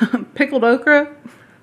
pickled 0.34 0.64
okra. 0.64 1.14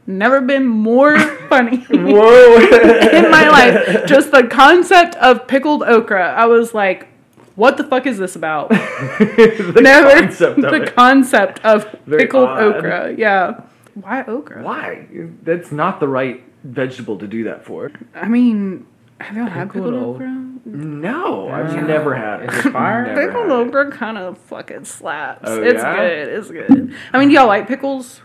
Never 0.08 0.40
been 0.42 0.68
more 0.68 1.18
funny 1.50 1.78
Whoa! 1.90 2.58
in 3.12 3.32
my 3.32 3.50
life. 3.50 4.06
Just 4.06 4.32
the 4.32 4.44
concept 4.48 5.16
of 5.16 5.48
pickled 5.48 5.82
okra. 5.84 6.34
I 6.34 6.46
was 6.46 6.74
like, 6.74 7.08
what 7.56 7.78
the 7.78 7.84
fuck 7.86 8.06
is 8.06 8.18
this 8.20 8.36
about? 8.36 8.70
the 8.70 9.80
Never 9.82 10.10
concept 10.22 10.60
of 10.60 10.72
the 10.72 10.84
it. 10.84 10.96
concept 10.96 11.64
of 11.66 11.90
Very 12.06 12.24
pickled 12.24 12.50
odd. 12.50 12.62
okra. 12.76 13.16
Yeah. 13.18 13.62
Why 13.96 14.24
okra? 14.26 14.62
Why? 14.62 15.08
That's 15.44 15.72
not 15.72 16.00
the 16.00 16.08
right 16.08 16.44
vegetable 16.64 17.18
to 17.20 17.28
do 17.28 17.46
that 17.46 17.64
for. 17.66 17.92
I 18.14 18.28
mean, 18.28 18.86
have 19.22 19.38
y'all 19.38 19.46
had 19.48 19.72
Pickled 19.72 19.94
pickled 19.94 20.16
okra? 20.16 20.42
No, 20.66 21.48
I've 21.50 21.74
Yeah. 21.74 21.82
never 21.82 22.16
had 22.16 22.42
it. 22.44 22.50
Is 22.54 22.66
it 22.66 22.72
fire? 22.72 23.06
Never 23.06 23.28
Pickled 23.28 23.52
okra 23.52 23.92
kind 23.92 24.18
of 24.18 24.38
fucking 24.38 24.86
slaps. 24.86 25.42
Oh, 25.44 25.62
it's 25.62 25.82
yeah? 25.82 25.96
good. 25.96 26.28
It's 26.30 26.52
good. 26.52 26.94
I 27.14 27.20
mean, 27.20 27.30
do 27.30 27.36
y'all 27.36 27.48
like 27.48 27.68
pickles? 27.68 28.22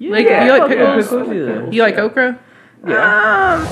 Like, 0.00 0.26
Yeah, 0.26 0.44
you 0.46 0.50
like 0.52 0.60
fuck 0.62 0.68
pickled 0.70 0.88
yeah. 0.88 1.02
pickles? 1.02 1.28
Yeah. 1.28 1.70
You 1.70 1.82
like 1.82 1.98
okra? 1.98 2.38
Yeah. 2.86 3.66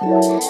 Um. 0.00 0.41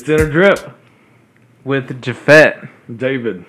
It's 0.00 0.08
in 0.08 0.20
a 0.20 0.30
drip. 0.30 0.60
With 1.64 2.00
Jafet. 2.00 2.68
David. 2.94 3.44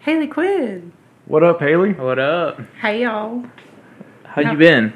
Hayley 0.00 0.26
Quinn. 0.26 0.92
What 1.24 1.42
up, 1.42 1.60
Hayley? 1.60 1.94
What 1.94 2.18
up? 2.18 2.60
Hey 2.82 3.04
y'all. 3.04 3.46
How 4.24 4.42
No. 4.42 4.52
you 4.52 4.58
been? 4.58 4.92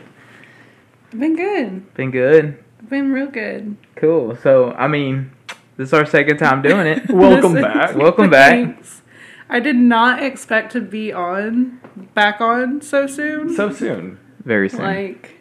Been 1.19 1.35
good. 1.35 1.95
Been 1.95 2.11
good. 2.11 2.63
Been 2.91 3.11
real 3.11 3.29
good. 3.29 3.79
Cool. 3.95 4.37
So, 4.37 4.73
I 4.73 4.87
mean, 4.87 5.31
this 5.79 5.89
is 5.89 5.95
our 5.95 6.05
second 6.05 6.37
time 6.37 6.61
doing 6.61 6.87
it. 6.87 7.09
Welcome 7.11 7.55
This 7.55 7.65
is- 7.65 7.73
back. 7.73 7.97
Welcome 7.97 8.29
back. 8.29 8.51
Thanks. 8.51 9.01
I 9.49 9.61
did 9.61 9.77
not 9.77 10.23
expect 10.23 10.73
to 10.73 10.83
be 10.83 11.11
on 11.11 11.81
back 12.13 12.43
on 12.43 12.83
so 12.83 13.07
soon. 13.07 13.55
So 13.57 13.73
soon. 13.73 14.19
Very 14.45 14.69
soon. 14.69 14.83
like 14.83 15.37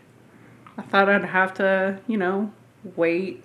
I 0.78 0.82
thought 0.84 1.10
I'd 1.10 1.26
have 1.26 1.54
to, 1.56 2.00
you 2.08 2.16
know, 2.16 2.54
wait 2.96 3.44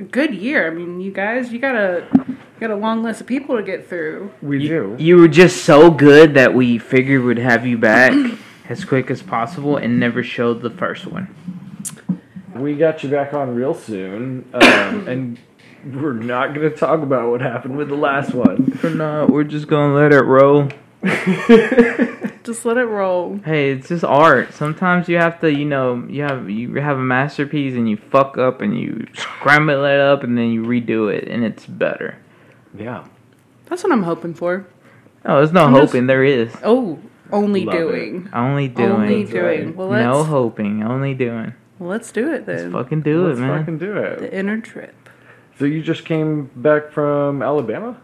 good 0.00 0.34
year. 0.34 0.66
I 0.66 0.70
mean, 0.74 1.00
you 1.00 1.12
guys, 1.12 1.52
you 1.52 1.58
got 1.58 1.74
a 1.74 2.06
you 2.26 2.36
got 2.60 2.70
a 2.70 2.76
long 2.76 3.02
list 3.02 3.20
of 3.20 3.26
people 3.26 3.56
to 3.56 3.62
get 3.62 3.88
through. 3.88 4.32
We 4.40 4.66
do. 4.66 4.96
you 4.98 5.16
were 5.16 5.28
just 5.28 5.64
so 5.64 5.90
good 5.90 6.34
that 6.34 6.54
we 6.54 6.78
figured 6.78 7.22
we'd 7.22 7.38
have 7.38 7.66
you 7.66 7.78
back 7.78 8.12
as 8.68 8.84
quick 8.84 9.10
as 9.10 9.22
possible 9.22 9.76
and 9.76 9.98
never 9.98 10.22
showed 10.22 10.62
the 10.62 10.70
first 10.70 11.06
one. 11.06 11.34
We 12.54 12.76
got 12.76 13.02
you 13.02 13.08
back 13.10 13.34
on 13.34 13.54
real 13.54 13.74
soon, 13.74 14.48
um, 14.54 14.62
and 15.08 15.38
we're 15.84 16.12
not 16.12 16.54
going 16.54 16.70
to 16.70 16.76
talk 16.76 17.00
about 17.02 17.30
what 17.30 17.40
happened 17.40 17.76
with 17.76 17.88
the 17.88 17.96
last 17.96 18.34
one. 18.34 18.78
We're 18.82 18.90
not. 18.94 19.30
We're 19.30 19.44
just 19.44 19.66
gonna 19.66 19.94
let 19.94 20.12
it 20.12 20.22
roll. 20.22 20.68
Just 22.44 22.64
let 22.64 22.76
it 22.76 22.84
roll. 22.86 23.38
Hey, 23.44 23.70
it's 23.72 23.88
just 23.88 24.02
art. 24.04 24.52
Sometimes 24.52 25.08
you 25.08 25.16
have 25.18 25.40
to, 25.40 25.52
you 25.52 25.64
know, 25.64 26.04
you 26.08 26.22
have 26.22 26.50
you 26.50 26.74
have 26.76 26.98
a 26.98 27.02
masterpiece 27.02 27.74
and 27.74 27.88
you 27.88 27.96
fuck 27.96 28.36
up 28.36 28.60
and 28.60 28.78
you 28.78 29.06
scramble 29.14 29.84
it 29.84 30.00
up 30.00 30.24
and 30.24 30.36
then 30.36 30.50
you 30.50 30.62
redo 30.64 31.12
it 31.12 31.28
and 31.28 31.44
it's 31.44 31.66
better. 31.66 32.16
yeah. 32.76 33.04
That's 33.66 33.82
what 33.84 33.92
I'm 33.92 34.02
hoping 34.02 34.34
for. 34.34 34.66
No, 35.24 35.36
there's 35.38 35.52
no 35.52 35.64
I'm 35.66 35.74
just- 35.74 35.92
hoping. 35.92 36.06
There 36.08 36.24
is 36.24 36.54
Oh, 36.64 36.98
only 37.30 37.64
Love 37.64 37.74
it. 37.74 37.78
doing. 37.78 38.28
only 38.34 38.68
doing. 38.68 38.90
Only 38.90 39.24
doing. 39.24 39.76
Well, 39.76 39.90
no 39.90 40.24
hoping. 40.24 40.82
Only 40.82 41.14
doing. 41.14 41.54
well, 41.78 41.88
let's 41.90 42.12
do 42.12 42.30
it 42.32 42.44
then. 42.44 42.72
Let's 42.72 42.84
fucking 42.84 43.00
do 43.02 43.28
Let's 43.28 43.38
it, 43.38 43.42
man. 43.42 43.58
fucking 43.60 43.78
do 43.78 43.96
it. 43.96 44.18
The 44.18 44.34
inner 44.36 44.60
trip. 44.60 44.94
So 45.58 45.64
you 45.64 45.80
just 45.82 46.04
came 46.04 46.50
back 46.56 46.90
from 46.92 47.40
Alabama? 47.42 47.96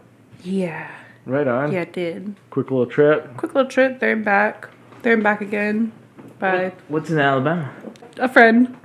Yeah. 0.43 0.89
Right 1.29 1.47
on. 1.47 1.71
Yeah, 1.71 1.81
I 1.81 1.85
did. 1.85 2.35
Quick 2.49 2.71
little 2.71 2.87
trip. 2.87 3.37
Quick 3.37 3.53
little 3.53 3.69
trip 3.69 3.99
there 3.99 4.13
and 4.13 4.25
back. 4.25 4.69
There 5.03 5.13
and 5.13 5.23
back 5.23 5.41
again. 5.41 5.91
Bye. 6.39 6.73
What's 6.87 7.09
in 7.09 7.19
Alabama? 7.19 7.71
a 8.17 8.27
friend. 8.27 8.75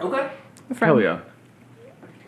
Okay. 0.00 0.30
A 0.70 0.74
friend. 0.74 0.78
Hell 0.80 1.00
yeah. 1.00 1.20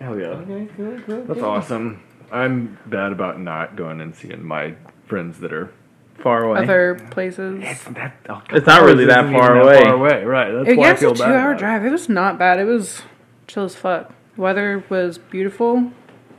Hell 0.00 0.19
yeah. 0.19 0.27
Okay, 0.28 0.69
good, 0.77 1.06
good. 1.06 1.27
That's 1.28 1.41
awesome. 1.41 2.03
I'm 2.32 2.78
bad 2.87 3.12
about 3.12 3.38
not 3.41 3.77
going 3.77 4.00
and 4.00 4.15
seeing 4.15 4.43
my 4.44 4.75
friends 5.06 5.38
that 5.41 5.53
are. 5.53 5.71
Far 6.19 6.44
away. 6.44 6.61
Other 6.62 6.94
places. 7.11 7.59
It's, 7.62 7.84
that, 7.84 8.16
oh, 8.28 8.41
It's 8.50 8.66
not 8.66 8.84
really 8.84 9.05
that 9.06 9.25
isn't 9.25 9.34
far 9.37 9.50
even 9.56 9.62
away. 9.66 9.82
Far 9.82 9.94
away, 9.94 10.25
right? 10.25 10.53
That's 10.53 10.69
It 10.69 10.76
why 10.78 10.84
I 10.87 10.91
gets 10.91 11.00
feel 11.00 11.11
a 11.11 11.15
bad. 11.15 11.26
two-hour 11.26 11.41
about 11.50 11.56
it. 11.56 11.59
drive. 11.59 11.84
It 11.84 11.91
was 11.91 12.09
not 12.09 12.38
bad. 12.38 12.61
It 12.61 12.65
was 12.65 13.03
chill 13.49 13.65
as 13.65 13.75
fuck. 13.75 14.12
Weather 14.37 14.84
was 14.88 15.19
beautiful. 15.19 15.93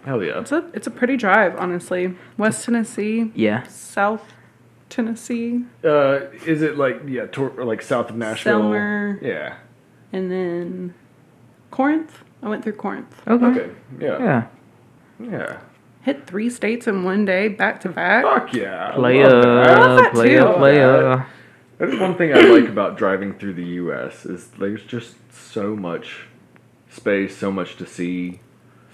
Hell 0.05 0.23
yeah. 0.23 0.39
It's 0.39 0.51
a 0.51 0.69
it's 0.73 0.87
a 0.87 0.91
pretty 0.91 1.17
drive, 1.17 1.55
honestly. 1.57 2.15
West 2.37 2.63
Tennessee, 2.65 3.31
Yeah. 3.35 3.63
South 3.63 4.33
Tennessee, 4.89 5.65
Uh, 5.83 6.19
is 6.45 6.61
it 6.61 6.77
like 6.77 7.01
yeah, 7.07 7.25
tor- 7.25 7.63
like 7.65 7.81
south 7.81 8.09
of 8.11 8.15
Nashville? 8.15 8.61
Selmer. 8.61 9.21
Yeah. 9.21 9.55
and 10.13 10.31
then 10.31 10.93
Corinth. 11.71 12.23
I 12.43 12.49
went 12.49 12.63
through 12.63 12.73
Corinth. 12.73 13.21
Okay. 13.27 13.45
Okay. 13.45 13.71
Yeah. 13.99 14.19
Yeah. 14.19 14.47
Yeah. 15.31 15.57
Hit 16.03 16.27
three 16.27 16.49
states 16.51 16.85
in 16.87 17.03
one 17.03 17.25
day, 17.25 17.47
back 17.47 17.81
to 17.81 17.89
back. 17.89 18.23
Fuck 18.23 18.53
yeah. 18.53 18.91
I 18.91 18.95
Play 18.95 19.23
love 19.23 19.31
that. 19.41 19.47
I 19.47 19.79
love 19.79 19.91
uh, 19.91 20.01
that 20.03 20.13
play 20.13 20.29
too. 20.35 20.45
uh, 20.45 20.57
play 20.57 20.83
uh. 20.83 21.21
That's 21.79 21.99
one 21.99 22.15
thing 22.15 22.31
I 22.33 22.41
like 22.41 22.69
about 22.69 22.97
driving 22.97 23.33
through 23.33 23.55
the 23.55 23.65
U.S. 23.83 24.25
is 24.25 24.47
there's 24.59 24.83
just 24.83 25.15
so 25.33 25.75
much 25.75 26.27
space, 26.89 27.35
so 27.35 27.51
much 27.51 27.75
to 27.77 27.85
see, 27.87 28.39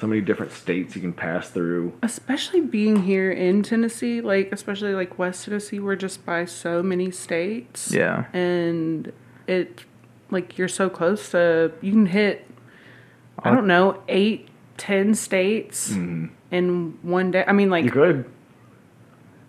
so 0.02 0.08
many 0.08 0.20
different 0.20 0.52
states 0.52 0.96
you 0.96 1.02
can 1.02 1.14
pass 1.14 1.52
through. 1.52 1.94
Especially 2.02 2.60
being 2.60 3.04
here 3.04 3.32
in 3.32 3.62
Tennessee, 3.62 4.20
like 4.20 4.52
especially 4.52 4.96
like 4.96 5.20
West 5.20 5.46
Tennessee, 5.46 5.80
we're 5.80 5.96
just 5.96 6.26
by 6.26 6.46
so 6.46 6.82
many 6.82 7.12
states. 7.12 7.92
Yeah. 7.92 8.26
and 8.34 9.14
it 9.46 9.86
like 10.32 10.58
you're 10.58 10.68
so 10.68 10.90
close 10.90 11.30
to 11.32 11.72
you 11.82 11.92
can 11.92 12.08
hit 12.08 12.48
I 13.44 13.52
don't 13.52 13.68
know 13.68 14.02
eight, 14.08 14.50
ten 14.78 15.14
states 15.14 15.92
mm-hmm. 15.92 16.34
in 16.50 16.98
one 17.04 17.30
day. 17.30 17.44
I 17.48 17.52
mean, 17.52 17.70
like 17.70 17.86
You 17.86 17.92
could. 17.92 18.26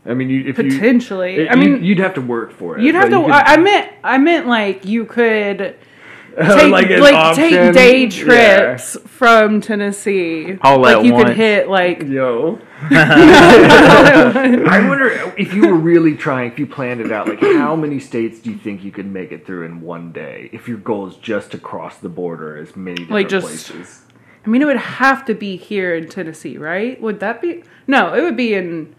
I 0.05 0.13
mean, 0.13 0.29
you, 0.29 0.41
if 0.41 0.59
you, 0.59 0.65
potentially. 0.65 1.37
it- 1.37 1.51
I 1.51 1.55
mean, 1.55 1.83
you'd, 1.83 1.99
have 1.99 2.15
to 2.15 2.21
work 2.21 2.53
for 2.53 2.77
it. 2.77 2.83
you'd 2.83 2.95
have 2.95 3.09
to. 3.09 3.17
you 3.17 3.23
could- 3.23 3.33
I, 3.33 3.57
meant, 3.57 3.93
I 4.05 4.19
meant 4.19 4.49
like 4.49 4.85
you 4.85 5.07
could 5.07 5.77
take 6.37 6.71
like 6.73 6.91
like, 6.91 7.37
take 7.37 7.55
option? 7.55 7.73
day 7.75 8.05
Yeah. 8.05 8.09
trips 8.77 8.97
from 9.07 9.61
Tennessee. 9.61 10.59
All 10.63 10.81
like 10.81 10.97
at 10.99 11.05
you 11.05 11.13
once. 11.13 11.29
could 11.29 11.37
hit 11.37 11.69
like 11.69 12.03
Yo. 12.07 12.59
I 13.55 14.85
wonder 14.89 15.11
if 15.37 15.55
you 15.55 15.69
were 15.69 15.75
really 15.75 16.17
trying, 16.17 16.51
if 16.53 16.59
you 16.59 16.67
planned 16.67 17.01
it 17.01 17.13
out, 17.13 17.29
like 17.29 17.41
how 17.41 17.77
many 17.77 18.01
states 18.01 18.41
do 18.41 18.51
you 18.51 18.59
think 18.59 18.83
you 18.85 18.91
could 18.91 19.07
make 19.07 19.33
it 19.33 19.47
through 19.47 19.65
in 19.67 19.81
one 19.81 20.13
day 20.13 20.49
if 20.53 20.69
your 20.69 20.79
goal 20.79 21.07
is 21.09 21.17
just 21.17 21.51
to 21.53 21.59
cross 21.59 21.99
the 21.99 22.09
border 22.09 22.57
as 22.57 22.75
many 22.77 22.97
different 22.97 23.13
Like, 23.13 23.29
just- 23.29 23.47
places? 23.47 24.03
I 24.45 24.49
mean, 24.49 24.61
it 24.61 24.65
would 24.65 24.77
have 24.77 25.25
to 25.27 25.35
be 25.35 25.57
here 25.57 25.95
in 25.95 26.09
Tennessee, 26.09 26.59
right? 26.59 27.01
Would 27.01 27.21
that 27.21 27.41
be? 27.41 27.63
No, 27.87 28.13
it 28.13 28.23
would 28.23 28.37
be 28.37 28.55
in 28.55 28.93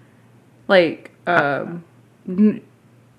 like 0.70 1.12
um, 1.28 1.84
n- 2.26 2.62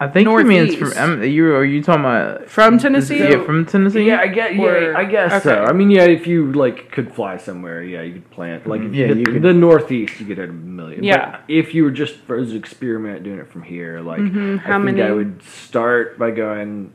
I 0.00 0.09
think 0.09 0.28
you 0.28 0.44
mean 0.44 0.65
it's 0.65 0.75
from. 0.75 0.88
Northeast. 0.91 1.00
Um, 1.00 1.22
you 1.22 1.55
are 1.55 1.65
you 1.65 1.82
talking 1.82 2.00
about 2.00 2.49
from 2.50 2.78
Tennessee. 2.78 3.19
Yeah, 3.19 3.44
from 3.44 3.65
Tennessee. 3.65 4.05
Yeah, 4.06 4.21
I 4.21 4.27
get. 4.27 4.56
Yeah, 4.56 4.62
Or- 4.65 4.97
I 4.97 5.05
guess 5.05 5.43
so. 5.44 5.65
I 5.65 5.72
mean, 5.72 5.88
yeah, 5.91 6.03
if 6.05 6.27
you 6.27 6.53
like 6.53 6.91
could 6.91 7.15
fly 7.15 7.37
somewhere, 7.37 7.82
yeah, 7.82 8.03
you 8.03 8.15
could 8.15 8.31
plant. 8.32 8.66
Like, 8.66 8.81
if 8.82 8.93
you 8.94 9.03
Yeah, 9.06 9.12
you 9.12 9.25
the, 9.25 9.32
could- 9.32 9.43
the 9.43 9.55
Northeast, 9.55 10.19
you 10.21 10.27
could 10.27 10.38
hit 10.38 10.49
a 10.50 10.53
million. 10.53 11.05
Yeah. 11.05 11.31
But 11.31 11.41
if 11.49 11.75
you 11.75 11.84
were 11.84 11.93
just 11.93 12.16
for 12.27 12.37
an 12.37 12.55
experiment 12.56 13.23
doing 13.23 13.38
it 13.38 13.50
from 13.50 13.62
here, 13.62 14.00
like, 14.00 14.20
Mhm, 14.20 14.58
how 14.58 14.81
I 14.81 14.85
think 14.85 14.99
I 15.00 15.12
would 15.12 15.43
start 15.44 16.19
by 16.19 16.32
going 16.32 16.90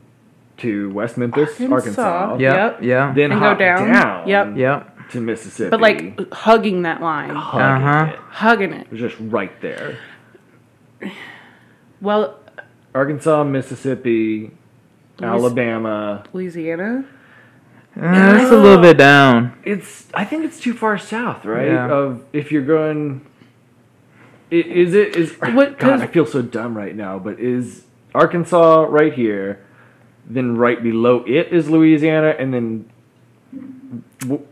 to 0.58 0.90
West 0.90 1.16
Memphis, 1.16 1.58
Arkansas. 1.58 1.72
Arkansas. 2.02 2.36
Yeah. 2.38 2.52
Yep. 2.54 2.78
Yeah. 2.82 3.12
Then 3.14 3.32
And 3.32 3.40
go 3.40 3.54
down. 3.54 3.88
down. 3.90 4.28
Yep. 4.28 4.52
Yeah. 4.56 4.82
To 5.12 5.20
Mississippi. 5.20 5.70
But 5.70 5.80
like 5.80 6.32
hugging 6.34 6.82
that 6.82 7.00
line, 7.00 7.30
hugging 7.30 7.82
Uh-huh. 7.86 8.12
it. 8.12 8.18
hugging 8.28 8.72
it. 8.74 8.82
It 8.82 8.90
was 8.92 9.00
just 9.00 9.16
right 9.18 9.58
there. 9.62 9.96
Well, 12.02 12.39
Arkansas, 12.94 13.44
Mississippi, 13.44 14.50
Alabama. 15.22 16.24
Louisiana. 16.32 17.04
Uh, 18.00 18.38
it's 18.40 18.50
a 18.52 18.56
little 18.56 18.80
bit 18.80 18.96
down. 18.96 19.58
It's. 19.64 20.06
I 20.14 20.24
think 20.24 20.44
it's 20.44 20.60
too 20.60 20.74
far 20.74 20.96
south, 20.98 21.44
right? 21.44 21.66
Yeah. 21.68 21.90
Of 21.90 22.24
if 22.32 22.52
you're 22.52 22.62
going. 22.64 23.26
i- 24.52 24.54
Is 24.54 24.94
it 24.94 25.16
is 25.16 25.32
What- 25.40 25.78
'cause- 25.78 26.00
God? 26.00 26.00
I 26.00 26.06
feel 26.06 26.26
so 26.26 26.40
dumb 26.42 26.76
right 26.76 26.94
now. 26.94 27.18
But 27.18 27.40
is 27.40 27.84
Arkansas 28.14 28.86
right 28.88 29.12
here? 29.12 29.64
Then 30.28 30.56
right 30.56 30.80
below 30.80 31.24
it 31.26 31.48
is 31.52 31.68
Louisiana, 31.68 32.36
and 32.38 32.54
then 32.54 32.90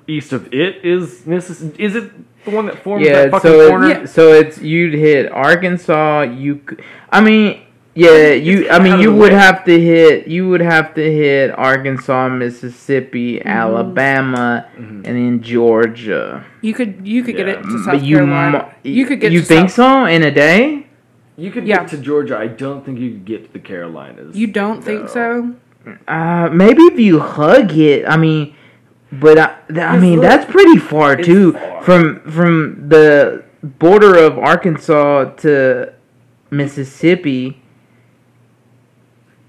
east 0.09 0.33
of 0.33 0.53
it 0.53 0.85
is 0.85 1.25
Mississippi. 1.27 1.83
Is 1.85 1.95
it 1.95 2.11
the 2.45 2.51
one 2.51 2.67
that 2.67 2.83
forms 2.83 3.07
Yeah, 3.07 3.23
that 3.23 3.31
fucking 3.31 3.51
so 3.51 3.69
corner? 3.69 3.89
Yeah. 3.89 4.05
so 4.07 4.33
it's 4.33 4.59
you'd 4.61 4.95
hit 4.95 5.31
Arkansas. 5.31 6.23
You, 6.23 6.61
I 7.11 7.21
mean, 7.21 7.61
yeah, 8.05 8.31
you. 8.49 8.69
I 8.71 8.79
mean, 8.85 9.01
you 9.01 9.11
would 9.21 9.33
way. 9.33 9.39
have 9.47 9.65
to 9.65 9.75
hit. 9.91 10.27
You 10.35 10.49
would 10.51 10.61
have 10.75 10.95
to 10.95 11.03
hit 11.21 11.47
Arkansas, 11.59 12.29
Mississippi, 12.29 13.29
Mm-hmm. 13.39 13.49
Alabama, 13.49 14.67
and 14.77 15.05
then 15.05 15.43
Georgia. 15.43 16.45
You 16.63 16.73
could 16.79 16.93
you 17.07 17.23
could 17.25 17.37
get 17.37 17.49
it 17.49 17.63
to 17.63 17.77
South 17.85 18.03
you, 18.03 18.17
Carolina. 18.17 18.59
mo- 18.59 18.71
you 18.83 19.05
could 19.07 19.21
get 19.21 19.33
You 19.33 19.41
to 19.41 19.47
think 19.47 19.71
South- 19.71 20.07
so 20.07 20.15
in 20.15 20.23
a 20.23 20.31
day? 20.47 20.87
You 21.37 21.51
could 21.53 21.67
Yeah. 21.67 21.79
get 21.81 21.89
to 21.95 21.99
Georgia. 21.99 22.37
I 22.37 22.49
don't 22.49 22.85
think 22.85 22.99
you 22.99 23.11
could 23.15 23.25
get 23.25 23.41
to 23.47 23.53
the 23.53 23.61
Carolinas. 23.71 24.37
You 24.37 24.49
don't 24.49 24.83
think 24.83 25.09
so? 25.09 25.55
Uh, 26.07 26.49
maybe 26.53 26.83
if 26.93 26.99
you 26.99 27.21
hug 27.21 27.73
it. 27.79 28.05
I 28.09 28.17
mean, 28.17 28.55
but 29.13 29.39
I, 29.39 29.55
th- 29.69 29.79
I 29.95 29.97
mean 29.99 30.17
look- 30.21 30.23
that's 30.29 30.47
pretty 30.51 30.79
far 30.79 31.17
too. 31.17 31.53
far. 31.53 31.83
From 31.87 32.21
from 32.37 32.89
the 32.95 33.45
border 33.63 34.13
of 34.27 34.37
Arkansas 34.39 35.31
to 35.45 35.93
Mississippi, 36.51 37.63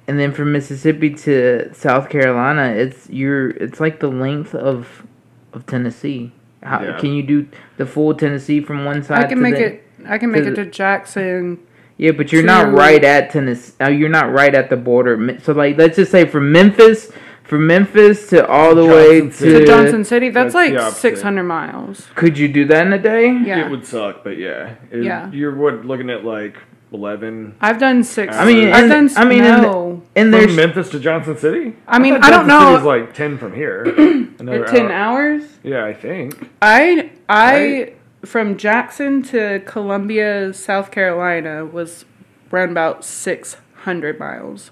and 0.09 0.19
then 0.19 0.33
from 0.33 0.51
Mississippi 0.51 1.11
to 1.11 1.71
South 1.71 2.09
Carolina, 2.09 2.71
it's 2.71 3.07
you're 3.11 3.51
it's 3.51 3.79
like 3.79 3.99
the 3.99 4.07
length 4.09 4.55
of 4.55 5.05
of 5.53 5.67
Tennessee. 5.67 6.31
How, 6.63 6.81
Yeah. 6.81 6.97
Can 6.99 7.13
you 7.13 7.21
do 7.23 7.47
the 7.77 7.85
full 7.85 8.15
Tennessee 8.15 8.59
from 8.59 8.85
one 8.85 9.03
side? 9.03 9.19
I 9.19 9.27
can 9.27 9.37
to 9.37 9.43
make 9.43 9.55
the, 9.55 9.65
it. 9.65 9.87
I 10.07 10.17
can 10.17 10.31
make 10.31 10.43
to 10.45 10.47
it 10.51 10.55
the- 10.55 10.65
to 10.65 10.71
Jackson. 10.71 11.59
Yeah, 11.97 12.11
but 12.11 12.31
you're 12.31 12.43
not 12.43 12.71
right 12.71 13.03
at 13.03 13.29
Tennessee. 13.29 13.73
Uh, 13.79 13.89
you're 13.89 14.09
not 14.09 14.31
right 14.31 14.55
at 14.55 14.69
the 14.69 14.77
border. 14.77 15.37
So 15.43 15.51
like, 15.53 15.77
let's 15.77 15.97
just 15.97 16.11
say 16.11 16.25
from 16.25 16.49
Memphis, 16.51 17.11
from 17.43 17.67
Memphis 17.67 18.29
to 18.29 18.47
all 18.47 18.73
the 18.73 18.85
way 18.85 19.19
Johnson 19.19 19.29
to 19.29 19.51
City. 19.53 19.59
To 19.59 19.65
Johnson 19.65 20.05
City, 20.05 20.29
that's, 20.29 20.53
That's 20.53 20.73
like 20.73 20.93
600 20.93 21.43
miles. 21.43 22.07
Could 22.15 22.37
you 22.37 22.47
do 22.47 22.63
that 22.65 22.87
in 22.87 22.93
a 22.93 22.97
day? 22.99 23.25
Yeah. 23.45 23.65
It 23.65 23.69
would 23.69 23.85
suck, 23.85 24.23
but 24.23 24.37
yeah. 24.37 24.75
It- 24.91 25.03
Yeah. 25.03 25.29
You're 25.31 25.53
what 25.53 25.85
looking 25.85 26.09
at 26.09 26.23
like 26.23 26.55
eleven. 26.91 27.55
I've 27.61 27.79
done 27.79 28.03
six. 28.03 28.35
I 28.35 28.45
mean, 28.45 28.69
I've 28.69 28.89
and- 28.91 29.09
done 29.09 29.17
I 29.17 29.29
mean, 29.29 29.43
and- 29.43 29.61
snow. 29.63 30.01
And 30.15 30.31
From 30.31 30.41
there's 30.41 30.55
Memphis 30.55 30.89
to 30.89 30.99
Johnson 30.99 31.37
City. 31.37 31.75
I 31.87 31.99
mean, 31.99 32.15
thought 32.15 32.23
I 32.23 32.29
don't 32.31 32.47
Johnson 32.47 32.59
City 32.59 32.65
know- 32.65 32.73
was 32.75 32.83
like 32.83 33.13
ten 33.13 33.37
from 33.37 33.53
here. 33.53 33.83
Another 34.39 34.65
10 34.65 34.85
hour. 34.85 34.91
hours. 34.91 35.43
Yeah, 35.63 35.83
I 35.85 35.93
think. 35.93 36.49
I 36.61 37.11
I 37.27 37.53
Right. 37.53 37.97
from 38.25 38.57
Jackson 38.57 39.21
to 39.23 39.61
Columbia, 39.65 40.53
South 40.53 40.91
Carolina 40.91 41.65
was 41.65 42.05
around 42.51 42.69
about 42.71 43.03
600 43.05 44.17
miles, 44.19 44.71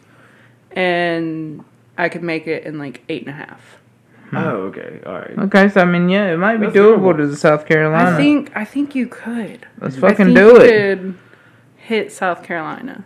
and 0.71 1.63
I 1.97 2.09
could 2.09 2.23
make 2.23 2.47
it 2.47 2.63
in 2.65 2.77
like 2.79 3.03
eight 3.09 3.21
and 3.27 3.29
a 3.29 3.33
half. 3.37 3.61
Hmm. 4.29 4.37
Oh, 4.37 4.55
okay. 4.71 4.99
All 5.05 5.13
right. 5.13 5.37
okay. 5.39 5.69
So 5.69 5.81
I 5.81 5.85
mean, 5.85 6.09
yeah, 6.09 6.33
it 6.33 6.37
might 6.37 6.57
be 6.57 6.65
That's 6.67 6.77
doable 6.77 7.13
doable. 7.13 7.17
to 7.29 7.35
South 7.35 7.65
Carolina. 7.65 8.11
I 8.11 8.17
think 8.17 8.51
I 8.55 8.65
think 8.65 8.95
you 8.95 9.07
could. 9.07 9.65
Let's 9.79 9.97
I 9.97 9.99
fucking 10.01 10.33
think 10.33 10.37
do 10.37 10.43
you 10.45 10.57
it. 10.57 10.99
Could 11.87 11.93
hit 11.95 12.11
South 12.11 12.43
Carolina. 12.43 13.05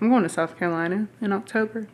I'm 0.00 0.08
going 0.08 0.22
to 0.22 0.28
South 0.28 0.58
Carolina 0.58 1.08
in 1.20 1.32
October. 1.32 1.88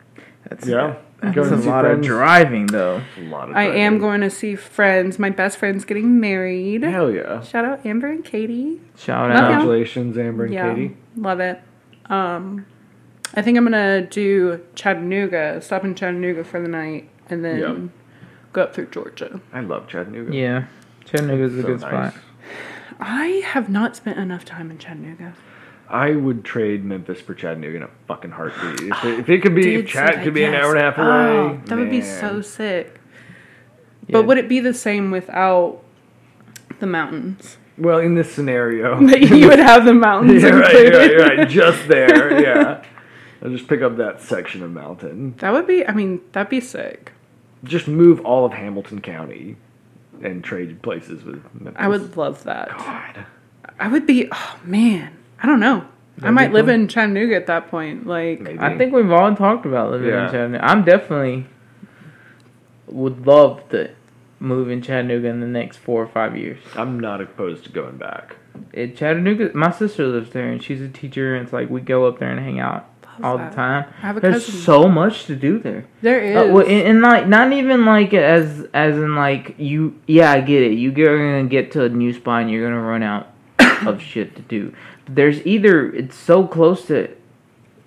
That's, 0.47 0.67
Yeah. 0.67 0.95
That's 1.21 1.33
Going 1.33 1.53
a 1.53 1.55
to 1.55 1.61
see 1.63 1.69
lot 1.69 1.85
of 1.85 2.01
driving, 2.01 2.67
though. 2.67 3.01
A 3.17 3.21
lot 3.21 3.49
of 3.49 3.55
I 3.55 3.63
am 3.63 3.97
going 3.99 4.19
to 4.21 4.29
see 4.29 4.55
friends. 4.55 5.17
My 5.17 5.29
best 5.29 5.57
friend's 5.57 5.85
getting 5.85 6.19
married. 6.19 6.83
Hell 6.83 7.09
yeah! 7.09 7.41
Shout 7.41 7.63
out 7.63 7.85
Amber 7.85 8.07
and 8.11 8.23
Katie. 8.23 8.81
Shout 8.97 9.29
Love 9.29 9.39
out. 9.39 9.47
Congratulations, 9.47 10.17
Amber 10.17 10.43
and 10.45 10.53
yeah, 10.53 10.73
Katie. 10.73 10.97
love 11.15 11.39
it. 11.39 11.61
Um, 12.07 12.65
I 13.33 13.41
think 13.41 13.57
I'm 13.57 13.63
gonna 13.63 14.01
do 14.05 14.59
Chattanooga. 14.75 15.61
Stop 15.61 15.85
in 15.85 15.95
Chattanooga 15.95 16.43
for 16.43 16.61
the 16.61 16.67
night, 16.67 17.09
and 17.29 17.43
then 17.45 17.59
Yep. 17.59 17.77
go 18.53 18.61
up 18.63 18.75
through 18.75 18.87
Georgia. 18.87 19.39
I 19.53 19.61
love 19.61 19.87
Chattanooga. 19.87 20.35
Yeah, 20.35 20.65
Chattanooga's 21.05 21.55
a 21.57 21.61
So 21.61 21.67
good 21.67 21.81
nice. 21.81 22.13
spot. 22.13 22.23
I 22.99 23.41
have 23.45 23.69
not 23.69 23.95
spent 23.95 24.17
enough 24.17 24.45
time 24.45 24.71
in 24.71 24.77
Chattanooga. 24.77 25.33
I 25.87 26.11
would 26.11 26.43
trade 26.43 26.83
Memphis 26.83 27.21
for 27.21 27.35
Chattanooga 27.35 27.77
in 27.77 27.83
a 27.83 27.89
fucking 28.07 28.31
heartbeat. 28.31 28.91
If 28.91 29.05
it, 29.05 29.19
if 29.19 29.29
it 29.29 29.41
could 29.41 29.53
be, 29.53 29.75
if 29.75 29.87
Chat 29.87 30.23
could 30.23 30.33
be 30.33 30.43
an 30.43 30.55
hour 30.55 30.71
and 30.75 30.79
a 30.79 30.83
half 30.83 30.97
oh, 30.97 31.03
away. 31.03 31.59
Oh, 31.59 31.61
that 31.65 31.77
would 31.77 31.91
be 31.91 32.01
so 32.01 32.41
sick. 32.41 32.99
Yeah. 34.07 34.13
But 34.13 34.27
would 34.27 34.37
it 34.37 34.49
be 34.49 34.59
the 34.59 34.73
same 34.73 35.11
without 35.11 35.83
the 36.79 36.87
mountains? 36.87 37.57
Well, 37.77 37.99
in 37.99 38.15
this 38.15 38.31
scenario, 38.31 38.99
you 39.01 39.47
would 39.47 39.59
have 39.59 39.85
the 39.85 39.93
mountains 39.93 40.41
yeah, 40.41 40.49
right, 40.49 40.93
right, 40.93 41.17
right, 41.17 41.49
just 41.49 41.87
there. 41.87 42.41
Yeah, 42.45 42.83
I'll 43.41 43.49
just 43.49 43.67
pick 43.67 43.81
up 43.81 43.97
that 43.97 44.21
section 44.21 44.63
of 44.63 44.71
mountain. 44.71 45.35
That 45.37 45.53
would 45.53 45.67
be. 45.67 45.85
I 45.85 45.93
mean, 45.93 46.21
that'd 46.31 46.49
be 46.49 46.61
sick. 46.61 47.11
Just 47.63 47.87
move 47.87 48.21
all 48.21 48.45
of 48.45 48.53
Hamilton 48.53 49.01
County 49.01 49.57
and 50.23 50.43
trade 50.43 50.81
places 50.81 51.23
with 51.23 51.43
Memphis. 51.53 51.73
I 51.77 51.87
would 51.87 52.15
love 52.17 52.43
that. 52.43 52.69
God. 52.69 53.25
I 53.79 53.87
would 53.87 54.05
be. 54.05 54.27
Oh 54.31 54.59
man, 54.63 55.15
I 55.41 55.45
don't 55.47 55.59
know. 55.59 55.85
I 56.17 56.21
That'd 56.21 56.35
might 56.35 56.53
live 56.53 56.65
cool. 56.67 56.75
in 56.75 56.87
Chattanooga 56.87 57.35
at 57.35 57.47
that 57.47 57.69
point. 57.69 58.07
Like, 58.07 58.39
Maybe. 58.39 58.57
I 58.59 58.77
think 58.77 58.93
we've 58.93 59.11
all 59.11 59.35
talked 59.35 59.65
about 59.65 59.91
living 59.91 60.07
Yeah. 60.09 60.25
in 60.27 60.31
Chattanooga. 60.31 60.65
I'm 60.65 60.85
definitely 60.85 61.45
would 62.87 63.27
love 63.27 63.67
to 63.69 63.91
move 64.39 64.69
in 64.69 64.81
Chattanooga 64.81 65.27
in 65.27 65.41
the 65.41 65.47
next 65.47 65.77
four 65.77 66.01
or 66.01 66.07
five 66.07 66.37
years. 66.37 66.59
I'm 66.75 66.99
not 66.99 67.19
opposed 67.21 67.65
to 67.65 67.69
going 67.71 67.97
back. 67.97 68.37
It, 68.71 68.95
Chattanooga, 68.95 69.51
my 69.53 69.71
sister 69.71 70.07
lives 70.07 70.29
there, 70.31 70.47
and 70.49 70.63
she's 70.63 70.79
a 70.81 70.87
teacher. 70.87 71.35
And 71.35 71.43
it's 71.43 71.51
like 71.53 71.69
we 71.69 71.81
go 71.81 72.05
up 72.05 72.19
there 72.19 72.31
and 72.31 72.39
hang 72.39 72.59
out 72.59 72.75
Love 72.75 72.94
all 73.23 73.37
that. 73.37 73.51
the 73.51 73.55
time. 73.55 73.85
I 73.97 74.01
have 74.07 74.17
a 74.17 74.19
There's 74.19 74.45
cousin. 74.45 74.61
so 74.61 74.87
much 74.89 75.25
to 75.25 75.35
do 75.35 75.59
there. 75.59 75.85
there 76.01 76.19
is. 76.21 76.35
Uh, 76.35 76.53
well, 76.53 76.63
and, 76.65 76.87
and 76.87 77.01
like 77.01 77.27
not 77.27 77.51
even 77.53 77.85
like 77.85 78.13
as 78.13 78.67
as 78.73 78.95
in 78.95 79.15
like 79.15 79.55
you. 79.57 79.99
Yeah, 80.07 80.31
I 80.31 80.41
get 80.41 80.63
it. 80.63 80.73
You're 80.73 80.91
gonna 80.93 81.47
get 81.49 81.71
to 81.73 81.83
a 81.85 81.89
new 81.89 82.13
spot, 82.13 82.41
and 82.43 82.51
you're 82.51 82.67
gonna 82.69 82.81
run 82.81 83.03
out 83.03 83.27
of 83.85 84.01
shit 84.01 84.35
to 84.35 84.41
do. 84.41 84.73
There's 85.07 85.45
either 85.45 85.91
it's 85.93 86.15
so 86.17 86.45
close 86.47 86.85
to 86.87 87.09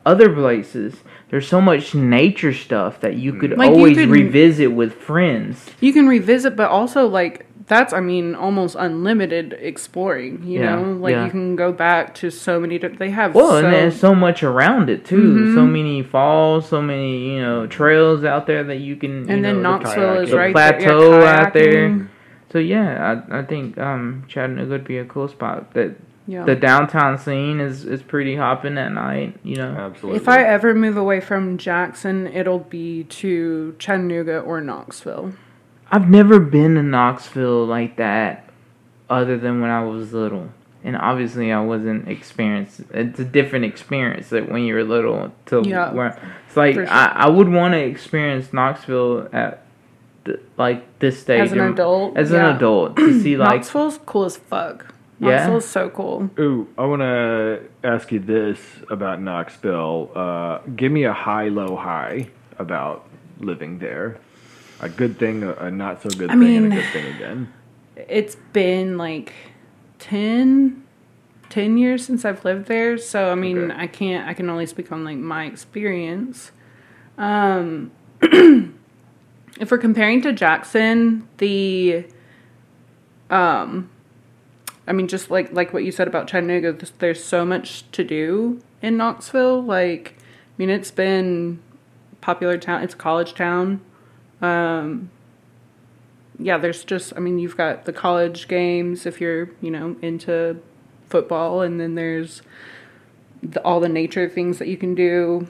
other 0.06 0.32
places. 0.32 0.96
There's 1.30 1.46
so 1.46 1.60
much 1.60 1.94
nature 1.94 2.54
stuff 2.54 3.00
that 3.00 3.16
you 3.16 3.34
could 3.34 3.58
Like, 3.58 3.68
you 3.70 3.74
always 3.76 3.98
could- 3.98 4.08
revisit 4.08 4.72
with 4.72 4.94
friends. 4.94 5.66
you 5.80 5.92
can 5.92 6.06
revisit, 6.08 6.56
but 6.56 6.70
also 6.70 7.06
like 7.06 7.44
that's. 7.68 7.92
I 7.92 8.00
mean, 8.00 8.34
almost 8.34 8.76
unlimited 8.78 9.56
exploring. 9.60 10.42
You 10.44 10.60
Yeah, 10.60 10.74
know, 10.76 10.92
like 10.92 11.12
yeah. 11.12 11.24
you 11.26 11.30
can 11.30 11.54
go 11.56 11.72
back 11.72 12.14
to 12.16 12.30
so 12.30 12.58
many. 12.58 12.78
They 12.78 13.10
have 13.10 13.34
Well, 13.34 13.50
so, 13.50 13.56
and 13.58 13.72
there's 13.72 13.98
so 13.98 14.14
much 14.14 14.42
around 14.42 14.90
it 14.90 15.04
too. 15.04 15.54
So 15.54 15.60
Mhm. 15.60 15.70
many 15.72 16.02
falls, 16.02 16.68
so 16.68 16.82
many 16.82 17.34
you 17.34 17.40
know 17.40 17.66
trails 17.66 18.24
out 18.24 18.46
there 18.46 18.64
that 18.64 18.76
you 18.78 18.96
can. 18.96 19.26
You 19.28 19.34
and 19.34 19.44
then 19.44 19.62
know, 19.62 19.78
the- 19.78 19.84
Knoxville 19.84 20.14
is 20.20 20.32
right 20.32 20.54
The 20.54 20.60
there. 20.60 20.80
Yeah, 20.80 20.88
plateau 20.88 21.22
out 21.24 21.52
there. 21.52 22.08
So 22.50 22.58
yeah, 22.58 23.20
I 23.30 23.38
I 23.38 23.42
think 23.42 23.76
um 23.78 24.24
Chattanooga 24.28 24.70
would 24.70 24.84
be 24.84 24.98
a 24.98 25.04
cool 25.04 25.28
spot. 25.28 25.74
That 25.74 25.96
Yeah. 26.26 26.44
the 26.44 26.54
downtown 26.54 27.18
scene 27.18 27.60
is 27.60 27.84
is 27.84 28.02
pretty 28.02 28.36
hopping 28.36 28.78
at 28.78 28.92
night. 28.92 29.34
You 29.42 29.56
know. 29.56 29.74
Absolutely. 29.78 30.20
if 30.20 30.28
I 30.28 30.42
ever 30.42 30.74
move 30.74 30.96
away 30.96 31.20
from 31.20 31.58
Jackson, 31.58 32.26
it'll 32.26 32.58
be 32.58 33.04
to 33.04 33.74
Chattanooga 33.78 34.38
or 34.40 34.60
Knoxville. 34.60 35.32
I've 35.90 36.08
never 36.10 36.38
been 36.38 36.74
to 36.74 36.82
Knoxville 36.82 37.66
like 37.66 37.96
that, 37.96 38.48
other 39.08 39.38
than 39.38 39.60
when 39.60 39.70
I 39.70 39.82
was 39.84 40.12
little. 40.12 40.50
And 40.84 40.96
obviously, 40.96 41.50
I 41.50 41.60
wasn't 41.60 42.08
experienced. 42.08 42.82
It's 42.92 43.18
a 43.18 43.24
different 43.24 43.64
experience 43.64 44.28
that 44.28 44.50
when 44.50 44.64
you're 44.64 44.84
little 44.84 45.32
to 45.46 45.62
Yeah, 45.64 45.92
where 45.92 46.18
it's 46.46 46.56
like 46.56 46.74
sure. 46.74 46.88
I, 46.88 47.06
I 47.06 47.28
would 47.28 47.48
want 47.48 47.72
to 47.74 47.78
experience 47.80 48.52
Knoxville 48.52 49.28
at 49.32 49.64
the, 50.24 50.40
like 50.56 50.98
this 51.00 51.20
stage 51.20 51.40
As 51.40 51.52
an 51.52 51.58
in- 51.60 51.72
adult, 51.72 52.16
As 52.16 52.30
yeah. 52.30 52.50
an 52.50 52.56
adult 52.56 52.96
to 52.96 53.20
see 53.20 53.36
like 53.38 53.56
Knoxville's 53.56 53.98
cool 54.06 54.24
as 54.26 54.36
fuck. 54.36 54.94
Yeah? 55.20 55.30
Knoxville's 55.30 55.64
so 55.64 55.90
cool. 55.90 56.30
Ooh, 56.38 56.68
I 56.78 56.84
want 56.84 57.02
to 57.02 57.62
ask 57.82 58.12
you 58.12 58.20
this 58.20 58.60
about 58.88 59.20
Knoxville. 59.20 60.12
Uh, 60.14 60.58
give 60.76 60.92
me 60.92 61.04
a 61.04 61.12
high, 61.12 61.48
low, 61.48 61.74
high 61.74 62.28
about 62.58 63.04
living 63.40 63.80
there. 63.80 64.18
A 64.80 64.88
good 64.88 65.18
thing, 65.18 65.42
a, 65.42 65.70
not 65.70 66.02
so 66.02 66.10
good 66.10 66.30
I 66.30 66.38
thing, 66.38 66.56
and 66.56 66.72
a 66.72 66.76
good 66.76 66.92
thing 66.92 67.14
again. 67.14 67.52
It's 67.96 68.36
been 68.52 68.96
like 68.96 69.32
10, 69.98 70.84
10 71.50 71.78
years 71.78 72.04
since 72.04 72.24
I've 72.24 72.44
lived 72.44 72.66
there, 72.66 72.96
so 72.96 73.32
I 73.32 73.34
mean, 73.34 73.70
Okay. 73.70 73.82
I 73.82 73.86
can't. 73.88 74.28
I 74.28 74.34
can 74.34 74.48
only 74.48 74.66
speak 74.66 74.92
on 74.92 75.04
like 75.04 75.16
my 75.16 75.46
experience. 75.46 76.52
Um, 77.16 77.90
if 78.22 79.70
we're 79.70 79.78
comparing 79.78 80.22
to 80.22 80.32
Jackson, 80.32 81.26
the 81.38 82.04
um, 83.30 83.90
I 84.86 84.92
mean, 84.92 85.08
just 85.08 85.30
like 85.30 85.52
like 85.52 85.72
what 85.72 85.84
you 85.84 85.92
said 85.92 86.08
about 86.08 86.28
Chattanooga, 86.28 86.72
there's, 86.72 86.90
there's 86.98 87.24
so 87.24 87.44
much 87.44 87.90
to 87.92 88.04
do 88.04 88.62
in 88.80 88.96
Knoxville. 88.96 89.62
Like, 89.62 90.14
I 90.18 90.22
mean, 90.56 90.70
it's 90.70 90.90
been 90.90 91.60
popular 92.20 92.56
town. 92.58 92.82
It's 92.82 92.94
a 92.94 92.96
college 92.96 93.34
town. 93.34 93.80
Um, 94.40 95.10
yeah, 96.38 96.58
there's 96.58 96.84
just. 96.84 97.12
I 97.16 97.20
mean, 97.20 97.38
you've 97.38 97.56
got 97.56 97.84
the 97.84 97.92
college 97.92 98.48
games 98.48 99.06
if 99.06 99.20
you're 99.20 99.50
you 99.60 99.70
know 99.70 99.96
into 100.02 100.60
football, 101.08 101.62
and 101.62 101.80
then 101.80 101.94
there's 101.94 102.42
the, 103.42 103.60
all 103.62 103.80
the 103.80 103.88
nature 103.88 104.28
things 104.28 104.58
that 104.58 104.68
you 104.68 104.76
can 104.76 104.94
do. 104.94 105.48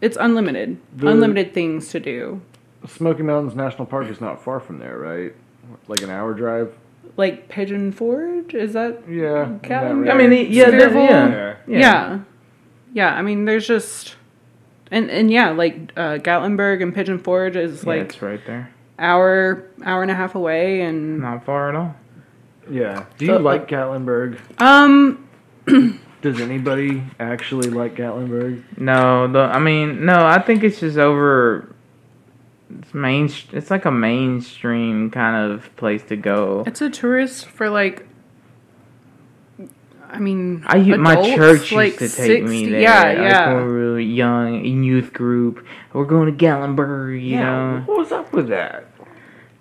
It's 0.00 0.16
unlimited, 0.20 0.78
The- 0.96 1.08
unlimited 1.08 1.54
things 1.54 1.88
to 1.90 2.00
do. 2.00 2.42
Smoky 2.86 3.22
Mountains 3.22 3.54
National 3.54 3.86
Park 3.86 4.08
is 4.08 4.20
not 4.20 4.42
far 4.42 4.58
from 4.58 4.78
there, 4.78 4.98
right? 4.98 5.32
Like 5.86 6.02
an 6.02 6.10
hour 6.10 6.34
drive. 6.34 6.74
Like 7.16 7.48
Pigeon 7.48 7.92
Forge? 7.92 8.54
Is 8.54 8.72
that? 8.72 9.08
Yeah. 9.08 9.58
that 9.62 9.82
I 9.82 9.92
mean, 9.92 10.32
yeah, 10.50 10.68
yeah, 10.70 10.88
Yeah. 10.88 11.56
Yeah. 11.68 12.18
yeah. 12.92 13.14
I 13.14 13.22
mean, 13.22 13.44
there's 13.44 13.66
just. 13.66 14.16
And, 14.92 15.10
and 15.10 15.30
yeah, 15.30 15.50
like 15.50 15.90
uh, 15.96 16.18
Gatlinburg 16.18 16.82
and 16.82 16.94
Pigeon 16.94 17.18
Forge 17.18 17.56
is 17.56 17.82
Yeah, 17.82 17.88
like 17.88 18.00
it's 18.02 18.22
right 18.22 18.40
there. 18.46 18.70
hour 18.98 19.64
hour 19.84 20.02
and 20.02 20.10
a 20.10 20.14
half 20.14 20.34
away, 20.36 20.82
and 20.82 21.18
Not 21.20 21.44
far 21.44 21.70
at 21.70 21.74
all. 21.74 21.96
Yeah. 22.70 23.06
Do 23.18 23.26
So- 23.26 23.32
you 23.32 23.38
like 23.40 23.66
Gatlinburg? 23.68 24.38
um, 24.60 25.26
Does 26.22 26.40
anybody 26.40 27.02
actually 27.18 27.70
like 27.70 27.96
Gatlinburg? 27.96 28.62
No, 28.78 29.26
the 29.26 29.40
I 29.40 29.58
mean, 29.58 30.04
no, 30.04 30.24
I 30.24 30.38
think 30.40 30.62
it's 30.62 30.78
just 30.78 30.96
over. 30.98 31.74
It's 32.78 32.94
main. 32.94 33.28
It's 33.52 33.70
like 33.70 33.84
a 33.86 33.90
mainstream 33.90 35.10
kind 35.10 35.50
of 35.52 35.74
place 35.76 36.02
to 36.04 36.16
go. 36.16 36.62
it's 36.66 36.80
a 36.80 36.90
tourist 36.90 37.46
for 37.46 37.68
like. 37.70 38.06
I 40.12 40.18
mean, 40.18 40.62
I 40.66 40.76
u- 40.76 40.98
my 40.98 41.12
adults, 41.12 41.30
church 41.30 41.60
used 41.60 41.72
like 41.72 41.96
to 41.98 42.08
take 42.08 42.44
me 42.44 42.60
60 42.60 42.70
there. 42.70 42.80
Yeah, 42.80 43.02
like, 43.02 43.16
yeah. 43.16 43.54
when 43.54 43.66
we 43.66 43.72
were 43.72 44.00
young, 44.00 44.64
in 44.64 44.84
youth 44.84 45.12
group. 45.12 45.66
We're 45.94 46.04
going 46.04 46.26
to 46.26 46.44
Gatlinburg, 46.44 47.22
you 47.22 47.38
know. 47.38 47.82
What 47.86 47.98
was 47.98 48.12
up 48.12 48.32
with 48.32 48.48
that? 48.48 48.88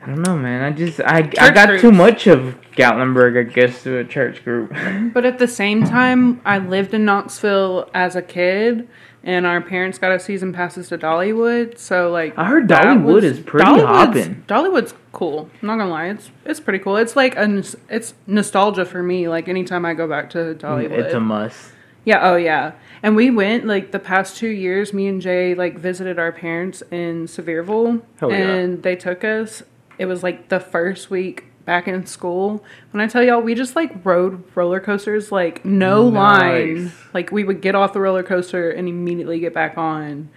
I 0.02 0.08
don't 0.08 0.24
know, 0.24 0.36
man. 0.36 0.64
I 0.64 0.76
just 0.76 1.00
I 1.00 1.20
I 1.20 1.22
Church 1.22 1.54
got 1.54 1.80
too 1.80 1.92
much 1.92 2.28
of 2.28 2.56
Gatlinburg, 2.76 3.40
I 3.40 3.44
guess, 3.44 3.84
to 3.84 4.00
a 4.00 4.04
church 4.04 4.44
group. 4.44 4.74
But 5.14 5.26
at 5.26 5.38
the 5.40 5.48
same 5.48 5.84
time, 5.84 6.42
I 6.44 6.58
lived 6.58 6.94
in 6.94 7.06
Knoxville 7.06 7.90
as 7.94 8.16
a 8.16 8.22
kid, 8.22 8.88
and 9.24 9.46
our 9.46 9.62
parents 9.62 9.98
got 10.00 10.12
us 10.12 10.26
season 10.26 10.52
passes 10.54 10.90
to 10.90 10.98
Dollywood. 10.98 11.78
So 11.78 12.10
like, 12.12 12.38
I 12.38 12.46
heard 12.46 12.68
Dollywood 12.68 13.04
was- 13.06 13.24
is 13.24 13.40
pretty 13.40 13.66
Dollywood's- 13.66 13.86
hopping. 13.86 14.44
Dollywood's 14.48 14.94
cool. 15.12 15.50
I'm 15.62 15.68
not 15.68 15.78
gonna 15.78 15.90
lie, 15.92 16.08
it's 16.08 16.32
it's 16.46 16.60
pretty 16.60 16.80
cool. 16.80 16.98
It's 16.98 17.16
like 17.16 17.36
a 17.36 17.64
it's 17.90 18.14
nostalgia 18.28 18.86
for 18.86 19.04
me. 19.04 19.28
Like 19.28 19.48
anytime 19.48 19.86
I 19.86 19.94
go 19.94 20.08
back 20.08 20.30
to 20.32 20.38
mm, 20.40 20.56
Dollywood, 20.56 20.92
It's 20.92 21.14
a 21.14 21.20
must. 21.20 21.72
yeah, 22.06 22.30
oh 22.32 22.36
yeah. 22.36 22.72
And 23.04 23.16
we 23.16 23.30
went 23.30 23.66
like 23.66 23.92
the 23.92 24.00
past 24.00 24.38
two 24.38 24.48
years. 24.50 24.94
Me 24.94 25.08
and 25.08 25.22
Jay 25.22 25.54
like 25.56 25.78
visited 25.78 26.18
our 26.20 26.32
parents 26.32 26.82
in 26.92 27.26
Sevierville, 27.28 28.02
yeah. 28.22 28.28
and 28.36 28.84
they 28.84 28.96
took 28.96 29.24
us. 29.24 29.64
It 29.98 30.06
was 30.06 30.24
like 30.24 30.50
the 30.50 30.60
first 30.60 31.10
week 31.12 31.46
back 31.66 31.88
in 31.88 32.06
school. 32.06 32.64
When 32.92 33.02
I 33.02 33.08
tell 33.08 33.24
y'all, 33.24 33.42
we 33.42 33.56
just 33.56 33.76
like 33.76 34.06
rode 34.06 34.44
roller 34.56 34.80
coasters, 34.80 35.32
like 35.32 35.64
no 35.66 36.04
line. 36.08 36.92
Like 37.14 37.32
we 37.32 37.44
would 37.44 37.62
get 37.62 37.76
off 37.76 37.94
the 37.94 38.02
roller 38.02 38.24
coaster 38.24 38.72
and 38.72 38.88
immediately 38.88 39.40
get 39.40 39.54
back 39.54 39.78
on. 39.78 40.30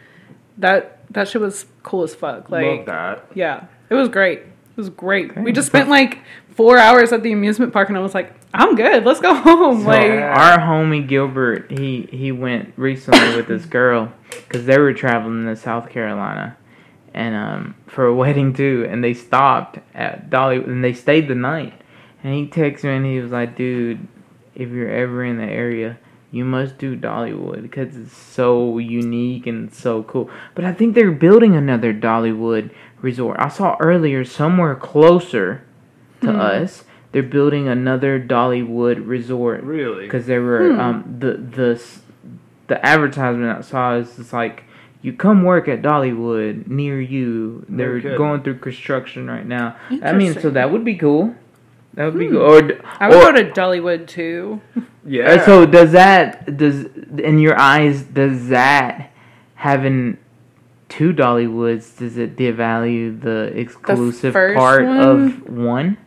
That 0.58 1.10
that 1.12 1.28
shit 1.28 1.40
was 1.40 1.66
cool 1.82 2.02
as 2.02 2.14
fuck. 2.14 2.50
Like 2.50 2.64
Love 2.66 2.86
that. 2.86 3.26
yeah, 3.34 3.66
it 3.90 3.94
was 3.94 4.08
great. 4.08 4.40
It 4.40 4.76
was 4.76 4.90
great. 4.90 5.36
We 5.36 5.52
just 5.52 5.68
spent 5.68 5.88
like 5.88 6.18
four 6.50 6.78
hours 6.78 7.12
at 7.12 7.22
the 7.22 7.32
amusement 7.32 7.72
park, 7.72 7.88
and 7.88 7.98
I 7.98 8.00
was 8.00 8.14
like, 8.14 8.32
I'm 8.52 8.74
good. 8.74 9.04
Let's 9.04 9.20
go 9.20 9.34
home. 9.34 9.82
So 9.82 9.88
like. 9.88 10.10
our 10.10 10.58
homie 10.58 11.06
Gilbert, 11.06 11.70
he 11.70 12.08
he 12.10 12.32
went 12.32 12.72
recently 12.76 13.36
with 13.36 13.46
this 13.46 13.64
girl 13.66 14.12
because 14.30 14.66
they 14.66 14.78
were 14.78 14.92
traveling 14.92 15.44
to 15.46 15.56
South 15.56 15.90
Carolina, 15.90 16.56
and 17.14 17.34
um 17.34 17.74
for 17.86 18.06
a 18.06 18.14
wedding 18.22 18.52
too, 18.52 18.86
and 18.90 19.02
they 19.02 19.14
stopped 19.14 19.78
at 19.94 20.28
Dolly 20.30 20.56
and 20.56 20.82
they 20.84 20.92
stayed 20.92 21.28
the 21.28 21.34
night. 21.34 21.72
And 22.22 22.34
he 22.34 22.46
texted 22.46 22.84
me 22.84 22.96
and 22.96 23.06
he 23.06 23.20
was 23.20 23.30
like, 23.32 23.56
"Dude, 23.56 24.06
if 24.54 24.70
you're 24.70 24.90
ever 24.90 25.24
in 25.24 25.36
the 25.38 25.44
area, 25.44 25.98
you 26.30 26.44
must 26.44 26.78
do 26.78 26.96
Dollywood 26.96 27.62
because 27.62 27.96
it's 27.96 28.16
so 28.16 28.78
unique 28.78 29.46
and 29.46 29.72
so 29.72 30.02
cool." 30.04 30.30
But 30.54 30.64
I 30.64 30.72
think 30.72 30.94
they're 30.94 31.10
building 31.12 31.54
another 31.54 31.92
Dollywood 31.92 32.70
resort. 33.02 33.36
I 33.38 33.48
saw 33.48 33.76
earlier 33.80 34.24
somewhere 34.24 34.74
closer 34.74 35.62
to 36.22 36.32
Hmm. 36.32 36.40
us. 36.40 36.84
They're 37.12 37.22
building 37.22 37.68
another 37.68 38.18
Dollywood 38.18 39.06
resort 39.06 39.62
Really? 39.62 40.04
because 40.06 40.26
there 40.26 40.42
were 40.42 40.72
Hmm. 40.72 40.80
um 40.80 41.16
the 41.20 41.32
the 41.36 41.82
the 42.68 42.84
advertisement 42.84 43.58
I 43.58 43.60
saw 43.60 43.94
is 43.96 44.16
just 44.16 44.32
like 44.32 44.64
you 45.04 45.12
come 45.12 45.42
work 45.44 45.68
at 45.68 45.82
Dollywood 45.82 46.66
near 46.66 47.00
you. 47.00 47.64
They're 47.68 48.00
kidding. 48.00 48.16
going 48.16 48.42
through 48.42 48.58
construction 48.58 49.28
right 49.28 49.46
now. 49.46 49.76
I 50.02 50.12
mean, 50.14 50.32
so 50.40 50.48
that 50.50 50.72
would 50.72 50.84
be 50.84 50.96
cool. 50.96 51.34
That 51.92 52.06
would 52.06 52.18
be 52.18 52.26
Hmm. 52.26 52.32
cool. 52.32 52.42
Or, 52.42 52.62
d- 52.62 52.74
I 52.98 53.08
would 53.08 53.18
or- 53.18 53.32
go 53.32 53.42
to 53.42 53.50
Dollywood 53.52 54.06
too. 54.08 54.60
Yeah. 55.06 55.32
uh, 55.32 55.44
so 55.44 55.66
does 55.66 55.92
that 55.92 56.56
does 56.56 56.86
in 57.18 57.38
your 57.38 57.58
eyes 57.60 58.04
does 58.04 58.48
that 58.48 59.10
having 59.56 60.16
two 60.88 61.12
Dollywoods 61.12 61.98
does 61.98 62.16
it 62.16 62.36
devalue 62.36 63.20
the 63.20 63.52
exclusive 63.54 64.32
first 64.32 64.56
part 64.56 64.86
one? 64.86 64.98
of 64.98 65.50
one? 65.50 65.98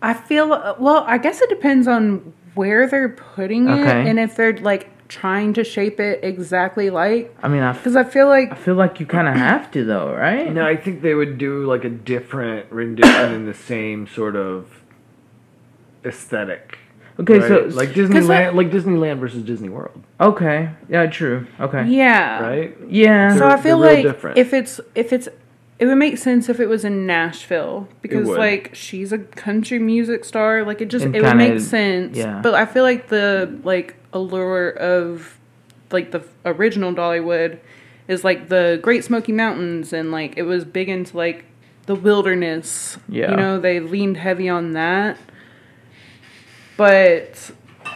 I 0.00 0.14
feel 0.14 0.48
well. 0.78 1.02
I 1.08 1.18
guess 1.18 1.40
it 1.40 1.48
depends 1.48 1.88
on 1.88 2.32
where 2.54 2.86
they're 2.88 3.08
putting 3.08 3.68
it 3.68 3.86
and 3.88 4.20
if 4.20 4.36
they're 4.36 4.56
like 4.58 4.88
trying 5.08 5.54
to 5.54 5.64
shape 5.64 5.98
it 6.00 6.20
exactly 6.22 6.90
like. 6.90 7.34
I 7.42 7.48
mean, 7.48 7.66
Because 7.72 7.96
I 7.96 8.04
feel 8.04 8.28
like 8.28 8.52
I 8.52 8.56
feel 8.56 8.74
like 8.74 9.00
you 9.00 9.06
kind 9.06 9.26
of 9.28 9.34
have 9.34 9.70
to 9.72 9.84
though, 9.84 10.12
right? 10.14 10.52
No, 10.52 10.64
I 10.66 10.76
think 10.76 11.02
they 11.02 11.14
would 11.14 11.38
do 11.38 11.64
like 11.64 11.84
a 11.84 11.88
different 11.90 12.70
rendition 12.70 13.32
in 13.32 13.46
the 13.46 13.54
same 13.54 14.06
sort 14.06 14.36
of 14.36 14.82
aesthetic. 16.04 16.78
Okay, 17.20 17.38
right? 17.40 17.48
so 17.48 17.76
like 17.76 17.88
Disneyland, 17.90 18.28
that- 18.28 18.54
like 18.54 18.70
Disneyland 18.70 19.18
versus 19.18 19.42
Disney 19.42 19.68
World, 19.68 20.02
okay, 20.20 20.70
yeah, 20.88 21.06
true. 21.06 21.46
Okay, 21.58 21.84
yeah. 21.86 22.40
right? 22.40 22.76
yeah. 22.88 23.32
So 23.32 23.40
They're- 23.40 23.48
I 23.48 23.56
feel 23.60 23.78
like 23.78 24.02
different. 24.04 24.38
if 24.38 24.52
it's 24.54 24.80
if 24.94 25.12
it's 25.12 25.28
it 25.80 25.86
would 25.86 25.96
make 25.98 26.18
sense 26.18 26.48
if 26.48 26.60
it 26.60 26.66
was 26.68 26.84
in 26.84 27.06
Nashville 27.06 27.88
because 28.02 28.28
like 28.28 28.70
she's 28.74 29.12
a 29.12 29.18
country 29.18 29.78
music 29.80 30.24
star. 30.24 30.64
Like 30.64 30.80
it 30.80 30.86
just 30.90 31.04
And 31.06 31.16
it 31.16 31.22
would 31.22 31.28
kinda- 31.30 31.48
make 31.54 31.60
sense. 31.60 32.16
yeah. 32.16 32.40
But 32.42 32.54
I 32.54 32.66
feel 32.66 32.84
like 32.84 33.08
the 33.08 33.52
like 33.64 33.96
allure 34.12 34.70
of 34.70 35.38
like 35.90 36.10
the 36.10 36.24
original 36.44 36.92
Dollywood 36.92 37.58
is 38.06 38.24
like 38.24 38.48
the 38.48 38.78
Great 38.82 39.04
Smoky 39.04 39.32
Mountains 39.32 39.92
and 39.92 40.10
like 40.10 40.36
it 40.36 40.42
was 40.42 40.64
big 40.64 40.88
into 40.88 41.16
like 41.16 41.44
the 41.86 41.94
wilderness. 41.94 42.98
Yeah. 43.08 43.30
You 43.30 43.36
know, 43.36 43.60
they 43.60 43.80
leaned 43.80 44.16
heavy 44.16 44.48
on 44.48 44.72
that. 44.72 45.18
But 46.76 47.50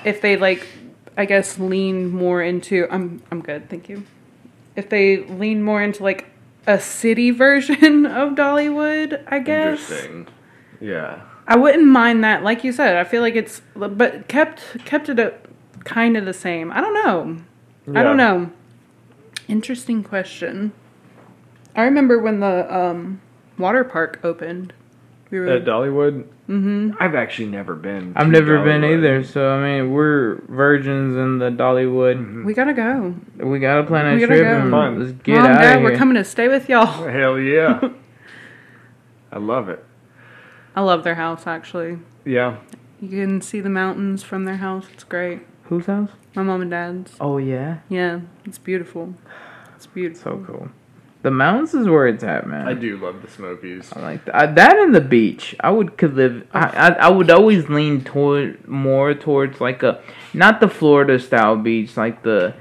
if 0.04 0.20
they 0.20 0.36
like 0.36 0.66
I 1.16 1.24
guess 1.24 1.58
lean 1.58 2.10
more 2.10 2.42
into 2.42 2.86
I'm 2.90 3.22
I'm 3.30 3.40
good, 3.40 3.68
thank 3.68 3.88
you. 3.88 4.04
If 4.76 4.88
they 4.88 5.18
lean 5.18 5.62
more 5.62 5.82
into 5.82 6.02
like 6.02 6.30
a 6.66 6.78
city 6.80 7.30
version 7.44 8.06
of 8.06 8.30
Dollywood, 8.30 9.22
I 9.26 9.38
guess. 9.38 9.90
Interesting. 9.90 10.28
Yeah. 10.80 11.22
I 11.46 11.56
wouldn't 11.56 11.86
mind 11.86 12.22
that. 12.24 12.42
Like 12.42 12.64
you 12.64 12.72
said, 12.72 12.96
I 12.96 13.04
feel 13.04 13.20
like 13.20 13.34
it's 13.34 13.62
but 13.74 14.28
kept 14.28 14.84
kept 14.84 15.08
it 15.08 15.18
kind 15.84 16.16
of 16.16 16.24
the 16.24 16.32
same. 16.32 16.72
I 16.72 16.80
don't 16.80 16.94
know. 16.94 17.98
I 17.98 18.02
don't 18.02 18.16
know. 18.16 18.50
Interesting 19.48 20.02
question. 20.04 20.72
I 21.74 21.82
remember 21.82 22.18
when 22.18 22.40
the 22.40 22.74
um, 22.74 23.20
water 23.58 23.82
park 23.84 24.20
opened. 24.22 24.72
We 25.30 25.40
were 25.40 25.46
At 25.48 25.64
Dollywood, 25.64 26.26
hmm 26.46 26.90
I've 27.00 27.14
actually 27.14 27.48
never 27.48 27.74
been. 27.74 28.12
I've 28.14 28.26
to 28.26 28.32
never 28.32 28.62
been 28.62 28.84
either, 28.84 29.24
so 29.24 29.48
I 29.50 29.62
mean, 29.80 29.90
we're 29.90 30.42
virgins 30.46 31.16
in 31.16 31.38
the 31.38 31.48
Dollywood. 31.48 32.16
Mhm. 32.22 32.44
We 32.44 32.52
gotta 32.52 32.74
go. 32.74 33.14
We 33.38 33.58
gotta 33.58 33.82
plan 33.84 34.06
a 34.08 34.14
We 34.14 34.20
gotta 34.20 34.34
trip 34.36 34.42
go. 34.42 34.76
and 34.76 34.98
let's 35.00 35.12
get 35.22 35.36
Mom, 35.38 35.46
out 35.46 35.58
Dad, 35.62 35.76
of 35.76 35.80
here. 35.80 35.90
we're 35.90 35.96
coming 35.96 36.16
to 36.16 36.24
stay 36.24 36.48
with 36.48 36.68
y'all. 36.68 36.84
Hell 37.08 37.38
yeah. 37.38 37.80
I 39.32 39.38
love 39.38 39.70
it. 39.70 39.82
I 40.76 40.82
love 40.82 41.02
their 41.02 41.14
house. 41.14 41.46
Actually, 41.46 41.98
Yeah. 42.26 42.56
you 43.00 43.08
can 43.08 43.40
see 43.40 43.60
the 43.60 43.70
mountains 43.70 44.22
from 44.22 44.44
their 44.44 44.58
house. 44.58 44.86
It's 44.92 45.04
great. 45.04 45.40
Whose 45.72 45.86
house? 45.86 46.10
My 46.34 46.42
mom 46.42 46.60
and 46.60 46.70
dad's. 46.70 47.12
Oh 47.18 47.38
yeah, 47.38 47.78
Yeah, 47.88 48.20
it's 48.44 48.58
beautiful. 48.58 49.14
It's 49.74 49.86
beautiful. 49.86 50.32
so 50.32 50.44
cool. 50.46 50.68
The 51.22 51.30
mountains 51.30 51.72
is 51.72 51.88
where 51.88 52.06
it's 52.06 52.22
at, 52.22 52.46
man. 52.46 52.68
I 52.68 52.74
do 52.74 52.98
love 52.98 53.22
the 53.22 53.30
Smokies. 53.30 53.90
I 53.96 54.00
like 54.00 54.26
that. 54.26 54.34
I, 54.36 54.46
that 54.52 54.76
and 54.76 54.94
the 54.94 55.00
beach. 55.00 55.56
I 55.60 55.70
would 55.70 55.96
could 55.96 56.12
live. 56.14 56.46
I, 56.52 56.66
I 56.66 56.88
I 57.06 57.08
would 57.08 57.30
always 57.30 57.70
lean 57.70 58.04
toward 58.04 58.68
more 58.68 59.14
towards 59.14 59.62
like 59.62 59.82
a 59.82 60.02
not 60.34 60.60
the 60.60 60.68
Florida 60.68 61.18
style 61.18 61.56
beach, 61.56 61.96
like 61.96 62.22
the 62.22 62.52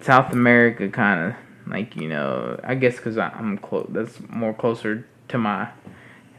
South 0.00 0.32
America 0.32 0.88
kind 0.88 1.30
of 1.30 1.36
like 1.72 1.94
you 1.94 2.08
know. 2.08 2.58
I 2.64 2.74
guess 2.74 2.96
because 2.96 3.18
I'm 3.18 3.56
close. 3.58 3.86
That's 3.90 4.18
more 4.30 4.52
closer 4.52 5.06
to 5.28 5.38
my 5.38 5.68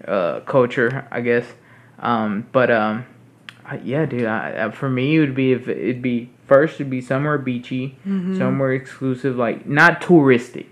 uh, 0.05 0.41
culture, 0.41 1.07
I 1.11 1.21
guess. 1.21 1.45
Um, 1.99 2.45
but 2.51 2.69
um, 2.69 3.05
I, 3.05 3.16
yeah, 3.75 4.05
dude. 4.05 4.25
I, 4.25 4.69
for 4.71 4.89
me, 4.89 5.15
it 5.17 5.19
would 5.19 5.35
be 5.35 5.51
if 5.51 5.67
it'd 5.67 6.01
be 6.01 6.29
first 6.47 6.75
it'd 6.75 6.89
be 6.89 7.01
somewhere 7.01 7.37
beachy, 7.37 7.97
Mm-hmm. 8.07 8.37
somewhere 8.37 8.73
exclusive, 8.73 9.35
like 9.35 9.65
not 9.67 10.01
touristic. 10.01 10.65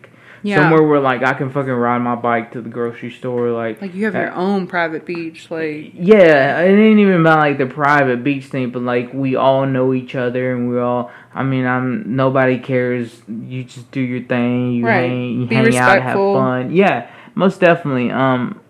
Yeah. 0.44 0.58
Somewhere 0.58 0.84
where 0.84 1.00
like 1.00 1.24
I 1.24 1.34
can 1.34 1.50
fucking 1.50 1.72
ride 1.72 1.98
my 2.04 2.14
bike 2.14 2.52
to 2.52 2.62
the 2.62 2.70
grocery 2.70 3.10
store, 3.10 3.50
like 3.50 3.82
Like 3.82 3.96
you 3.96 4.06
have 4.06 4.14
your 4.14 4.32
own 4.34 4.68
private 4.68 5.04
beach, 5.04 5.50
like 5.50 5.92
Yeah, 5.96 6.60
it 6.62 6.70
ain't 6.78 7.00
even 7.00 7.22
about 7.22 7.40
like 7.40 7.58
the 7.58 7.66
private 7.66 8.24
beach 8.24 8.46
thing, 8.46 8.70
but 8.70 8.84
like 8.84 9.12
we 9.12 9.36
all 9.36 9.66
know 9.66 9.92
each 9.94 10.14
other 10.14 10.54
and 10.56 10.70
we 10.70 10.78
all. 10.78 11.12
I 11.34 11.42
mean, 11.42 11.66
I'm 11.66 12.16
nobody 12.16 12.60
cares. 12.60 13.24
You 13.28 13.64
just 13.64 13.90
do 13.90 14.00
your 14.00 14.22
thing. 14.22 14.74
You 14.74 14.86
Right. 14.86 15.10
hang, 15.10 15.42
you 15.42 15.48
Be 15.48 15.56
hang 15.56 15.78
out, 15.78 16.02
have 16.04 16.14
fun. 16.14 16.72
Yeah, 16.75 17.10
most 17.34 17.60
definitely. 17.60 18.12
Um, 18.12 18.62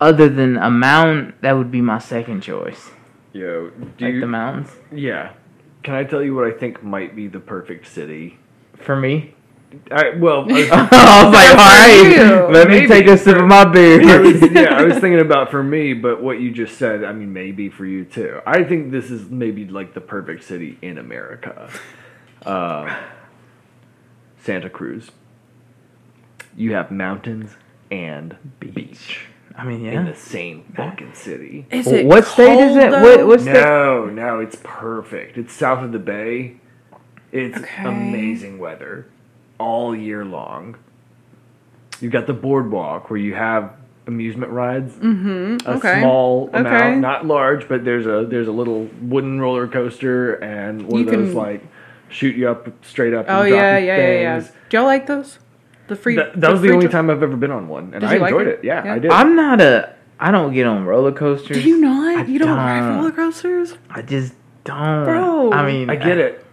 other 0.00 0.28
than 0.28 0.56
a 0.56 0.70
mountain, 0.70 1.34
that 1.40 1.52
would 1.52 1.70
be 1.70 1.80
my 1.80 1.98
second 1.98 2.42
choice. 2.42 2.90
Yo, 3.32 3.70
do 3.70 4.04
like 4.04 4.14
you, 4.14 4.20
the 4.20 4.26
mountains 4.26 4.70
yeah. 4.92 5.32
Can 5.82 5.94
I 5.94 6.04
tell 6.04 6.22
you 6.22 6.34
what 6.34 6.46
I 6.46 6.52
think 6.52 6.82
might 6.82 7.16
be 7.16 7.26
the 7.26 7.40
perfect 7.40 7.88
city? 7.88 8.38
for 8.84 8.96
me. 8.96 9.34
I, 9.90 10.10
well, 10.10 10.42
I 10.48 10.52
was, 10.52 10.70
I 10.70 11.24
was 11.24 11.34
like, 11.34 12.28
all 12.30 12.42
right, 12.42 12.52
let 12.52 12.68
me 12.68 12.86
take 12.86 13.06
a 13.08 13.18
sip 13.18 13.36
of 13.38 13.46
my 13.46 13.64
beer. 13.64 14.00
I 14.08 14.18
was, 14.20 14.40
yeah, 14.52 14.74
I 14.74 14.84
was 14.84 14.94
thinking 14.94 15.20
about 15.20 15.50
for 15.50 15.64
me, 15.64 15.94
but 15.94 16.22
what 16.22 16.40
you 16.40 16.52
just 16.52 16.78
said, 16.78 17.02
I 17.02 17.12
mean, 17.12 17.32
maybe 17.32 17.68
for 17.68 17.84
you 17.84 18.04
too. 18.04 18.40
I 18.46 18.62
think 18.62 18.92
this 18.92 19.10
is 19.10 19.28
maybe 19.30 19.66
like 19.66 19.94
the 19.94 20.00
perfect 20.00 20.44
city 20.44 20.78
in 20.80 20.98
America. 20.98 21.70
Uh, 22.46 23.02
Santa 24.38 24.70
Cruz. 24.70 25.10
You 26.56 26.74
have 26.74 26.92
mountains 26.92 27.56
and 27.90 28.36
beach, 28.60 29.26
I 29.56 29.64
mean, 29.64 29.84
yeah. 29.84 30.00
in 30.00 30.06
the 30.06 30.14
same 30.16 30.64
fucking 30.76 31.14
city. 31.14 31.66
is 31.70 31.86
it 31.86 32.06
what 32.06 32.24
state 32.26 32.58
is 32.58 32.76
it? 32.76 32.90
though? 32.90 33.02
What, 33.02 33.26
what 33.26 33.40
state? 33.40 33.52
No, 33.52 34.06
no, 34.06 34.40
it's 34.40 34.56
perfect. 34.64 35.38
It's 35.38 35.52
south 35.52 35.84
of 35.84 35.92
the 35.92 35.98
bay. 36.00 36.56
It's 37.30 37.56
Okay. 37.58 37.84
amazing 37.84 38.58
weather 38.58 39.06
all 39.58 39.94
year 39.94 40.24
long. 40.24 40.76
You've 42.00 42.12
got 42.12 42.26
the 42.26 42.32
boardwalk 42.32 43.10
where 43.10 43.18
you 43.18 43.34
have 43.34 43.72
amusement 44.06 44.50
rides. 44.52 44.92
Mm-hmm. 44.94 45.68
A 45.68 45.76
Okay. 45.76 46.00
small 46.00 46.48
Okay. 46.52 46.58
amount, 46.58 47.00
not 47.00 47.26
large, 47.26 47.68
but 47.68 47.84
there's 47.84 48.06
a 48.06 48.26
there's 48.28 48.48
a 48.48 48.52
little 48.52 48.88
wooden 49.00 49.40
roller 49.40 49.66
coaster 49.68 50.34
and 50.34 50.82
one 50.88 51.02
You 51.02 51.08
of 51.08 51.14
those 51.14 51.28
can- 51.30 51.34
like 51.38 51.62
shoot 52.08 52.36
you 52.36 52.48
up 52.48 52.68
straight 52.84 53.14
up. 53.14 53.26
Oh 53.28 53.42
and 53.42 53.48
drop 53.50 53.60
yeah, 53.60 53.78
you 53.78 53.86
yeah, 53.86 53.96
yeah, 53.96 54.20
yeah. 54.38 54.40
Do 54.68 54.76
y'all 54.76 54.86
like 54.86 55.06
those? 55.06 55.38
The 55.88 55.96
free. 55.96 56.16
That, 56.16 56.40
that 56.40 56.50
was 56.50 56.60
the 56.62 56.68
free 56.68 56.74
only 56.76 56.86
tri- 56.86 56.92
time 56.92 57.10
I've 57.10 57.22
ever 57.22 57.36
been 57.36 57.50
on 57.50 57.68
one, 57.68 57.92
and 57.92 58.00
Did 58.00 58.04
I 58.04 58.14
you 58.14 58.20
like 58.20 58.32
enjoyed 58.32 58.46
it? 58.48 58.58
it. 58.60 58.64
Yeah, 58.64 58.84
Yeah. 58.84 58.94
I 58.94 58.98
did. 58.98 59.10
I'm 59.10 59.36
not 59.36 59.60
a. 59.60 59.94
I 60.18 60.30
don't 60.30 60.52
get 60.54 60.66
on 60.66 60.84
roller 60.86 61.12
coasters. 61.12 61.62
Do 61.62 61.68
you 61.68 61.80
not? 61.80 62.18
I 62.18 62.24
you 62.24 62.38
don't 62.38 62.48
ride 62.56 62.80
don't. 62.80 62.96
roller 62.98 63.10
coasters, 63.12 63.74
I 63.90 64.02
just 64.02 64.32
don't. 64.64 65.04
Bro. 65.04 65.52
I 65.52 65.66
mean, 65.66 65.90
I 65.90 65.96
get 65.96 66.18
it. 66.18 66.46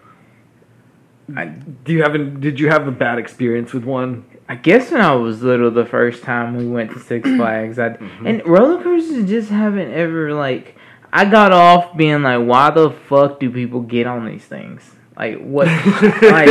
I, 1.36 1.46
Do 1.46 1.94
you 1.94 2.04
have? 2.04 2.16
An, 2.16 2.40
did 2.42 2.60
you 2.60 2.70
have 2.70 2.88
a 2.88 2.92
bad 2.92 3.18
experience 3.20 3.72
with 3.72 3.86
one? 3.86 4.26
I 4.50 4.56
guess 4.56 4.92
when 4.92 5.00
I 5.00 5.14
was 5.16 5.42
little, 5.42 5.72
the 5.72 5.86
first 5.86 6.24
time 6.24 6.58
we 6.58 6.68
went 6.68 6.92
to 6.92 7.00
Six 7.00 7.30
Flags, 7.38 7.80
I 7.80 7.90
Mm-hmm. 7.90 8.28
and 8.28 8.46
roller 8.46 8.84
coasters 8.84 9.30
just 9.30 9.50
haven't 9.50 9.94
ever 9.94 10.34
like. 10.34 10.76
I 11.14 11.26
got 11.26 11.52
off 11.54 11.96
being 11.98 12.22
like, 12.24 12.46
why 12.46 12.70
the 12.72 12.90
fuck 12.90 13.40
do 13.40 13.50
people 13.52 13.82
get 13.82 14.08
on 14.08 14.26
these 14.26 14.46
things? 14.46 14.92
Like 15.18 15.40
what? 15.40 15.68
like 16.22 16.48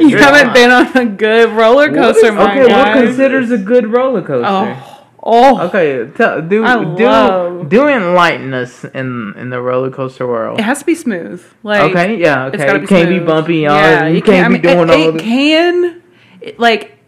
you 0.00 0.16
haven't 0.16 0.54
been 0.54 0.70
on 0.70 0.96
a 0.96 1.04
good 1.06 1.50
roller 1.50 1.92
coaster, 1.92 2.26
is- 2.26 2.34
my 2.34 2.52
okay, 2.52 2.68
guy. 2.68 2.96
what 2.96 3.04
considers 3.04 3.50
a 3.50 3.58
good 3.58 3.86
roller 3.88 4.22
coaster? 4.22 4.46
Oh, 4.48 5.08
oh, 5.22 5.60
Okay, 5.66 6.10
tell, 6.16 6.40
do 6.42 6.64
I 6.64 6.82
do 6.84 7.04
love- 7.04 7.68
do 7.68 7.88
enlighten 7.88 8.54
us 8.54 8.84
in 8.84 9.34
in 9.36 9.50
the 9.50 9.60
roller 9.60 9.90
coaster 9.90 10.26
world. 10.26 10.58
it 10.60 10.62
has 10.62 10.78
to 10.80 10.84
be 10.86 10.94
smooth. 10.94 11.44
Like 11.62 11.90
okay, 11.90 12.16
yeah, 12.16 12.46
okay. 12.46 12.76
It 12.82 12.88
can't 12.88 13.08
be 13.08 13.18
bumpy. 13.18 13.56
Yeah, 13.58 14.06
you, 14.06 14.16
you 14.16 14.22
can't, 14.22 14.46
I 14.46 14.48
be 14.48 14.52
mean, 14.54 14.62
doing 14.62 14.88
it, 14.88 14.92
all 14.92 15.08
it 15.08 15.12
the. 15.12 15.18
can, 15.18 16.02
it, 16.40 16.58
like, 16.60 16.98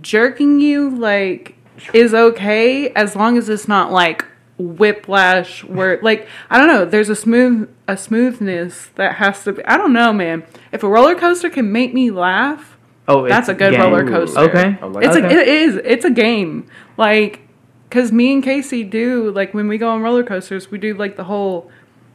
jerking 0.00 0.60
you 0.60 0.90
like 0.96 1.54
is 1.92 2.14
okay 2.14 2.90
as 2.90 3.14
long 3.14 3.36
as 3.36 3.48
it's 3.48 3.68
not 3.68 3.92
like 3.92 4.24
whiplash 4.58 5.62
where 5.64 5.98
like 6.02 6.26
I 6.50 6.58
don't 6.58 6.68
know. 6.68 6.84
There's 6.84 7.08
a 7.08 7.16
smooth 7.16 7.68
a 7.88 7.96
smoothness 7.96 8.88
that 8.96 9.16
has 9.16 9.44
to. 9.44 9.52
be 9.54 9.64
I 9.64 9.76
don't 9.76 9.92
know, 9.92 10.12
man. 10.12 10.44
If 10.72 10.82
a 10.82 10.88
roller 10.88 11.14
coaster 11.14 11.50
can 11.50 11.70
make 11.72 11.92
me 11.94 12.10
laugh, 12.10 12.76
Oh, 13.08 13.28
that's 13.28 13.48
a 13.48 13.54
good 13.54 13.72
game. 13.72 13.80
roller 13.80 14.06
coaster. 14.08 14.40
Okay, 14.40 14.78
it's 14.82 15.16
Okay. 15.16 15.26
a 15.36 15.40
it 15.40 15.48
is 15.48 15.76
it's 15.84 16.04
a 16.04 16.10
game 16.10 16.66
like 16.96 17.40
because 17.88 18.10
me 18.10 18.32
and 18.32 18.42
casey 18.42 18.82
do 18.82 19.30
like 19.30 19.54
when 19.54 19.68
we 19.68 19.78
go 19.78 19.90
on 19.90 20.02
roller 20.02 20.24
coasters 20.24 20.70
we 20.70 20.78
do 20.78 20.92
like 20.94 21.16
the 21.16 21.24
whole 21.24 21.70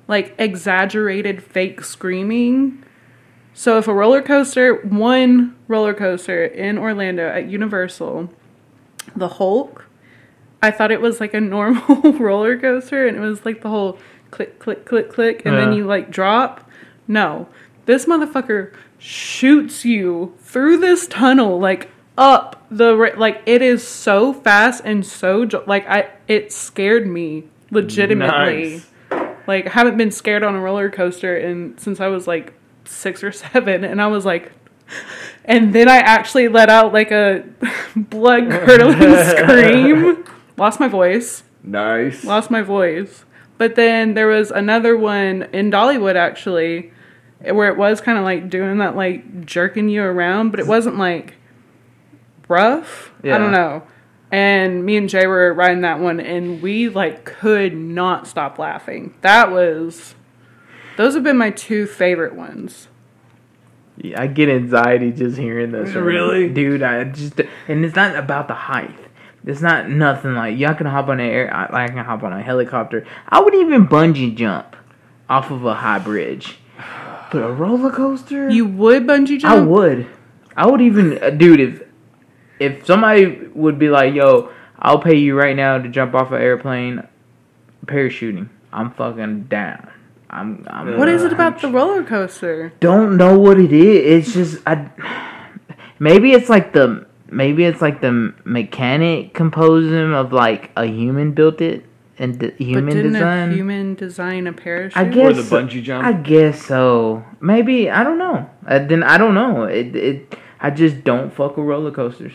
like 0.09 0.35
exaggerated 0.37 1.41
fake 1.41 1.81
screaming 1.85 2.83
so 3.53 3.77
if 3.77 3.87
a 3.87 3.93
roller 3.93 4.21
coaster 4.21 4.75
one 4.85 5.55
roller 5.69 5.93
coaster 5.93 6.43
in 6.43 6.77
orlando 6.77 7.25
at 7.29 7.47
universal 7.49 8.29
the 9.15 9.27
hulk 9.29 9.85
i 10.61 10.71
thought 10.71 10.91
it 10.91 11.01
was 11.01 11.19
like 11.19 11.33
a 11.33 11.41
normal 11.41 12.13
roller 12.19 12.57
coaster 12.57 13.07
and 13.07 13.17
it 13.17 13.21
was 13.21 13.45
like 13.45 13.61
the 13.61 13.69
whole 13.69 13.97
click 14.31 14.59
click 14.59 14.85
click 14.85 15.09
click 15.09 15.45
and 15.45 15.55
then 15.55 15.73
you 15.73 15.85
like 15.85 16.09
drop. 16.09 16.67
No. 17.07 17.47
This 17.85 18.05
motherfucker 18.05 18.73
shoots 18.97 19.83
you 19.83 20.33
through 20.39 20.77
this 20.77 21.07
tunnel 21.07 21.59
like 21.59 21.89
up 22.17 22.65
the 22.69 22.93
like 23.17 23.41
it 23.45 23.61
is 23.61 23.85
so 23.85 24.31
fast 24.31 24.83
and 24.85 25.03
so 25.03 25.47
like 25.65 25.87
i 25.87 26.07
it 26.27 26.51
scared 26.51 27.07
me 27.07 27.43
legitimately. 27.71 28.83
Nice. 29.09 29.37
like 29.47 29.67
I 29.67 29.71
haven't 29.71 29.97
been 29.97 30.11
scared 30.11 30.43
on 30.43 30.55
a 30.55 30.59
roller 30.59 30.89
coaster 30.89 31.37
in 31.37 31.77
since 31.77 31.99
I 31.99 32.07
was 32.07 32.27
like 32.27 32.53
six 32.85 33.23
or 33.23 33.31
seven, 33.31 33.83
and 33.83 34.01
I 34.01 34.07
was 34.07 34.25
like, 34.25 34.51
and 35.45 35.73
then 35.73 35.89
I 35.89 35.97
actually 35.97 36.47
let 36.47 36.69
out 36.69 36.93
like 36.93 37.11
a 37.11 37.43
blood 37.95 38.49
curdling 38.49 39.15
scream, 39.25 40.25
lost 40.61 40.79
my 40.79 40.87
voice, 40.87 41.43
Nice. 41.63 42.23
lost 42.23 42.49
my 42.51 42.61
voice. 42.61 43.25
But 43.57 43.75
then 43.75 44.13
there 44.13 44.27
was 44.27 44.51
another 44.51 44.95
one 44.95 45.43
in 45.51 45.71
Dollywood 45.71 46.15
actually, 46.15 46.93
where 47.39 47.67
it 47.67 47.77
was 47.77 47.99
kind 47.99 48.17
of 48.17 48.23
like 48.23 48.49
doing 48.49 48.77
that 48.77 48.95
like 48.95 49.45
jerking 49.45 49.89
you 49.89 50.03
around, 50.03 50.51
but 50.51 50.59
it 50.59 50.67
wasn't 50.67 50.97
like 50.97 51.33
rough. 52.47 53.11
Yeah. 53.23 53.35
I 53.35 53.37
don't 53.39 53.51
know. 53.51 53.83
And 54.31 54.85
me 54.85 54.95
and 54.95 55.09
Jay 55.09 55.27
were 55.27 55.53
riding 55.53 55.81
that 55.81 55.99
one, 55.99 56.19
and 56.21 56.61
we 56.61 56.87
like 56.89 57.25
could 57.25 57.75
not 57.75 58.27
stop 58.27 58.57
laughing. 58.57 59.13
That 59.21 59.51
was, 59.51 60.15
those 60.95 61.15
have 61.15 61.23
been 61.23 61.37
my 61.37 61.49
two 61.49 61.85
favorite 61.85 62.33
ones. 62.35 62.87
Yeah, 63.97 64.21
I 64.21 64.27
get 64.27 64.47
anxiety 64.47 65.11
just 65.11 65.37
hearing 65.37 65.71
this. 65.71 65.93
Really? 65.93 66.47
dude? 66.49 66.81
I 66.81 67.03
just 67.03 67.39
and 67.67 67.83
it's 67.83 67.95
not 67.95 68.15
about 68.15 68.47
the 68.47 68.53
height. 68.53 68.95
It's 69.45 69.61
not 69.61 69.89
nothing 69.89 70.35
like 70.35 70.57
y'all 70.57 70.75
can 70.75 70.85
hop 70.85 71.07
on 71.07 71.19
an 71.19 71.27
air. 71.27 71.51
I, 71.53 71.85
I 71.85 71.87
can 71.87 72.05
hop 72.05 72.23
on 72.23 72.31
a 72.31 72.41
helicopter. 72.41 73.05
I 73.27 73.41
would 73.41 73.55
even 73.55 73.87
bungee 73.87 74.35
jump 74.35 74.75
off 75.27 75.49
of 75.49 75.65
a 75.65 75.73
high 75.73 75.99
bridge, 75.99 76.59
but 77.31 77.41
a 77.41 77.51
roller 77.51 77.91
coaster. 77.91 78.49
You 78.49 78.67
would 78.67 79.07
bungee 79.07 79.39
jump? 79.39 79.53
I 79.53 79.59
would. 79.59 80.07
I 80.55 80.67
would 80.67 80.81
even, 80.81 81.21
uh, 81.23 81.31
dude. 81.31 81.59
If 81.59 81.83
if 82.59 82.85
somebody 82.85 83.47
would 83.55 83.79
be 83.79 83.89
like, 83.89 84.13
"Yo, 84.13 84.51
I'll 84.77 84.99
pay 84.99 85.15
you 85.15 85.35
right 85.37 85.55
now 85.55 85.79
to 85.79 85.89
jump 85.89 86.13
off 86.13 86.31
an 86.31 86.41
airplane, 86.41 87.07
parachuting," 87.85 88.49
I'm 88.71 88.91
fucking 88.91 89.45
down. 89.45 89.89
I'm. 90.29 90.67
I'm 90.69 90.97
What 90.99 91.09
is 91.09 91.23
it 91.23 91.33
about 91.33 91.61
the 91.61 91.69
roller 91.69 92.03
coaster? 92.03 92.73
don't 92.79 93.17
know 93.17 93.39
what 93.39 93.59
it 93.59 93.73
is. 93.73 94.27
It's 94.27 94.33
just 94.35 94.67
I. 94.67 94.91
Maybe 95.97 96.33
it's 96.33 96.49
like 96.49 96.73
the 96.73 97.07
maybe 97.31 97.63
it's 97.65 97.81
like 97.81 98.01
the 98.01 98.33
mechanic 98.45 99.33
composing 99.33 100.13
of 100.13 100.31
like 100.33 100.71
a 100.75 100.85
human 100.85 101.31
built 101.31 101.61
it 101.61 101.85
and 102.19 102.39
the 102.39 102.49
But 102.49 102.59
human 102.61 102.93
didn't 102.95 103.13
design. 103.13 103.51
a 103.51 103.53
human 103.55 103.95
design 103.95 104.47
a 104.47 104.53
parachute? 104.53 104.97
I 104.97 105.05
guess 105.05 105.37
Or 105.37 105.41
the 105.41 105.55
bungee 105.55 105.81
jump. 105.81 106.05
I 106.05 106.13
guess 106.13 106.63
so. 106.65 107.23
Maybe 107.39 107.89
I 107.89 108.03
don't 108.03 108.17
know. 108.19 108.49
Uh, 108.67 108.79
then 108.79 109.01
I 109.03 109.17
don't 109.17 109.33
know. 109.33 109.63
It 109.63 109.95
it. 109.95 110.35
I 110.59 110.69
just 110.69 111.03
don't 111.03 111.33
fuck 111.33 111.57
with 111.57 111.65
roller 111.65 111.89
coasters. 111.91 112.33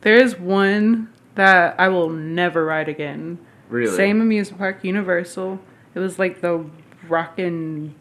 There 0.00 0.16
is 0.16 0.36
one 0.38 1.08
that 1.36 1.76
I 1.78 1.88
will 1.88 2.08
never 2.08 2.64
ride 2.64 2.88
again. 2.88 3.38
really? 3.68 3.94
Same 3.96 4.20
amusement 4.20 4.58
park, 4.58 4.78
Universal. 4.82 5.60
It 5.94 6.00
was 6.00 6.18
like 6.18 6.40
the 6.40 6.64
rockin', 7.08 7.94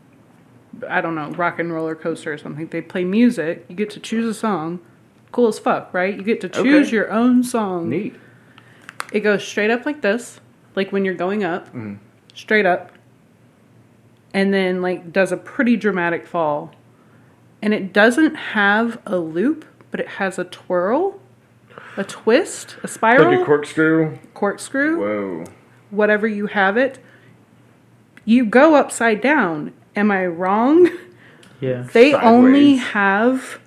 I 0.90 1.02
don't 1.02 1.14
know, 1.16 1.30
rock 1.32 1.60
and 1.60 1.72
roller 1.72 1.94
coaster 1.96 2.34
or 2.34 2.38
something. 2.38 2.68
They 2.68 2.82
play 2.82 3.04
music. 3.04 3.66
You 3.68 3.76
get 3.76 3.90
to 3.92 4.00
choose 4.00 4.26
a 4.26 4.34
song. 4.34 4.80
Cool 5.32 5.48
as 5.48 5.60
fuck, 5.60 5.94
right? 5.94 6.16
You 6.16 6.24
get 6.24 6.42
to 6.42 6.50
choose 6.50 6.88
Okay. 6.88 6.96
your 6.96 7.12
own 7.12 7.44
song. 7.44 7.90
Neat. 7.90 8.16
It 9.14 9.22
goes 9.22 9.44
straight 9.46 9.72
up 9.72 9.86
like 9.86 10.02
this, 10.02 10.40
like 10.76 10.92
when 10.92 11.06
you're 11.06 11.14
going 11.14 11.44
up, 11.44 11.74
Mhm. 11.74 11.98
straight 12.34 12.66
up, 12.66 12.92
and 14.34 14.54
then 14.54 14.82
like 14.82 15.12
does 15.12 15.32
a 15.32 15.38
pretty 15.38 15.76
dramatic 15.78 16.26
fall. 16.28 16.74
And 17.62 17.74
it 17.74 17.94
doesn't 17.94 18.36
have 18.36 19.00
a 19.06 19.18
loop, 19.18 19.66
but 19.92 20.00
it 20.00 20.08
has 20.08 20.40
a 20.40 20.44
twirl, 20.46 21.20
a 21.96 22.04
twist, 22.04 22.78
a 22.84 22.88
spiral, 22.88 23.32
Like 23.32 23.42
a 23.42 23.46
corkscrew. 23.46 24.18
corkscrew 24.34 24.98
Whoa. 25.00 25.44
whatever 25.92 26.28
you 26.28 26.48
have 26.48 26.76
it, 26.78 27.00
you 28.26 28.46
go 28.46 28.76
upside 28.76 29.22
down. 29.22 29.72
Am 29.96 30.12
I 30.12 30.26
wrong? 30.26 30.90
Yeah. 31.60 31.84
They 31.94 32.14
only 32.16 32.78
have 32.78 33.60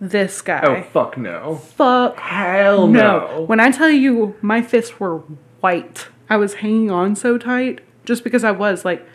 this 0.00 0.40
guy. 0.40 0.60
Oh 0.64 0.82
fuck 0.92 1.16
no. 1.18 1.56
Fuck 1.56 2.18
Hell 2.18 2.86
no. 2.86 3.44
When 3.46 3.60
I 3.60 3.70
tell 3.70 3.90
you 3.90 4.34
my 4.40 4.62
fists 4.62 4.98
were 4.98 5.18
white, 5.60 6.08
I 6.28 6.36
was 6.36 6.54
hanging 6.54 6.90
on 6.90 7.14
so 7.16 7.36
tight 7.38 7.80
just 8.04 8.24
because 8.24 8.42
I 8.44 8.50
was 8.50 8.84
like, 8.84 9.06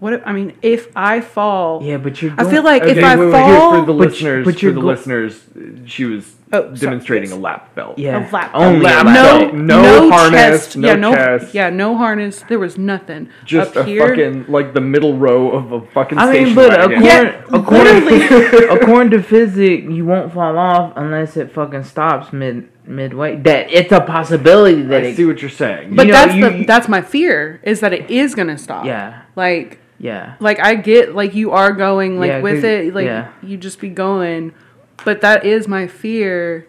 what? 0.00 0.12
If, 0.12 0.22
I 0.26 0.32
mean, 0.32 0.56
if 0.60 0.88
I 0.96 1.20
fall, 1.20 1.82
Yeah, 1.82 1.98
but 1.98 2.20
you're. 2.20 2.34
I 2.36 2.50
feel 2.50 2.64
like 2.64 2.82
Okay, 2.82 2.98
if 2.98 3.04
I 3.04 3.16
wait, 3.16 3.30
fall, 3.32 3.46
here 3.48 3.80
for 3.80 3.86
the 3.86 3.92
But- 3.92 3.92
listeners, 4.08 4.44
but 4.44 4.58
for 4.58 4.66
the 4.72 4.80
go- 4.80 4.86
listeners, 4.86 5.40
she 5.86 6.04
was 6.04 6.34
Oh, 6.54 6.62
sorry, 6.74 6.76
demonstrating 6.78 7.30
yes. 7.30 7.38
a 7.38 7.40
lap 7.40 7.74
belt. 7.74 7.98
Yeah, 7.98 8.28
a 8.28 8.32
lap 8.32 8.50
only 8.54 8.80
lap 8.80 9.02
a 9.02 9.04
belt. 9.12 9.14
no, 9.14 9.38
belt. 9.52 9.54
No 9.54 9.82
no, 9.82 10.10
harness, 10.10 10.40
chest, 10.66 10.76
no 10.76 10.88
yeah, 10.88 10.94
no, 10.96 11.14
chest. 11.14 11.54
yeah, 11.54 11.70
no 11.70 11.96
harness. 11.96 12.42
There 12.48 12.58
was 12.58 12.78
nothing 12.78 13.28
Just 13.44 13.76
up 13.76 13.84
a 13.84 13.88
here. 13.88 14.06
fucking 14.08 14.46
like 14.48 14.74
the 14.74 14.80
middle 14.80 15.16
row 15.16 15.50
of 15.52 15.72
a 15.72 15.80
fucking 15.88 16.18
I 16.18 16.32
mean, 16.32 16.54
but 16.54 16.70
wagon. 16.70 16.92
according, 16.92 17.04
Yeah, 17.04 17.42
according, 17.52 18.70
according 18.82 19.10
to 19.12 19.22
physics, 19.22 19.84
you 19.90 20.04
won't 20.04 20.32
fall 20.32 20.58
off 20.58 20.92
unless 20.96 21.36
it 21.36 21.52
fucking 21.52 21.84
stops 21.84 22.32
mid 22.32 22.68
midway. 22.86 23.36
That 23.36 23.70
it's 23.72 23.92
a 23.92 24.00
possibility 24.00 24.82
that 24.82 25.02
I 25.02 25.06
it. 25.06 25.16
see 25.16 25.24
what 25.24 25.40
you're 25.40 25.50
saying. 25.50 25.94
But 25.96 26.06
You 26.06 26.12
know, 26.12 26.18
that's 26.18 26.34
you- 26.34 26.50
the 26.50 26.64
that's 26.66 26.88
my 26.88 27.00
fear 27.02 27.60
is 27.62 27.80
that 27.80 27.92
it 27.92 28.10
is 28.10 28.34
gonna 28.34 28.58
stop. 28.58 28.84
Yeah, 28.84 29.22
Like 29.36 29.78
yeah. 29.98 30.34
like 30.40 30.60
I 30.60 30.74
get 30.74 31.14
like 31.14 31.34
you 31.34 31.52
are 31.52 31.72
going 31.72 32.18
like 32.20 32.28
Yeah, 32.28 32.40
with 32.40 32.56
'cause- 32.56 32.64
it 32.64 32.94
like 32.94 33.06
yeah. 33.06 33.28
you 33.42 33.56
just 33.56 33.80
be 33.80 33.88
going, 33.88 34.52
but 35.04 35.20
that 35.22 35.44
is 35.44 35.66
my 35.68 35.86
fear 35.86 36.66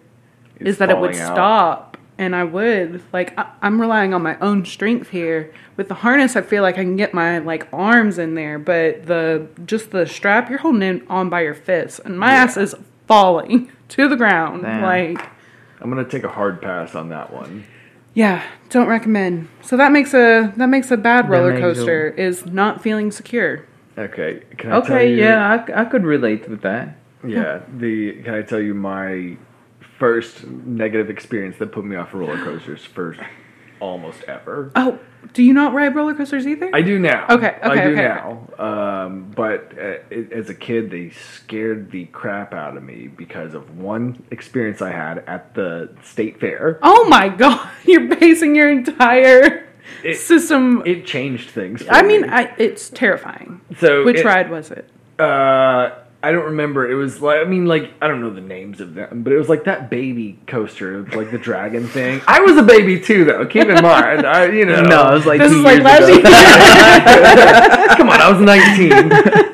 It's 0.59 0.69
is 0.71 0.77
that 0.79 0.89
it 0.89 0.97
would 0.97 1.15
out. 1.15 1.33
stop 1.33 1.97
and 2.17 2.35
I 2.35 2.43
would 2.45 3.01
like 3.13 3.37
I, 3.37 3.51
I'm 3.61 3.79
relying 3.81 4.13
on 4.13 4.21
my 4.23 4.37
own 4.39 4.65
strength 4.65 5.09
here 5.09 5.53
with 5.77 5.87
the 5.89 5.95
harness 5.95 6.35
I 6.35 6.41
feel 6.41 6.63
like 6.63 6.75
I 6.77 6.83
can 6.83 6.95
get 6.95 7.13
my 7.13 7.39
like 7.39 7.67
arms 7.73 8.17
in 8.17 8.35
there 8.35 8.57
but 8.59 9.05
the 9.05 9.47
just 9.65 9.91
the 9.91 10.05
strap 10.05 10.49
you're 10.49 10.59
holding 10.59 10.81
it 10.81 11.03
on 11.09 11.29
by 11.29 11.41
your 11.41 11.53
fists 11.55 11.99
and 11.99 12.17
my 12.19 12.31
ass 12.31 12.55
is 12.57 12.73
falling 13.07 13.69
to 13.89 14.07
the 14.07 14.15
ground 14.15 14.63
Damn. 14.63 14.81
like 14.81 15.29
I'm 15.81 15.89
gonna 15.89 16.05
take 16.07 16.23
a 16.23 16.29
hard 16.29 16.61
pass 16.61 16.95
on 16.95 17.09
that 17.09 17.31
one. 17.33 17.65
yeah 18.13 18.43
don't 18.69 18.87
recommend 18.87 19.49
so 19.61 19.75
that 19.77 19.91
makes 19.91 20.13
a 20.13 20.53
that 20.55 20.67
makes 20.67 20.89
a 20.91 20.97
bad 20.97 21.25
That 21.25 21.29
roller 21.31 21.51
a- 21.53 21.59
coaster 21.59 22.07
is 22.09 22.45
not 22.45 22.81
feeling 22.81 23.11
secure 23.11 23.65
Okay. 23.97 24.41
I 24.65 24.71
Okay, 24.71 25.15
yeah, 25.15 25.65
I 25.73 25.85
could 25.85 26.03
relate 26.03 26.49
with 26.49 26.61
that. 26.63 26.97
Yeah. 27.29 27.61
The 27.77 28.21
can 28.23 28.33
I 28.33 28.41
tell 28.41 28.59
you 28.61 28.73
my 28.73 29.37
first 29.99 30.45
negative 30.45 31.09
experience 31.09 31.57
that 31.57 31.71
put 31.71 31.85
me 31.85 31.95
off 31.95 32.13
roller 32.13 32.37
coasters 32.43 32.83
for 32.85 33.15
almost 33.79 34.23
ever. 34.23 34.71
oh 34.75 34.99
do 35.33 35.41
you 35.43 35.53
not 35.53 35.73
ride 35.73 35.95
roller 35.95 36.13
coasters 36.13 36.45
either 36.47 36.69
I 36.73 36.81
do 36.81 36.97
now. 36.99 37.25
Okay, 37.29 37.57
I 37.61 37.67
okay, 37.71 37.83
do 37.83 37.91
okay. 37.93 38.01
now. 38.03 38.47
Um, 38.59 39.31
but 39.35 39.71
uh, 39.77 39.97
it, 40.11 40.31
as 40.31 40.49
a 40.49 40.53
kid, 40.53 40.91
they 40.91 41.09
scared 41.09 41.89
the 41.91 42.05
crap 42.05 42.53
out 42.53 42.77
of 42.77 42.83
me 42.83 43.07
because 43.07 43.53
of 43.55 43.77
one 43.77 44.23
experience 44.31 44.81
I 44.83 44.91
had 44.91 45.19
at 45.27 45.53
the 45.55 45.89
state 46.03 46.39
fair. 46.39 46.79
Oh 46.83 47.07
my 47.09 47.27
god, 47.29 47.67
you're 47.85 48.07
basing 48.15 48.55
your 48.55 48.69
entire 48.69 49.67
It- 50.03 50.15
system. 50.17 50.83
It 50.85 51.05
changed 51.07 51.49
things. 51.49 51.81
For 51.83 51.91
I 51.91 52.01
mean, 52.03 52.21
me. 52.21 52.27
I, 52.29 52.53
it's 52.59 52.89
terrifying. 52.89 53.61
so 53.79 54.05
Which 54.05 54.17
it- 54.19 54.25
ride 54.25 54.49
was 54.51 54.69
it? 54.71 54.87
Uh, 55.19 55.89
I 56.27 56.31
don't 56.31 56.45
remember. 56.45 56.89
It 56.89 56.95
was 56.95 57.21
like 57.21 57.39
I 57.39 57.43
mean, 57.43 57.65
like 57.65 57.91
I 58.01 58.07
don't 58.07 58.19
know 58.21 58.31
the 58.33 58.41
names 58.41 58.81
of 58.81 58.95
them, 58.95 59.21
but 59.23 59.31
it 59.31 59.37
was 59.37 59.47
like 59.47 59.65
that 59.65 59.89
baby 59.91 60.39
coaster, 60.47 61.03
like 61.15 61.29
the 61.31 61.37
dragon 61.37 61.87
thing. 61.97 62.21
I 62.27 62.39
was 62.41 62.57
a 62.57 62.63
baby 62.63 62.99
too, 62.99 63.25
though. 63.25 63.45
Keep 63.45 63.67
in 63.67 63.81
mind, 63.83 64.25
I 64.25 64.45
you 64.47 64.65
know. 64.71 64.81
No, 64.83 65.09
it 65.11 65.13
was 65.13 65.25
like 65.25 65.39
This 65.39 65.51
two 65.51 65.59
is 65.59 65.63
like 65.63 65.75
years 65.75 65.85
last 65.85 66.03
ago. 66.03 66.13
year. 66.13 66.21
Come 67.97 68.09
on, 68.09 68.19
I 68.21 68.29
was 68.31 68.41
19. 68.41 68.91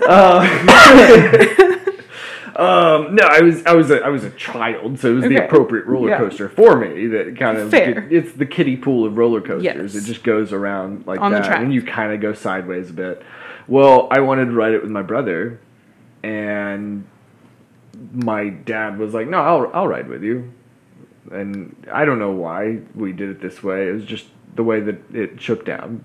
Uh, 0.08 0.48
um, 2.56 3.16
no, 3.16 3.24
I 3.24 3.42
was 3.42 3.66
I 3.66 3.74
was 3.74 3.92
a, 3.92 4.02
I 4.04 4.10
was 4.10 4.24
a 4.24 4.30
child, 4.32 5.00
so 5.00 5.12
it 5.12 5.16
was 5.16 5.24
the 5.26 5.44
appropriate 5.46 5.86
roller 5.86 6.10
Yeah. 6.10 6.18
coaster 6.18 6.50
for 6.50 6.78
me. 6.78 7.08
That 7.08 7.38
kind 7.38 7.58
of 7.58 7.70
Fair. 7.72 8.08
it's 8.12 8.34
the 8.34 8.46
kiddie 8.46 8.78
pool 8.78 9.06
of 9.06 9.18
roller 9.18 9.42
coasters. 9.42 9.64
Yes. 9.64 9.96
It 9.96 10.06
just 10.06 10.24
goes 10.24 10.52
around 10.54 11.08
like 11.08 11.20
On 11.22 11.32
the 11.32 11.40
that, 11.40 11.46
track. 11.48 11.60
and 11.62 11.74
you 11.74 11.82
kind 11.82 12.12
of 12.14 12.20
go 12.22 12.34
sideways 12.34 12.90
a 12.90 12.94
bit. 12.94 13.24
Well, 13.68 14.08
I 14.12 14.20
wanted 14.20 14.46
to 14.46 14.52
ride 14.52 14.74
it 14.74 14.82
with 14.82 14.92
my 14.92 15.02
brother, 15.02 15.60
and 16.24 17.06
my 18.14 18.50
dad 18.50 18.98
was 18.98 19.14
like, 19.14 19.28
"No, 19.28 19.40
I'll 19.40 19.70
I'll 19.74 19.88
ride 19.88 20.08
with 20.08 20.24
you." 20.24 20.52
And 21.32 21.88
I 21.92 22.06
don't 22.06 22.20
know 22.20 22.32
why 22.32 22.80
we 22.96 23.12
did 23.14 23.30
it 23.30 23.42
this 23.42 23.64
way. 23.64 23.88
It 23.88 23.92
was 23.94 24.06
just 24.06 24.26
the 24.56 24.64
way 24.64 24.80
that 24.82 25.16
it 25.16 25.40
shook 25.42 25.66
down. 25.66 26.04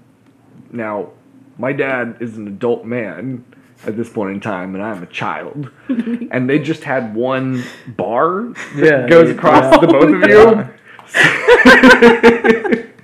Now, 0.70 1.10
my 1.58 1.72
dad 1.72 2.16
is 2.20 2.36
an 2.36 2.46
adult 2.46 2.84
man 2.84 3.44
at 3.86 3.96
this 3.96 4.08
point 4.10 4.32
in 4.32 4.40
time, 4.40 4.74
and 4.74 4.84
I'm 4.84 5.02
a 5.02 5.06
child. 5.06 5.70
and 5.88 6.48
they 6.48 6.58
just 6.58 6.84
had 6.84 7.14
one 7.14 7.62
bar 7.96 8.52
that 8.76 8.84
Yeah, 8.84 9.08
goes 9.08 9.28
yeah. 9.28 9.34
across 9.34 9.80
the 9.80 9.86
both 9.86 10.14
of 10.14 10.28
you. 12.76 12.92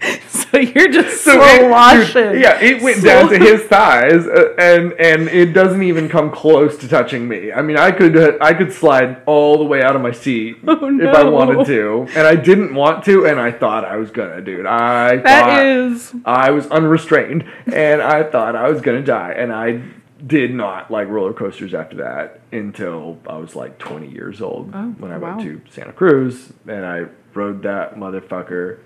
so 0.52 0.58
you're 0.74 0.88
just 0.90 1.22
So 1.24 1.32
slow 1.32 1.66
it- 1.66 1.70
washing. 1.70 2.40
yeah, 2.40 2.60
it 2.60 2.80
went 2.82 3.02
down 3.02 3.28
to 3.30 3.38
his 3.38 3.62
thighs, 3.62 4.26
uh, 4.26 4.54
and 4.58 4.92
and 4.94 5.28
it 5.28 5.52
doesn't 5.52 5.82
even 5.82 6.08
come 6.08 6.30
close 6.30 6.76
to 6.78 6.88
touching 6.88 7.26
me. 7.26 7.50
I 7.52 7.62
mean, 7.62 7.76
I 7.76 7.90
could 7.90 8.16
uh, 8.16 8.32
I 8.40 8.54
could 8.54 8.72
slide 8.72 9.22
all 9.26 9.58
the 9.58 9.64
way 9.64 9.82
out 9.82 9.96
of 9.96 10.02
my 10.02 10.12
seat 10.12 10.58
Oh, 10.66 11.00
if 11.00 11.14
I 11.14 11.24
wanted 11.24 11.66
to, 11.66 12.06
and 12.14 12.26
I 12.26 12.36
didn't 12.36 12.74
want 12.74 13.04
to, 13.06 13.26
and 13.26 13.40
I 13.40 13.50
thought 13.50 13.84
I 13.84 13.96
was 13.96 14.10
gonna, 14.10 14.40
dude. 14.40 14.66
I 14.66 15.16
That 15.16 15.44
thought 15.44 15.66
is. 15.66 16.14
I 16.24 16.50
was 16.50 16.66
unrestrained, 16.68 17.44
and 17.66 18.00
I 18.02 18.22
thought 18.22 18.54
I 18.54 18.68
was 18.70 18.80
gonna 18.80 19.02
die, 19.02 19.32
and 19.36 19.52
I 19.52 19.82
did 20.24 20.54
not 20.54 20.88
like 20.88 21.08
roller 21.08 21.32
coasters 21.32 21.74
after 21.74 21.96
that 21.96 22.40
until 22.52 23.18
I 23.26 23.38
was 23.38 23.56
like 23.56 23.78
20 23.78 24.06
years 24.08 24.40
old 24.40 24.70
Oh, 24.72 24.90
when 24.98 25.10
I 25.10 25.18
wow. 25.18 25.36
went 25.36 25.42
to 25.42 25.60
Santa 25.72 25.92
Cruz, 25.92 26.52
and 26.68 26.86
I 26.86 27.06
rode 27.34 27.62
that 27.64 27.96
motherfucker 27.96 28.78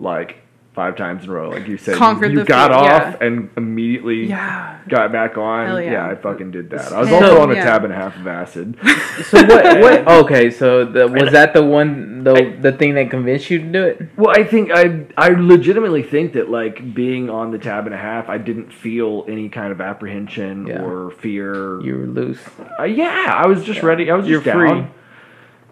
like 0.00 0.38
five 0.74 0.96
times 0.96 1.24
in 1.24 1.30
a 1.30 1.32
row. 1.34 1.50
Like 1.50 1.68
you 1.68 1.76
said, 1.76 1.96
Conquered 1.96 2.32
you 2.32 2.38
the 2.38 2.44
got 2.44 2.70
fear, 2.70 2.78
off 2.78 3.16
yeah. 3.20 3.26
and 3.26 3.50
immediately 3.58 4.26
Yeah. 4.26 4.78
got 4.88 5.12
back 5.12 5.36
on. 5.36 5.66
Hell 5.66 5.80
yeah. 5.82 5.92
yeah. 5.92 6.08
I 6.08 6.14
fucking 6.14 6.50
did 6.50 6.70
that. 6.70 6.92
I 6.92 7.00
was 7.00 7.08
Hell 7.10 7.22
also 7.24 7.42
on 7.42 7.50
a 7.50 7.54
tab 7.56 7.84
and 7.84 7.92
a 7.92 7.96
half 7.96 8.16
of 8.16 8.26
acid. 8.26 8.76
So 9.24 9.42
what? 9.44 9.80
What? 9.80 10.08
Okay, 10.24 10.50
so 10.50 10.86
the, 10.86 11.06
was 11.06 11.32
that 11.32 11.52
the 11.52 11.62
one 11.62 12.24
the 12.24 12.56
the 12.58 12.72
thing 12.72 12.94
that 12.94 13.10
convinced 13.10 13.50
you 13.50 13.58
to 13.58 13.64
do 13.66 13.84
it? 13.84 14.08
Well, 14.16 14.30
I 14.34 14.44
think 14.44 14.70
I 14.72 15.04
I 15.18 15.28
legitimately 15.28 16.02
think 16.04 16.32
that 16.32 16.48
like 16.48 16.94
being 16.94 17.28
on 17.28 17.50
the 17.50 17.58
tab 17.58 17.84
and 17.86 17.94
a 17.94 17.98
half, 17.98 18.30
I 18.30 18.38
didn't 18.38 18.72
feel 18.72 19.26
any 19.28 19.50
kind 19.50 19.70
of 19.72 19.80
apprehension 19.82 20.66
Yeah. 20.66 20.82
or 20.82 21.10
fear. 21.10 21.80
You 21.82 21.98
were 21.98 22.06
loose. 22.06 22.40
Uh, 22.80 22.84
yeah, 22.84 23.26
I 23.28 23.46
was 23.46 23.62
just 23.64 23.82
ready. 23.82 24.10
I 24.10 24.14
was 24.14 24.26
You're 24.26 24.40
just 24.40 24.54
free. 24.56 24.68
down. 24.68 24.90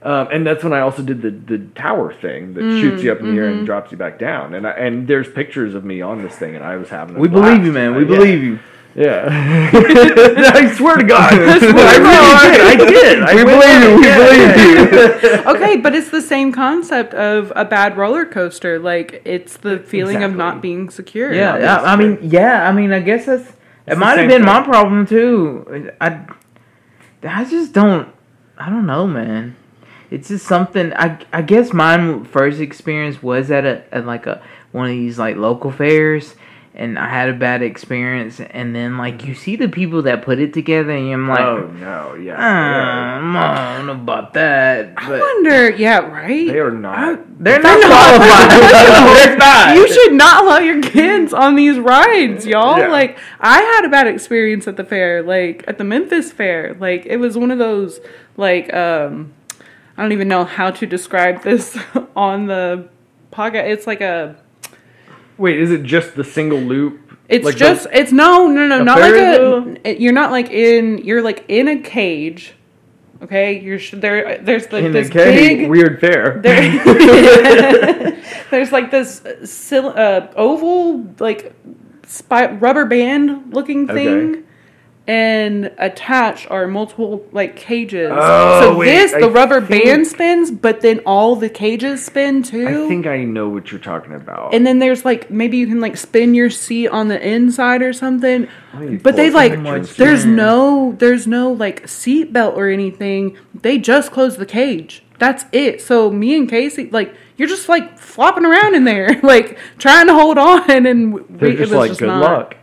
Um, 0.03 0.29
and 0.33 0.47
that's 0.47 0.65
when 0.65 0.73
I 0.73 0.81
also 0.81 1.03
did 1.03 1.21
the, 1.21 1.31
the 1.31 1.59
tower 1.75 2.15
thing 2.15 2.55
that 2.55 2.63
Mm, 2.65 2.81
shoots 2.81 3.03
you 3.03 3.13
up 3.13 3.21
in 3.21 3.27
the 3.27 3.37
air 3.39 3.49
mm-hmm. 3.49 3.59
and 3.59 3.67
drops 3.67 3.93
you 3.93 3.99
back 3.99 4.19
down. 4.19 4.55
And 4.55 4.67
I, 4.67 4.71
and 4.71 5.07
there's 5.07 5.29
pictures 5.31 5.75
of 5.75 5.85
me 5.85 6.01
on 6.01 6.23
this 6.23 6.35
thing, 6.37 6.55
and 6.57 6.65
I 6.65 6.77
was 6.77 6.89
having. 6.89 7.17
A 7.17 7.19
We 7.19 7.29
blast. 7.29 7.45
believe 7.51 7.67
you, 7.67 7.73
man. 7.73 7.95
We 7.95 8.05
Uh, 8.05 8.07
believe 8.07 8.43
you. 8.43 8.59
Yeah. 8.97 9.31
yeah. 9.31 10.51
I 10.53 10.75
swear 10.75 10.97
to 10.97 11.05
God. 11.05 11.33
I 11.33 11.37
really 11.37 12.57
did. 12.57 12.61
I 12.61 12.77
did. 12.77 13.23
I 13.23 13.35
We 13.37 13.45
went 13.45 13.61
believe 13.61 13.83
you. 13.83 13.97
We 14.01 14.05
yeah, 14.05 14.17
believe 14.19 15.23
yeah, 15.23 15.43
yeah. 15.45 15.51
Okay, 15.53 15.77
but 15.77 15.95
it's 15.95 16.11
the 16.11 16.21
same 16.21 16.51
concept 16.51 17.15
of 17.15 17.53
a 17.55 17.65
bad 17.65 17.97
roller 17.97 18.25
coaster. 18.27 18.81
Like 18.81 19.23
it's 19.25 19.59
the 19.59 19.79
feeling 19.79 20.25
of 20.25 20.35
not 20.35 20.61
being 20.61 20.91
secure. 20.91 21.33
Yeah, 21.33 21.57
that's 21.59 21.85
I, 21.85 21.93
I 21.93 21.97
mean, 21.97 22.19
yeah, 22.23 22.69
I 22.69 22.73
mean, 22.73 22.93
I 22.93 22.99
guess 22.99 23.27
that's 23.27 23.53
it. 23.87 23.97
Might 23.97 24.19
have 24.19 24.19
same 24.19 24.29
been 24.29 24.45
my 24.45 24.63
problem 24.65 25.07
too. 25.07 25.93
I, 26.01 26.27
I 27.23 27.45
just 27.45 27.73
don't. 27.73 28.09
I 28.59 28.69
don't 28.71 28.87
know, 28.87 29.07
man. 29.07 29.55
It's 30.11 30.29
just 30.29 30.47
something. 30.47 30.93
I 30.95 31.19
I 31.33 31.43
guess 31.43 31.73
my 31.73 32.25
first 32.25 32.61
experience 32.61 33.23
was 33.23 33.51
at 33.51 33.65
a 33.65 33.83
at 33.95 34.07
like 34.07 34.27
a 34.27 34.43
one 34.73 34.87
of 34.87 34.91
these 34.93 35.19
like 35.19 35.37
local 35.37 35.71
fairs, 35.71 36.35
and 36.75 36.99
I 36.99 37.09
had 37.09 37.29
a 37.29 37.33
bad 37.33 37.63
experience. 37.63 38.41
And 38.41 38.75
then 38.75 38.99
like 38.99 39.25
you 39.25 39.37
see 39.37 39.55
the 39.55 39.69
people 39.69 40.03
that 40.03 40.23
put 40.23 40.41
it 40.41 40.53
together, 40.53 40.91
and 40.91 41.13
I'm 41.13 41.29
like, 41.29 41.41
oh 41.41 41.67
no, 41.69 42.15
yeah. 42.15 42.37
"Ah, 42.37 43.19
I'm 43.19 43.37
on 43.37 43.89
about 43.89 44.35
that. 44.35 44.95
I 44.97 45.11
wonder. 45.11 45.71
Yeah, 45.71 45.99
right. 45.99 46.49
They 46.49 46.59
are 46.59 46.73
not. 46.73 47.21
they're 47.39 47.61
not 47.61 47.81
qualified. 47.81 48.51
they're 49.17 49.37
not. 49.37 49.77
You 49.77 49.93
should 49.93 50.15
not 50.15 50.45
allow 50.45 50.59
your 50.59 50.83
kids 50.83 51.33
on 51.33 51.55
these 51.55 51.79
rides, 51.79 52.47
y'all. 52.47 52.79
Yeah. 52.79 52.89
Like 52.89 53.17
I 53.39 53.61
had 53.61 53.85
a 53.85 53.89
bad 53.89 54.09
experience 54.09 54.67
at 54.67 54.77
the 54.77 54.85
fair, 54.85 55.23
like 55.23 55.63
at 55.69 55.79
the 55.79 55.85
Memphis 55.85 56.33
fair. 56.33 56.75
Like 56.75 57.07
it 57.07 57.19
was 57.19 57.39
one 57.39 57.53
of 57.53 57.59
those 57.59 58.01
like 58.37 58.73
um 58.75 59.35
I 60.01 60.03
don't 60.05 60.13
even 60.13 60.29
know 60.29 60.47
how 60.47 60.71
to 60.71 60.87
describe 60.87 61.43
this 61.43 61.79
on 62.17 62.47
the 62.47 62.89
podcast. 63.31 63.69
It's 63.69 63.87
like 63.87 64.01
a 64.01 64.35
Wait, 65.37 65.61
is 65.61 65.71
it 65.71 65.83
just 65.83 66.15
the 66.15 66.25
single 66.25 66.59
loop? 66.59 66.99
it's 67.29 67.45
Like 67.45 67.57
the- 67.57 67.59
just 67.59 67.87
it's 67.93 68.11
no 68.11 68.47
no 68.47 68.67
no 68.67 68.83
not 68.83 68.99
like 68.99 69.13
a 69.85 70.01
you're 70.01 70.15
not 70.15 70.31
like 70.31 70.49
in 70.51 70.99
you're 71.05 71.21
like 71.21 71.45
in 71.49 71.69
a 71.69 71.79
cage. 71.81 72.55
Okay, 73.23 73.61
you're 73.61 73.79
sh- 73.79 73.93
there. 73.99 74.39
There's 74.39 74.73
like 74.73 74.85
in 74.85 74.93
this 74.93 75.09
the 75.09 75.15
big 75.17 75.69
weird 75.69 76.01
fair. 76.01 76.41
there, 76.43 78.17
there's 78.51 78.73
like 78.73 78.91
this 78.91 79.21
sil- 79.45 79.93
uh, 79.99 80.29
oval 80.35 81.07
like 81.19 81.53
spy- 82.07 82.53
rubber 82.53 82.87
band 82.87 83.53
looking 83.53 83.87
thing 83.87 84.09
Okay. 84.37 84.43
And 85.11 85.73
attached 85.79 86.49
are 86.53 86.69
multiple 86.69 87.27
like 87.33 87.57
cages. 87.57 88.11
Oh, 88.15 88.61
so 88.61 88.77
wait, 88.79 88.87
this 88.87 89.13
I 89.13 89.21
the 89.21 89.29
rubber 89.31 89.61
think- 89.61 89.85
band 89.85 90.07
spins, 90.07 90.53
but 90.53 90.83
then 90.83 91.01
all 91.05 91.35
the 91.35 91.49
cages 91.49 92.05
spin 92.07 92.45
too. 92.45 92.67
I 92.69 92.89
think 92.89 93.09
I 93.09 93.25
know 93.25 93.49
what 93.49 93.73
you're 93.73 93.81
talking 93.81 94.15
about. 94.15 94.55
and 94.55 94.65
then 94.65 94.79
there's 94.79 95.05
like 95.05 95.29
maybe 95.29 95.57
you 95.57 95.67
can 95.67 95.81
like 95.81 95.97
spin 95.97 96.33
your 96.35 96.49
seat 96.49 96.87
on 96.89 97.09
the 97.09 97.21
inside 97.29 97.83
or 97.83 97.93
something. 97.93 98.47
But 99.03 99.17
they 99.17 99.31
like 99.31 99.55
pictures. 99.65 99.97
there's 99.97 100.25
no 100.25 100.95
there's 100.97 101.27
no 101.27 101.51
like 101.51 101.89
seat 101.89 102.33
belt 102.33 102.55
or 102.57 102.69
anything. 102.69 103.37
They 103.53 103.79
just 103.79 104.13
close 104.13 104.37
the 104.37 104.47
cage. 104.47 105.03
That's 105.19 105.45
it. 105.51 105.83
So 105.83 106.11
me 106.13 106.37
and 106.37 106.49
Casey 106.49 106.89
like 106.91 107.13
you're 107.37 107.49
just 107.49 107.69
like 107.69 107.99
flopping 107.99 108.45
around 108.47 108.77
in 108.77 108.85
there, 108.85 109.21
like 109.25 109.59
trying 109.79 110.07
to 110.07 110.15
hold 110.15 110.39
on, 110.39 110.87
and 110.87 111.15
we, 111.15 111.21
They're 111.31 111.51
just 111.57 111.73
was 111.73 111.73
like 111.73 111.91
just 111.91 112.01
good 112.01 112.07
not. 112.07 112.23
luck. 112.23 112.57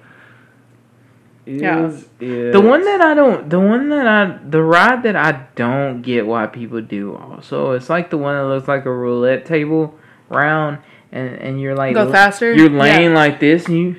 Yeah. 1.48 1.88
Is 1.88 2.08
it- 2.20 2.52
The 2.52 2.62
one 2.62 2.84
that 2.84 3.02
I 3.02 3.14
don't, 3.14 3.50
the 3.50 3.60
one 3.60 3.90
that 3.90 4.06
I, 4.08 4.38
the 4.48 4.62
ride 4.62 5.04
that 5.04 5.16
I 5.16 5.48
don't 5.56 6.02
get 6.02 6.28
why 6.28 6.46
people 6.48 6.82
do 6.82 7.16
also, 7.16 7.72
it's 7.72 7.90
like 7.90 8.10
the 8.10 8.18
one 8.18 8.36
that 8.36 8.46
looks 8.46 8.68
like 8.68 8.86
a 8.86 8.92
roulette 8.92 9.46
table 9.46 9.96
round, 10.30 10.80
and 11.12 11.36
and 11.36 11.62
you're 11.62 11.76
like, 11.76 11.94
Go 11.96 12.12
faster? 12.12 12.54
You're 12.54 12.70
laying 12.70 13.12
Yeah. 13.12 13.16
like 13.16 13.40
this, 13.40 13.66
and 13.68 13.78
you, 13.78 13.96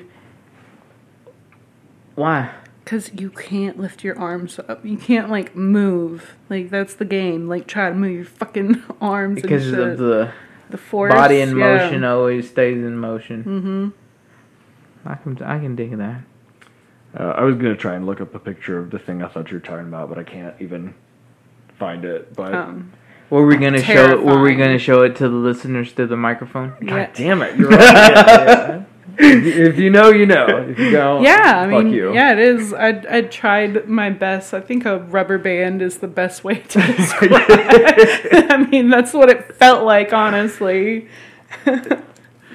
why? 2.15 2.51
Because 2.83 3.11
you 3.13 3.29
can't 3.29 3.79
lift 3.79 4.03
your 4.03 4.17
arms 4.17 4.59
up. 4.67 4.83
You 4.85 4.97
can't 4.97 5.29
like 5.29 5.55
move. 5.55 6.35
Like 6.49 6.69
that's 6.69 6.95
the 6.95 7.05
game. 7.05 7.47
Like 7.47 7.67
try 7.67 7.89
to 7.89 7.95
move 7.95 8.15
your 8.15 8.25
fucking 8.25 8.83
arms 9.01 9.41
Because 9.41 9.67
and 9.67 9.75
shit. 9.75 9.87
of 9.89 9.97
the 9.99 10.31
the 10.71 10.77
force. 10.77 11.13
body 11.13 11.39
in 11.41 11.49
yeah. 11.49 11.77
motion 11.77 12.03
always 12.03 12.49
stays 12.49 12.77
in 12.77 12.97
motion. 12.97 13.43
Mm-hmm. 13.43 15.09
I 15.09 15.15
can, 15.15 15.41
I 15.43 15.59
can 15.59 15.75
dig 15.75 15.97
that. 15.97 16.21
Uh, 17.17 17.23
I 17.23 17.41
was 17.43 17.55
gonna 17.55 17.75
try 17.75 17.95
and 17.95 18.05
look 18.05 18.21
up 18.21 18.35
a 18.35 18.39
picture 18.39 18.77
of 18.77 18.91
the 18.91 18.99
thing 18.99 19.23
I 19.23 19.27
thought 19.27 19.49
you 19.49 19.57
were 19.57 19.61
talking 19.61 19.87
about, 19.87 20.09
but 20.09 20.17
I 20.19 20.23
can't 20.23 20.53
even 20.59 20.93
find 21.77 22.05
it. 22.05 22.35
But 22.35 22.53
Um, 22.53 22.91
Were 23.31 23.45
we 23.45 23.57
gonna 23.57 23.81
show 23.81 24.11
it? 24.11 24.23
Were 24.23 24.39
we 24.41 24.55
gonna 24.55 24.77
show 24.79 25.01
it 25.03 25.15
to 25.17 25.23
the 25.29 25.35
listeners 25.35 25.91
through 25.91 26.07
the 26.07 26.17
microphone? 26.17 26.73
God 26.85 26.95
yeah. 26.95 27.09
damn 27.13 27.41
it! 27.41 27.57
You're 27.57 27.69
right. 27.69 27.79
Yeah, 27.79 28.83
yeah. 29.19 29.27
if, 29.27 29.43
you, 29.45 29.63
if 29.65 29.77
you 29.79 29.89
know, 29.89 30.09
you 30.11 30.25
know. 30.27 30.45
If 30.69 30.77
you 30.79 30.91
don't, 30.91 31.23
Yeah, 31.23 31.63
I 31.67 31.69
fuck 31.71 31.83
mean, 31.85 31.93
you. 31.93 32.13
yeah, 32.13 32.31
it 32.33 32.39
is. 32.39 32.73
I 32.73 32.89
I 33.09 33.21
tried 33.21 33.87
my 33.87 34.11
best. 34.11 34.53
I 34.53 34.61
think 34.61 34.85
a 34.85 34.99
rubber 34.99 35.37
band 35.39 35.81
is 35.81 35.97
the 35.97 36.07
best 36.07 36.43
way 36.43 36.55
to 36.59 36.79
describe. 36.95 37.31
I 38.51 38.67
mean, 38.69 38.89
that's 38.89 39.13
what 39.13 39.29
it 39.29 39.55
felt 39.55 39.83
like, 39.83 40.13
honestly. 40.13 41.07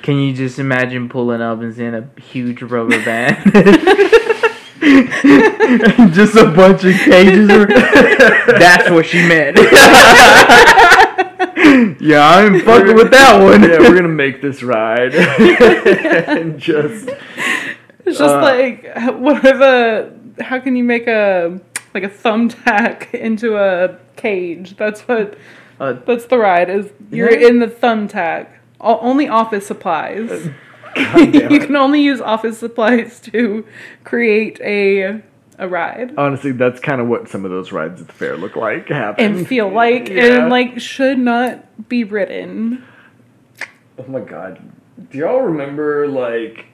Can 0.03 0.19
you 0.19 0.33
just 0.35 0.59
imagine 0.59 1.09
pulling 1.09 1.40
up 1.40 1.61
and 1.61 1.75
seeing 1.75 1.95
a 1.95 2.09
huge 2.21 2.62
rubber 2.62 3.03
band? 3.05 3.38
just 6.12 6.37
a 6.37 6.44
bunch 6.55 6.85
of 6.85 6.94
cages. 6.94 7.49
That's 7.49 8.90
what 8.90 9.07
she 9.07 9.27
meant. 9.27 9.57
yeah, 12.01 12.29
I'm 12.29 12.61
fucking 12.61 12.94
with 12.94 13.11
that 13.11 13.40
one. 13.42 13.62
yeah, 13.62 13.79
we're 13.79 13.94
gonna 13.94 14.09
make 14.09 14.42
this 14.42 14.62
ride 14.62 15.14
and 15.14 16.59
just 16.59 17.09
It's 18.05 18.18
just 18.18 18.35
Uh, 18.35 18.40
like 18.40 18.85
what 19.14 19.44
if 19.44 19.61
a 19.61 20.12
how 20.42 20.59
can 20.61 20.77
you 20.77 20.85
make 20.85 21.07
a 21.07 21.59
like 21.94 22.05
a 22.05 22.09
thumbtack 22.11 23.14
into 23.14 23.57
a 23.57 23.99
cage? 24.16 24.77
That's 24.77 25.03
what 25.03 25.37
Uh, 25.81 25.94
that's 26.07 26.27
the 26.27 26.38
ride. 26.38 26.68
Is 26.70 26.90
you're 27.11 27.33
Yeah. 27.37 27.49
in 27.49 27.59
the 27.61 27.66
thumbtack. 27.68 28.47
O- 28.81 28.99
only 29.01 29.29
office 29.29 29.66
supplies. 29.66 30.51
Oh, 30.96 31.26
damn 31.30 31.50
you 31.52 31.61
can 31.61 31.76
only 31.76 32.00
use 32.02 32.20
office 32.20 32.59
supplies 32.59 33.20
to 33.20 33.66
create 34.04 34.61
a 34.61 35.22
a 35.57 35.68
ride 35.68 36.14
Honestly, 36.18 36.50
that's 36.50 36.80
kind 36.80 37.00
of 37.00 37.07
what 37.07 37.28
some 37.28 37.44
of 37.44 37.50
those 37.52 37.70
rides 37.70 38.00
at 38.00 38.09
the 38.09 38.12
fair 38.12 38.37
look 38.37 38.57
like. 38.57 38.88
Happen 38.88 39.24
and 39.24 39.46
feel 39.46 39.68
like 39.72 40.09
Yeah. 40.09 40.40
and 40.42 40.50
like 40.50 40.80
should 40.80 41.18
not 41.18 41.88
be 41.88 42.02
ridden. 42.04 42.83
Oh 43.98 44.04
my 44.09 44.20
god. 44.20 44.61
Do 45.11 45.18
y'all 45.18 45.40
remember 45.42 46.09
like 46.09 46.66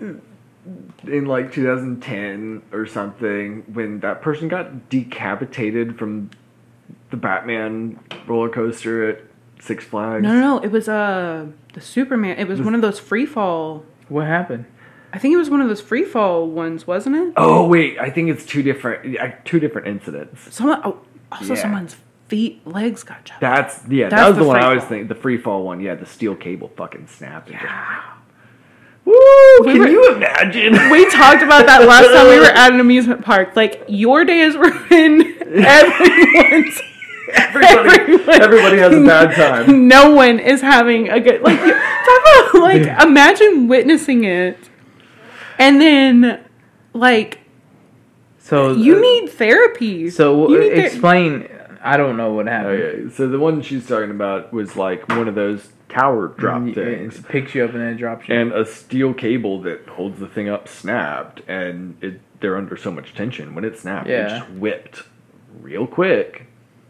in 0.00 1.26
like 1.26 1.52
2010 1.52 2.62
or 2.72 2.86
something 2.86 3.62
when 3.72 4.00
that 4.00 4.22
person 4.22 4.48
got 4.48 4.88
decapitated 4.88 5.98
from 5.98 6.30
the 7.10 7.16
Batman 7.16 8.00
roller 8.26 8.48
coaster 8.48 9.08
at 9.08 9.20
Six 9.60 9.84
Flags? 9.84 10.22
No, 10.22 10.32
no, 10.34 10.40
no. 10.40 10.58
It 10.58 10.70
was 10.70 10.88
uh 10.88 11.46
the 11.74 11.80
Superman. 11.80 12.38
It 12.38 12.46
was 12.48 12.60
one 12.60 12.74
of 12.74 12.80
those 12.82 12.98
free 13.00 13.26
fall. 13.26 13.84
what 14.08 14.26
happened? 14.26 14.66
I 15.12 15.18
think 15.18 15.32
it 15.32 15.36
was 15.38 15.48
one 15.48 15.60
of 15.62 15.68
those 15.68 15.80
free 15.80 16.04
fall 16.04 16.46
ones, 16.46 16.86
wasn't 16.86 17.16
it? 17.16 17.32
Oh 17.36 17.66
wait, 17.66 17.98
I 17.98 18.10
think 18.10 18.28
it's 18.28 18.44
two 18.44 18.62
different 18.62 19.18
uh, 19.18 19.28
two 19.44 19.58
different 19.58 19.86
incidents. 19.88 20.54
Someone 20.54 20.80
oh, 20.84 21.00
also 21.32 21.54
Yeah. 21.54 21.62
someone's 21.62 21.96
feet 22.28 22.66
legs 22.66 23.02
got 23.02 23.24
chopped. 23.24 23.40
That's 23.40 23.80
yeah, 23.88 24.08
That's 24.08 24.20
that 24.20 24.28
was 24.28 24.36
the, 24.36 24.42
the 24.42 24.48
one 24.48 24.58
I 24.62 24.74
was 24.74 24.82
fall. 24.82 24.88
thinking. 24.90 25.08
The 25.08 25.14
free 25.14 25.38
fall 25.38 25.62
one, 25.64 25.80
yeah, 25.80 25.94
the 25.94 26.06
steel 26.06 26.34
cable 26.34 26.68
fucking 26.76 27.06
snapped. 27.06 27.48
and 27.48 27.58
just- 27.58 27.64
Yeah. 27.72 28.02
Woo! 29.04 29.14
We 29.60 29.72
Can 29.72 29.78
were- 29.78 29.88
you 29.88 30.14
imagine? 30.16 30.72
We 30.90 31.08
talked 31.10 31.42
about 31.42 31.66
that 31.66 31.86
last 31.86 32.08
time 32.12 32.26
we 32.28 32.38
were 32.40 32.44
at 32.62 32.72
an 32.72 32.80
amusement 32.80 33.22
park. 33.24 33.54
Like 33.56 33.84
your 33.88 34.24
day 34.24 34.40
is 34.40 34.56
ruined. 34.56 35.22
Everyone's 35.40 36.80
everybody, 37.34 38.32
everybody 38.42 38.78
has 38.78 38.94
a 38.94 39.00
bad 39.04 39.34
time. 39.34 39.88
no 39.88 40.10
one 40.10 40.38
is 40.38 40.60
having 40.60 41.08
a 41.08 41.20
good 41.20 41.42
like 41.42 41.58
talk 41.58 41.70
about 41.70 42.54
like 42.62 43.02
imagine 43.02 43.68
witnessing 43.68 44.24
it 44.24 44.58
and 45.58 45.80
then 45.80 46.44
like 46.92 47.40
So 48.38 48.72
you 48.72 48.96
uh, 48.96 49.00
need 49.00 49.28
therapy. 49.30 50.10
So 50.10 50.48
You 50.50 50.56
uh, 50.56 50.60
need 50.60 50.70
ther- 50.74 50.86
explain. 50.86 51.48
I 51.82 51.96
don't 51.96 52.16
know 52.16 52.32
what 52.32 52.46
happened. 52.48 52.82
Okay, 52.82 53.14
so 53.14 53.28
the 53.28 53.38
one 53.38 53.62
she's 53.62 53.86
talking 53.86 54.10
about 54.10 54.52
was 54.52 54.74
like 54.76 55.08
one 55.08 55.28
of 55.28 55.34
those 55.36 55.68
tower 55.88 56.28
drop 56.28 56.62
Mm, 56.62 56.74
things. 56.74 57.18
It 57.18 57.28
picks 57.28 57.54
you 57.54 57.64
up 57.64 57.70
and 57.72 57.80
then 57.80 57.88
it 57.94 57.96
drops 57.98 58.28
you. 58.28 58.34
and 58.34 58.52
a 58.52 58.66
steel 58.66 59.14
cable 59.14 59.60
that 59.62 59.86
holds 59.88 60.18
the 60.18 60.26
thing 60.26 60.48
up 60.48 60.66
snapped 60.68 61.42
and 61.48 61.96
it 62.02 62.20
they're 62.40 62.56
under 62.56 62.76
so 62.76 62.90
much 62.90 63.14
tension 63.14 63.54
when 63.54 63.64
it 63.64 63.78
snapped 63.78 64.08
it 64.08 64.12
Yeah. 64.12 64.38
just 64.40 64.50
whipped 64.50 65.02
real 65.60 65.86
quick 65.86 66.45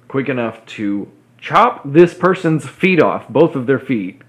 quick 0.08 0.28
enough 0.28 0.64
to 0.66 1.10
chop 1.38 1.82
this 1.84 2.14
person's 2.14 2.66
feet 2.66 3.02
off 3.02 3.28
both 3.28 3.54
of 3.56 3.66
their 3.66 3.78
feet 3.78 4.22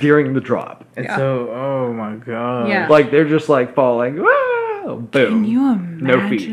during 0.00 0.34
the 0.34 0.40
drop 0.40 0.84
And 0.96 1.06
Yeah. 1.06 1.16
so, 1.16 1.50
oh 1.50 1.92
my 1.92 2.16
god. 2.16 2.68
Yeah. 2.68 2.88
like 2.88 3.10
they're 3.10 3.28
just 3.28 3.48
like 3.48 3.74
falling 3.74 4.18
ah, 4.20 4.94
boom 4.96 5.10
Can 5.10 5.44
you 5.44 5.72
imagine? 5.72 5.98
No 6.04 6.28
feet. 6.28 6.50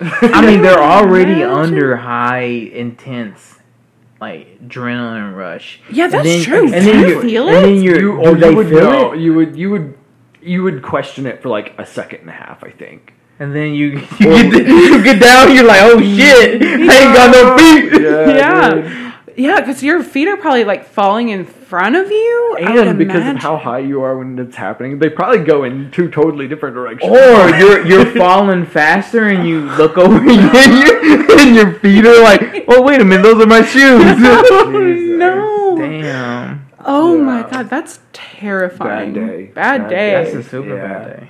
I 0.00 0.44
mean, 0.44 0.60
they're 0.62 0.78
already 0.82 1.32
Imagine. 1.42 1.50
under 1.50 1.96
high 1.96 2.42
intense, 2.42 3.58
like 4.20 4.60
adrenaline 4.60 5.36
rush. 5.36 5.80
Yeah, 5.90 6.04
And 6.04 6.12
that's 6.14 6.24
then- 6.24 6.42
true. 6.42 6.62
And 6.72 6.84
Do 6.84 6.92
then 6.92 7.00
you 7.00 7.06
you 7.08 7.20
feel 7.22 7.48
and 7.48 7.56
it? 7.56 7.60
then 7.62 7.82
you're, 7.82 7.94
you, 8.00 8.00
do 8.00 8.20
or 8.20 8.34
they 8.34 8.50
you 8.50 8.56
would 8.56 8.68
feel 8.68 8.90
know 8.90 9.12
it? 9.12 9.20
you 9.20 9.34
would 9.34 9.56
you 9.56 9.70
would 9.70 9.98
you 10.42 10.62
would 10.64 10.82
question 10.82 11.26
it 11.26 11.40
for 11.42 11.48
like 11.48 11.74
a 11.78 11.86
second 11.86 12.20
and 12.20 12.28
a 12.28 12.32
half 12.34 12.62
i 12.62 12.68
think 12.70 13.14
And 13.40 13.54
then 13.54 13.74
you 13.74 13.86
you, 14.20 14.30
oh. 14.30 14.50
get, 14.50 14.66
you 14.66 15.02
get 15.02 15.20
down, 15.20 15.54
you're 15.54 15.64
like, 15.64 15.80
oh 15.82 16.00
shit, 16.00 16.62
I 16.62 17.02
ain't 17.02 17.14
got 17.14 17.30
no 17.32 17.56
feet. 17.58 18.00
Yeah. 18.02 18.70
dude. 18.70 19.04
Yeah, 19.36 19.58
because 19.60 19.82
your 19.82 20.04
feet 20.04 20.28
are 20.28 20.36
probably 20.36 20.62
like 20.62 20.86
falling 20.86 21.30
in 21.30 21.44
front 21.44 21.96
of 21.96 22.08
you. 22.08 22.56
And 22.60 22.96
because 22.96 23.28
of 23.28 23.36
how 23.38 23.56
high 23.56 23.80
you 23.80 24.00
are 24.02 24.16
when 24.16 24.38
it's 24.38 24.54
happening, 24.54 25.00
they 25.00 25.08
probably 25.10 25.44
go 25.44 25.64
in 25.64 25.90
two 25.90 26.08
totally 26.08 26.46
different 26.46 26.76
directions. 26.76 27.10
Or 27.10 27.48
you're 27.58 27.84
you're 27.84 28.06
falling 28.14 28.64
faster 28.64 29.26
and 29.28 29.46
you 29.48 29.62
look 29.70 29.98
over 29.98 30.16
and, 30.18 30.28
your 30.30 31.40
and 31.40 31.56
your 31.56 31.72
feet 31.80 32.06
are 32.06 32.22
like, 32.22 32.64
oh 32.68 32.82
wait 32.82 33.00
a 33.00 33.04
minute, 33.04 33.24
those 33.24 33.42
are 33.42 33.46
my 33.48 33.62
shoes. 33.64 34.02
oh 34.04 35.16
no! 35.18 35.76
Damn, 35.76 36.66
Oh 36.84 37.18
my 37.18 37.42
god, 37.42 37.68
that's 37.68 37.98
terrifying. 38.12 39.14
Bad 39.14 39.26
day. 39.26 39.44
Bad 39.46 39.78
Bad 39.82 39.88
day. 39.90 40.10
that's 40.24 40.34
a 40.46 40.48
super 40.48 40.76
Yeah. 40.76 40.86
bad 40.98 41.20
day. 41.20 41.28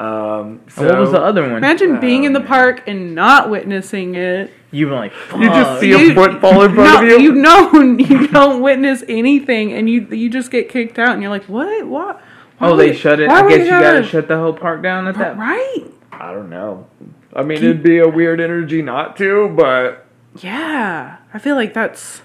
Um, 0.00 0.60
so 0.70 0.86
what 0.86 0.98
was 0.98 1.10
the 1.12 1.20
other 1.20 1.42
one? 1.42 1.58
Imagine 1.58 2.00
being 2.00 2.24
in 2.24 2.32
the 2.32 2.40
park 2.40 2.84
and 2.88 3.14
not 3.14 3.50
witnessing 3.50 4.14
it. 4.14 4.50
You 4.70 4.88
were 4.88 4.94
like, 4.94 5.12
You 5.36 5.48
just 5.48 5.70
fuck. 5.70 5.80
see 5.80 5.92
a 5.92 5.98
You- 5.98 6.14
foot 6.14 6.40
fall 6.40 6.62
in 6.62 6.74
front 6.74 7.06
no, 7.06 7.14
of 7.16 7.20
you. 7.20 7.26
You 7.26 7.32
know, 7.34 7.70
you 7.98 8.26
don't 8.28 8.62
witness 8.62 9.04
anything, 9.08 9.72
and 9.74 9.90
you 9.90 10.06
you 10.10 10.30
just 10.30 10.50
get 10.50 10.68
kicked 10.70 10.98
out, 10.98 11.10
and 11.10 11.20
you're 11.22 11.30
like, 11.30 11.44
what? 11.44 11.86
What? 11.86 12.22
Why 12.58 12.68
Oh, 12.68 12.76
they 12.76 12.88
would- 12.88 12.96
shut 12.98 13.20
it. 13.20 13.28
I 13.28 13.46
guess 13.48 13.58
you 13.64 13.70
gotta 13.70 14.02
shut 14.02 14.26
the 14.26 14.38
whole 14.38 14.54
park 14.54 14.82
down 14.82 15.06
at 15.06 15.18
that. 15.18 15.36
Right? 15.36 15.84
I 16.12 16.32
don't 16.32 16.48
know. 16.50 16.86
I 17.34 17.42
mean, 17.42 17.58
it'd 17.58 17.82
be 17.82 17.98
a 17.98 18.08
weird 18.08 18.40
energy 18.40 18.80
not 18.82 19.16
to, 19.18 19.48
but 19.48 20.06
Yeah, 20.40 21.16
I 21.34 21.38
feel 21.38 21.56
like 21.56 21.74
that's 21.74 22.22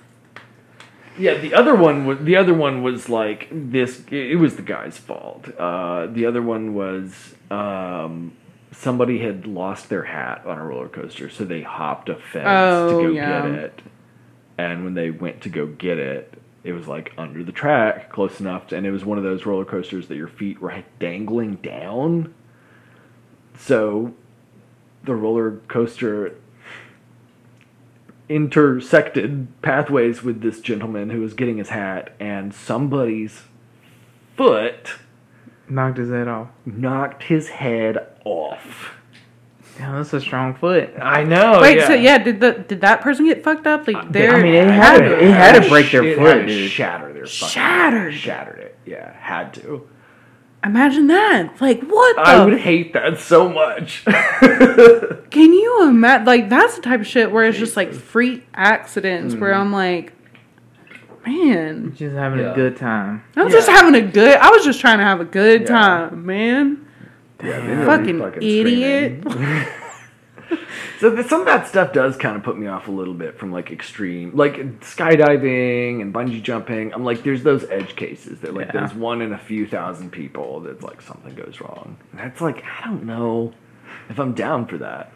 yeah. 1.18 1.36
The 1.36 1.54
other 1.54 1.76
one 1.76 2.06
was 2.06 2.20
the 2.20 2.36
other 2.36 2.54
one 2.54 2.84
was 2.84 3.10
like 3.10 3.48
this. 3.52 4.04
It 4.12 4.40
was 4.40 4.56
the 4.56 4.62
guy's 4.62 4.98
fault. 4.98 5.48
Uh, 5.58 6.08
the 6.08 6.26
other 6.26 6.42
one 6.42 6.74
was 6.74 7.36
um, 7.52 8.34
somebody 8.72 9.20
had 9.20 9.46
lost 9.48 9.90
their 9.90 10.04
hat 10.04 10.44
on 10.46 10.58
a 10.58 10.64
roller 10.66 10.90
coaster, 10.90 11.30
so 11.30 11.46
they 11.46 11.62
hopped 11.62 12.10
a 12.10 12.16
fence 12.16 12.46
Oh, 12.48 13.02
to 13.02 13.08
go 13.08 13.14
yeah. 13.14 13.42
get 13.50 13.60
it. 13.60 13.82
And 14.58 14.84
when 14.84 14.94
they 14.94 15.12
went 15.12 15.42
to 15.42 15.50
go 15.50 15.68
get 15.68 15.98
it, 15.98 16.34
it 16.64 16.72
was 16.74 16.88
like 16.88 17.12
under 17.18 17.44
the 17.44 17.52
track, 17.52 18.12
close 18.12 18.40
enough, 18.40 18.68
to, 18.68 18.76
and 18.78 18.86
it 18.86 18.92
was 18.92 19.06
one 19.06 19.18
of 19.18 19.24
those 19.24 19.46
roller 19.46 19.66
coasters 19.66 20.08
that 20.08 20.16
your 20.16 20.28
feet 20.28 20.62
were 20.62 20.84
dangling 21.00 21.56
down. 21.56 22.34
So 23.58 24.14
the 25.04 25.14
roller 25.16 25.58
coaster 25.68 26.36
intersected 28.30 29.48
pathways 29.62 30.24
with 30.24 30.42
this 30.42 30.60
gentleman 30.62 31.10
who 31.10 31.22
was 31.22 31.34
getting 31.34 31.58
his 31.58 31.70
hat, 31.70 32.14
and 32.20 32.54
somebody's 32.54 33.44
foot 34.36 34.92
Knocked 35.68 35.98
his 35.98 36.10
head 36.10 36.28
off. 36.28 36.50
knocked 36.66 37.24
his 37.24 37.50
head 37.50 37.98
off. 38.24 38.92
Damn, 39.78 39.96
that's 39.96 40.14
a 40.14 40.22
strong 40.22 40.54
foot. 40.56 40.94
I 41.02 41.24
know. 41.24 41.60
Wait, 41.62 41.82
so 41.82 41.94
yeah, 41.94 42.18
did 42.18 42.40
the 42.40 42.54
did 42.54 42.82
that 42.82 43.02
person 43.02 43.26
get 43.26 43.44
fucked 43.44 43.68
up? 43.68 43.88
Like 43.88 43.96
uh, 43.98 44.06
they're 44.10 44.36
I 44.36 44.42
mean, 44.44 44.54
it 44.54 44.68
had 44.70 45.00
to, 45.00 45.20
it 45.22 45.32
had 45.32 45.62
to 45.64 45.68
break 45.70 45.92
their 45.92 46.04
It 46.04 46.18
foot, 46.18 46.38
had 46.38 46.42
to 46.42 46.48
dude. 46.48 46.72
Shatter 46.72 47.14
their 47.14 47.26
fucking 47.26 47.50
Shattered. 47.50 48.14
Shattered 48.14 48.60
it. 48.60 48.78
Yeah, 48.86 49.12
had 49.20 49.54
to. 49.56 49.88
Imagine 50.66 51.08
that. 51.08 51.62
Like 51.62 51.82
what? 51.84 52.16
The 52.16 52.22
I 52.22 52.44
would 52.46 52.58
hate 52.60 52.94
that 52.94 53.20
so 53.20 53.48
much. 53.50 54.04
Can 55.32 55.54
you 55.54 55.88
imagine? 55.88 56.26
Like 56.26 56.50
that's 56.50 56.76
the 56.76 56.82
type 56.82 57.02
of 57.02 57.08
shit 57.08 57.32
where 57.32 57.46
it's 57.46 57.58
just 57.58 57.76
like 57.78 57.94
freak 57.94 58.46
accidents. 58.54 59.36
Where 59.36 59.54
Mm. 59.54 59.60
I'm 59.60 59.72
like, 59.72 60.14
man, 61.26 61.94
Just 61.96 62.16
having 62.16 62.40
Yeah. 62.40 62.52
a 62.52 62.56
good 62.56 62.78
time. 62.78 63.24
I 63.36 63.44
was 63.44 63.54
Yeah. 63.54 63.60
just 63.60 63.70
having 63.70 63.96
a 63.96 64.02
good. 64.02 64.38
I 64.38 64.50
was 64.50 64.64
just 64.64 64.80
trying 64.80 65.00
to 65.00 65.04
have 65.04 65.22
a 65.22 65.26
good 65.26 65.62
Yeah. 65.62 65.68
time, 65.68 66.26
man. 66.26 66.86
Yeah, 67.44 67.60
they 67.60 67.68
Damn. 67.68 67.68
really 67.68 67.86
Fucking 67.86 68.42
idiot. 68.42 69.24
so 71.00 71.14
th- 71.16 71.28
some 71.28 71.42
of 71.42 71.46
that 71.48 71.68
stuff 71.68 71.92
does 71.94 72.18
kind 72.18 72.36
of 72.36 72.44
put 72.44 72.58
me 72.58 72.68
off 72.68 72.88
a 72.88 72.92
little 72.92 73.14
bit 73.14 73.38
from 73.40 73.52
like 73.52 73.72
extreme, 73.72 74.36
like 74.36 74.56
skydiving 74.82 76.02
and 76.02 76.14
bungee 76.14 76.42
jumping. 76.42 76.94
I'm 76.94 77.04
like, 77.04 77.24
there's 77.24 77.44
those 77.44 77.64
edge 77.70 77.96
cases 77.96 78.42
that 78.42 78.54
like 78.54 78.68
Yeah. 78.68 78.74
there's 78.82 78.94
one 78.94 79.22
in 79.22 79.34
a 79.34 79.38
few 79.38 79.66
thousand 79.68 80.12
people 80.12 80.60
that's 80.62 80.84
like 80.84 81.02
something 81.02 81.34
goes 81.36 81.60
wrong. 81.62 81.98
And 82.12 82.20
that's 82.20 82.42
like 82.42 82.64
I 82.64 82.86
don't 82.86 83.06
know 83.06 83.54
if 84.10 84.20
I'm 84.20 84.34
down 84.34 84.68
for 84.68 84.78
that. 84.80 85.12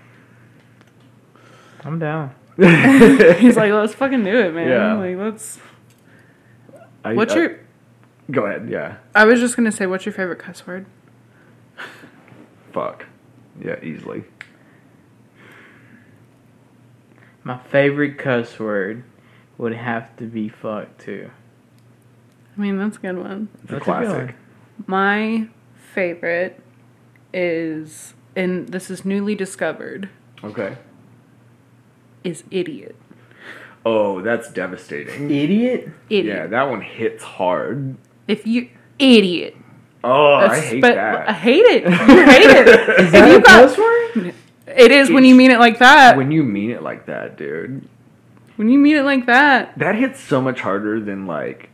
I'm 1.83 1.99
down. 1.99 2.33
He's 2.57 3.55
like, 3.55 3.71
let's 3.71 3.93
fucking 3.93 4.23
do 4.23 4.35
it, 4.37 4.53
man. 4.53 4.67
Yeah. 4.67 4.93
Like 4.95 5.17
let's. 5.17 5.59
I, 7.05 7.13
What's 7.13 7.33
I- 7.33 7.37
your? 7.37 7.59
Go 8.31 8.45
ahead. 8.45 8.69
Yeah. 8.69 8.97
I 9.15 9.25
was 9.25 9.39
just 9.39 9.55
gonna 9.55 9.71
say, 9.71 9.85
what's 9.87 10.05
your 10.05 10.13
favorite 10.13 10.39
cuss 10.39 10.65
word? 10.67 10.85
Fuck. 12.73 13.05
Yeah, 13.59 13.81
easily. 13.83 14.23
My 17.43 17.58
favorite 17.58 18.17
cuss 18.17 18.60
word 18.60 19.04
would 19.58 19.73
have 19.73 20.15
to 20.17 20.25
be 20.25 20.49
fuck 20.49 20.97
too. 20.97 21.32
I 22.58 22.62
mean, 22.62 22.78
that's 22.78 22.97
a 22.97 22.99
good 22.99 23.17
one. 23.17 23.49
It's 23.56 23.63
a 23.63 23.67
That's 23.67 23.71
a 23.71 23.75
good 23.75 23.84
classic. 23.84 24.12
one. 24.28 24.36
My 24.88 25.47
favorite 25.93 26.62
is, 27.34 28.13
and 28.36 28.67
this 28.69 28.89
is 28.89 29.06
newly 29.06 29.36
discovered, 29.36 30.10
Okay. 30.43 30.78
is 32.23 32.43
idiot. 32.52 32.95
Oh, 33.86 34.21
that's 34.21 34.52
devastating. 34.52 35.32
Idiot? 35.32 35.89
Idiot. 36.10 36.25
Yeah, 36.36 36.47
that 36.47 36.63
one 36.69 36.82
hits 36.82 37.23
hard. 37.23 37.95
If 38.28 38.45
you 38.45 38.69
idiot. 38.99 39.56
Oh, 40.04 40.34
I 40.36 40.60
hate 40.60 40.82
but 40.82 40.95
that. 40.95 41.30
I 41.30 41.34
hate 41.34 41.65
it. 41.65 41.84
You 41.84 41.89
hate 41.91 42.49
it. 42.49 42.67
Is 42.99 43.12
that 43.13 43.30
you 43.30 43.38
a 43.38 43.41
got- 43.41 43.69
cuss 43.69 43.78
word? 43.78 44.34
It 44.77 44.91
is 44.91 45.10
when 45.12 45.23
you 45.25 45.36
mean 45.36 45.51
it 45.51 45.60
like 45.60 45.79
that. 45.79 46.17
when 46.17 46.32
you 46.32 46.43
mean 46.43 46.71
it 46.71 46.82
like 46.84 47.05
that, 47.08 47.38
dude, 47.38 47.88
When 48.55 48.69
you 48.69 48.77
mean 48.79 48.95
it 48.97 49.03
like 49.03 49.25
that. 49.27 49.77
that 49.77 49.95
hits 49.95 50.19
so 50.19 50.41
much 50.41 50.62
harder 50.62 50.99
than 50.99 51.25
like 51.27 51.69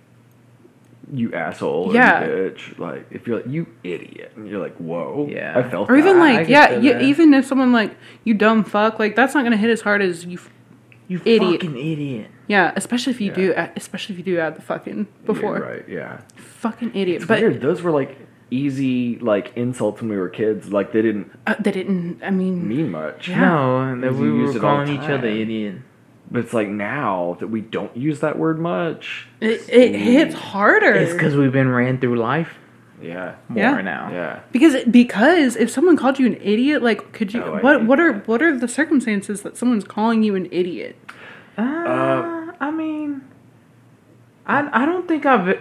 you 1.12 1.32
asshole 1.34 1.92
or 1.92 1.94
Yeah. 1.94 2.24
bitch. 2.24 2.78
Like 2.80 3.06
if 3.12 3.28
you're 3.28 3.38
like 3.38 3.48
you 3.48 3.68
idiot, 3.84 4.32
and 4.36 4.48
you're 4.48 4.60
like, 4.62 4.76
whoa, 4.78 5.28
Yeah. 5.30 5.54
I 5.56 5.64
felt 5.70 5.88
that. 5.88 5.94
Or 5.94 5.98
even 5.98 6.18
that. 6.18 6.20
Like, 6.20 6.50
yeah, 6.50 6.78
you, 6.80 6.98
even 7.00 7.34
if 7.34 7.46
someone 7.46 7.72
like, 7.72 7.96
you 8.24 8.34
dumb 8.34 8.64
fuck, 8.64 8.98
like 9.00 9.16
that's 9.16 9.34
not 9.36 9.44
gonna 9.44 9.58
hit 9.58 9.70
as 9.70 9.82
hard 9.82 10.02
as 10.02 10.26
you. 10.26 10.38
f- 10.38 10.50
You 11.08 11.22
Idiot. 11.24 11.62
fucking 11.62 11.78
idiot. 11.78 12.28
Yeah, 12.48 12.72
especially 12.76 13.14
if 13.14 13.22
you 13.22 13.28
Yeah. 13.30 13.36
do, 13.68 13.70
especially 13.76 14.14
if 14.14 14.20
you 14.26 14.34
do 14.34 14.40
add 14.40 14.56
the 14.56 14.62
fucking 14.64 15.06
before. 15.28 15.58
You're 15.58 15.68
right, 15.68 15.86
yeah. 15.88 16.18
Fucking 16.36 16.92
idiot. 16.96 17.18
It's 17.22 17.26
but 17.26 17.40
weird. 17.40 17.62
Those 17.62 17.84
were 17.84 17.92
like 17.92 18.18
easy 18.52 19.18
like 19.20 19.52
insults 19.56 20.02
when 20.02 20.10
we 20.10 20.18
were 20.18 20.30
kids. 20.30 20.72
Like 20.72 20.92
they 20.94 21.02
didn't 21.02 21.32
uh, 21.48 21.56
they 21.60 21.72
didn't. 21.72 22.22
I 22.24 22.30
mean, 22.32 22.68
mean 22.68 22.92
much. 22.92 23.28
Yeah. 23.30 23.40
No, 23.42 23.90
that 23.96 24.02
Because 24.02 24.16
we 24.18 24.28
you 24.28 24.38
use 24.38 24.54
were 24.54 24.60
it 24.60 24.64
all 24.66 24.76
calling 24.76 24.88
the 24.88 24.94
each 25.04 25.10
other 25.10 25.30
time. 25.30 25.38
idiot. 25.40 25.76
But 26.32 26.40
it's 26.46 26.54
like 26.54 26.68
now 26.70 27.38
that 27.40 27.48
we 27.48 27.62
don't 27.62 27.96
use 27.96 28.20
that 28.22 28.38
word 28.40 28.60
much. 28.60 29.28
it, 29.42 29.68
it 29.70 29.96
hits 29.96 30.34
harder. 30.34 30.94
It's 30.94 31.14
because 31.14 31.36
we've 31.36 31.52
been 31.52 31.70
ran 31.70 32.00
through 32.00 32.16
life 32.18 32.58
Yeah. 33.02 33.36
more 33.48 33.60
Yeah. 33.64 33.82
now. 33.82 34.10
Yeah. 34.12 34.40
Because 34.52 34.84
because 34.86 35.56
if 35.56 35.70
someone 35.70 35.98
called 35.98 36.18
you 36.18 36.26
an 36.26 36.38
idiot, 36.42 36.82
like 36.82 37.12
could 37.14 37.34
you 37.34 37.44
Oh, 37.44 37.54
I 37.54 37.62
what 37.62 37.80
hate 37.82 37.88
what 37.88 38.00
are 38.00 38.14
that. 38.14 38.28
what 38.28 38.42
are 38.42 38.58
the 38.58 38.68
circumstances 38.68 39.44
that 39.44 39.56
someone's 39.56 39.84
calling 39.84 40.24
you 40.24 40.36
an 40.36 40.48
idiot? 40.52 40.96
Uh, 41.58 42.52
I 42.60 42.72
mean, 42.72 43.22
I 44.48 44.82
I 44.82 44.86
don't 44.86 45.08
think 45.08 45.26
I've. 45.26 45.60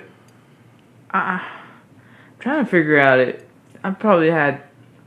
I, 1.10 1.18
I'm 1.18 1.40
trying 2.44 2.62
to 2.64 2.70
figure 2.70 3.00
out 3.00 3.18
it. 3.18 3.48
I've 3.82 3.98
probably 3.98 4.30
had 4.30 4.62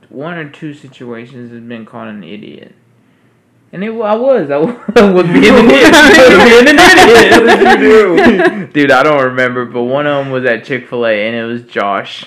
one 0.09 0.37
or 0.37 0.49
two 0.49 0.73
situations 0.73 1.51
that's 1.51 1.63
been 1.63 1.85
called 1.85 2.07
an 2.07 2.23
idiot. 2.23 2.73
And 3.71 3.83
it, 3.83 3.89
I 3.89 4.15
was, 4.15 4.49
I 4.49 4.57
was 4.57 5.25
being 5.27 5.53
an 5.53 5.69
idiot. 5.69 5.93
being 6.47 6.67
an 6.67 6.79
idiot. 6.79 7.45
What 7.45 7.59
did 7.59 7.79
you 7.79 8.49
do? 8.49 8.67
Dude, 8.73 8.91
I 8.91 9.03
don't 9.03 9.23
remember, 9.23 9.65
but 9.65 9.83
one 9.83 10.07
of 10.07 10.23
them 10.23 10.33
was 10.33 10.45
at 10.45 10.63
Chick 10.63 10.87
Fil 10.87 11.05
A, 11.05 11.27
and 11.27 11.35
it 11.35 11.43
was 11.43 11.61
Josh, 11.63 12.25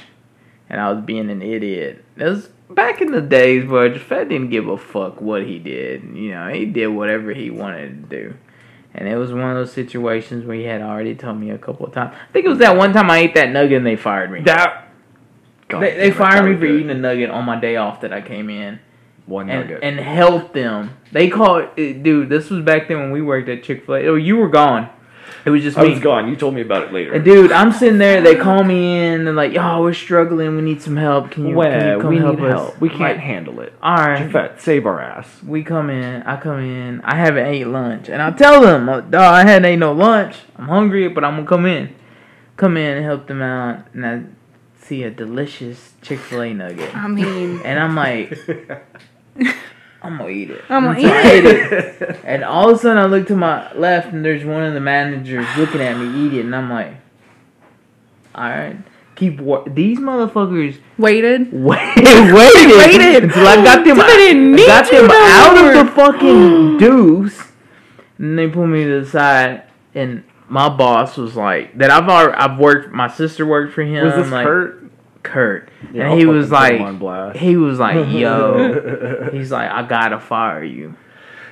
and 0.69 0.81
I 0.81 0.93
was 0.93 1.05
being 1.05 1.29
an 1.29 1.43
idiot. 1.43 2.05
It 2.17 2.25
was 2.25 2.49
back 2.69 3.01
in 3.01 3.11
the 3.11 3.21
days 3.21 3.69
where 3.69 3.93
Fed 3.99 4.29
didn't 4.29 4.51
give 4.51 4.69
a 4.69 4.79
fuck 4.79 5.21
what 5.21 5.45
he 5.45 5.59
did. 5.59 6.05
You 6.15 6.31
know, 6.33 6.49
he 6.51 6.67
did 6.67 6.87
whatever 6.89 7.33
he 7.33 7.51
wanted 7.51 8.11
to 8.11 8.17
do, 8.17 8.35
and 8.95 9.09
it 9.09 9.17
was 9.17 9.33
one 9.33 9.51
of 9.51 9.57
those 9.57 9.73
situations 9.73 10.45
where 10.45 10.57
he 10.57 10.65
had 10.65 10.83
already 10.83 11.17
told 11.17 11.41
me 11.41 11.51
a 11.51 11.59
couple 11.59 11.87
of 11.87 11.93
times. 11.93 12.15
I 12.15 12.33
think 12.33 12.47
it 12.47 12.51
was 12.51 12.59
that 12.59 12.77
one 12.77 12.93
time 12.93 13.11
I 13.11 13.19
ate 13.19 13.35
that 13.35 13.51
nugget 13.51 13.79
and 13.79 13.87
they 13.87 13.97
fired 13.97 14.31
me. 14.31 14.43
That. 14.43 14.90
They, 15.79 15.97
they 15.97 16.11
fired 16.11 16.45
me 16.45 16.55
for 16.55 16.61
good. 16.67 16.75
eating 16.81 16.91
a 16.91 16.95
nugget 16.95 17.31
on 17.31 17.45
my 17.45 17.61
day 17.61 17.77
off 17.77 18.01
that 18.01 18.13
I 18.13 18.21
came 18.21 18.51
in 18.51 18.81
one 19.27 19.49
and, 19.49 19.61
nugget. 19.69 19.85
and 19.85 20.01
helped 20.01 20.55
them. 20.55 20.97
They 21.13 21.29
called, 21.29 21.69
it, 21.77 22.03
dude. 22.03 22.29
This 22.29 22.51
was 22.51 22.65
back 22.65 22.89
then 22.89 22.99
when 22.99 23.11
we 23.13 23.23
worked 23.23 23.49
at 23.49 23.63
Chick 23.63 23.87
Fil 23.87 23.95
A. 23.97 24.07
Oh, 24.09 24.15
you 24.17 24.37
were 24.37 24.49
gone. 24.49 24.89
It 25.45 25.51
was 25.51 25.63
just 25.63 25.79
I 25.79 25.85
me. 25.85 25.91
was 25.91 26.01
gone. 26.01 26.29
You 26.29 26.37
told 26.37 26.55
me 26.55 26.61
about 26.61 26.83
it 26.89 26.93
later. 26.93 27.15
And 27.15 27.25
dude, 27.25 27.51
I'm 27.53 27.73
sitting 27.73 27.97
there. 27.99 28.21
They 28.21 28.35
call 28.37 28.63
me 28.63 29.07
in 29.07 29.27
and 29.27 29.37
like, 29.37 29.53
"Yo, 29.53 29.81
we're 29.81 29.95
struggling. 29.95 30.55
We 30.57 30.61
need 30.63 30.83
some 30.83 30.97
help. 30.97 31.31
Can 31.31 31.47
you, 31.47 31.55
well, 31.57 31.71
can 31.71 31.89
you 31.97 32.01
come 32.03 32.11
we 32.11 32.19
help 32.19 32.39
need 32.39 32.47
us?" 32.49 32.53
help. 32.53 32.81
We 32.81 32.89
can't 32.91 33.01
Like, 33.01 33.17
handle 33.19 33.61
it. 33.61 33.73
all 33.83 33.95
right. 33.97 34.29
Jafet, 34.31 34.61
save 34.61 34.85
our 34.85 35.01
ass. 35.01 35.43
We 35.43 35.63
come 35.63 35.89
in. 35.89 36.23
I 36.25 36.37
come 36.39 36.59
in. 36.61 37.01
I 37.03 37.15
haven't 37.15 37.47
ate 37.47 37.67
lunch, 37.67 38.11
and 38.11 38.21
I 38.21 38.33
tell 38.33 38.61
them, 38.61 38.87
"Oh, 38.89 39.01
"Dawg, 39.01 39.15
I 39.15 39.45
hadn't 39.47 39.65
ate 39.65 39.79
no 39.79 39.93
lunch. 39.93 40.37
I'm 40.57 40.69
hungry, 40.69 41.09
but 41.09 41.25
I'm 41.25 41.37
gonna 41.37 41.47
come 41.49 41.65
in, 41.65 41.95
come 42.59 42.77
in 42.77 42.97
and 42.99 43.05
help 43.07 43.27
them 43.27 43.41
out." 43.41 43.87
And 43.95 44.05
I 44.07 44.23
see 44.91 45.05
a 45.05 45.11
delicious 45.11 45.93
Chick 46.03 46.19
Fil 46.19 46.43
A 46.43 46.53
nugget, 46.53 46.95
I 46.97 47.07
mean, 47.07 47.61
and 47.65 47.79
I'm 47.79 47.95
like, 47.95 48.37
"I'm 50.03 50.19
gonna 50.19 50.29
eat 50.29 50.51
it." 50.51 50.65
I'm 50.69 50.83
gonna 50.85 51.01
So 51.01 51.07
I 51.09 51.37
eat 51.39 51.45
it. 51.47 52.21
And 52.25 52.43
all 52.43 52.71
of 52.71 52.77
a 52.77 52.81
sudden, 52.81 52.99
I 52.99 53.07
look 53.07 53.29
to 53.29 53.37
my 53.37 53.73
left, 53.75 54.13
and 54.13 54.25
there's 54.25 54.45
one 54.45 54.65
of 54.65 54.75
the 54.75 54.81
managers 54.81 55.47
looking 55.57 55.81
at 55.81 55.97
me 55.97 56.27
eat 56.27 56.35
it, 56.35 56.45
and 56.45 56.55
I'm 56.57 56.69
like, 56.69 56.95
"All 58.35 58.45
right." 58.51 58.77
Keep 59.15 59.39
wa- 59.41 59.63
these 59.67 59.99
motherfuckers 59.99 60.81
waited. 60.99 61.53
wait, 61.53 61.79
waited, 61.97 62.35
Waited. 62.35 63.25
until 63.25 63.47
I 63.47 63.57
got 63.63 63.85
them, 63.85 63.97
Till 63.97 64.07
they 64.07 64.17
didn't 64.17 64.55
I 64.55 64.67
got 64.67 64.91
them 64.91 65.11
out 65.11 65.57
of 65.79 65.87
the 65.87 65.93
fucking 65.93 66.79
deuce. 66.79 67.39
And 68.19 68.39
they 68.39 68.49
pulled 68.49 68.71
me 68.71 68.85
to 68.85 69.01
the 69.05 69.07
side, 69.07 69.65
and 69.95 70.25
my 70.49 70.69
boss 70.71 71.17
was 71.19 71.37
like, 71.37 71.77
"That 71.79 71.91
I've 71.91 72.09
already, 72.09 72.35
I've 72.37 72.59
worked. 72.59 72.93
My 72.93 73.09
sister 73.09 73.45
worked 73.47 73.73
for 73.75 73.83
him. 73.83 74.05
Was 74.07 74.15
this 74.15 74.31
like, 74.33 74.47
Kurt? 74.47 74.80
Kurt, 75.23 75.69
Yeah, 75.93 76.11
and 76.11 76.21
he 76.21 76.27
was 76.27 76.49
put 76.49 76.73
him 76.73 76.79
like, 76.79 76.81
on 76.81 76.99
blast. 76.99 77.39
he 77.39 77.57
was 77.57 77.79
like, 77.79 78.09
yo, 78.11 79.29
he's 79.33 79.51
like, 79.51 79.71
I 79.71 79.83
gotta 79.83 80.19
fire 80.19 80.65
you. 80.65 80.95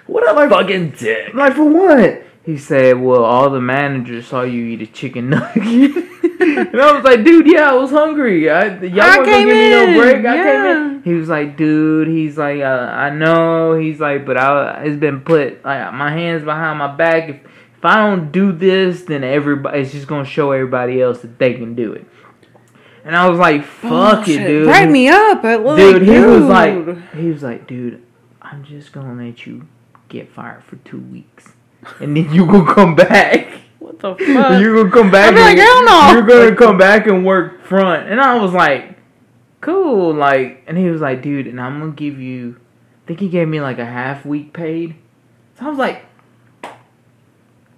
what 0.06 0.22
a 0.22 0.48
fucking 0.48 0.90
dick. 0.92 1.30
I'm 1.32 1.38
like, 1.38 1.54
for 1.54 1.64
what? 1.64 2.24
He 2.44 2.56
said, 2.56 2.98
well, 2.98 3.24
all 3.24 3.50
the 3.50 3.60
managers 3.60 4.26
saw 4.26 4.42
you 4.42 4.64
eat 4.64 4.80
a 4.80 4.86
chicken 4.86 5.28
nugget. 5.28 5.96
and 6.40 6.80
I 6.80 6.92
was 6.92 7.04
like, 7.04 7.22
dude, 7.22 7.46
yeah, 7.46 7.70
I 7.70 7.74
was 7.74 7.90
hungry. 7.90 8.48
I, 8.48 8.78
y'all 8.84 9.02
I 9.02 9.18
weren't 9.18 9.26
gonna 9.26 9.26
came 9.26 9.48
give 9.48 9.56
me 9.56 9.70
no 9.70 9.84
in, 9.84 9.96
break. 9.98 10.16
I 10.24 10.36
came 10.36 10.44
yeah. 10.46 10.86
in. 10.86 11.02
He 11.02 11.12
was 11.12 11.28
like, 11.28 11.58
dude, 11.58 12.08
he's 12.08 12.38
like, 12.38 12.60
uh, 12.60 12.64
I 12.64 13.10
know. 13.10 13.78
He's 13.78 14.00
like, 14.00 14.24
but 14.24 14.38
I, 14.38 14.82
it's 14.84 14.98
been 14.98 15.20
put, 15.20 15.62
like, 15.62 15.92
my 15.92 16.10
hands 16.10 16.42
behind 16.42 16.78
my 16.78 16.94
back. 16.96 17.28
If, 17.28 17.36
if 17.76 17.84
I 17.84 17.96
don't 17.96 18.32
do 18.32 18.52
this, 18.52 19.02
then 19.02 19.24
everybody, 19.24 19.80
it's 19.80 19.92
just 19.92 20.06
gonna 20.06 20.24
show 20.24 20.52
everybody 20.52 21.02
else 21.02 21.20
that 21.20 21.38
they 21.38 21.52
can 21.52 21.74
do 21.74 21.92
it. 21.92 22.06
And 23.08 23.16
I 23.16 23.26
was 23.26 23.38
like, 23.38 23.62
oh, 23.62 23.64
fuck 23.64 24.28
it, 24.28 24.46
dude. 24.46 24.66
Write 24.66 24.90
me 24.90 25.08
up. 25.08 25.42
Like, 25.42 25.76
dude, 25.76 26.02
he 26.02 26.20
was 26.20 26.44
like, 26.44 27.14
he 27.14 27.30
was 27.30 27.42
like, 27.42 27.66
dude, 27.66 28.02
I'm 28.42 28.64
just 28.64 28.92
gonna 28.92 29.14
let 29.14 29.46
you 29.46 29.66
get 30.10 30.28
fired 30.30 30.62
for 30.62 30.76
two 30.76 31.00
weeks, 31.00 31.54
and 32.00 32.14
then 32.14 32.30
you 32.34 32.44
gonna 32.44 32.70
come 32.70 32.94
back. 32.94 33.62
what 33.78 33.98
the 33.98 34.14
fuck? 34.14 34.60
You're 34.60 34.84
gonna 34.84 34.90
come 34.90 35.10
back. 35.10 35.34
Be 35.34 35.40
like, 35.40 35.56
hell 35.56 35.84
no. 35.86 36.12
You're 36.12 36.26
gonna 36.26 36.54
come 36.54 36.76
back 36.76 37.06
and 37.06 37.24
work 37.24 37.64
front. 37.64 38.10
And 38.10 38.20
I 38.20 38.36
was 38.36 38.52
like, 38.52 38.98
cool. 39.62 40.12
Like, 40.12 40.62
and 40.66 40.76
he 40.76 40.90
was 40.90 41.00
like, 41.00 41.22
dude, 41.22 41.46
and 41.46 41.58
I'm 41.58 41.80
gonna 41.80 41.92
give 41.92 42.20
you 42.20 42.60
think 43.08 43.20
he 43.20 43.28
gave 43.30 43.48
me 43.48 43.58
like 43.58 43.78
a 43.78 43.86
half 43.86 44.26
week 44.26 44.52
paid. 44.52 44.94
So 45.58 45.64
I 45.64 45.70
was 45.70 45.78
like, 45.78 46.04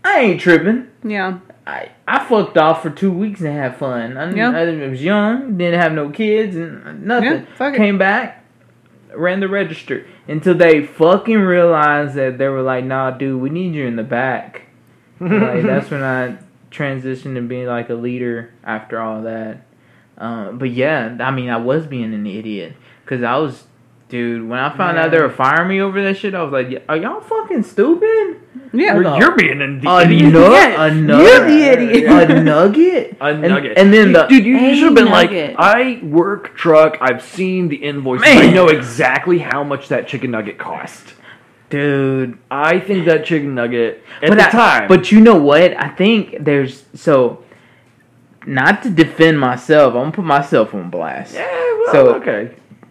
I 0.05 0.19
ain't 0.19 0.41
tripping. 0.41 0.89
Yeah. 1.05 1.39
I, 1.71 1.91
I 2.09 2.25
fucked 2.25 2.59
off 2.59 2.83
for 2.83 2.91
two 2.91 3.13
weeks 3.13 3.41
and 3.41 3.57
had 3.57 3.77
fun. 3.77 4.17
I, 4.17 4.35
Yeah. 4.35 4.51
I 4.51 4.89
was 4.89 5.03
young, 5.03 5.57
didn't 5.57 5.81
have 5.81 5.93
no 5.93 6.11
kids 6.11 6.57
and 6.57 7.05
nothing. 7.05 7.47
Yeah. 7.59 7.77
Came 7.77 7.97
back, 7.97 8.45
ran 9.15 9.39
the 9.41 9.49
register 9.49 10.07
until 10.27 10.55
they 10.55 10.85
fucking 10.85 11.39
realized 11.39 12.15
that 12.15 12.39
they 12.39 12.49
were 12.49 12.63
like, 12.63 12.85
"Nah, 12.85 13.13
dude, 13.13 13.41
we 13.41 13.51
need 13.51 13.75
you 13.75 13.87
in 13.87 13.97
the 13.97 14.03
back." 14.03 14.63
like 15.21 15.63
that's 15.63 15.91
when 15.91 16.03
I 16.03 16.39
transitioned 16.71 17.35
to 17.35 17.43
being 17.43 17.67
like 17.67 17.89
a 17.91 17.95
leader 17.95 18.53
after 18.65 19.01
all 19.01 19.23
that. 19.23 19.67
Um, 20.19 20.59
but 20.59 20.71
yeah, 20.71 21.17
I 21.21 21.31
mean, 21.31 21.51
I 21.51 21.57
was 21.57 21.87
being 21.87 22.13
an 22.15 22.27
idiot 22.27 22.75
because 23.05 23.23
I 23.23 23.37
was, 23.37 23.65
dude. 24.11 24.47
When 24.47 24.59
I 24.59 24.77
found 24.77 24.99
out 24.99 25.11
they 25.11 25.19
were 25.21 25.31
firing 25.31 25.69
me 25.69 25.81
over 25.81 26.03
that 26.03 26.17
shit, 26.19 26.35
I 26.35 26.43
was 26.43 26.53
like, 26.53 26.85
"Are 26.89 26.97
y'all 26.97 27.21
fucking 27.23 27.63
stupid?" 27.63 28.37
Yeah. 28.73 28.97
Or- 28.97 29.19
You're 29.19 29.35
being 29.37 29.63
an 29.63 29.81
A 29.87 30.01
idiot. 30.03 30.33
nut, 30.33 30.53
Yeah, 30.53 30.85
a 30.85 30.95
you're 30.95 31.47
the 31.47 31.63
idiot. 31.73 32.31
a 32.31 32.43
nugget, 32.43 33.17
A 33.21 33.25
And- 33.31 33.41
nugget. 33.43 33.79
and 33.79 33.93
then 33.95 34.13
the- 34.13 34.27
dude, 34.27 34.45
you 34.45 34.57
A 34.59 34.75
should 34.75 34.85
have 34.85 34.95
been 34.95 35.07
nugget. 35.07 35.57
like, 35.57 35.59
I 35.59 36.01
work 36.05 36.55
truck. 36.57 36.99
I've 37.01 37.23
seen 37.23 37.69
the 37.69 37.77
invoice. 37.77 38.21
I 38.25 38.51
know 38.51 38.67
exactly 38.69 39.39
how 39.39 39.65
much 39.65 39.89
that 39.89 40.07
chicken 40.07 40.33
nugget 40.33 40.59
cost. 40.59 41.15
dude. 41.71 42.37
I 42.51 42.81
think 42.81 43.07
that 43.07 43.25
chicken 43.25 43.55
nugget 43.55 44.03
at 44.23 44.29
but 44.29 44.37
the 44.39 44.47
I- 44.47 44.51
time. 44.51 44.89
But 44.89 45.11
you 45.13 45.21
know 45.21 45.37
what? 45.37 45.75
I 45.77 45.89
think 45.89 46.37
there's 46.41 46.85
so. 46.95 47.45
Not 48.47 48.83
to 48.85 48.91
defend 48.91 49.39
myself, 49.39 49.95
I'm 49.95 50.01
gonna 50.01 50.13
put 50.13 50.25
myself 50.25 50.75
on 50.75 50.89
blast. 50.91 51.35
yeah, 51.35 51.47
well, 51.85 51.93
So- 51.93 52.15
okay. 52.17 52.51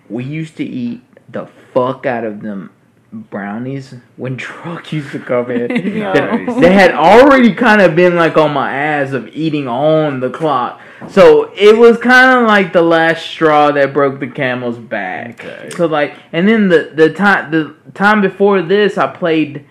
We 0.10 0.24
used 0.24 0.58
to 0.58 0.64
eat 0.64 1.02
fuck 1.74 2.06
out 2.06 2.24
of 2.24 2.42
them 2.42 2.72
brownies 3.12 3.96
when 4.18 4.38
truck 4.38 4.94
used 4.94 5.12
to 5.12 5.20
come 5.20 5.50
in. 5.50 5.96
No. 6.00 6.14
They- 6.14 6.60
they 6.62 6.74
had 6.74 6.92
already 6.92 7.54
kind 7.56 7.82
of 7.82 7.96
been 7.96 8.16
like 8.16 8.38
on 8.38 8.52
my 8.54 8.72
ass 8.72 9.14
of 9.14 9.28
eating 9.30 9.68
on 9.68 10.20
the 10.20 10.30
clock. 10.30 10.80
So 11.08 11.52
it 11.56 11.78
was 11.78 11.98
kind 11.98 12.40
of 12.40 12.48
like 12.48 12.72
the 12.74 12.82
last 12.84 13.26
straw 13.26 13.72
that 13.72 13.94
broke 13.94 14.20
the 14.20 14.28
camel's 14.28 14.78
back. 14.78 15.44
Okay. 15.44 15.70
So 15.72 15.88
like, 15.88 16.16
and 16.34 16.48
then 16.48 16.68
the 16.68 16.92
the 16.94 17.12
time 17.14 17.50
the 17.52 17.76
time 17.94 18.22
before 18.22 18.62
this, 18.62 18.98
I 18.98 19.08
played 19.08 19.66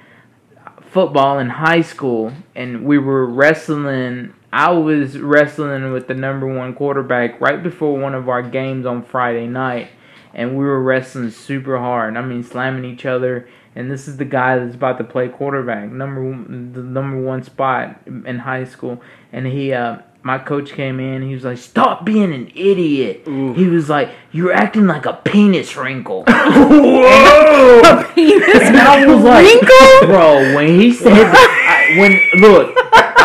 football 0.90 1.38
in 1.38 1.49
high 1.51 1.82
school, 1.82 2.32
and 2.55 2.84
we 2.84 2.99
were 2.99 3.26
wrestling. 3.26 4.34
I 4.53 4.70
was 4.72 5.18
wrestling 5.18 5.92
with 5.92 6.09
the 6.09 6.14
number 6.14 6.46
one 6.46 6.74
quarterback 6.74 7.40
right 7.40 7.62
before 7.62 7.99
one 7.99 8.14
of 8.14 8.28
our 8.28 8.42
games 8.42 8.86
on 8.86 9.03
Friday 9.03 9.46
night, 9.46 9.88
and 10.34 10.56
we 10.56 10.64
were 10.64 10.82
wrestling 10.82 11.30
super 11.30 11.78
hard. 11.78 12.16
I 12.16 12.22
mean, 12.22 12.42
slamming 12.42 12.84
each 12.84 13.06
other. 13.06 13.48
And 13.74 13.90
this 13.90 14.08
is 14.08 14.16
the 14.16 14.24
guy 14.24 14.58
that's 14.58 14.74
about 14.74 14.98
to 14.98 15.04
play 15.04 15.28
quarterback, 15.28 15.90
number 15.90 16.22
the 16.22 16.82
number 16.82 17.20
one 17.20 17.42
spot 17.44 18.00
in 18.06 18.40
high 18.40 18.64
school. 18.64 19.00
And 19.32 19.46
he, 19.46 19.72
uh, 19.72 19.98
my 20.22 20.38
coach 20.38 20.72
came 20.72 20.98
in. 20.98 21.22
He 21.22 21.32
was 21.32 21.44
like, 21.44 21.58
"Stop 21.58 22.04
being 22.04 22.34
an 22.34 22.50
idiot." 22.54 23.22
Ooh. 23.28 23.54
He 23.54 23.66
was 23.66 23.88
like, 23.88 24.10
"You're 24.32 24.52
acting 24.52 24.86
like 24.86 25.06
a 25.06 25.12
penis 25.12 25.76
wrinkle." 25.76 26.24
Whoa! 26.28 28.04
Penis 28.14 28.62
And 28.62 28.76
I 28.76 29.06
was 29.06 29.22
like, 29.22 29.44
wrinkle? 29.46 30.08
bro, 30.08 30.54
when 30.56 30.80
he 30.80 30.92
said 30.92 31.14
that, 31.14 31.94
I, 31.94 31.98
when 31.98 32.20
look, 32.40 32.74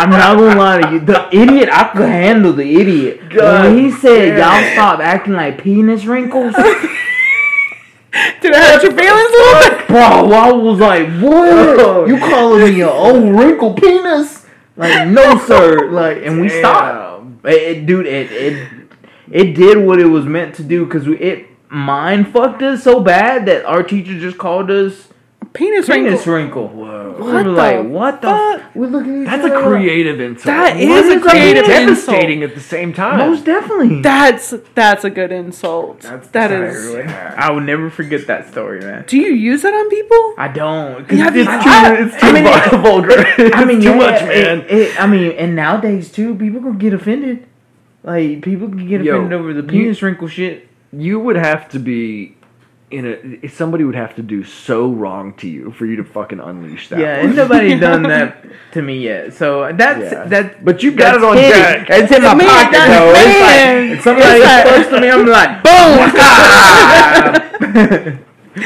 I'm 0.04 0.10
not 0.10 0.38
gonna 0.38 0.60
lie 0.60 0.82
to 0.82 0.92
you, 0.94 1.00
the 1.00 1.28
idiot, 1.36 1.70
I 1.72 1.90
could 1.90 2.10
handle 2.10 2.54
the 2.54 2.76
idiot. 2.80 3.30
God 3.30 3.66
when 3.66 3.78
he 3.78 3.92
said, 3.92 4.36
damn. 4.36 4.64
y'all 4.64 4.74
stop 4.74 5.00
acting 5.00 5.34
like 5.34 5.62
penis 5.64 6.06
wrinkles, 6.06 6.54
Did 8.42 8.54
I 8.54 8.74
hurt 8.74 8.84
your 8.84 8.92
feelings 8.92 9.30
a 9.30 9.38
little 9.38 9.78
bit? 9.80 9.88
bro, 9.88 10.32
I 10.34 10.52
was 10.52 10.80
like, 10.80 11.08
what? 11.20 11.80
Oh, 11.80 12.06
you 12.06 12.20
calling 12.20 12.64
me 12.74 12.82
an 12.82 12.90
old 12.90 13.36
wrinkled 13.40 13.78
penis? 13.78 14.46
Like, 14.76 15.08
no, 15.08 15.38
sir. 15.40 15.90
Like, 15.90 16.18
and 16.24 16.40
we 16.40 16.50
stopped. 16.50 17.46
It, 17.46 17.78
it- 17.78 17.86
dude, 17.86 18.06
it, 18.06 18.32
it 18.32 18.70
it 19.32 19.54
did 19.56 19.78
what 19.80 20.00
it 20.00 20.06
was 20.06 20.26
meant 20.26 20.54
to 20.56 20.64
do 20.64 20.86
because 20.86 21.08
it 21.08 21.48
mind 21.70 22.32
fucked 22.32 22.62
us 22.62 22.84
so 22.84 23.00
bad 23.00 23.48
that 23.48 23.66
our 23.66 23.82
teacher 23.82 24.20
just 24.20 24.38
called 24.38 24.70
us 24.70 25.08
Penis 25.54 25.86
penis 25.88 26.26
wrinkle. 26.26 26.68
wrinkle. 26.68 26.68
Whoa. 26.70 27.16
we 27.16 27.22
What 27.24 27.34
were 27.34 27.44
the 27.44 27.50
like, 27.52 27.88
what 27.88 28.22
the? 28.22 28.28
fuck? 28.28 28.60
F-? 28.60 28.76
We 28.76 28.88
look 28.88 29.06
at 29.06 29.26
That's 29.26 29.44
other 29.46 29.54
a 29.54 29.60
like, 29.60 29.68
creative 29.68 30.20
insult. 30.20 30.46
That 30.46 30.74
What 30.74 30.82
is 30.84 30.90
a 30.90 30.96
is 31.18 31.24
that? 31.24 31.30
creative 31.30 31.66
devastating 31.66 32.42
insult. 32.42 32.50
at 32.50 32.56
the 32.56 32.62
same 32.64 32.94
time. 32.94 33.18
Most 33.20 33.46
definitely. 33.46 34.02
That's 34.02 34.54
that's 34.74 35.04
a 35.04 35.12
good 35.12 35.32
insult. 35.32 36.02
That's 36.02 36.28
that 36.30 36.48
that's 36.48 37.38
I 37.38 37.52
will 37.52 37.62
never 37.62 37.92
forget 37.92 38.26
that 38.26 38.50
story, 38.50 38.80
man. 38.80 39.04
Do 39.06 39.18
you 39.18 39.32
use 39.32 39.62
that 39.62 39.74
on 39.76 39.90
people? 39.92 40.34
I 40.40 40.48
don't. 40.48 41.12
Yeah, 41.12 41.30
it's, 41.32 41.48
I- 41.48 41.64
too, 41.64 41.70
I- 41.70 42.04
it's 42.08 42.20
too 42.20 42.28
I 42.28 42.32
mean, 42.32 42.44
vul- 42.72 42.82
vulgar. 43.02 43.26
I 43.56 43.66
mean, 43.66 43.78
It's 43.78 43.86
too 43.86 43.96
much, 43.96 44.22
man. 44.24 44.62
It, 44.62 44.72
it- 44.72 45.02
I 45.02 45.06
mean, 45.06 45.32
and 45.34 45.56
nowadays 45.56 46.12
too, 46.12 46.34
people 46.34 46.62
gonna 46.62 46.78
get 46.80 46.94
offended. 46.96 47.46
Like 48.04 48.42
people 48.42 48.70
can 48.70 48.88
get 48.88 49.04
Yo, 49.04 49.18
offended 49.18 49.40
over 49.40 49.54
the 49.54 49.62
you- 49.62 49.68
penis 49.84 50.02
wrinkle 50.02 50.28
shit. 50.28 50.68
you 50.92 51.20
would 51.20 51.36
have 51.36 51.70
to 51.70 51.80
be 51.80 52.36
in 52.94 53.40
a. 53.44 53.48
Somebody 53.50 53.84
would 53.84 53.96
have 53.96 54.16
to 54.16 54.22
do 54.22 54.44
so 54.44 54.88
wrong 54.92 55.34
to 55.36 55.48
you 55.48 55.72
for 55.72 55.86
you 55.86 55.96
to 55.98 56.04
fucking 56.04 56.40
unleash 56.40 56.90
that. 56.90 57.00
Yeah, 57.00 57.18
one. 57.18 57.26
and 57.28 57.36
nobody's 57.36 57.80
done 57.80 58.04
that 58.14 58.46
to 58.74 58.82
me 58.82 59.00
yet. 59.04 59.34
So 59.34 59.72
that's 59.74 60.12
Yeah. 60.12 60.24
that. 60.26 60.64
But 60.64 60.84
you 60.84 60.92
got 60.92 61.16
it 61.16 61.24
on 61.24 61.36
deck. 61.36 61.88
It's 61.90 62.12
in 62.12 62.22
my 62.24 62.34
Man, 62.36 62.48
pocket 62.48 62.88
though. 62.88 63.14
It's 63.16 63.40
like 63.46 64.04
somebody 64.04 64.42
It's 64.42 64.70
close 64.70 64.88
to 64.94 65.00
me, 65.02 65.10
I'm 65.10 65.26
like, 65.26 65.64
boom. 68.14 68.24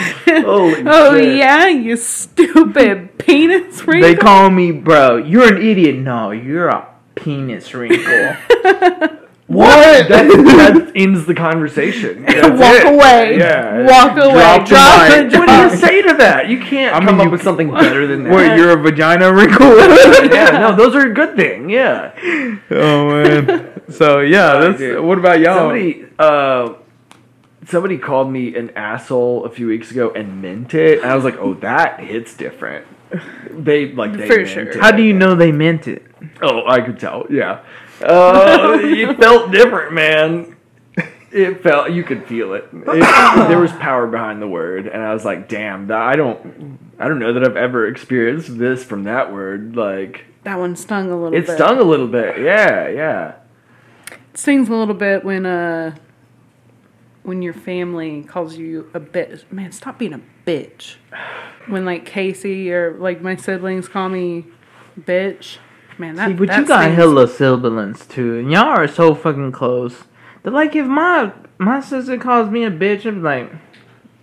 Holy 0.43 0.83
Oh 0.85 1.17
shit. 1.17 1.37
yeah, 1.37 1.67
you 1.67 1.95
stupid 1.95 3.17
penis 3.17 3.85
wrinkle. 3.87 4.01
they 4.09 4.15
call 4.15 4.49
me, 4.49 4.71
bro. 4.73 5.15
You're 5.17 5.53
an 5.55 5.61
idiot. 5.61 5.95
No, 5.95 6.31
you're 6.31 6.67
a 6.67 6.85
penis 7.15 7.73
wrinkle. 7.73 8.35
What? 9.47 10.09
That, 10.09 10.27
that 10.27 10.91
ends 10.95 11.25
the 11.25 11.33
conversation. 11.33 12.23
That's 12.27 12.49
Walk 12.59 12.75
it. 12.75 12.93
away. 12.93 13.37
Yeah. 13.37 13.85
Walk 13.87 14.11
away. 14.17 14.33
Drop 14.33 14.65
the 14.67 14.69
Drop 14.69 15.09
mic. 15.09 15.31
the 15.31 15.37
What 15.39 15.47
do 15.47 15.53
you 15.53 15.69
say 15.81 16.01
to 16.01 16.13
that? 16.15 16.49
You 16.49 16.59
can't 16.59 16.93
I 16.95 16.99
mean, 16.99 17.07
come 17.07 17.19
you- 17.19 17.25
up 17.27 17.31
with 17.31 17.43
something 17.43 17.71
better 17.73 18.05
than 18.07 18.23
that. 18.25 18.33
Wait, 18.33 18.57
you're 18.57 18.71
a 18.77 18.81
vagina 18.81 19.33
wrinkle? 19.33 19.77
yeah, 19.77 20.51
no, 20.59 20.75
those 20.75 20.95
are 20.95 21.07
a 21.09 21.13
good 21.13 21.35
thing. 21.37 21.69
Yeah. 21.69 22.11
Oh 22.71 23.07
man. 23.23 23.81
So 23.89 24.19
yeah, 24.19 24.59
that's, 24.59 24.79
dude. 24.79 25.01
what 25.03 25.17
about 25.17 25.39
y'all? 25.39 25.55
Somebody, 25.59 26.05
uh, 26.19 26.73
somebody 27.65 27.97
called 27.97 28.29
me 28.29 28.53
an 28.55 28.71
asshole 28.71 29.45
a 29.45 29.49
few 29.49 29.67
weeks 29.67 29.91
ago 29.91 30.11
and 30.11 30.41
meant 30.41 30.73
it, 30.73 30.99
and 31.01 31.09
I 31.09 31.15
was 31.15 31.23
like, 31.23 31.37
"Oh, 31.37 31.53
that 31.55 32.01
hits 32.01 32.35
different." 32.35 32.85
They 33.49 33.93
like 33.93 34.11
they 34.11 34.27
For 34.27 34.35
meant 34.37 34.49
sure. 34.49 34.63
it. 34.71 34.79
How 34.81 34.91
do 34.91 35.01
you 35.03 35.13
know 35.13 35.35
they 35.35 35.53
meant 35.53 35.87
it? 35.87 36.03
Oh, 36.41 36.67
I 36.67 36.81
could 36.81 36.99
tell. 36.99 37.25
Yeah, 37.29 37.63
uh, 38.01 38.79
it 38.83 39.17
felt 39.19 39.51
different, 39.51 39.93
man. 39.93 40.55
It 41.31 41.61
felt 41.61 41.91
you 41.91 42.03
could 42.03 42.25
feel 42.25 42.53
it. 42.53 42.65
It- 42.73 43.47
There 43.49 43.59
was 43.59 43.71
power 43.73 44.07
behind 44.07 44.41
the 44.41 44.47
word, 44.47 44.87
and 44.87 45.03
I 45.03 45.13
was 45.13 45.25
like, 45.25 45.47
"Damn, 45.49 45.91
I 45.91 46.15
don't, 46.15 46.79
I 46.99 47.07
don't 47.07 47.19
know 47.19 47.33
that 47.33 47.43
I've 47.43 47.57
ever 47.57 47.87
experienced 47.87 48.57
this 48.57 48.83
from 48.83 49.03
that 49.03 49.31
word." 49.33 49.75
Like, 49.75 50.25
That 50.43 50.57
one 50.57 50.75
stung 50.75 51.11
a 51.11 51.15
little 51.15 51.31
bit. 51.31 51.39
it 51.43 51.47
bit. 51.47 51.55
stung 51.55 51.77
a 51.79 51.83
little 51.83 52.07
bit. 52.07 52.39
Yeah, 52.39 52.87
yeah. 52.87 53.33
It 54.11 54.37
stings 54.37 54.69
a 54.69 54.73
little 54.75 54.93
bit 54.95 55.23
when 55.25 55.45
uh 55.45 55.95
when 57.23 57.41
your 57.41 57.53
family 57.53 58.23
calls 58.23 58.55
you 58.57 58.89
a 58.93 58.99
bitch. 59.01 59.43
Man, 59.51 59.71
stop 59.73 59.99
being 59.99 60.13
a 60.13 60.21
bitch. 60.45 60.95
When 61.67 61.83
like 61.85 62.05
Casey 62.05 62.71
or 62.71 62.93
like 62.97 63.21
my 63.21 63.35
siblings 63.35 63.89
call 63.89 64.07
me 64.09 64.45
bitch. 64.99 65.57
Man, 65.99 66.15
that 66.15 66.27
See, 66.29 66.33
but 66.33 66.47
that 66.49 66.59
you 66.59 66.65
got 66.67 66.91
hella 66.91 67.27
siblings 67.27 68.05
too, 68.05 68.39
and 68.39 68.51
y'all 68.51 68.65
are 68.65 68.87
so 68.87 69.15
fucking 69.15 69.51
close. 69.51 70.03
They're 70.43 70.51
like, 70.53 70.75
if 70.75 70.85
my 70.85 71.31
my 71.57 71.79
sister 71.81 72.17
calls 72.17 72.49
me 72.51 72.63
a 72.65 72.71
bitch, 72.71 73.05
I'm 73.05 73.23
like, 73.23 73.51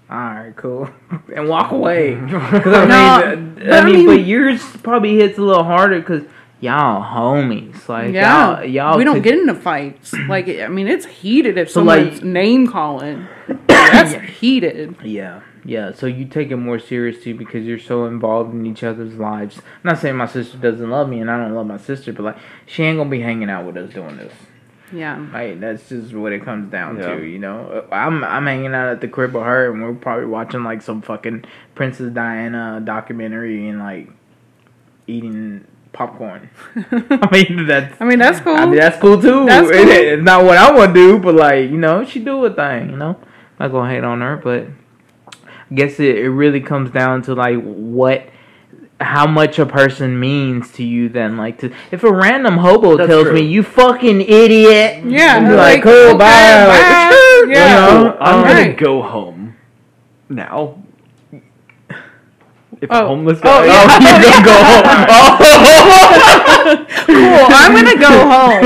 all 0.08 0.16
right, 0.18 0.52
cool, 0.56 0.88
and 1.34 1.48
walk 1.48 1.72
away. 1.72 2.14
I, 2.16 2.18
No, 2.20 3.36
mean, 3.36 3.54
but 3.56 3.72
I 3.72 3.78
I 3.78 3.84
mean, 3.84 3.94
mean- 3.96 4.06
but 4.06 4.24
yours 4.24 4.62
probably 4.82 5.16
hits 5.16 5.36
a 5.38 5.42
little 5.42 5.64
harder 5.64 5.98
because 5.98 6.22
y'all 6.60 7.02
homies. 7.02 7.88
Like, 7.88 8.14
Yeah, 8.14 8.60
y'all, 8.60 8.64
y'all 8.64 8.96
we 8.98 9.04
don't 9.04 9.16
took- 9.16 9.24
get 9.24 9.38
into 9.38 9.54
fights. 9.54 10.12
Like, 10.28 10.48
I 10.48 10.68
mean, 10.68 10.86
it's 10.88 11.06
heated 11.06 11.58
if 11.58 11.70
So, 11.70 11.82
like- 11.82 12.02
someone's 12.04 12.22
name 12.22 12.66
calling. 12.68 13.26
That's 13.66 14.12
heated. 14.38 14.94
Yeah, 15.02 15.40
yeah. 15.64 15.92
So 15.92 16.06
you 16.06 16.24
take 16.26 16.50
it 16.50 16.56
more 16.56 16.78
seriously 16.78 17.32
because 17.32 17.64
you're 17.64 17.78
so 17.78 18.06
involved 18.06 18.52
in 18.54 18.66
each 18.66 18.82
other's 18.84 19.14
lives. 19.14 19.58
I'm 19.58 19.62
not 19.90 19.98
saying 19.98 20.16
my 20.16 20.26
sister 20.26 20.58
doesn't 20.58 20.90
love 20.90 21.08
me 21.08 21.20
and 21.20 21.30
I 21.30 21.38
don't 21.38 21.54
love 21.54 21.66
my 21.66 21.78
sister, 21.78 22.12
but 22.12 22.22
like 22.22 22.36
she 22.66 22.82
ain't 22.82 22.98
gonna 22.98 23.10
be 23.10 23.20
hanging 23.20 23.50
out 23.50 23.64
with 23.66 23.76
us 23.76 23.92
doing 23.92 24.16
this. 24.16 24.32
Yeah. 24.92 25.26
Like 25.32 25.60
that's 25.60 25.88
just 25.88 26.12
what 26.14 26.32
it 26.32 26.44
comes 26.44 26.70
down 26.70 26.98
Yeah. 26.98 27.16
to, 27.16 27.22
you 27.24 27.38
know. 27.38 27.84
I'm 27.90 28.22
I'm 28.22 28.46
hanging 28.46 28.74
out 28.74 28.88
at 28.88 29.00
the 29.00 29.08
crib 29.08 29.34
with 29.34 29.42
her 29.44 29.70
and 29.72 29.82
we're 29.82 29.94
probably 29.94 30.26
watching 30.26 30.62
like 30.62 30.82
some 30.82 31.02
fucking 31.02 31.44
Princess 31.74 32.12
Diana 32.12 32.80
documentary 32.84 33.68
and 33.68 33.78
like 33.80 34.08
eating 35.06 35.64
popcorn. 35.92 36.50
I 36.76 37.28
mean 37.32 37.66
that's 37.66 38.00
I 38.00 38.04
mean, 38.04 38.18
that's 38.18 38.40
cool. 38.40 38.54
I 38.56 38.66
mean 38.66 38.76
that's 38.76 38.98
cool 39.00 39.20
too. 39.20 39.46
That's 39.46 39.70
It- 39.70 39.88
it's 39.88 40.22
not 40.22 40.44
what 40.44 40.58
I 40.58 40.70
want 40.72 40.94
to 40.94 41.00
do, 41.00 41.18
but 41.18 41.34
like 41.34 41.70
you 41.70 41.78
know 41.78 42.04
she 42.04 42.20
do 42.20 42.44
a 42.44 42.52
thing. 42.52 42.90
You 42.90 42.96
know, 42.96 43.16
not 43.58 43.68
gonna 43.72 43.90
hate 43.90 44.04
on 44.04 44.20
her, 44.20 44.36
but 44.36 44.66
guess 45.74 45.98
it, 46.00 46.16
it 46.18 46.30
really 46.30 46.60
comes 46.60 46.90
down 46.90 47.22
to 47.22 47.34
like 47.34 47.60
what 47.62 48.26
how 49.00 49.26
much 49.26 49.58
a 49.58 49.66
person 49.66 50.18
means 50.18 50.70
to 50.72 50.82
you 50.84 51.08
then 51.08 51.36
like 51.36 51.58
to 51.58 51.70
if 51.90 52.04
a 52.04 52.12
random 52.12 52.56
hobo 52.58 52.96
That's 52.96 53.08
tells 53.08 53.24
true. 53.24 53.34
me 53.34 53.40
you 53.42 53.62
fucking 53.62 54.20
idiot 54.20 55.04
Yeah, 55.04 55.36
I'd 55.36 55.48
be 55.48 55.54
like, 55.54 55.82
cool 55.82 55.92
okay, 55.92 56.18
bye, 56.18 56.66
Like, 56.66 56.80
bye. 56.80 57.10
you 57.46 57.52
Yeah. 57.52 57.74
know, 57.74 58.16
I'm 58.20 58.38
um, 58.40 58.44
gonna 58.46 58.72
go 58.74 59.02
home 59.02 59.56
now. 60.28 60.78
If 62.80 62.90
Oh. 62.90 63.04
a 63.04 63.06
homeless 63.08 63.38
Oh, 63.42 63.44
guy, 63.44 63.64
yeah. 63.66 63.98
you 64.02 64.06
gonna 64.22 64.44
go 64.44 64.64
home 64.68 64.86
cool. 67.06 67.46
I'm 67.50 67.72
gonna 67.74 67.98
go 67.98 68.12
home. 68.30 68.62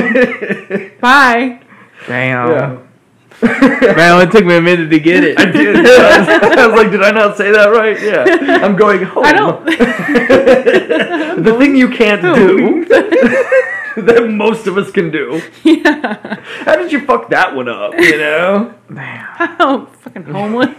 Bye. 1.01 1.61
damn 2.07 2.49
yeah. 2.51 2.77
Man 3.43 4.21
it 4.27 4.31
took 4.33 4.45
me 4.45 4.57
a 4.57 4.61
minute 4.61 4.89
to 4.91 4.99
get 4.99 5.25
it 5.25 5.39
I 5.39 5.45
did. 5.47 5.77
I 5.77 5.81
was, 5.81 6.29
I 6.29 6.67
was 6.67 6.77
like, 6.77 6.91
did 6.91 7.03
I 7.03 7.11
not 7.11 7.37
say 7.37 7.51
that 7.53 7.67
right? 7.67 8.01
Yeah. 8.01 8.25
I'm 8.65 8.77
going 8.77 9.03
home. 9.03 9.25
I 9.25 9.33
don't. 9.33 9.65
the 11.45 11.57
thing 11.59 11.77
you 11.77 11.89
can't 11.91 12.23
do 12.23 12.85
that 13.97 14.29
most 14.31 14.67
of 14.67 14.77
us 14.79 14.91
can 14.91 15.11
do. 15.11 15.41
yeah. 15.65 16.41
How 16.65 16.77
did 16.77 16.93
you 16.93 17.05
fuck 17.05 17.31
that 17.31 17.55
one 17.55 17.69
up? 17.69 17.95
You 17.99 18.19
know. 18.19 18.75
I 18.97 19.55
don't 19.59 19.89
oh, 19.91 19.93
fucking 20.01 20.25
homeless. 20.25 20.77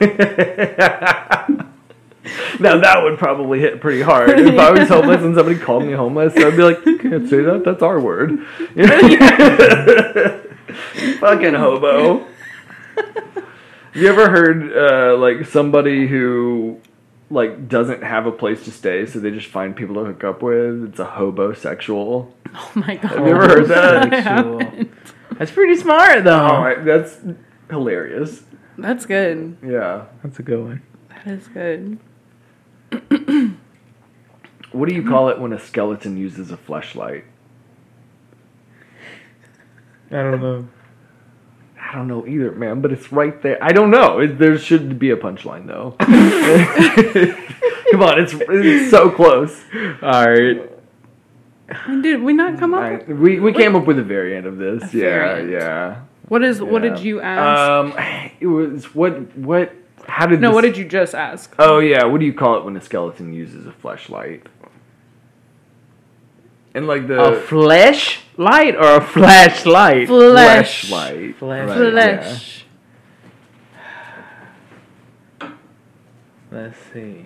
now 2.59 2.77
that 2.79 3.01
would 3.03 3.17
probably 3.17 3.59
hit 3.59 3.81
pretty 3.81 4.01
hard. 4.01 4.39
If 4.39 4.57
I 4.57 4.71
was 4.71 4.87
homeless 4.87 5.21
and 5.21 5.35
somebody 5.35 5.59
called 5.59 5.85
me 5.85 5.93
homeless, 5.93 6.33
I'd 6.35 6.55
be 6.55 6.63
like, 6.63 6.85
"You 6.85 6.97
can't 6.97 7.29
say 7.29 7.41
that. 7.41 7.63
That's 7.65 7.81
our 7.81 7.99
word." 7.99 8.39
You 8.75 8.85
know? 8.85 10.41
Fucking 11.19 11.55
hobo. 11.55 12.25
You 13.93 14.07
ever 14.07 14.29
heard 14.29 14.71
uh, 14.75 15.17
like 15.17 15.45
somebody 15.45 16.07
who 16.07 16.79
like 17.29 17.67
doesn't 17.67 18.03
have 18.03 18.25
a 18.25 18.31
place 18.31 18.63
to 18.65 18.71
stay, 18.71 19.05
so 19.05 19.19
they 19.19 19.31
just 19.31 19.47
find 19.47 19.75
people 19.75 19.95
to 19.95 20.05
hook 20.05 20.23
up 20.23 20.41
with? 20.41 20.89
It's 20.89 20.99
a 20.99 21.05
hobosexual. 21.05 22.31
Oh 22.53 22.71
my 22.75 22.95
god. 22.95 23.11
Have 23.11 23.27
you 23.27 23.35
ever 23.35 23.47
heard 23.47 23.67
that? 23.67 24.13
I 24.13 24.87
that's 25.37 25.51
pretty 25.51 25.75
smart 25.75 26.23
though 26.23 26.65
Oh, 26.65 26.83
that's 26.83 27.19
hilarious. 27.69 28.43
That's 28.77 29.05
good. 29.05 29.57
Yeah. 29.63 30.05
that's 30.23 30.39
a 30.39 30.43
good 30.43 30.59
one 30.63 30.81
That 31.09 31.27
is 31.27 31.47
good. 31.47 31.99
What 34.71 34.87
do 34.87 34.93
you 34.93 35.03
call 35.07 35.29
it 35.29 35.39
when 35.39 35.51
a 35.51 35.59
skeleton 35.59 36.15
uses 36.15 36.51
a 36.51 36.57
flashlight? 36.57 37.25
I 40.11 40.15
don't 40.17 40.41
know 40.41 40.67
I 41.89 41.95
don't 41.95 42.07
know 42.07 42.27
either, 42.27 42.51
man, 42.51 42.81
but 42.81 42.91
it's 42.91 43.11
right 43.11 43.41
there. 43.41 43.57
I 43.63 43.71
don't 43.71 43.89
know. 43.89 44.19
It, 44.19 44.37
there 44.37 44.57
should 44.59 44.99
be 44.99 45.09
a 45.09 45.17
punchline 45.17 45.65
though. 45.65 45.95
Come 47.91 48.03
on, 48.03 48.19
it's, 48.19 48.33
it's 48.35 48.91
so 48.91 49.09
close. 49.09 49.59
all 50.03 50.29
right 50.29 50.61
Did 52.01 52.21
we 52.21 52.33
not 52.33 52.59
come 52.59 52.75
up? 52.75 52.81
I, 52.81 52.91
with 52.97 53.07
we 53.17 53.39
we 53.39 53.53
came 53.53 53.75
up 53.75 53.85
with 53.85 53.97
a 53.97 54.03
variant 54.03 54.45
of 54.45 54.57
this. 54.57 54.93
A 54.93 54.97
Yeah, 54.97 55.03
variant. 55.03 55.49
yeah. 55.51 56.01
What 56.27 56.43
is? 56.43 56.61
What 56.61 56.83
did 56.83 56.99
you 56.99 57.21
ask? 57.21 57.95
Um, 57.97 58.05
it 58.39 58.45
was 58.47 58.93
what 58.93 59.35
what? 59.35 59.73
How 60.07 60.27
did 60.27 60.41
no. 60.41 60.49
this- 60.49 60.55
What 60.55 60.61
did 60.61 60.77
you 60.77 60.85
just 60.85 61.15
ask? 61.15 61.55
Oh 61.57 61.79
yeah, 61.79 62.03
what 62.05 62.19
do 62.19 62.25
you 62.27 62.33
call 62.33 62.57
it 62.59 62.65
when 62.65 62.77
a 62.77 62.81
skeleton 62.81 63.33
uses 63.33 63.65
a 63.65 63.71
fleshlight? 63.71 64.41
And 66.79 66.87
like 66.87 67.07
the 67.07 67.19
a 67.21 67.41
flesh 67.41 68.21
light 68.37 68.73
or 68.73 68.95
a 68.95 69.01
flashlight 69.01 70.07
Flesh. 70.07 70.89
fleshlight. 70.89 71.35
Flesh. 71.35 72.63
Right, 73.75 73.83
yeah. 75.41 75.49
Let's 76.49 76.77
see 76.93 77.25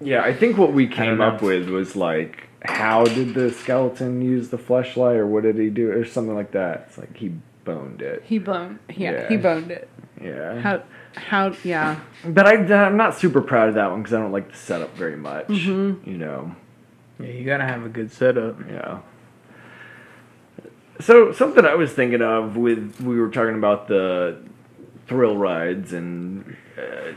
Yeah, 0.00 0.22
I 0.22 0.32
think 0.32 0.58
what 0.58 0.72
we 0.72 0.86
came 0.86 1.20
up 1.20 1.42
with 1.42 1.68
was 1.68 1.96
like, 1.96 2.46
how 2.64 3.04
did 3.04 3.34
the 3.34 3.50
skeleton 3.50 4.22
use 4.22 4.48
the 4.50 4.58
fleshlight, 4.58 5.16
or 5.16 5.26
what 5.26 5.42
did 5.42 5.58
he 5.58 5.70
do, 5.70 5.90
or 5.90 6.04
something 6.04 6.36
like 6.36 6.52
that. 6.52 6.84
It's 6.86 6.98
like 6.98 7.16
he 7.16 7.32
boned 7.64 8.00
it. 8.00 8.22
He 8.24 8.38
boned. 8.38 8.78
Yeah, 8.90 9.10
Yeah. 9.10 9.28
he 9.28 9.36
boned 9.38 9.72
it. 9.72 9.88
Yeah. 10.22 10.60
How? 10.60 10.82
How? 11.16 11.54
Yeah. 11.64 12.00
but 12.24 12.46
I, 12.46 12.54
I'm 12.86 12.96
not 12.96 13.14
super 13.16 13.40
proud 13.42 13.68
of 13.68 13.74
that 13.74 13.90
one 13.90 14.02
because 14.02 14.14
I 14.14 14.18
don't 14.20 14.32
like 14.32 14.50
the 14.50 14.56
setup 14.56 14.94
very 14.96 15.16
much. 15.16 15.48
Mhm. 15.48 16.06
You 16.06 16.18
know. 16.18 16.54
yeah 17.18 17.26
you 17.26 17.44
gotta 17.44 17.64
have 17.64 17.84
a 17.84 17.88
good 17.88 18.10
setup 18.12 18.58
Yeah. 18.68 19.00
So 21.00 21.32
something 21.32 21.64
I 21.64 21.74
was 21.74 21.92
thinking 21.92 22.22
of 22.22 22.56
with 22.56 23.00
we 23.00 23.18
were 23.18 23.28
talking 23.30 23.54
about 23.56 23.88
the 23.88 24.38
thrill 25.06 25.36
rides 25.36 25.92
and 25.92 26.56
uh, 26.78 27.12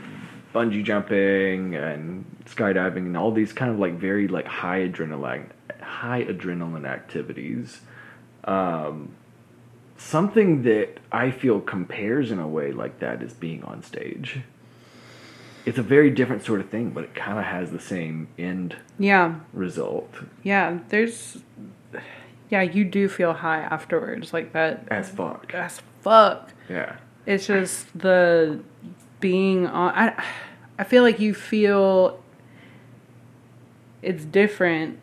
bungee 0.54 0.82
jumping 0.82 1.74
and 1.76 2.24
skydiving 2.46 2.98
and 3.06 3.16
all 3.16 3.30
these 3.30 3.52
kind 3.52 3.70
of 3.70 3.78
like 3.78 3.94
very 3.94 4.26
like 4.28 4.46
high 4.46 4.80
adrenaline 4.88 5.46
high 5.80 6.24
adrenaline 6.24 6.86
activities. 6.86 7.80
Um, 8.44 9.14
something 9.96 10.62
that 10.62 10.98
I 11.10 11.30
feel 11.30 11.60
compares 11.60 12.30
in 12.30 12.38
a 12.38 12.48
way 12.48 12.72
like 12.72 12.98
that 13.00 13.22
is 13.22 13.32
being 13.32 13.62
on 13.64 13.82
stage. 13.82 14.40
It's 15.64 15.78
a 15.78 15.82
very 15.82 16.10
different 16.10 16.44
sort 16.44 16.60
of 16.60 16.68
thing, 16.68 16.90
but 16.90 17.04
it 17.04 17.14
kind 17.14 17.38
of 17.38 17.44
has 17.44 17.70
the 17.72 17.80
same 17.80 18.28
end 18.38 18.76
Yeah. 18.98 19.36
result 19.52 20.14
Yeah. 20.42 20.78
There's. 20.88 21.38
Yeah, 22.48 22.62
you 22.62 22.84
do 22.84 23.08
feel 23.08 23.32
high 23.32 23.60
afterwards, 23.62 24.32
like 24.32 24.52
that. 24.52 24.86
as 24.88 25.10
fuck. 25.10 25.52
As 25.52 25.80
fuck. 26.02 26.52
Yeah. 26.68 26.96
It's 27.26 27.48
just 27.48 27.86
the 27.98 28.60
being 29.18 29.66
on. 29.66 29.92
I, 29.94 30.24
I 30.78 30.84
feel 30.84 31.02
like 31.02 31.18
you 31.18 31.34
feel 31.34 32.22
it's 34.02 34.24
different 34.24 34.98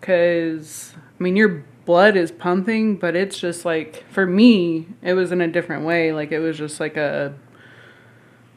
because, 0.00 0.94
I 1.18 1.22
mean, 1.22 1.34
your 1.34 1.64
blood 1.84 2.16
is 2.16 2.30
pumping, 2.32 2.96
but 2.96 3.14
it's 3.16 3.38
just 3.38 3.64
like, 3.64 4.04
for 4.10 4.26
me, 4.26 4.88
it 5.02 5.14
was 5.14 5.32
in 5.32 5.40
a 5.40 5.48
different 5.48 5.84
way. 5.84 6.12
Like, 6.12 6.32
it 6.32 6.38
was 6.40 6.56
just 6.58 6.80
like 6.80 6.96
a. 6.96 7.34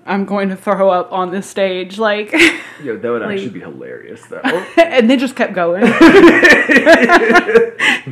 I'm 0.05 0.23
going 0.23 0.47
to 0.49 0.55
throw 0.55 0.89
up 0.89 1.11
on 1.11 1.32
this 1.32 1.49
stage, 1.49 1.99
like, 1.99 2.32
Yo, 2.82 2.95
that 2.97 3.09
would 3.09 3.21
Like- 3.23 3.32
actually 3.34 3.49
be 3.49 3.59
hilarious, 3.59 4.21
though. 4.28 4.38
and 4.78 5.09
they 5.09 5.17
just 5.17 5.36
kept 5.36 5.53
going. 5.53 5.82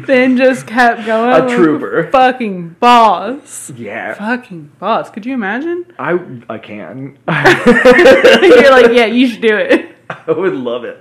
then 0.06 0.36
just 0.38 0.68
kept 0.68 1.06
going. 1.06 1.30
A 1.32 1.46
like 1.46 1.56
trooper. 1.56 2.10
fucking 2.12 2.70
boss. 2.82 3.72
yeah, 3.78 4.14
Fucking 4.16 4.72
boss. 4.80 5.10
Could 5.10 5.26
you 5.26 5.34
imagine? 5.36 5.86
I 5.98 6.20
I 6.50 6.58
can. 6.58 7.18
You're 7.28 8.72
like, 8.72 8.92
yeah, 8.92 9.06
you 9.06 9.28
should 9.28 9.42
do 9.42 9.56
it. 9.56 9.96
I 10.10 10.32
would 10.32 10.54
love 10.54 10.84
it. 10.84 11.00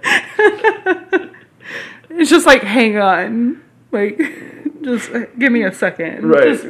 It's 2.10 2.30
just 2.30 2.46
like, 2.46 2.62
hang 2.62 2.96
on. 2.98 3.60
Like, 3.94 4.18
just 4.82 5.10
uh, 5.12 5.26
give 5.38 5.52
me 5.52 5.62
a 5.62 5.72
second. 5.72 6.28
Right. 6.28 6.48
Just- 6.60 6.66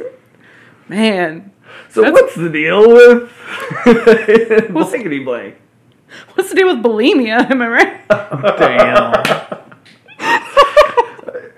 man, 0.87 1.51
So 1.89 2.01
That's- 2.03 2.21
what's 2.21 2.35
the 2.35 2.49
deal 2.49 2.87
with 2.87 3.31
blankety 4.71 5.23
blank? 5.23 5.55
what's 6.35 6.49
the 6.49 6.55
deal 6.55 6.67
with 6.67 6.83
bulimia? 6.85 7.49
Am 7.51 7.61
I 7.61 7.67
right? 7.67 8.07
Damn. 8.07 9.13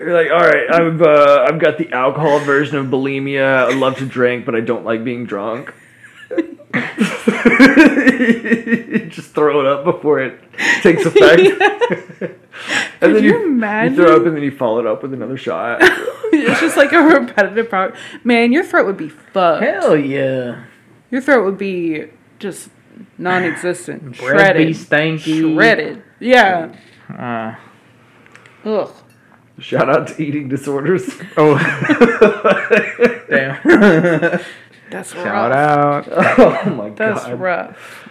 You're 0.00 0.14
like, 0.22 0.30
all 0.32 0.40
right, 0.48 0.72
I've 0.72 1.02
uh, 1.02 1.44
I've 1.48 1.58
got 1.60 1.76
the 1.76 1.92
alcohol 1.92 2.38
version 2.40 2.76
of 2.78 2.86
bulimia. 2.86 3.68
I 3.70 3.74
love 3.74 3.98
to 3.98 4.06
drink, 4.06 4.46
but 4.46 4.54
I 4.54 4.60
don't 4.60 4.84
like 4.84 5.04
being 5.04 5.26
drunk. 5.26 5.74
Just 9.10 9.30
throw 9.34 9.60
it 9.60 9.66
up 9.66 9.84
before 9.84 10.20
it 10.20 10.38
takes 10.82 11.04
effect. 11.04 11.40
And 13.00 13.12
Could 13.12 13.16
then 13.16 13.24
you 13.24 13.30
you, 13.38 13.46
imagine? 13.46 13.94
you 13.96 14.04
throw 14.04 14.16
up 14.16 14.26
and 14.26 14.36
then 14.36 14.42
you 14.42 14.50
follow 14.50 14.80
it 14.80 14.86
up 14.86 15.02
with 15.02 15.12
another 15.12 15.36
shot. 15.36 15.78
it's 15.82 16.60
just 16.60 16.76
like 16.76 16.92
a 16.92 16.98
repetitive 17.00 17.68
problem. 17.68 17.98
Man, 18.24 18.52
your 18.52 18.64
throat 18.64 18.86
would 18.86 18.96
be 18.96 19.08
fucked. 19.08 19.62
Hell 19.64 19.96
yeah. 19.96 20.64
Your 21.10 21.20
throat 21.20 21.44
would 21.44 21.58
be 21.58 22.06
just 22.38 22.70
non-existent, 23.16 24.02
Breath 24.18 24.56
be 24.56 24.72
shredded, 24.72 24.76
stanky. 24.76 25.54
shredded. 25.54 26.02
Yeah. 26.20 26.74
Uh, 27.08 27.54
Ugh. 28.68 28.90
Shout 29.58 29.88
out 29.88 30.06
to 30.08 30.22
eating 30.22 30.48
disorders. 30.48 31.08
oh. 31.36 31.56
Damn. 33.28 34.40
That's 34.90 35.14
rough. 35.14 35.24
Shout 35.24 35.52
out. 35.52 36.08
oh 36.10 36.70
my 36.74 36.90
That's 36.90 36.98
god. 37.22 37.30
That's 37.30 37.38
rough. 37.38 38.07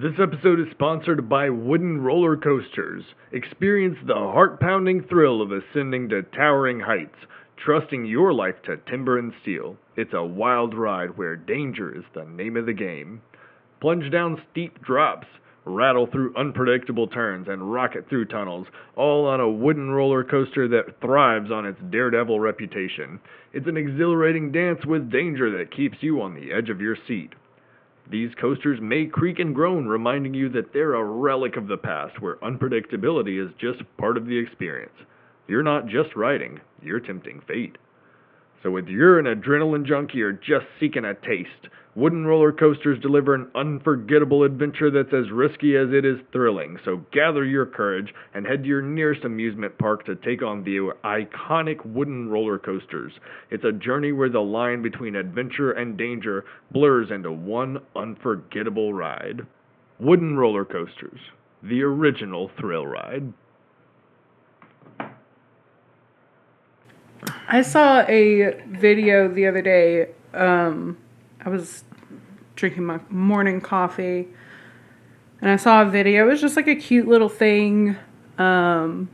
This 0.00 0.18
episode 0.18 0.58
is 0.58 0.70
sponsored 0.70 1.28
by 1.28 1.50
Wooden 1.50 2.00
Roller 2.00 2.34
Coasters. 2.34 3.04
Experience 3.32 3.98
the 4.06 4.14
heart 4.14 4.58
pounding 4.58 5.02
thrill 5.02 5.42
of 5.42 5.52
ascending 5.52 6.08
to 6.08 6.22
towering 6.22 6.80
heights, 6.80 7.18
trusting 7.62 8.06
your 8.06 8.32
life 8.32 8.54
to 8.64 8.78
timber 8.90 9.18
and 9.18 9.30
steel. 9.42 9.76
It's 9.96 10.14
a 10.14 10.24
wild 10.24 10.72
ride 10.72 11.18
where 11.18 11.36
danger 11.36 11.94
is 11.94 12.04
the 12.14 12.24
name 12.24 12.56
of 12.56 12.64
the 12.64 12.72
game. 12.72 13.20
Plunge 13.82 14.10
down 14.10 14.40
steep 14.50 14.82
drops, 14.82 15.26
rattle 15.66 16.06
through 16.06 16.34
unpredictable 16.34 17.06
turns, 17.06 17.46
and 17.46 17.70
rocket 17.70 18.08
through 18.08 18.24
tunnels, 18.24 18.68
all 18.96 19.26
on 19.26 19.40
a 19.40 19.50
wooden 19.50 19.90
roller 19.90 20.24
coaster 20.24 20.66
that 20.66 20.98
thrives 21.02 21.50
on 21.50 21.66
its 21.66 21.80
daredevil 21.90 22.40
reputation. 22.40 23.20
It's 23.52 23.68
an 23.68 23.76
exhilarating 23.76 24.50
dance 24.50 24.86
with 24.86 25.12
danger 25.12 25.58
that 25.58 25.76
keeps 25.76 25.98
you 26.00 26.22
on 26.22 26.34
the 26.34 26.54
edge 26.54 26.70
of 26.70 26.80
your 26.80 26.96
seat. 27.06 27.34
These 28.08 28.34
coasters 28.40 28.80
may 28.80 29.06
creak 29.06 29.38
and 29.38 29.54
groan, 29.54 29.86
reminding 29.86 30.34
you 30.34 30.48
that 30.50 30.72
they're 30.72 30.94
a 30.94 31.04
relic 31.04 31.56
of 31.56 31.68
the 31.68 31.76
past 31.76 32.20
where 32.20 32.36
unpredictability 32.36 33.44
is 33.44 33.52
just 33.60 33.82
part 33.98 34.16
of 34.16 34.26
the 34.26 34.38
experience. 34.38 34.96
You're 35.46 35.62
not 35.62 35.86
just 35.86 36.14
riding, 36.16 36.60
you're 36.82 37.00
tempting 37.00 37.40
fate. 37.46 37.76
So, 38.62 38.70
whether 38.70 38.90
you're 38.90 39.18
an 39.18 39.26
adrenaline 39.26 39.86
junkie 39.86 40.22
or 40.22 40.32
just 40.32 40.66
seeking 40.78 41.04
a 41.04 41.14
taste, 41.14 41.68
wooden 41.94 42.26
roller 42.26 42.52
coasters 42.52 43.00
deliver 43.00 43.34
an 43.34 43.50
unforgettable 43.54 44.44
adventure 44.44 44.90
that's 44.90 45.12
as 45.12 45.30
risky 45.30 45.76
as 45.76 45.88
it 45.92 46.04
is 46.04 46.18
thrilling. 46.32 46.78
So, 46.84 47.04
gather 47.12 47.44
your 47.44 47.66
courage 47.66 48.14
and 48.34 48.46
head 48.46 48.62
to 48.62 48.68
your 48.68 48.82
nearest 48.82 49.24
amusement 49.24 49.76
park 49.78 50.04
to 50.06 50.16
take 50.16 50.42
on 50.42 50.64
the 50.64 50.92
iconic 51.04 51.84
wooden 51.84 52.28
roller 52.28 52.58
coasters. 52.58 53.12
It's 53.50 53.64
a 53.64 53.72
journey 53.72 54.12
where 54.12 54.28
the 54.28 54.40
line 54.40 54.82
between 54.82 55.16
adventure 55.16 55.72
and 55.72 55.96
danger 55.96 56.44
blurs 56.70 57.10
into 57.10 57.32
one 57.32 57.78
unforgettable 57.96 58.94
ride. 58.94 59.46
Wooden 59.98 60.36
roller 60.36 60.64
coasters, 60.64 61.20
the 61.62 61.82
original 61.82 62.50
thrill 62.58 62.86
ride. 62.86 63.32
I 67.48 67.62
saw 67.62 68.02
a 68.02 68.62
video 68.68 69.28
the 69.28 69.46
other 69.48 69.60
day. 69.60 70.10
Um, 70.32 70.96
I 71.44 71.48
was 71.48 71.84
drinking 72.56 72.84
my 72.84 73.00
morning 73.08 73.60
coffee, 73.60 74.28
and 75.40 75.50
I 75.50 75.56
saw 75.56 75.82
a 75.82 75.86
video. 75.86 76.26
It 76.26 76.30
was 76.32 76.40
just 76.40 76.56
like 76.56 76.68
a 76.68 76.76
cute 76.76 77.08
little 77.08 77.28
thing. 77.28 77.96
Um, 78.38 79.08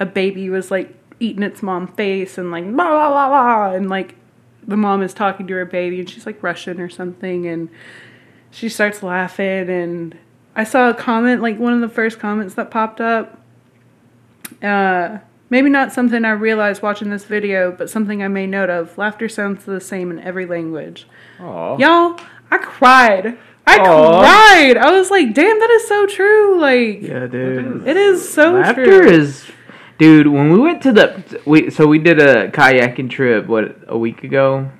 a 0.00 0.06
baby 0.06 0.50
was 0.50 0.70
like 0.70 0.94
eating 1.20 1.42
its 1.42 1.62
mom's 1.62 1.90
face, 1.90 2.38
and 2.38 2.50
like 2.50 2.64
blah 2.64 2.88
blah 2.88 3.08
blah 3.08 3.28
blah, 3.28 3.74
and 3.74 3.88
like 3.88 4.16
the 4.66 4.76
mom 4.76 5.02
is 5.02 5.14
talking 5.14 5.46
to 5.46 5.54
her 5.54 5.64
baby, 5.64 6.00
and 6.00 6.10
she's 6.10 6.26
like 6.26 6.42
Russian 6.42 6.80
or 6.80 6.88
something, 6.88 7.46
and 7.46 7.68
she 8.50 8.68
starts 8.68 9.02
laughing. 9.02 9.68
And 9.70 10.18
I 10.54 10.64
saw 10.64 10.90
a 10.90 10.94
comment, 10.94 11.42
like 11.42 11.58
one 11.58 11.72
of 11.72 11.80
the 11.80 11.88
first 11.88 12.18
comments 12.18 12.54
that 12.54 12.70
popped 12.70 13.00
up. 13.00 13.40
Uh, 14.62 15.18
Maybe 15.50 15.70
not 15.70 15.92
something 15.92 16.24
I 16.24 16.32
realized 16.32 16.82
watching 16.82 17.10
this 17.10 17.24
video, 17.24 17.72
but 17.72 17.88
something 17.88 18.22
I 18.22 18.28
made 18.28 18.48
note 18.50 18.68
of. 18.70 18.96
Laughter 18.98 19.28
sounds 19.28 19.64
the 19.64 19.80
same 19.80 20.10
in 20.10 20.18
every 20.20 20.44
language. 20.46 21.06
Aww. 21.38 21.78
Y'all, 21.78 22.20
I 22.50 22.58
cried. 22.58 23.38
I 23.66 23.78
Aw. 23.78 24.20
cried. 24.20 24.76
I 24.76 24.90
was 24.92 25.10
like, 25.10 25.32
damn, 25.34 25.58
that 25.58 25.70
is 25.70 25.88
so 25.88 26.06
true. 26.06 26.60
Like, 26.60 27.02
Yeah, 27.02 27.26
dude. 27.26 27.86
it 27.86 27.96
is 27.96 28.28
so 28.28 28.52
Laughter 28.54 28.84
true. 28.84 28.98
Laughter 29.00 29.12
is, 29.12 29.50
dude. 29.98 30.26
When 30.26 30.52
we 30.52 30.58
went 30.58 30.82
to 30.82 30.92
the, 30.92 31.40
we 31.46 31.70
so 31.70 31.86
we 31.86 31.98
did 31.98 32.18
a 32.20 32.50
kayaking 32.50 33.10
trip. 33.10 33.46
What 33.46 33.76
a 33.86 33.96
week 33.96 34.24
ago, 34.24 34.70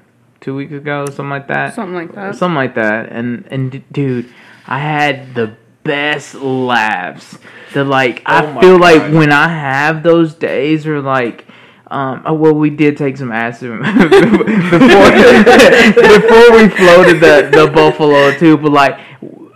two 0.41 0.55
weeks 0.55 0.73
ago, 0.73 1.07
something 1.07 1.29
like 1.31 1.49
that. 1.49 1.75
Something 1.75 1.95
like 1.95 2.14
that. 2.14 2.35
Something 2.37 2.57
like 2.57 2.75
that. 2.77 3.11
And 3.11 3.47
and 3.51 3.71
d- 3.73 3.85
dude, 3.93 4.33
I 4.66 4.79
had 4.79 5.35
the 5.35 5.55
best 5.89 6.34
laughs. 6.34 7.39
The 7.74 7.84
like, 7.84 8.22
Oh 8.26 8.36
I 8.57 8.61
feel 8.61 8.78
like 8.78 9.12
when 9.12 9.32
I 9.32 9.49
have 9.49 10.03
those 10.03 10.34
days, 10.34 10.86
or 10.86 11.01
like. 11.01 11.45
Um, 11.91 12.22
oh, 12.26 12.34
well, 12.34 12.53
we 12.55 12.68
did 12.68 12.99
take 12.99 13.16
some 13.16 13.32
acid 13.32 13.70
before 13.78 13.89
before 16.18 16.53
we 16.53 16.68
floated 16.68 17.18
the, 17.18 17.49
the 17.51 17.70
buffalo 17.74 18.36
too, 18.36 18.59
but 18.59 18.72
like 18.72 19.01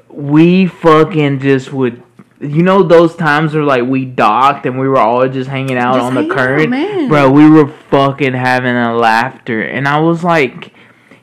we 0.08 0.66
fucking 0.66 1.40
just 1.40 1.72
would. 1.74 2.02
You 2.40 2.62
know 2.62 2.82
those 2.82 3.14
times 3.16 3.52
where 3.54 3.64
like 3.64 3.84
we 3.84 4.06
docked 4.06 4.64
and 4.64 4.78
we 4.80 4.88
were 4.88 4.96
all 4.96 5.28
just 5.28 5.50
hanging 5.50 5.76
out 5.76 5.96
Just 5.96 6.04
on 6.06 6.14
the 6.14 6.22
out, 6.22 6.30
current, 6.30 6.70
man. 6.70 7.08
bro. 7.08 7.30
We 7.30 7.48
were 7.50 7.68
fucking 7.68 8.32
having 8.32 8.76
a 8.76 8.96
laughter, 8.96 9.62
and 9.62 9.86
I 9.86 10.00
was 10.00 10.24
like, 10.24 10.72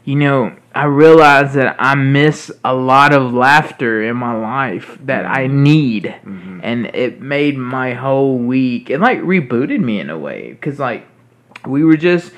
you 0.06 0.16
know, 0.16 0.56
I 0.74 0.86
realized 0.86 1.56
that 1.56 1.76
I 1.80 1.96
miss 1.96 2.52
a 2.64 2.74
lot 2.76 3.12
of 3.14 3.34
laughter 3.34 4.04
in 4.04 4.16
my 4.18 4.34
life 4.36 4.98
that 5.06 5.26
I 5.26 5.48
need, 5.48 6.04
Mm-hmm. 6.06 6.60
and 6.64 6.86
it 6.88 7.22
made 7.22 7.58
my 7.58 7.94
whole 7.94 8.38
week. 8.38 8.90
It 8.90 9.00
like 9.00 9.20
rebooted 9.20 9.80
me 9.80 10.00
in 10.00 10.10
a 10.10 10.18
way 10.18 10.52
because 10.52 10.80
like 10.80 11.08
we 11.66 11.84
were 11.84 11.98
just. 11.98 12.32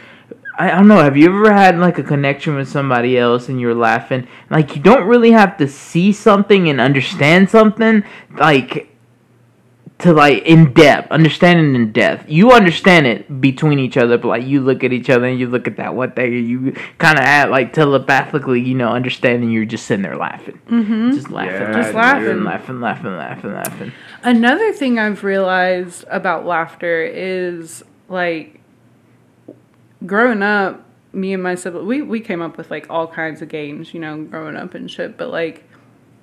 I 0.58 0.72
I 0.72 0.76
don't 0.76 0.88
know. 0.88 0.98
Have 1.04 1.18
you 1.18 1.28
ever 1.28 1.52
had 1.54 1.78
like 1.80 1.98
a 1.98 2.04
connection 2.04 2.56
with 2.56 2.68
somebody 2.70 3.18
else 3.18 3.50
and 3.50 3.60
you're 3.60 3.74
laughing? 3.76 4.28
Like 4.50 4.76
you 4.76 4.82
don't 4.82 5.08
really 5.08 5.32
have 5.32 5.58
to 5.58 5.68
see 5.68 6.12
something 6.14 6.70
and 6.70 6.80
understand 6.80 7.50
something. 7.50 8.04
Like 8.38 8.91
to 10.02 10.14
like 10.14 10.44
in 10.44 10.74
depth, 10.74 11.12
understanding 11.12 11.76
in 11.76 11.92
depth. 11.92 12.30
You 12.30 12.52
understand 12.52 13.08
it 13.08 13.42
between 13.42 13.80
each 13.80 13.98
other, 13.98 14.18
but 14.18 14.28
like 14.28 14.44
you 14.46 14.62
look 14.62 14.84
at 14.84 14.92
each 14.94 15.10
other 15.10 15.26
and 15.26 15.40
you 15.40 15.48
look 15.48 15.68
at 15.68 15.78
that 15.78 15.96
what 15.96 16.16
they 16.16 16.30
you 16.30 16.74
kind 16.98 17.18
of 17.18 17.26
act 17.26 17.52
like 17.52 17.74
telepathically, 17.74 18.62
you 18.62 18.76
know, 18.76 18.90
understanding. 18.90 19.52
You're 19.52 19.66
just 19.66 19.86
sitting 19.86 20.04
there 20.04 20.18
laughing, 20.18 20.60
mm-hmm. 20.68 21.12
just 21.12 21.30
laughing, 21.30 21.54
Yeah, 21.54 21.74
Just 21.82 21.94
laughing, 21.94 22.44
laughing. 22.44 22.82
laughing, 22.82 22.82
laughing, 22.82 23.18
laughing, 23.18 23.54
laughing. 23.54 23.92
Another 24.24 24.72
thing 24.74 25.00
I've 25.00 25.24
realized 25.24 26.06
about 26.10 26.46
laughter 26.46 27.04
is 27.04 27.84
like 28.10 28.60
growing 30.06 30.42
up, 30.44 30.84
me 31.14 31.34
and 31.34 31.44
my 31.44 31.56
siblings, 31.56 31.88
we, 31.88 32.02
we 32.02 32.20
came 32.20 32.42
up 32.42 32.58
with 32.58 32.72
like 32.72 32.88
all 32.90 33.08
kinds 33.08 33.42
of 33.42 33.50
games, 33.50 33.94
you 33.94 34.00
know, 34.00 34.24
growing 34.24 34.56
up 34.56 34.74
and 34.74 34.90
shit. 34.90 35.18
But 35.18 35.30
like, 35.30 35.64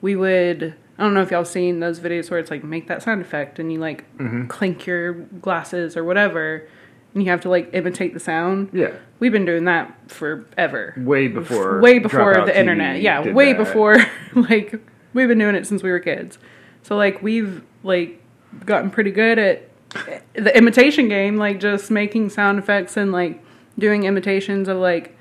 we 0.01 0.16
would, 0.16 0.74
I 0.99 1.05
don't 1.05 1.14
know 1.14 1.22
if 1.22 1.30
y'all 1.30 1.44
seen 1.44 1.78
those 1.78 2.01
videos 2.01 2.28
where 2.28 2.40
it's 2.40 2.51
like 2.51 2.64
make 2.64 2.88
that 2.88 3.03
sound 3.03 3.20
effect 3.20 3.61
and 3.61 3.72
you 3.72 3.78
like 3.78 4.05
mm-hmm. 4.18 4.46
clink 4.49 4.84
your 4.84 5.12
glasses 5.12 5.96
or 5.96 6.03
whatever, 6.03 6.68
and 7.14 7.22
you 7.22 7.30
have 7.30 7.40
to 7.42 7.49
like 7.49 7.70
imitate 7.72 8.14
the 8.14 8.20
sound. 8.20 8.70
Yeah. 8.72 8.92
We've 9.20 9.30
been 9.30 9.44
doing 9.44 9.64
that 9.66 10.11
forever. 10.11 10.94
Way 10.96 11.28
before. 11.28 11.80
way 11.80 12.01
before 12.01 12.34
the 12.34 12.53
TV 12.53 12.57
internet. 12.57 13.01
Yeah, 13.01 13.32
way 13.32 13.53
that. 13.53 13.59
before 13.64 13.96
like 14.34 14.80
we've 15.14 15.28
been 15.28 15.38
doing 15.38 15.55
it 15.55 15.66
since 15.66 15.84
we 15.84 15.90
were 15.90 16.01
kids. 16.01 16.38
So 16.82 16.96
like 16.96 17.22
we've 17.22 17.62
like 17.84 18.20
gotten 18.64 18.90
pretty 18.90 19.12
good 19.12 19.38
at 19.38 19.68
eh, 20.09 20.20
the 20.34 20.57
imitation 20.57 21.09
game, 21.09 21.36
like 21.36 21.61
just 21.61 21.92
making 21.92 22.30
sound 22.30 22.59
effects 22.59 22.96
and 22.96 23.12
like 23.12 23.42
doing 23.78 24.03
imitations 24.03 24.66
of 24.66 24.78
like 24.78 25.16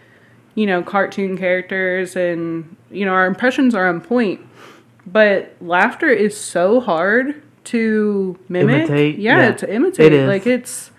you 0.55 0.65
know 0.65 0.82
cartoon 0.82 1.38
characters 1.38 2.15
and 2.15 2.75
you 2.89 3.05
know 3.05 3.13
our 3.13 3.28
impressions 3.28 3.75
are 3.75 3.88
on 3.88 4.01
point. 4.01 4.41
But 5.12 5.55
laughter 5.62 6.10
is 6.10 6.38
so 6.39 6.80
hard 6.82 7.41
to 7.66 8.38
mimic. 8.49 8.76
Imitate, 8.89 9.20
Yeah, 9.20 9.39
yeah. 9.39 9.51
to 9.53 9.74
imitate. 9.74 10.08
It 10.08 10.14
is. 10.14 10.28
Like 10.28 10.45
it's 10.45 10.91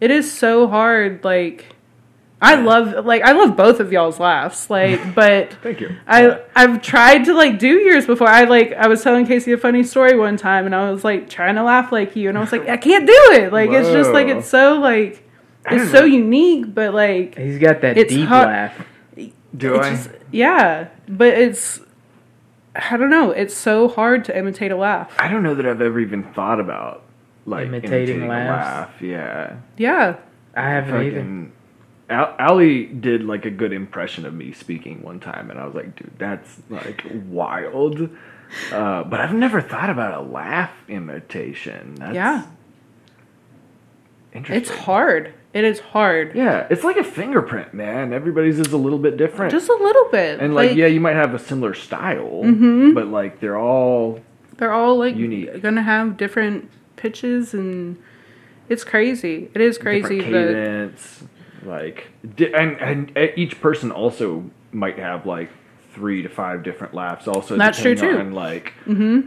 it 0.00 0.10
is 0.10 0.32
so 0.32 0.66
hard 0.68 1.24
like 1.24 1.66
I 2.42 2.54
love 2.54 3.04
like 3.04 3.22
I 3.22 3.32
love 3.32 3.56
both 3.56 3.80
of 3.80 3.92
y'all's 3.92 4.18
laughs. 4.20 4.70
Like 4.70 5.14
but 5.14 5.52
Thank 5.62 5.80
you. 5.80 5.96
I 6.06 6.40
I've 6.54 6.80
tried 6.80 7.24
to 7.24 7.34
like 7.34 7.58
do 7.58 7.78
yours 7.80 8.06
before. 8.06 8.28
I 8.28 8.44
like 8.44 8.72
I 8.72 8.86
was 8.86 9.02
telling 9.02 9.26
Casey 9.26 9.52
a 9.52 9.58
funny 9.58 9.82
story 9.82 10.16
one 10.16 10.36
time 10.36 10.64
and 10.66 10.74
I 10.74 10.90
was 10.90 11.02
like 11.04 11.28
trying 11.28 11.56
to 11.56 11.62
laugh 11.64 11.90
like 11.92 12.14
you 12.16 12.28
and 12.28 12.38
I 12.38 12.40
was 12.40 12.52
like 12.52 12.68
I 12.68 12.76
can't 12.76 13.06
do 13.06 13.28
it. 13.32 13.52
Like 13.52 13.70
it's 13.70 13.88
just 13.90 14.10
like 14.12 14.28
it's 14.28 14.48
so 14.48 14.78
like 14.78 15.28
it's 15.70 15.90
so 15.90 16.04
unique 16.04 16.72
but 16.74 16.94
like 16.94 17.36
He's 17.36 17.58
got 17.58 17.80
that 17.82 17.98
It's 17.98 18.12
deep 18.14 18.28
hot- 18.28 18.46
laugh. 18.46 18.86
Do 19.56 19.74
it's 19.74 19.86
I? 19.86 19.90
just 19.90 20.10
yeah, 20.30 20.88
but 21.08 21.34
it's 21.34 21.80
I 22.90 22.96
don't 22.96 23.10
know, 23.10 23.30
it's 23.30 23.54
so 23.54 23.88
hard 23.88 24.24
to 24.26 24.36
imitate 24.38 24.70
a 24.70 24.76
laugh. 24.76 25.14
I 25.18 25.28
don't 25.28 25.42
know 25.42 25.54
that 25.54 25.66
I've 25.66 25.80
ever 25.80 25.98
even 26.00 26.22
thought 26.32 26.60
about 26.60 27.02
like 27.46 27.66
Imitating 27.66 28.16
imitating, 28.16 28.22
a 28.24 28.28
laughs. 28.28 28.92
laugh. 28.92 29.02
Yeah. 29.02 29.56
Yeah. 29.76 30.16
I 30.54 30.70
haven't 30.70 30.94
either. 31.02 31.16
Fucking. 31.16 31.52
Al- 32.10 32.34
Allie 32.38 32.86
did 32.86 33.24
like 33.24 33.44
a 33.44 33.50
good 33.50 33.72
impression 33.72 34.26
of 34.26 34.34
me 34.34 34.52
speaking 34.52 35.02
one 35.02 35.20
time, 35.20 35.50
and 35.50 35.58
I 35.60 35.64
was 35.64 35.74
like, 35.74 35.96
dude, 35.96 36.12
that's 36.18 36.60
like 36.68 37.04
wild. 37.26 38.10
Uh, 38.72 39.04
but 39.04 39.20
I've 39.20 39.32
never 39.34 39.60
thought 39.60 39.90
about 39.90 40.14
a 40.18 40.22
laugh 40.28 40.72
imitation. 40.88 41.94
That's 41.96 42.14
Yeah. 42.14 42.46
Interesting. 44.32 44.60
It's 44.74 44.84
hard. 44.84 45.34
It 45.52 45.64
is 45.64 45.80
hard. 45.80 46.34
Yeah, 46.36 46.66
it's 46.70 46.84
like 46.84 46.96
a 46.96 47.02
fingerprint, 47.04 47.74
man. 47.74 48.12
Everybody's 48.12 48.60
is 48.60 48.72
a 48.72 48.76
little 48.76 48.98
bit 49.00 49.16
different. 49.16 49.50
Just 49.50 49.68
a 49.68 49.74
little 49.74 50.08
bit. 50.12 50.38
and 50.40 50.54
like, 50.54 50.76
yeah, 50.76 50.86
you 50.86 51.00
might 51.00 51.16
have 51.16 51.34
a 51.34 51.38
similar 51.40 51.74
style, 51.74 52.42
Mhm. 52.44 52.94
but 52.94 53.08
like 53.08 53.40
they're 53.40 53.58
all 53.58 54.20
They're 54.58 54.72
all 54.72 54.96
like 54.98 55.16
Unique. 55.16 55.60
gonna 55.62 55.82
have 55.82 56.16
different 56.16 56.70
pitches 56.96 57.52
and 57.54 57.96
it's 58.68 58.84
crazy. 58.84 59.50
It 59.54 59.60
is 59.60 59.76
crazy 59.78 60.18
different 60.20 60.32
cadence. 60.54 61.24
Like, 61.64 62.08
and 62.38 62.76
and 62.80 63.12
uh, 63.16 63.26
each 63.36 63.60
person 63.60 63.90
also 63.90 64.44
might 64.72 64.98
have 64.98 65.26
like 65.26 65.50
three 65.92 66.22
to 66.22 66.28
five 66.28 66.62
different 66.62 66.94
laughs. 66.94 67.26
Also, 67.26 67.56
That's 67.56 67.80
true, 67.82 67.96
too. 67.96 68.18
On 68.18 68.32
like 68.32 68.72
hmm 68.84 69.22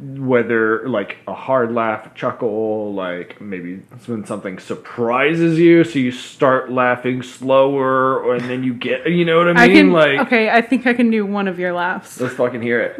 whether 0.00 0.88
like 0.88 1.18
a 1.26 1.34
hard 1.34 1.72
laugh, 1.72 2.06
a 2.06 2.10
chuckle, 2.16 2.94
like 2.94 3.38
maybe 3.40 3.82
it's 3.92 4.08
when 4.08 4.24
something 4.24 4.58
surprises 4.58 5.58
you, 5.58 5.84
so 5.84 5.98
you 5.98 6.10
start 6.10 6.72
laughing 6.72 7.22
slower, 7.22 8.18
or 8.18 8.36
and 8.36 8.48
then 8.48 8.64
you 8.64 8.72
get, 8.72 9.06
you 9.06 9.26
know 9.26 9.36
what 9.38 9.48
I 9.48 9.52
mean? 9.52 9.58
I 9.58 9.68
can 9.68 9.92
like, 9.92 10.20
okay, 10.20 10.48
I 10.48 10.62
think 10.62 10.86
I 10.86 10.94
can 10.94 11.10
do 11.10 11.26
one 11.26 11.48
of 11.48 11.58
your 11.58 11.74
laughs. 11.74 12.18
let's 12.18 12.34
fucking 12.34 12.62
hear 12.62 12.80
it. 12.80 12.96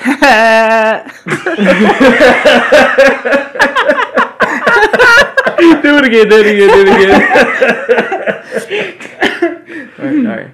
do 5.82 5.98
it 5.98 6.04
again, 6.04 6.28
do 6.28 6.38
it 6.38 6.46
again, 6.46 6.68
do 6.68 6.80
it 6.86 6.88
again. 6.94 7.10
All 10.00 10.06
right, 10.06 10.26
all 10.26 10.36
right. 10.36 10.50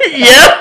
yep. 0.12 0.52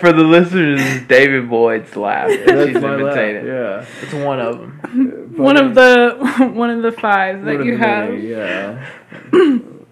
For 0.00 0.12
the 0.12 0.24
listeners, 0.24 1.02
David 1.06 1.48
Boyd's 1.48 1.94
laugh. 1.96 2.28
that 2.28 2.66
she's 2.68 2.82
my 2.82 2.96
laugh. 2.96 3.16
Yeah. 3.16 3.86
It's 4.02 4.12
one 4.14 4.40
of 4.40 4.58
them. 4.58 5.34
one 5.36 5.56
of 5.56 5.74
the 5.74 6.50
one 6.54 6.70
of 6.70 6.82
the 6.82 6.92
five 6.92 7.44
that 7.44 7.64
you 7.64 7.76
have. 7.76 8.10
many, 8.10 8.26
yeah. 8.28 8.88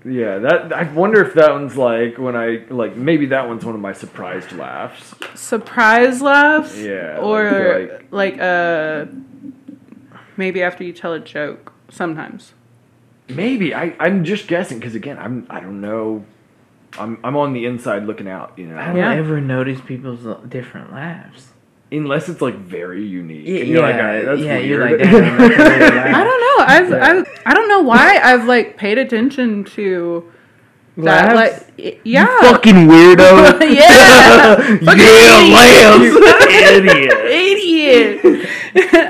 yeah, 0.04 0.38
that 0.38 0.72
I 0.72 0.82
wonder 0.92 1.24
if 1.24 1.34
that 1.34 1.52
one's 1.52 1.76
like 1.76 2.18
when 2.18 2.36
I 2.36 2.64
like 2.68 2.96
maybe 2.96 3.26
that 3.26 3.46
one's 3.48 3.64
one 3.64 3.74
of 3.74 3.80
my 3.80 3.92
surprised 3.92 4.52
laughs. 4.52 5.14
Surprise 5.34 6.20
laughs. 6.20 6.76
Yeah, 6.78 7.18
Or 7.18 7.88
like- 7.88 8.06
like, 8.12 8.40
uh, 8.40 9.06
maybe 10.36 10.62
after 10.62 10.84
you 10.84 10.92
tell 10.92 11.12
a 11.12 11.20
joke. 11.20 11.72
Sometimes. 11.90 12.54
Maybe 13.34 13.74
I 13.74 13.94
I'm 14.00 14.24
just 14.24 14.46
guessing 14.48 14.78
because 14.78 14.94
again 14.94 15.18
I'm 15.18 15.46
I 15.50 15.60
don't 15.60 15.80
know. 15.80 16.24
I'm 16.98 17.18
I'm 17.22 17.36
on 17.36 17.52
the 17.52 17.66
inside 17.66 18.04
looking 18.04 18.28
out, 18.28 18.52
you 18.56 18.66
know. 18.66 18.76
I 18.78 18.86
don't 18.88 18.96
Yeah. 18.96 19.14
ever 19.14 19.40
notice 19.40 19.80
people's 19.80 20.26
different 20.48 20.92
laughs. 20.92 21.48
Unless 21.92 22.28
it's 22.28 22.40
like 22.40 22.54
very 22.56 23.04
unique. 23.04 23.46
Yeah, 23.46 23.60
and 23.60 23.68
you're 23.68 23.82
like, 23.82 23.96
yeah, 23.96 24.06
"Alright, 24.06 24.24
that's 24.24 24.40
yeah, 24.40 24.58
you're 24.58 24.78
weird." 24.86 25.00
like, 25.00 25.10
"Damn, 25.10 25.38
that's 25.38 25.52
a 25.60 25.78
weird 25.78 25.94
laugh." 25.94 26.14
I 26.16 26.24
don't 26.24 26.40
know. 26.40 26.64
I've, 26.66 26.90
Yeah. 26.90 27.08
I've 27.10 27.40
I 27.46 27.54
don't 27.54 27.68
know 27.68 27.80
why 27.80 28.18
I've 28.22 28.44
like 28.46 28.76
paid 28.76 28.98
attention 28.98 29.64
to 29.64 30.24
that. 31.02 31.34
Laughs? 31.34 31.64
Like 31.64 31.78
y- 31.78 32.00
yeah. 32.04 32.40
Fucking 32.42 32.74
weirdo. 32.88 33.60
yeah. 33.74 34.56
Fucking 34.84 34.98
yeah, 35.00 35.96
idiot. 35.96 37.12
idiot. 37.26 38.24
idiot. 38.24 38.46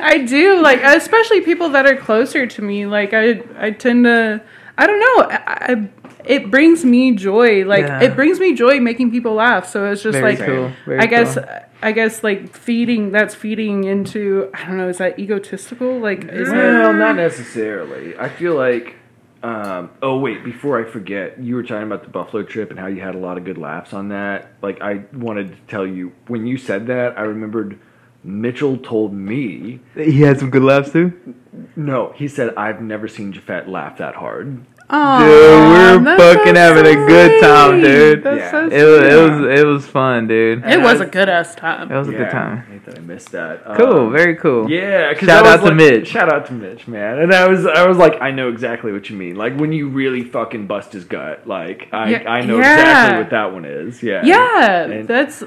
I 0.02 0.18
do 0.18 0.60
like, 0.62 0.80
especially 0.82 1.40
people 1.42 1.68
that 1.70 1.86
are 1.86 1.96
closer 1.96 2.46
to 2.46 2.62
me. 2.62 2.86
Like 2.86 3.12
I, 3.12 3.42
I 3.58 3.70
tend 3.72 4.04
to. 4.04 4.42
I 4.78 4.86
don't 4.86 5.00
know. 5.00 5.28
I, 5.30 5.40
I, 5.46 5.88
it 6.24 6.50
brings 6.50 6.84
me 6.84 7.12
joy. 7.14 7.64
Like 7.64 7.84
Yeah. 7.86 8.02
it 8.02 8.14
brings 8.16 8.40
me 8.40 8.54
joy 8.54 8.80
making 8.80 9.10
people 9.10 9.34
laugh. 9.34 9.68
So 9.68 9.90
it's 9.90 10.02
just 10.02 10.18
Very 10.18 10.36
like, 10.36 10.46
cool. 10.46 10.72
Very 10.86 11.00
I 11.00 11.06
guess. 11.06 11.34
cool. 11.34 11.44
I 11.82 11.92
guess 11.92 12.22
like 12.22 12.54
feeding. 12.54 13.10
That's 13.10 13.34
feeding 13.34 13.84
into. 13.84 14.50
I 14.54 14.66
don't 14.66 14.76
know. 14.78 14.88
Is 14.88 14.98
that 14.98 15.18
egotistical? 15.18 15.98
Like 15.98 16.24
is 16.24 16.48
that? 16.48 16.54
Well, 16.56 16.92
not 16.92 17.16
necessarily. 17.16 18.16
I 18.18 18.28
feel 18.28 18.54
like. 18.54 18.96
Um, 19.42 19.90
oh 20.02 20.18
wait! 20.18 20.44
Before 20.44 20.84
I 20.84 20.88
forget, 20.90 21.42
you 21.42 21.54
were 21.54 21.62
talking 21.62 21.86
about 21.86 22.02
the 22.02 22.10
Buffalo 22.10 22.42
trip 22.42 22.70
and 22.70 22.78
how 22.78 22.88
you 22.88 23.00
had 23.00 23.14
a 23.14 23.18
lot 23.18 23.38
of 23.38 23.44
good 23.44 23.58
laughs 23.58 23.92
on 23.92 24.08
that. 24.08 24.52
Like 24.62 24.80
I 24.82 25.04
wanted 25.12 25.52
to 25.52 25.56
tell 25.66 25.86
you 25.86 26.12
when 26.26 26.46
you 26.46 26.58
said 26.58 26.86
that, 26.88 27.18
I 27.18 27.22
remembered 27.22 27.78
Mitchell 28.22 28.76
told 28.76 29.14
me. 29.14 29.80
He 29.94 30.20
had 30.20 30.38
some 30.38 30.50
good 30.50 30.62
laughs 30.62 30.92
too. 30.92 31.34
No, 31.74 32.12
he 32.16 32.28
said 32.28 32.54
I've 32.54 32.82
never 32.82 33.08
seen 33.08 33.32
Jafet 33.32 33.66
laugh 33.66 33.98
that 33.98 34.14
hard. 34.14 34.64
Aw, 34.92 35.18
Dude, 35.24 36.04
we're 36.04 36.16
fucking 36.16 36.54
so 36.56 36.60
having 36.60 36.86
a 36.86 37.06
good 37.06 37.40
time, 37.40 37.80
dude. 37.80 38.24
That's 38.24 38.38
Yeah. 38.38 38.50
so 38.50 38.58
It 38.66 38.84
was, 38.84 39.00
it 39.02 39.30
was 39.30 39.58
it 39.60 39.66
was 39.66 39.86
fun, 39.86 40.26
dude. 40.26 40.64
It 40.64 40.80
was 40.80 41.00
a 41.00 41.06
good 41.06 41.28
ass 41.28 41.54
time. 41.54 41.90
It 41.92 41.96
was 41.96 42.08
a 42.08 42.12
good 42.12 42.30
time. 42.30 42.64
I 42.68 42.72
hate 42.72 42.84
that 42.86 42.98
I 42.98 43.00
missed 43.02 43.30
that. 43.32 43.64
Cool, 43.76 44.06
Um, 44.08 44.12
very 44.12 44.34
cool. 44.36 44.68
Yeah, 44.70 45.14
Shout 45.14 45.28
I 45.46 45.56
was 45.56 45.60
out 45.62 45.68
to 45.68 45.74
Mitch. 45.74 46.08
Shout 46.08 46.32
out 46.32 46.46
to 46.46 46.52
Mitch, 46.52 46.88
man. 46.88 47.18
And 47.20 47.32
I 47.32 47.46
was, 47.48 47.66
I 47.66 47.86
was 47.86 47.98
like, 47.98 48.20
I 48.20 48.32
know 48.32 48.48
exactly 48.48 48.90
what 48.92 49.08
you 49.08 49.16
mean. 49.16 49.36
Like 49.36 49.56
when 49.56 49.72
you 49.72 49.88
really 49.88 50.22
fucking 50.24 50.66
bust 50.66 50.92
his 50.92 51.04
gut. 51.04 51.46
Like 51.46 51.88
I, 51.92 52.10
Yeah, 52.10 52.28
I 52.30 52.40
know 52.44 52.58
yeah. 52.58 52.74
exactly 52.80 53.18
what 53.22 53.30
that 53.30 53.52
one 53.52 53.64
is. 53.64 54.02
Yeah. 54.02 54.22
Yeah, 54.24 54.82
And- 54.84 55.06
that's 55.06 55.44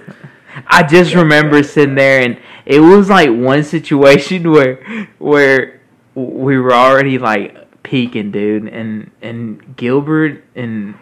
I 0.68 0.84
just 0.84 1.16
remember 1.16 1.64
sitting 1.64 1.96
there 1.96 2.22
and 2.22 2.38
it 2.66 2.80
was 2.80 3.10
like 3.10 3.30
one 3.30 3.64
situation 3.64 4.50
where 4.52 4.80
where 5.18 5.82
we 6.16 6.60
were 6.60 6.74
already 6.74 7.18
like 7.18 7.58
peaking, 7.84 8.32
dude, 8.32 8.68
and 8.68 9.12
and 9.22 9.76
Gilbert 9.76 10.44
and 10.56 10.96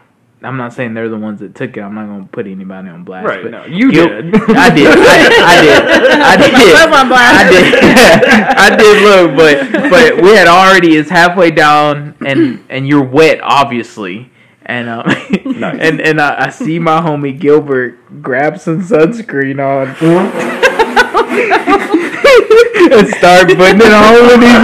I'm 0.44 0.58
not 0.58 0.74
saying 0.74 0.96
they're 0.96 1.08
the 1.08 1.18
ones 1.20 1.40
that 1.42 1.54
took 1.54 1.78
it. 1.78 1.82
I'm 1.82 1.94
not 1.94 2.08
gonna 2.08 2.26
put 2.32 2.48
anybody 2.48 2.90
on 2.90 3.04
blast. 3.04 3.28
Right. 3.28 3.44
but 3.44 3.52
No, 3.52 3.66
you 3.66 3.92
Gil- 3.92 4.08
did. 4.08 4.34
I 4.36 4.74
did. 4.74 4.88
I, 4.88 5.28
I 5.46 5.62
did. 5.62 5.84
I 6.20 6.38
did. 6.38 6.52
Put 6.82 6.90
my 6.90 7.08
blast. 7.08 7.46
I 7.46 7.50
did. 7.50 7.74
I 8.58 8.76
did 8.76 9.04
look, 9.04 9.38
but 9.38 9.90
but 9.92 10.22
we 10.24 10.32
had 10.36 10.48
already 10.48 10.96
is 10.96 11.10
halfway 11.10 11.52
down, 11.52 12.16
and 12.26 12.64
and 12.70 12.88
you're 12.88 13.04
wet, 13.04 13.40
obviously. 13.44 14.32
And 14.66 14.90
um, 14.90 15.04
Nice. 15.60 15.78
and 15.80 16.02
and 16.02 16.20
I, 16.22 16.46
I 16.46 16.50
see 16.50 16.80
my 16.80 17.02
homie 17.02 17.38
Gilbert 17.40 18.22
grab 18.24 18.60
some 18.60 18.82
sunscreen 18.82 19.60
on 19.60 19.96
and 22.92 23.08
start 23.16 23.48
putting 23.48 23.82
it 23.82 23.94
on 23.94 24.14
when 24.28 24.42
he's 24.42 24.62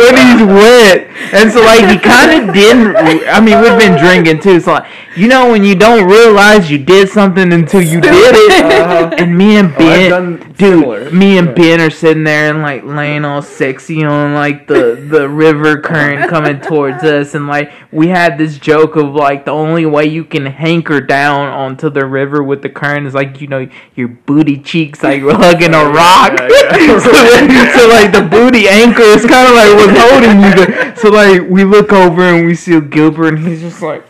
when 0.00 0.14
he's 0.16 0.42
wet. 0.46 1.04
And 1.32 1.52
so 1.52 1.60
like 1.60 1.88
he 1.90 1.98
kind 1.98 2.48
of 2.48 2.54
didn't. 2.54 2.96
I 2.96 3.40
mean, 3.40 3.60
we've 3.60 3.78
been 3.78 3.98
drinking 3.98 4.40
too. 4.40 4.60
So 4.60 4.72
like 4.72 4.86
you 5.16 5.28
know 5.28 5.50
when 5.50 5.64
you 5.64 5.74
don't 5.74 6.08
realize 6.08 6.70
you 6.70 6.78
did 6.78 7.08
something 7.08 7.52
until 7.52 7.82
you 7.82 8.00
did 8.00 8.12
it. 8.14 8.64
Uh-huh. 8.78 9.10
And 9.18 9.36
me 9.36 9.56
and 9.56 9.72
Oh, 9.74 9.78
Ben, 9.78 10.10
done 10.10 10.36
dude, 10.38 10.58
similar. 10.58 11.10
me 11.10 11.36
and 11.38 11.54
Ben 11.54 11.80
are 11.80 11.90
sitting 11.90 12.24
there 12.24 12.50
and 12.50 12.62
like 12.62 12.84
laying 12.84 13.24
all 13.24 13.42
sexy 13.42 14.04
on 14.04 14.34
like 14.34 14.66
the 14.66 14.94
the 15.10 15.28
river 15.28 15.80
current 15.80 16.28
coming 16.30 16.60
towards 16.60 17.02
us, 17.04 17.34
and 17.34 17.46
like 17.48 17.72
we 17.92 18.08
had 18.08 18.38
this 18.38 18.58
joke 18.58 18.96
of 18.96 19.14
like 19.14 19.44
the 19.44 19.50
only 19.50 19.84
way 19.86 20.04
you 20.06 20.24
can 20.24 20.46
hanker 20.46 21.00
down 21.00 21.48
onto 21.48 21.90
the 21.90 22.06
river 22.06 22.42
with 22.42 22.62
the 22.62 22.68
current 22.68 23.06
is 23.06 23.14
like 23.14 23.40
you 23.40 23.46
know 23.48 23.68
your 23.94 24.08
booty 24.08 24.58
cheeks 24.58 25.02
like 25.02 25.22
hugging 25.22 25.74
a 25.74 25.84
rock. 25.90 26.32
Yeah, 26.38 26.48
yeah. 26.50 26.76
So, 27.00 27.10
then- 27.10 27.78
so 27.78 27.88
like 27.88 28.12
the 28.12 28.22
booty 28.30 28.68
anchor 28.68 29.02
is 29.02 29.24
kind 29.24 29.48
of 29.48 29.54
like 29.54 29.74
what's 29.74 29.98
holding 29.98 30.42
you. 30.42 30.54
There. 30.54 30.96
So 30.96 31.10
like 31.10 31.48
we 31.48 31.64
look 31.64 31.92
over 31.92 32.22
and 32.22 32.46
we 32.46 32.54
see 32.54 32.80
Gilbert, 32.80 33.34
and 33.34 33.46
he's 33.46 33.60
just 33.60 33.82
like. 33.82 34.04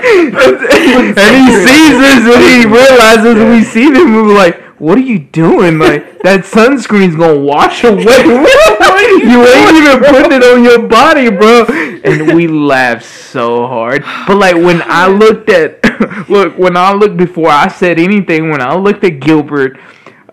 and 0.04 0.34
he 0.34 1.54
sees 1.54 1.98
us 2.02 2.26
and 2.26 2.44
he 2.44 2.66
realizes 2.66 3.36
we 3.36 3.64
see 3.64 3.92
them 3.92 4.08
and 4.08 4.28
we're 4.28 4.36
like, 4.36 4.60
what 4.80 4.98
are 4.98 5.02
you 5.02 5.20
doing? 5.20 5.78
Like 5.78 6.20
that 6.24 6.42
sunscreen's 6.42 7.16
gonna 7.16 7.40
wash 7.40 7.84
away. 7.84 8.02
you 8.02 9.46
ain't 9.46 9.78
even 9.78 10.00
putting 10.00 10.32
it 10.32 10.44
on 10.44 10.64
your 10.64 10.88
body, 10.88 11.30
bro. 11.30 11.66
And 12.04 12.36
we 12.36 12.48
laughed 12.48 13.06
so 13.06 13.68
hard. 13.68 14.04
But 14.26 14.38
like 14.38 14.56
when 14.56 14.82
I 14.86 15.06
looked 15.08 15.50
at 15.50 15.82
look, 16.30 16.58
when 16.58 16.76
I 16.76 16.94
looked 16.94 17.18
before 17.18 17.50
I 17.50 17.68
said 17.68 18.00
anything, 18.00 18.50
when 18.50 18.62
I 18.62 18.74
looked 18.76 19.04
at 19.04 19.20
Gilbert, 19.20 19.80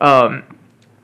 um 0.00 0.44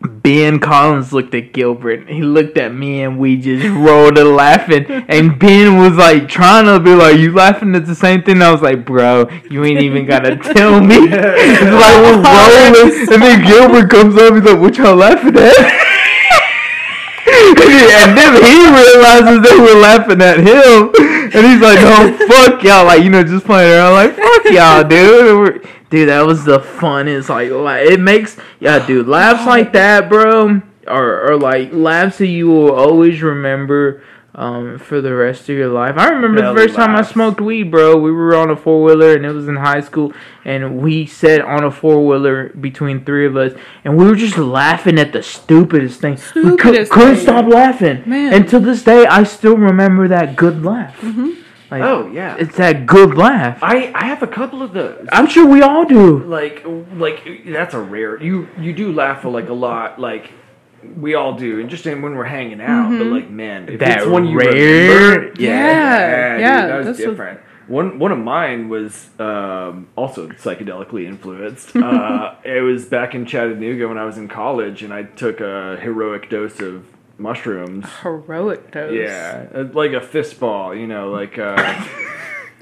Ben 0.04 0.58
Collins 0.58 1.12
looked 1.12 1.34
at 1.34 1.52
Gilbert. 1.52 2.08
He 2.08 2.22
looked 2.22 2.58
at 2.58 2.74
me, 2.74 3.02
and 3.02 3.18
we 3.18 3.36
just 3.36 3.66
rolled 3.66 4.18
a 4.18 4.24
laughing. 4.24 4.84
And 5.08 5.38
Ben 5.38 5.78
was 5.78 5.96
like 5.96 6.28
trying 6.28 6.66
to 6.66 6.78
be 6.78 6.94
like, 6.94 7.18
"You 7.18 7.32
laughing 7.32 7.74
at 7.74 7.86
the 7.86 7.94
same 7.94 8.22
thing?" 8.22 8.42
I 8.42 8.52
was 8.52 8.60
like, 8.60 8.84
"Bro, 8.84 9.30
you 9.50 9.64
ain't 9.64 9.80
even 9.80 10.06
gotta 10.06 10.36
tell 10.54 10.80
me." 10.80 10.96
It's 11.00 11.62
like 11.62 11.96
we're 12.02 12.20
rolling, 12.20 13.12
and 13.12 13.22
then 13.22 13.44
Gilbert 13.46 13.90
comes 13.90 14.16
up. 14.16 14.34
He's 14.34 14.44
like, 14.44 14.60
"What 14.60 14.76
y'all 14.76 14.96
laughing 14.96 15.36
at?" 15.36 15.56
and 17.26 18.16
then 18.16 18.34
he 18.44 18.58
realizes 18.68 19.40
they 19.40 19.58
were 19.58 19.80
laughing 19.80 20.20
at 20.20 20.38
him, 20.38 20.92
and 21.32 21.46
he's 21.46 21.60
like, 21.60 21.80
"No, 21.80 22.26
fuck 22.28 22.62
y'all!" 22.62 22.84
Like 22.84 23.02
you 23.02 23.10
know, 23.10 23.24
just 23.24 23.46
playing 23.46 23.72
around. 23.72 23.94
Like 23.94 24.16
fuck 24.16 24.44
y'all, 24.52 24.84
dude. 24.84 25.66
Dude, 25.94 26.08
that 26.08 26.26
was 26.26 26.44
the 26.44 26.58
funnest. 26.58 27.28
Like, 27.28 27.52
like 27.52 27.88
it 27.88 28.00
makes 28.00 28.36
yeah, 28.58 28.84
dude. 28.84 29.06
Laughs 29.06 29.46
like 29.46 29.72
that, 29.74 30.08
bro, 30.08 30.60
are 30.88 31.30
are 31.30 31.36
like 31.36 31.72
laughs 31.72 32.18
that 32.18 32.26
you 32.26 32.48
will 32.48 32.74
always 32.74 33.22
remember. 33.22 34.02
Um, 34.36 34.80
for 34.80 35.00
the 35.00 35.14
rest 35.14 35.42
of 35.42 35.56
your 35.56 35.68
life. 35.68 35.96
I 35.96 36.08
remember 36.08 36.42
the 36.42 36.60
first 36.60 36.74
time 36.74 36.96
I 36.96 37.02
smoked 37.02 37.40
weed, 37.40 37.70
bro. 37.70 37.96
We 37.96 38.10
were 38.10 38.34
on 38.34 38.50
a 38.50 38.56
four 38.56 38.82
wheeler 38.82 39.14
and 39.14 39.24
it 39.24 39.30
was 39.30 39.46
in 39.46 39.54
high 39.54 39.80
school, 39.80 40.12
and 40.44 40.78
we 40.78 41.06
sat 41.06 41.40
on 41.40 41.62
a 41.62 41.70
four 41.70 42.04
wheeler 42.04 42.48
between 42.48 43.04
three 43.04 43.26
of 43.26 43.36
us, 43.36 43.52
and 43.84 43.96
we 43.96 44.04
were 44.04 44.16
just 44.16 44.36
laughing 44.36 44.98
at 44.98 45.12
the 45.12 45.22
stupidest 45.22 46.00
thing. 46.00 46.18
we 46.34 46.56
cou- 46.56 46.84
couldn't 46.86 47.14
thing. 47.14 47.16
stop 47.22 47.46
laughing. 47.46 48.02
Man. 48.06 48.34
And 48.34 48.48
to 48.48 48.58
this 48.58 48.82
day, 48.82 49.06
I 49.06 49.22
still 49.22 49.56
remember 49.56 50.08
that 50.08 50.34
good 50.34 50.64
laugh. 50.64 51.00
Like, 51.74 51.82
Oh 51.90 52.10
yeah. 52.12 52.36
it's 52.38 52.56
that 52.56 52.86
good 52.86 53.14
laugh. 53.14 53.58
I 53.62 53.90
I 53.94 54.04
have 54.06 54.22
a 54.22 54.26
couple 54.26 54.62
of 54.62 54.72
those. 54.72 55.06
I'm 55.12 55.26
sure 55.26 55.46
we 55.46 55.60
all 55.62 55.84
do. 55.84 56.22
like 56.24 56.64
like 56.94 57.18
that's 57.46 57.74
a 57.74 57.80
rare 57.80 58.22
you 58.22 58.48
you 58.58 58.72
do 58.72 58.92
laugh 58.92 59.24
a, 59.24 59.28
like 59.28 59.48
a 59.48 59.52
lot 59.54 59.98
like 60.00 60.30
we 60.96 61.14
all 61.14 61.34
do 61.34 61.60
and 61.60 61.70
just 61.70 61.86
in 61.86 62.02
when 62.02 62.14
we're 62.14 62.24
hanging 62.38 62.60
out 62.60 62.90
but 62.98 63.06
like 63.06 63.30
man 63.30 63.68
if 63.70 63.80
That 63.80 63.98
it's 64.02 64.06
one 64.06 64.26
you 64.26 64.36
rare- 64.38 64.50
remember 64.52 65.40
Yeah, 65.40 66.32
dude, 66.36 66.40
yeah, 66.42 66.66
that 66.66 66.76
was 66.78 66.86
that's 66.86 66.98
a- 67.00 67.06
different 67.06 67.40
one 67.66 67.98
one 67.98 68.12
of 68.12 68.18
mine 68.18 68.68
was 68.68 69.08
um, 69.18 69.88
also 69.96 70.28
psychedelically 70.28 71.06
influenced 71.06 71.74
uh, 71.88 72.34
it 72.44 72.60
was 72.60 72.84
back 72.84 73.14
in 73.14 73.24
Chattanooga 73.24 73.88
when 73.88 73.96
I 73.96 74.04
was 74.04 74.18
in 74.18 74.28
college 74.28 74.82
and 74.82 74.92
I 74.92 75.04
took 75.04 75.40
a 75.40 75.78
heroic 75.80 76.28
dose 76.28 76.60
of 76.60 76.84
mushrooms 77.18 77.86
heroic 78.02 78.70
dose. 78.72 78.92
yeah 78.92 79.46
uh, 79.54 79.64
like 79.72 79.92
a 79.92 80.00
fistball. 80.00 80.78
you 80.78 80.86
know 80.86 81.10
like 81.10 81.38
uh, 81.38 81.54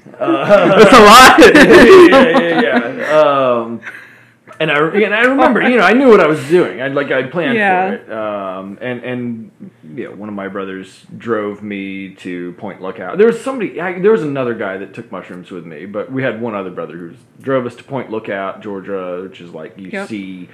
That's 0.05 0.93
a 0.93 1.03
lot. 1.05 1.39
yeah, 1.55 2.39
yeah, 2.39 2.61
yeah. 3.01 3.19
Um, 3.21 3.81
and 4.59 4.69
I 4.69 4.77
and 4.77 5.15
I 5.15 5.21
remember, 5.23 5.61
you 5.61 5.77
know, 5.77 5.83
I 5.83 5.93
knew 5.93 6.09
what 6.09 6.19
I 6.19 6.27
was 6.27 6.45
doing. 6.49 6.81
I 6.81 6.87
like 6.89 7.09
I 7.11 7.23
planned 7.23 7.57
Yeah. 7.57 7.87
for 7.89 7.93
it. 7.95 8.11
Um, 8.11 8.77
and 8.81 9.03
and 9.03 9.51
you 9.95 10.09
know, 10.09 10.15
one 10.15 10.27
of 10.29 10.35
my 10.35 10.47
brothers 10.49 11.05
drove 11.17 11.63
me 11.63 12.15
to 12.15 12.51
Point 12.53 12.81
Lookout. 12.81 13.17
There 13.17 13.27
was 13.27 13.41
somebody. 13.41 13.79
I, 13.79 13.99
there 13.99 14.11
was 14.11 14.23
another 14.23 14.53
guy 14.53 14.77
that 14.77 14.93
took 14.93 15.09
mushrooms 15.11 15.51
with 15.51 15.65
me, 15.65 15.85
but 15.85 16.11
we 16.11 16.21
had 16.21 16.41
one 16.41 16.53
other 16.53 16.69
brother 16.71 16.97
who 16.97 17.13
drove 17.41 17.65
us 17.65 17.75
to 17.77 17.83
Point 17.83 18.11
Lookout, 18.11 18.61
Georgia, 18.61 19.21
which 19.23 19.39
is 19.41 19.51
like 19.51 19.77
you 19.77 19.89
Yep. 19.91 20.09
see 20.09 20.49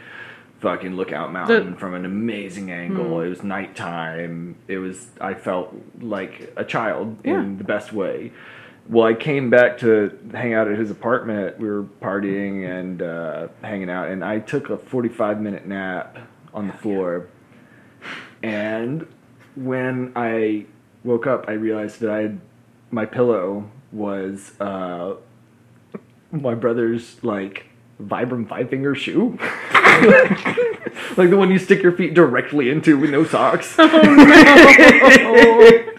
fucking 0.59 0.95
Lookout 0.95 1.31
Mountain 1.31 1.75
from 1.75 1.93
an 1.93 2.05
amazing 2.05 2.71
angle. 2.71 3.21
It 3.21 3.29
was 3.29 3.43
nighttime. 3.43 4.55
It 4.67 4.77
was. 4.77 5.07
I 5.21 5.33
felt 5.33 5.73
like 6.01 6.53
a 6.57 6.63
child 6.65 7.17
Yeah. 7.23 7.39
in 7.41 7.57
the 7.57 7.63
best 7.63 7.93
way. 7.93 8.31
Well, 8.87 9.05
I 9.05 9.13
came 9.13 9.49
back 9.51 9.77
to 9.79 10.17
hang 10.33 10.53
out 10.53 10.67
at 10.67 10.77
his 10.77 10.89
apartment. 10.89 11.59
We 11.59 11.69
were 11.69 11.83
partying 12.01 12.67
and 12.67 13.01
uh, 13.01 13.47
hanging 13.61 13.89
out, 13.89 14.09
and 14.09 14.23
I 14.25 14.39
took 14.39 14.69
a 14.69 14.77
45 14.77 15.39
minute 15.41 15.67
nap 15.67 16.17
on 16.53 16.67
the 16.67 16.73
floor. 16.73 17.27
And 18.41 19.05
when 19.55 20.11
I 20.15 20.65
woke 21.03 21.27
up, 21.27 21.45
I 21.47 21.51
realized 21.53 21.99
that 21.99 22.09
I 22.09 22.21
had, 22.23 22.41
my 22.91 23.05
pillow 23.05 23.69
was 23.91 24.59
uh, 24.59 25.15
my 26.31 26.55
brother's 26.55 27.23
like 27.23 27.65
Vibram 28.01 28.47
five 28.47 28.69
finger 28.69 28.95
shoe, 28.95 29.37
like 31.17 31.29
the 31.29 31.35
one 31.37 31.51
you 31.51 31.59
stick 31.59 31.83
your 31.83 31.91
feet 31.91 32.13
directly 32.13 32.69
into 32.69 32.97
with 32.97 33.09
no 33.09 33.23
socks. 33.25 33.75
Oh, 33.77 33.87
no. 33.87 35.85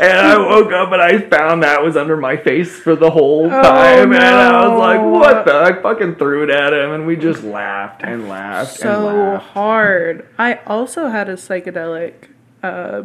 And 0.00 0.02
I 0.18 0.36
woke 0.38 0.70
up 0.72 0.92
and 0.92 1.00
I 1.00 1.18
found 1.18 1.62
that 1.62 1.82
was 1.82 1.96
under 1.96 2.16
my 2.16 2.36
face 2.36 2.78
for 2.78 2.94
the 2.94 3.10
whole 3.10 3.48
time. 3.48 4.12
And 4.12 4.22
I 4.22 4.68
was 4.68 4.78
like, 4.78 5.00
what 5.00 5.44
the? 5.46 5.54
I 5.54 5.80
fucking 5.82 6.16
threw 6.16 6.44
it 6.44 6.50
at 6.50 6.72
him 6.72 6.92
and 6.92 7.06
we 7.06 7.16
just 7.16 7.42
laughed 7.42 8.02
and 8.04 8.28
laughed 8.28 8.72
and 8.72 8.78
so 8.80 9.06
laughed. 9.06 9.46
hard. 9.48 10.28
I 10.38 10.60
also 10.66 11.08
had 11.08 11.28
a 11.28 11.34
psychedelic 11.34 12.28
uh 12.62 13.04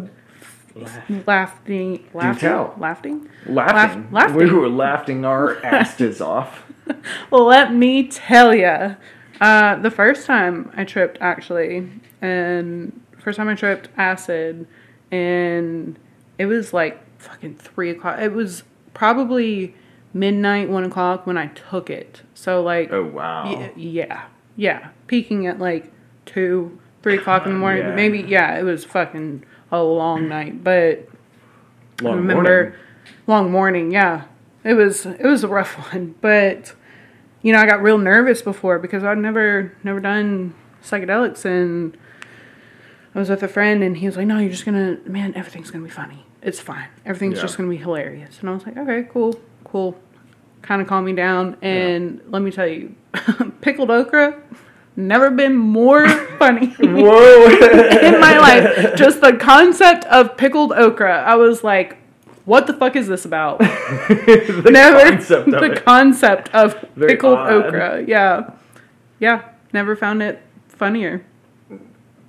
laughing 0.76 1.24
laughing 1.26 2.10
laughing. 2.14 2.78
Laughing. 2.80 3.30
Laugh- 3.48 4.12
laughing. 4.12 4.36
We 4.36 4.52
were 4.52 4.70
laughing 4.70 5.26
our 5.26 5.64
asses 5.66 6.20
off. 6.22 6.64
Well, 7.32 7.46
let 7.46 7.74
me 7.74 8.08
tell 8.08 8.54
ya. 8.54 8.96
Uh, 9.42 9.76
the 9.78 9.92
first 9.92 10.26
time 10.28 10.72
I 10.76 10.84
tripped, 10.84 11.18
actually, 11.20 11.90
and 12.22 13.02
first 13.20 13.38
time 13.38 13.50
I 13.50 13.56
tripped 13.56 13.90
acid, 13.98 14.68
and 15.12 15.98
it 16.38 16.46
was 16.46 16.74
like 16.74 17.00
fucking 17.20 17.56
three 17.56 17.90
o'clock. 17.90 18.20
It 18.20 18.34
was 18.34 18.64
probably 18.94 19.76
midnight, 20.14 20.70
one 20.70 20.84
o'clock 20.84 21.26
when 21.26 21.38
I 21.38 21.48
took 21.48 21.90
it. 21.90 22.22
So 22.36 22.62
like, 22.62 22.92
Oh, 22.92 23.04
wow. 23.04 23.46
y- 23.46 23.72
yeah, 23.76 24.26
yeah, 24.56 24.90
peaking 25.08 25.48
at 25.48 25.60
like 25.60 25.92
two, 26.26 26.78
three 27.02 27.18
o'clock 27.18 27.46
in 27.46 27.54
the 27.54 27.60
morning. 27.66 27.84
Yeah. 27.84 27.96
Maybe 27.96 28.20
yeah, 28.20 28.58
it 28.60 28.64
was 28.64 28.86
fucking 28.86 29.44
a 29.72 29.82
long 29.82 30.30
night, 30.30 30.64
but 30.64 31.08
Long 32.02 32.14
I 32.14 32.18
remember 32.18 32.62
morning. 32.64 32.80
long 33.28 33.52
morning. 33.52 33.92
Yeah, 33.92 34.24
it 34.64 34.74
was 34.74 35.06
it 35.06 35.24
was 35.24 35.44
a 35.44 35.48
rough 35.48 35.74
one, 35.94 36.16
but 36.22 36.74
you 37.42 37.54
know 37.54 37.60
I 37.60 37.66
got 37.66 37.82
real 37.82 37.98
nervous 37.98 38.42
before 38.42 38.80
because 38.80 39.04
I'd 39.04 39.18
never 39.18 39.74
never 39.84 40.00
done 40.00 40.56
psychedelics, 40.84 41.46
and 41.46 41.98
I 43.16 43.20
was 43.20 43.30
with 43.30 43.44
a 43.44 43.48
friend, 43.48 43.84
and 43.84 43.98
he 43.98 44.06
was 44.06 44.18
like, 44.18 44.28
"No, 44.28 44.40
you're 44.40 44.50
just 44.50 44.66
gonna 44.66 44.98
man, 45.06 45.34
everything's 45.36 45.72
gonna 45.72 45.84
be 45.84 45.90
funny. 45.90 46.26
It's 46.42 46.60
fine. 46.60 46.88
Everything's 47.06 47.36
Yeah. 47.38 47.44
just 47.44 47.58
gonna 47.58 47.70
be 47.70 47.78
hilarious." 47.78 48.40
And 48.40 48.50
I 48.50 48.54
was 48.54 48.66
like, 48.66 48.78
"Okay, 48.78 49.08
cool, 49.12 49.40
cool." 49.64 49.96
Kind 50.62 50.82
of 50.82 50.88
calmed 50.88 51.06
me 51.06 51.14
down, 51.14 51.58
and 51.62 52.22
let 52.30 52.42
me 52.42 52.50
tell 52.50 52.66
you, 52.68 52.96
pickled 53.62 53.92
okra. 53.92 54.36
Never 54.96 55.30
been 55.32 55.56
more 55.58 56.08
funny 56.40 56.74
in 56.80 56.94
my 56.94 58.38
life. 58.40 58.96
Just 58.96 59.20
the 59.22 59.34
concept 59.34 60.06
of 60.06 60.38
pickled 60.38 60.72
okra. 60.72 61.24
I 61.24 61.36
was 61.36 61.64
like, 61.64 61.98
what 62.46 62.68
the 62.68 62.74
fuck 62.74 62.96
is 62.96 63.08
this 63.08 63.26
about? 63.26 63.60
the 63.60 64.70
never 64.72 65.10
concept 65.12 65.48
of 65.48 65.62
the 65.62 65.72
it. 65.72 65.86
concept 65.86 66.50
of 66.54 66.86
Very 66.96 67.14
pickled 67.14 67.38
odd. 67.40 67.52
okra. 67.66 68.04
Yeah. 68.06 68.52
Yeah. 69.20 69.50
Never 69.72 69.96
found 69.96 70.22
it 70.22 70.42
funnier. 70.68 71.26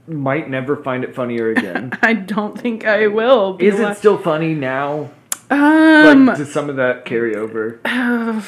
Might 0.07 0.51
never 0.51 0.77
find 0.77 1.03
it 1.03 1.15
funnier 1.15 1.51
again. 1.51 1.93
I 2.03 2.13
don't 2.13 2.59
think 2.61 2.85
I 2.87 3.07
will. 3.07 3.57
Is 3.59 3.81
it 3.81 3.97
still 3.97 4.19
funny 4.19 4.55
now? 4.55 5.11
um 5.51 6.27
Like, 6.27 6.39
does 6.39 6.53
some 6.53 6.69
of 6.71 6.77
that 6.77 7.05
carry 7.05 7.35
over? 7.37 7.81
I 7.85 8.43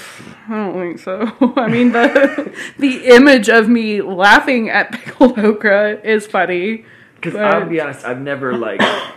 don't 0.48 0.74
think 0.74 0.98
so. 0.98 1.32
I 1.56 1.68
mean 1.68 1.92
the 1.92 2.52
the 2.78 3.06
image 3.06 3.48
of 3.48 3.68
me 3.68 4.00
laughing 4.02 4.68
at 4.70 4.92
pickled 4.92 5.38
okra 5.38 6.00
is 6.02 6.26
funny. 6.26 6.84
Because 7.16 7.34
I'll 7.34 7.66
be 7.68 7.80
honest, 7.80 8.04
I've 8.04 8.20
never 8.20 8.54
like 8.56 8.80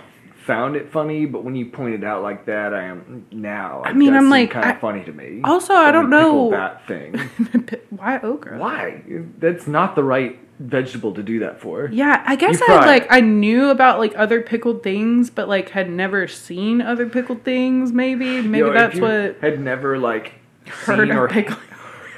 found 0.49 0.75
it 0.75 0.91
funny, 0.91 1.27
but 1.27 1.43
when 1.43 1.55
you 1.55 1.67
point 1.67 1.93
it 1.93 2.03
out 2.03 2.23
like 2.23 2.47
that, 2.47 2.73
I 2.73 2.85
am 2.85 3.27
now. 3.31 3.83
I 3.85 3.93
mean, 3.93 4.15
I'm 4.15 4.31
like, 4.31 4.49
kind 4.49 4.71
of 4.71 4.79
funny 4.79 5.03
to 5.03 5.13
me. 5.13 5.41
Also, 5.43 5.75
I 5.75 5.91
don't 5.91 6.09
know- 6.09 6.49
that 6.49 6.87
thing. 6.87 7.13
Why 7.91 8.17
okra? 8.17 8.57
Why? 8.57 9.03
That's 9.37 9.67
not 9.67 9.93
the 9.93 10.03
right 10.03 10.39
vegetable 10.57 11.13
to 11.13 11.21
do 11.21 11.37
that 11.41 11.61
for. 11.61 11.87
Yeah, 11.93 12.23
I 12.25 12.35
guess 12.35 12.59
I 12.67 12.77
like. 12.77 13.05
I 13.11 13.19
knew 13.19 13.69
about 13.69 13.99
like 13.99 14.13
other 14.17 14.41
pickled 14.41 14.81
things, 14.81 15.29
but 15.29 15.47
like 15.47 15.69
had 15.69 15.87
never 15.87 16.27
seen 16.27 16.81
other 16.81 17.07
pickled 17.07 17.43
things. 17.43 17.91
Maybe 17.91 18.41
maybe 18.41 18.71
that's 18.71 18.99
what 18.99 19.37
Had 19.41 19.59
never 19.59 19.99
like 19.99 20.33
heard 20.65 21.07
seen 21.07 21.11
or 21.15 21.25
of 21.25 21.31
pickled. 21.31 21.59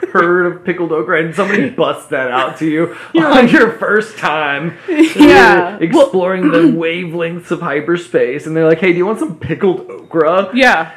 Heard 0.09 0.45
of 0.51 0.63
pickled 0.65 0.91
okra, 0.91 1.23
and 1.23 1.35
somebody 1.35 1.69
busts 1.81 2.07
that 2.09 2.31
out 2.31 2.57
to 2.59 2.65
you 2.69 2.95
You're 3.13 3.25
on 3.27 3.31
like- 3.31 3.51
your 3.51 3.71
first 3.73 4.17
time. 4.17 4.77
Yeah. 4.87 5.77
Exploring 5.79 6.51
the 6.51 6.59
wavelengths 6.77 7.51
of 7.51 7.61
hyperspace, 7.61 8.45
and 8.47 8.55
they're 8.55 8.67
like, 8.67 8.79
"Hey, 8.79 8.91
do 8.91 8.97
you 8.97 9.05
want 9.05 9.19
some 9.19 9.37
pickled 9.37 9.81
okra?" 9.89 10.49
Yeah, 10.53 10.93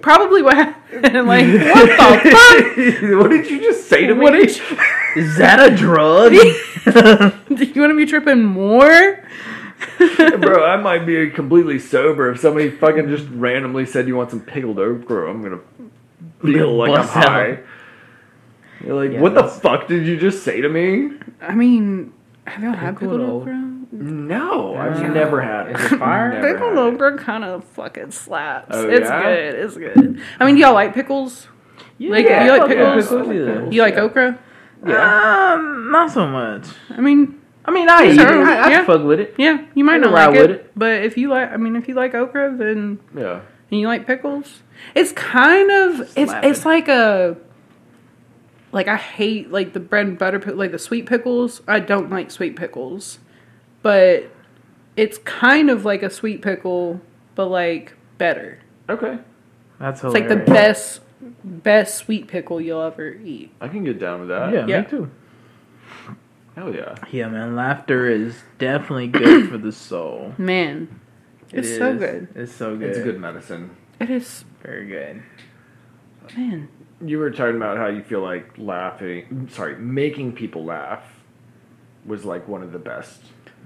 probably 0.00 0.42
what 0.42 0.54
happened. 0.56 1.02
like 1.26 1.46
what 1.46 2.22
the 2.22 2.30
fuck? 2.30 3.20
what 3.22 3.30
did 3.30 3.50
you 3.50 3.60
just 3.60 3.88
say 3.88 4.06
to 4.06 4.14
me? 4.14 4.20
What 4.20 4.32
did 4.32 4.56
you, 4.56 4.64
Is 5.16 5.36
that 5.38 5.72
a 5.72 5.74
drug? 5.76 6.32
do 6.32 7.64
you 7.64 7.80
want 7.80 7.90
to 7.92 7.96
be 7.96 8.06
tripping 8.06 8.42
more? 8.44 9.24
Bro, 9.98 10.64
I 10.64 10.76
might 10.76 11.06
be 11.06 11.30
completely 11.30 11.78
sober 11.78 12.30
if 12.30 12.40
somebody 12.40 12.70
fucking 12.70 13.08
just 13.08 13.28
randomly 13.30 13.86
said 13.86 14.06
you 14.08 14.16
want 14.16 14.30
some 14.30 14.40
pickled 14.40 14.78
okra. 14.78 15.30
I'm 15.30 15.42
gonna 15.42 15.60
feel 16.42 16.74
like 16.76 16.90
I'm 16.90 17.08
out. 17.22 17.58
High. 18.80 18.86
You're 18.86 19.02
like, 19.04 19.12
Yeah, 19.12 19.20
what 19.20 19.34
the 19.34 19.44
fuck 19.44 19.86
did 19.88 20.06
you 20.06 20.16
just 20.18 20.42
say 20.44 20.60
to 20.60 20.68
me? 20.68 21.12
I 21.40 21.54
mean, 21.54 22.12
have 22.46 22.62
y'all 22.62 22.72
had 22.72 22.98
Pickled 22.98 23.20
pickled 23.20 23.42
okra? 23.42 23.66
No, 23.92 24.76
I've 24.76 25.00
Yeah. 25.00 25.12
never 25.12 25.40
had 25.40 25.68
it. 25.68 25.76
Is 25.80 25.92
it 25.92 25.98
fire? 25.98 26.32
Never 26.32 26.52
Pickled 26.54 26.78
okra 26.78 27.18
kind 27.18 27.44
of 27.44 27.64
fucking 27.64 28.10
slaps. 28.12 28.68
Oh, 28.70 28.88
it's 28.88 29.08
yeah? 29.08 29.22
good. 29.22 29.54
It's 29.56 29.76
good. 29.76 30.20
I 30.38 30.46
mean, 30.46 30.54
do 30.54 30.60
y'all 30.60 30.74
like 30.74 30.94
pickles? 30.94 31.48
Like, 31.98 32.24
Yeah, 32.26 32.44
you 32.44 32.50
like 32.52 32.60
fuck 32.62 32.68
pickles? 32.70 33.04
yeah, 33.10 33.54
pickles, 33.54 33.74
You 33.74 33.82
like 33.82 33.94
Yeah. 33.94 34.00
okra? 34.02 34.38
Yeah. 34.86 35.52
Um, 35.54 35.90
not 35.90 36.10
so 36.10 36.26
much. 36.26 36.66
I 36.90 37.00
mean, 37.00 37.38
I 37.66 37.70
mean, 37.72 37.88
I 37.90 38.06
eat 38.10 38.14
Sure, 38.14 38.40
it. 38.40 38.46
I, 38.48 38.66
I 38.66 38.70
yeah. 38.70 38.84
fuck 38.84 39.02
with 39.04 39.20
it. 39.20 39.34
yeah, 39.36 39.58
you 39.74 39.84
might 39.84 40.00
not 40.00 40.12
like 40.12 40.34
it, 40.34 40.50
it. 40.50 40.72
but 40.74 41.02
if 41.04 41.18
you 41.18 41.28
like, 41.28 41.52
I 41.52 41.56
mean, 41.58 41.76
if 41.76 41.86
you 41.88 41.94
like 41.94 42.14
okra, 42.14 42.56
then 42.56 42.98
Yeah. 43.14 43.40
and 43.70 43.80
you 43.80 43.86
like 43.86 44.06
pickles, 44.06 44.62
it's 44.94 45.12
kind 45.12 45.70
of 45.70 46.00
it's 46.16 46.32
it's 46.42 46.64
like 46.64 46.88
a 46.88 47.36
like 48.72 48.88
I 48.88 48.96
hate 48.96 49.50
like 49.50 49.72
the 49.72 49.80
bread 49.80 50.06
and 50.06 50.18
butter 50.18 50.38
like 50.54 50.72
the 50.72 50.78
sweet 50.78 51.06
pickles. 51.06 51.62
I 51.66 51.80
don't 51.80 52.10
like 52.10 52.30
sweet 52.30 52.56
pickles, 52.56 53.18
but 53.82 54.30
it's 54.96 55.18
kind 55.18 55.70
of 55.70 55.84
like 55.84 56.02
a 56.02 56.10
sweet 56.10 56.42
pickle, 56.42 57.00
but 57.34 57.46
like 57.46 57.94
better. 58.18 58.58
Okay. 58.88 59.18
That's 59.78 60.00
how 60.00 60.08
It's 60.08 60.14
like 60.14 60.28
the 60.28 60.36
best 60.36 61.00
best 61.44 61.96
sweet 61.96 62.28
pickle 62.28 62.60
you'll 62.60 62.82
ever 62.82 63.12
eat. 63.12 63.52
I 63.60 63.68
can 63.68 63.84
get 63.84 63.98
down 63.98 64.20
with 64.20 64.28
that. 64.30 64.52
Yeah, 64.52 64.66
Yeah. 64.66 64.80
me 64.82 64.86
too. 64.88 65.10
Hell 66.56 66.74
yeah. 66.74 66.94
Yeah, 67.10 67.28
man, 67.28 67.54
laughter 67.56 68.08
is 68.08 68.42
definitely 68.58 69.06
good 69.08 69.48
for 69.50 69.58
the 69.58 69.72
soul. 69.72 70.34
Man, 70.36 71.00
It 71.52 71.60
it's 71.60 71.76
so 71.76 71.96
good. 71.96 72.28
It's 72.34 72.52
so 72.52 72.76
good. 72.76 72.90
It's 72.90 72.98
good 73.00 73.20
medicine. 73.20 73.70
It 74.00 74.10
is 74.10 74.44
Very 74.62 74.86
good. 74.86 75.22
man. 76.36 76.68
You 77.02 77.18
were 77.18 77.30
talking 77.30 77.56
about 77.56 77.78
how 77.78 77.86
you 77.86 78.02
feel 78.02 78.20
like 78.20 78.58
laughing, 78.58 79.48
sorry, 79.52 79.76
making 79.78 80.32
people 80.32 80.64
laugh 80.64 81.02
was 82.04 82.24
like 82.24 82.46
one 82.48 82.62
of 82.62 82.72
the 82.72 82.78
best 82.78 83.20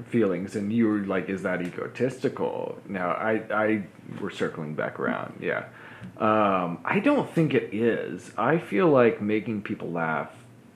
feelings, 0.07 0.57
and 0.57 0.73
you 0.73 0.89
were 0.89 0.99
like, 1.01 1.29
"Is 1.29 1.43
that 1.43 1.63
egotistical?" 1.63 2.81
Now, 2.89 3.11
I, 3.11 3.43
I, 3.51 3.85
we're 4.21 4.31
circling 4.31 4.75
back 4.75 5.01
around, 5.01 5.39
yeah. 5.41 5.67
Um, 6.19 6.79
I 6.85 7.01
don't 7.01 7.31
think 7.31 7.55
it 7.55 7.75
is. 7.75 8.31
I 8.37 8.59
feel 8.59 8.89
like 8.89 9.21
making 9.21 9.63
people 9.63 9.91
laugh 9.91 10.31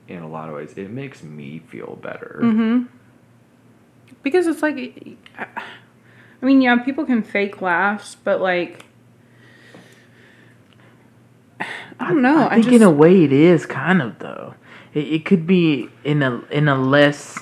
in 0.07 0.23
a 0.23 0.27
lot 0.27 0.49
of 0.49 0.55
ways 0.55 0.73
it 0.75 0.89
makes 0.89 1.21
me 1.21 1.59
feel 1.59 1.97
better. 2.01 2.39
Mm-hmm. 2.41 2.83
Because 4.23 4.47
it's 4.47 4.63
like, 4.63 5.17
I 5.37 5.47
I 6.41 6.45
mean, 6.45 6.61
yeah, 6.61 6.77
people 6.77 7.05
can 7.05 7.21
fake 7.21 7.61
laughs, 7.61 8.15
but 8.23 8.41
like, 8.41 8.85
I 11.99 12.09
don't 12.09 12.21
know. 12.21 12.47
I 12.47 12.47
I, 12.47 12.49
think 12.55 12.65
just 12.65 12.75
in 12.77 12.83
a 12.83 12.89
way 12.91 13.23
it 13.23 13.33
is 13.33 13.65
kind 13.65 14.01
of 14.01 14.19
though. 14.19 14.55
it, 14.93 15.07
it 15.07 15.25
could 15.25 15.45
be 15.45 15.89
in 16.03 16.23
a 16.23 16.41
in 16.49 16.67
a 16.67 16.75
less 16.79 17.37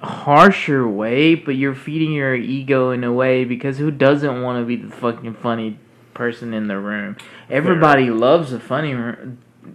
harsher 0.00 0.86
way, 0.88 1.34
but 1.34 1.56
you're 1.56 1.74
feeding 1.74 2.12
your 2.12 2.34
ego 2.34 2.90
in 2.90 3.04
a 3.04 3.12
way 3.12 3.44
because 3.44 3.78
who 3.78 3.90
doesn't 3.90 4.42
want 4.42 4.60
to 4.62 4.66
be 4.66 4.76
the 4.76 4.94
fucking 4.94 5.34
funny 5.34 5.78
person 6.14 6.54
in 6.54 6.68
the 6.68 6.78
room? 6.78 7.16
Everybody 7.50 8.10
loves 8.10 8.52
a 8.52 8.60
funny 8.60 8.94
r- 8.94 9.18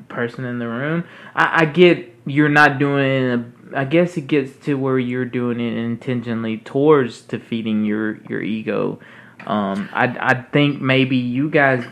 person 0.07 0.45
in 0.45 0.59
the 0.59 0.67
room. 0.67 1.03
I, 1.35 1.61
I 1.61 1.65
get 1.65 2.13
you're 2.25 2.49
not 2.49 2.79
doing 2.79 3.05
it. 3.05 3.23
In 3.23 3.39
a, 3.73 3.79
I 3.79 3.85
guess 3.85 4.17
it 4.17 4.27
gets 4.27 4.55
to 4.65 4.75
where 4.75 4.99
you're 4.99 5.25
doing 5.25 5.59
it 5.59 5.75
intentionally 5.77 6.57
towards 6.57 7.21
to 7.23 7.39
feeding 7.39 7.85
your 7.85 8.17
your 8.29 8.41
ego. 8.41 8.99
Um, 9.45 9.89
I 9.91 10.05
I 10.19 10.41
think 10.41 10.81
maybe 10.81 11.17
you 11.17 11.49
guys. 11.49 11.85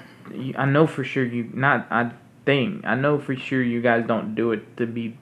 I 0.57 0.65
know 0.65 0.87
for 0.87 1.03
sure 1.03 1.25
you 1.25 1.49
not. 1.53 1.87
I 1.89 2.11
think 2.45 2.85
I 2.85 2.95
know 2.95 3.19
for 3.19 3.35
sure 3.35 3.61
you 3.61 3.81
guys 3.81 4.05
don't 4.07 4.35
do 4.35 4.51
it 4.51 4.77
to 4.77 4.85
be 4.85 5.17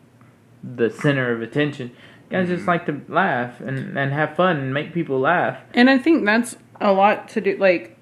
the 0.64 0.90
center 0.90 1.32
of 1.32 1.42
attention. 1.42 1.92
You 2.30 2.38
guys 2.38 2.48
just 2.48 2.62
mm-hmm. 2.62 2.70
like 2.70 2.86
to 2.86 3.02
laugh 3.12 3.60
and, 3.60 3.98
and 3.98 4.12
have 4.14 4.36
fun 4.36 4.58
and 4.58 4.74
make 4.74 4.94
people 4.94 5.20
laugh. 5.20 5.58
And 5.74 5.90
I 5.90 5.98
think 5.98 6.26
that's 6.26 6.56
a 6.80 6.92
lot 6.92 7.28
to 7.30 7.42
do. 7.42 7.58
Like, 7.58 7.98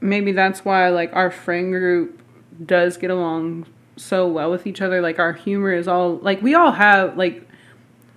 maybe 0.00 0.32
that's 0.32 0.64
why 0.64 0.88
like 0.90 1.14
our 1.14 1.30
friend 1.30 1.72
group 1.72 2.20
does 2.64 2.96
get 2.96 3.10
along 3.10 3.66
so 3.96 4.26
well 4.26 4.50
with 4.50 4.66
each 4.66 4.80
other. 4.80 5.00
Like 5.00 5.18
our 5.18 5.32
humor 5.32 5.72
is 5.72 5.88
all 5.88 6.16
like 6.18 6.42
we 6.42 6.54
all 6.54 6.72
have 6.72 7.16
like 7.16 7.46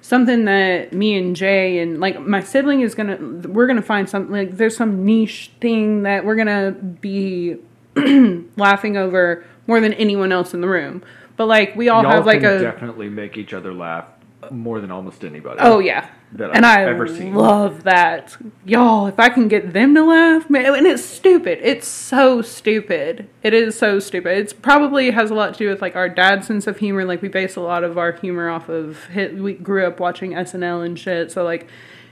something 0.02 0.46
that 0.46 0.92
me 0.92 1.18
and 1.18 1.36
Jay 1.36 1.80
and 1.80 2.00
like 2.00 2.20
my 2.20 2.42
sibling 2.42 2.82
is 2.82 2.94
gonna 2.94 3.18
we're 3.48 3.68
gonna 3.68 3.82
find 3.82 4.10
something 4.10 4.34
like 4.34 4.58
there's 4.58 4.76
some 4.76 5.06
niche 5.06 5.52
thing 5.62 6.04
that 6.04 6.26
we're 6.26 6.36
gonna 6.36 6.72
be 6.72 7.58
laughing 8.58 8.98
over 8.98 9.46
more 9.68 9.80
than 9.80 9.94
anyone 9.94 10.32
else 10.32 10.54
in 10.54 10.62
the 10.62 10.68
room. 10.68 11.04
But 11.38 11.48
like 11.48 11.76
we 11.76 11.90
all 11.90 12.04
Y'all 12.04 12.12
have 12.12 12.26
like 12.26 12.44
a 12.44 12.60
definitely 12.60 13.10
make 13.10 13.38
each 13.38 13.54
other 13.54 13.74
laugh 13.74 14.06
more 14.52 14.82
than 14.82 14.92
almost 14.92 15.24
anybody. 15.24 15.60
oh 15.62 15.80
yeah. 15.80 16.10
that 16.34 16.52
and 16.54 16.66
I've 16.66 16.88
I 16.88 16.92
ever 16.92 17.08
seen. 17.08 17.34
love 17.34 17.84
that. 17.84 18.36
Y'all, 18.66 19.08
if 19.08 19.20
I 19.20 19.30
can 19.30 19.48
get 19.48 19.74
them 19.74 19.96
to 19.96 20.04
laugh, 20.04 20.50
man, 20.50 20.76
and 20.76 20.86
it's 20.86 21.04
stupid. 21.04 21.60
It's 21.62 21.88
so 21.88 22.42
stupid. 22.42 23.30
It 23.42 23.54
is 23.54 23.78
so 23.78 24.00
stupid. 24.00 24.38
It's 24.38 24.54
probably 24.54 25.12
has 25.12 25.32
a 25.32 25.34
lot 25.34 25.54
to 25.54 25.58
do 25.58 25.70
with 25.70 25.82
like 25.82 25.96
our 25.96 26.10
dad's 26.10 26.48
sense 26.48 26.68
of 26.68 26.78
humor. 26.78 27.06
Like 27.06 27.22
we 27.22 27.30
base 27.30 27.56
a 27.56 27.62
lot 27.62 27.84
of 27.84 27.98
our 27.98 28.12
humor 28.12 28.50
off 28.50 28.70
of 28.70 29.06
hit. 29.06 29.36
We 29.36 29.54
grew 29.54 29.86
up 29.88 30.00
watching 30.00 30.32
SNL 30.32 30.86
and 30.86 31.00
shit. 31.00 31.32
So 31.32 31.44
like, 31.44 31.68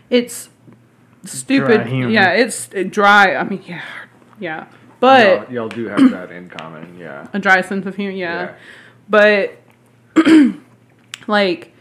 it's 0.10 0.50
stupid. 1.26 1.90
Yeah, 1.90 2.30
it's 2.32 2.68
dry. 2.90 3.36
I 3.36 3.44
mean, 3.44 3.64
yeah, 3.68 3.84
yeah. 4.40 4.68
But 5.02 5.52
y'all, 5.52 5.54
y'all 5.54 5.70
do 5.70 5.88
have 5.88 6.10
that 6.12 6.32
in 6.32 6.50
common. 6.50 6.98
Yeah. 6.98 7.28
a 7.34 7.40
dry 7.40 7.60
sense 7.62 7.86
of 7.86 7.96
humor, 7.98 8.12
yeah. 8.12 8.44
Yeah. 8.44 8.56
But 9.10 9.58
like 11.28 11.74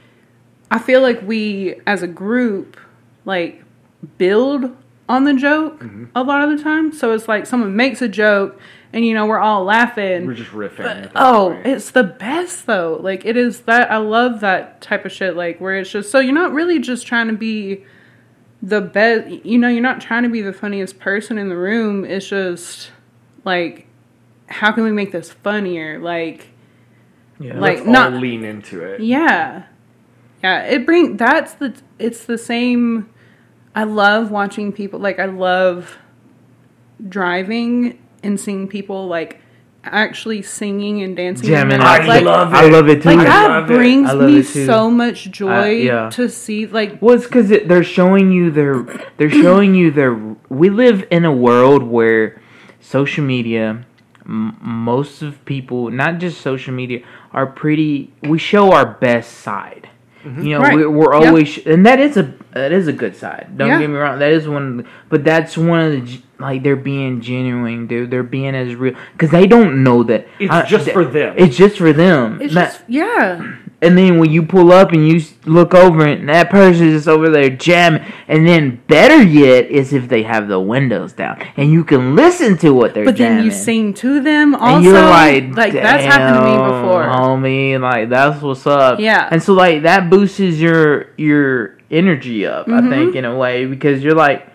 I 0.71 0.79
feel 0.79 1.01
like 1.03 1.23
we 1.23 1.81
as 1.87 2.03
a 2.03 2.07
group 2.09 2.77
like 3.25 3.63
build 4.19 4.77
on 5.09 5.25
the 5.25 5.35
joke 5.35 5.81
Mm-hmm. 5.81 6.05
a 6.15 6.23
lot 6.23 6.43
of 6.49 6.57
the 6.57 6.63
time. 6.63 6.93
So 6.93 7.13
it's 7.13 7.27
like 7.29 7.47
someone 7.47 7.75
makes 7.77 8.01
a 8.03 8.09
joke 8.09 8.59
and 8.93 9.05
you 9.05 9.15
know 9.15 9.27
we're 9.27 9.39
all 9.39 9.65
laughing. 9.65 10.27
We're 10.27 10.35
just 10.35 10.51
riffing. 10.53 11.11
Oh, 11.15 11.51
point. 11.55 11.67
it's 11.67 11.91
the 11.91 12.05
best 12.05 12.67
though. 12.67 12.99
Like 13.01 13.25
it 13.25 13.37
is 13.37 13.61
that 13.63 13.91
I 13.91 13.97
love 13.99 14.41
that 14.41 14.81
type 14.81 15.05
of 15.05 15.13
shit 15.13 15.37
like 15.37 15.61
where 15.61 15.77
it's 15.77 15.91
just 15.91 16.11
so 16.11 16.19
you're 16.21 16.33
not 16.35 16.53
really 16.53 16.79
just 16.79 17.07
trying 17.07 17.29
to 17.29 17.35
be 17.35 17.85
the 18.63 18.81
best 18.81 19.45
you 19.45 19.59
know, 19.59 19.69
you're 19.69 19.83
not 19.83 20.01
trying 20.01 20.23
to 20.23 20.29
be 20.29 20.43
the 20.43 20.53
funniest 20.53 20.99
person 21.01 21.39
in 21.39 21.49
the 21.49 21.57
room. 21.57 22.05
It's 22.05 22.29
just 22.29 22.91
like 23.45 23.87
how 24.49 24.73
can 24.73 24.83
we 24.85 24.93
make 24.93 25.13
this 25.13 25.31
funnier? 25.31 25.99
Like 26.01 26.49
Yeah. 27.39 27.59
like- 27.59 27.79
Let's 27.79 27.87
all 27.87 27.93
not- 27.93 28.13
lean 28.15 28.45
into 28.45 28.83
it. 28.83 29.01
yeah. 29.01 29.65
Yeah, 30.43 30.63
it 30.65 30.87
bring 30.87 31.17
that's 31.17 31.55
the 31.55 31.75
it's 31.99 32.25
the 32.25 32.39
same 32.39 33.09
I 33.75 33.85
love 33.85 34.31
watching 34.31 34.73
people 34.73 34.99
like 34.99 35.19
I 35.19 35.27
love 35.27 35.99
driving 37.09 37.99
and 38.23 38.39
seeing 38.39 38.69
people 38.69 39.07
like 39.07 39.41
actually 39.83 40.43
singing 40.43 41.03
and 41.03 41.17
dancing. 41.17 41.47
in 41.49 41.53
Jamming 41.55 41.79
the 41.79 41.85
out. 41.87 42.01
night. 42.01 42.09
like, 42.25 42.27
I 42.53 42.69
love 42.69 42.89
it 42.89 43.03
too. 43.03 43.09
like 43.11 43.19
I 43.21 43.25
that 43.25 43.49
love 43.49 43.71
it. 43.71 43.75
brings 43.75 44.11
I 44.11 44.13
love 44.13 44.31
me 44.31 44.39
it 44.41 44.47
too. 44.47 44.67
so 44.67 44.91
much 44.91 45.31
joy 45.31 45.51
I- 45.51 45.69
yeah. 45.71 46.11
to 46.11 46.29
see 46.29 46.67
like 46.67 47.01
Well, 47.01 47.15
it's 47.17 47.25
because 47.25 47.49
they're 47.49 47.85
showing 47.85 48.31
you 48.33 48.51
their. 48.51 48.83
They're 49.17 49.31
showing 49.31 49.75
you 49.75 49.91
their. 49.91 50.15
We 50.51 50.69
live 50.71 51.07
in 51.11 51.25
a 51.25 51.33
world 51.33 51.83
where 51.83 52.41
social 52.81 53.25
media, 53.25 53.85
m- 54.27 54.57
most 54.61 55.23
of 55.23 55.45
people, 55.45 55.91
not 55.91 56.19
just 56.19 56.41
social 56.41 56.73
media, 56.75 57.03
are 57.33 57.47
pretty. 57.47 58.13
We 58.23 58.39
show 58.39 58.73
our 58.73 58.87
best 58.87 59.39
side. 59.39 59.89
Mm-hmm. 60.25 60.43
You 60.43 60.51
know, 60.55 60.61
Right. 60.61 60.77
we're, 60.77 60.91
we're 60.91 61.21
Yeah. 61.23 61.29
always, 61.29 61.67
and 61.67 61.87
that 61.87 61.99
is 61.99 62.17
a 62.19 62.35
that 62.53 62.73
is 62.73 62.89
a 62.89 62.93
good 62.93 63.17
side. 63.17 63.47
Don't 63.57 63.69
Yeah. 63.69 63.79
get 63.79 63.89
me 63.89 63.97
wrong. 63.97 64.19
That 64.19 64.33
is 64.33 64.47
one, 64.49 64.67
of 64.67 64.77
the- 64.79 64.85
but 65.09 65.25
that's 65.25 65.57
one 65.57 65.81
of 65.81 65.93
the 65.93 66.21
like 66.39 66.63
they're 66.63 66.77
being 66.77 67.21
genuine, 67.23 67.87
dude. 67.87 68.11
They're 68.11 68.23
being 68.23 68.55
as 68.55 68.75
real 68.75 68.95
because 69.13 69.31
they 69.31 69.47
don't 69.47 69.83
know 69.83 70.03
that 70.05 70.27
It's 70.39 70.53
I- 70.53 70.67
just 70.67 70.91
for 70.91 71.05
them. 71.05 71.35
It's 71.39 71.57
just 71.57 71.79
for 71.79 71.93
them. 71.93 72.39
it's 72.43 72.53
just 72.55 72.83
yeah. 72.89 73.41
And 73.83 73.97
then 73.97 74.19
when 74.19 74.31
you 74.31 74.43
pull 74.43 74.73
up 74.73 74.93
and 74.93 75.09
you 75.09 75.23
look 75.47 75.73
over 75.75 76.07
and 76.07 76.29
that 76.29 76.51
person 76.51 76.89
is 76.89 77.09
over 77.09 77.31
there 77.31 77.49
jamming, 77.49 78.05
and 78.29 78.47
then 78.47 78.81
better 78.89 79.23
yet 79.23 79.67
is 79.71 79.93
if 79.95 80.09
they 80.09 80.23
have 80.23 80.49
the 80.49 80.61
windows 80.61 81.13
down 81.15 81.41
and 81.57 81.71
you 81.73 81.83
can 81.85 82.15
listen 82.15 82.59
to 82.59 82.73
what 82.75 82.93
they're 82.93 83.05
jamming. 83.05 83.13
But 83.13 83.19
jamming. 83.19 83.37
then 83.39 83.45
you 83.47 83.51
sing 83.51 83.95
to 83.95 84.21
them 84.21 84.55
also. 84.55 84.77
and 84.77 84.85
you're 84.85 85.01
like, 85.01 85.57
like 85.57 85.73
that's 85.73 86.05
happened 86.05 86.37
to 86.37 86.45
me 86.45 86.57
"Damn, 86.57 86.83
before. 86.83 87.05
homie. 87.05 87.81
Like 87.81 88.09
that's 88.11 88.43
what's 88.43 88.67
up. 88.67 89.01
Yeah. 89.01 89.29
and 89.31 89.43
so 89.43 89.55
like 89.55 89.83
that 89.85 90.11
boosts 90.11 90.39
your 90.41 91.07
your 91.17 91.79
energy 91.91 92.47
up. 92.47 92.69
I 92.69 92.73
Mhm. 92.83 92.91
think 92.91 93.15
in 93.17 93.25
a 93.25 93.35
way 93.37 93.65
because 93.67 94.03
you're 94.05 94.15
like, 94.15 94.47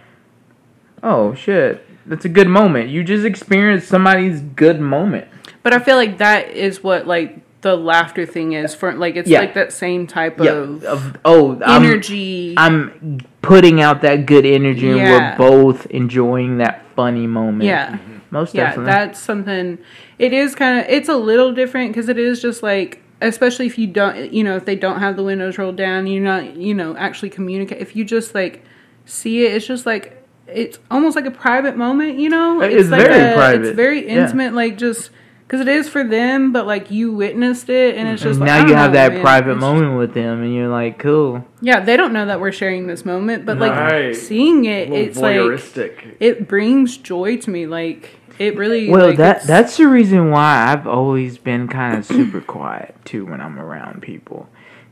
oh 1.03 1.33
shit, 1.33 1.83
that's 2.05 2.25
a 2.25 2.29
good 2.29 2.47
moment. 2.47 2.89
You 2.89 3.03
just 3.03 3.25
experienced 3.25 3.87
somebody's 3.87 4.41
good 4.41 4.79
moment. 4.79 5.27
But 5.63 5.73
I 5.73 5.79
feel 5.79 5.95
like 5.95 6.19
that 6.19 6.51
is 6.51 6.83
what 6.83 7.07
like 7.07 7.39
the 7.65 7.75
laughter 7.75 8.27
thing 8.27 8.53
is 8.53 8.75
for 8.75 8.93
like 8.93 9.15
it's 9.15 9.27
Yeah. 9.27 9.39
like 9.39 9.55
that 9.55 9.73
same 9.73 10.05
type 10.05 10.39
Yeah. 10.39 10.51
of 10.51 10.83
Of, 10.83 11.17
oh, 11.25 11.59
I'm- 11.65 11.83
energy. 11.83 12.53
I'm 12.57 13.17
putting 13.41 13.81
out 13.81 14.01
that 14.03 14.27
good 14.27 14.45
energy, 14.45 14.87
and 14.89 14.97
Yeah. 14.99 15.11
we're 15.11 15.49
both 15.49 15.87
enjoying 15.87 16.59
that 16.59 16.83
funny 16.95 17.25
moment. 17.27 17.63
yeah. 17.63 17.87
Mm-hmm. 17.87 18.11
most 18.31 18.53
Yeah, 18.53 18.65
definitely. 18.67 18.91
that's 18.91 19.19
something. 19.19 19.77
It 20.19 20.31
is 20.33 20.53
kind 20.55 20.79
of. 20.79 20.85
It's 20.89 21.09
a 21.09 21.15
little 21.15 21.53
different 21.53 21.89
because 21.91 22.07
it 22.09 22.17
is 22.19 22.39
just 22.41 22.61
like, 22.61 23.01
especially 23.21 23.65
if 23.65 23.77
you 23.79 23.87
don't, 23.87 24.31
you 24.31 24.43
know, 24.43 24.55
if 24.57 24.65
they 24.65 24.75
don't 24.75 24.99
have 24.99 25.15
the 25.15 25.23
windows 25.23 25.57
rolled 25.57 25.77
down, 25.77 26.05
you're 26.05 26.23
not, 26.23 26.55
you 26.57 26.73
know, 26.75 26.95
actually 26.97 27.29
communicate. 27.29 27.79
If 27.81 27.95
you 27.95 28.03
just 28.05 28.35
like 28.35 28.63
see 29.05 29.45
it, 29.45 29.53
it's 29.55 29.65
just 29.65 29.85
like 29.87 30.21
it's 30.47 30.77
almost 30.91 31.15
like 31.15 31.25
a 31.25 31.31
private 31.31 31.75
moment, 31.77 32.19
you 32.19 32.29
know. 32.29 32.61
It 32.61 32.73
is 32.73 32.91
like 32.91 33.01
very 33.07 33.31
a- 33.31 33.35
private, 33.35 33.65
It's 33.67 33.75
very 33.75 34.05
yeah. 34.05 34.23
intimate, 34.25 34.53
like 34.53 34.77
just 34.77 35.09
because 35.47 35.61
it 35.61 35.67
is 35.67 35.87
for 35.87 36.03
them, 36.03 36.51
but 36.51 36.65
like 36.65 36.89
you 36.91 37.11
witnessed 37.13 37.69
it, 37.69 37.95
and 37.95 38.07
it's 38.07 38.21
just 38.21 38.39
and 38.39 38.47
like, 38.49 38.63
now 38.63 38.67
you 38.67 38.73
have 38.75 38.93
that 38.93 39.21
private 39.21 39.51
It's- 39.51 39.61
moment 39.61 39.97
with 39.97 40.13
them, 40.13 40.41
and 40.41 40.53
you're 40.53 40.67
like, 40.67 40.97
cool. 40.99 41.45
Yeah, 41.61 41.79
they 41.81 41.97
don't 41.97 42.13
know 42.13 42.25
that 42.25 42.39
we're 42.39 42.51
sharing 42.51 42.87
this 42.87 43.05
moment, 43.05 43.45
but 43.45 43.57
like 43.59 43.71
Right. 43.71 44.15
seeing 44.15 44.65
it, 44.65 44.89
little 44.89 45.05
it's 45.05 45.19
like 45.19 46.17
it 46.19 46.47
brings 46.47 46.97
joy 46.97 47.37
to 47.37 47.49
me. 47.49 47.67
Like 47.67 48.09
it 48.39 48.57
really. 48.57 48.89
Well, 48.89 49.09
like, 49.09 49.17
that 49.17 49.43
that's 49.43 49.77
the 49.77 49.87
reason 49.87 50.31
why 50.31 50.71
I've 50.71 50.87
always 50.87 51.37
been 51.37 51.67
kind 51.67 51.97
of 51.97 52.05
super 52.05 52.41
quiet 52.41 52.95
too 53.05 53.25
when 53.25 53.39
I'm 53.39 53.59
around 53.59 54.01
people. 54.01 54.49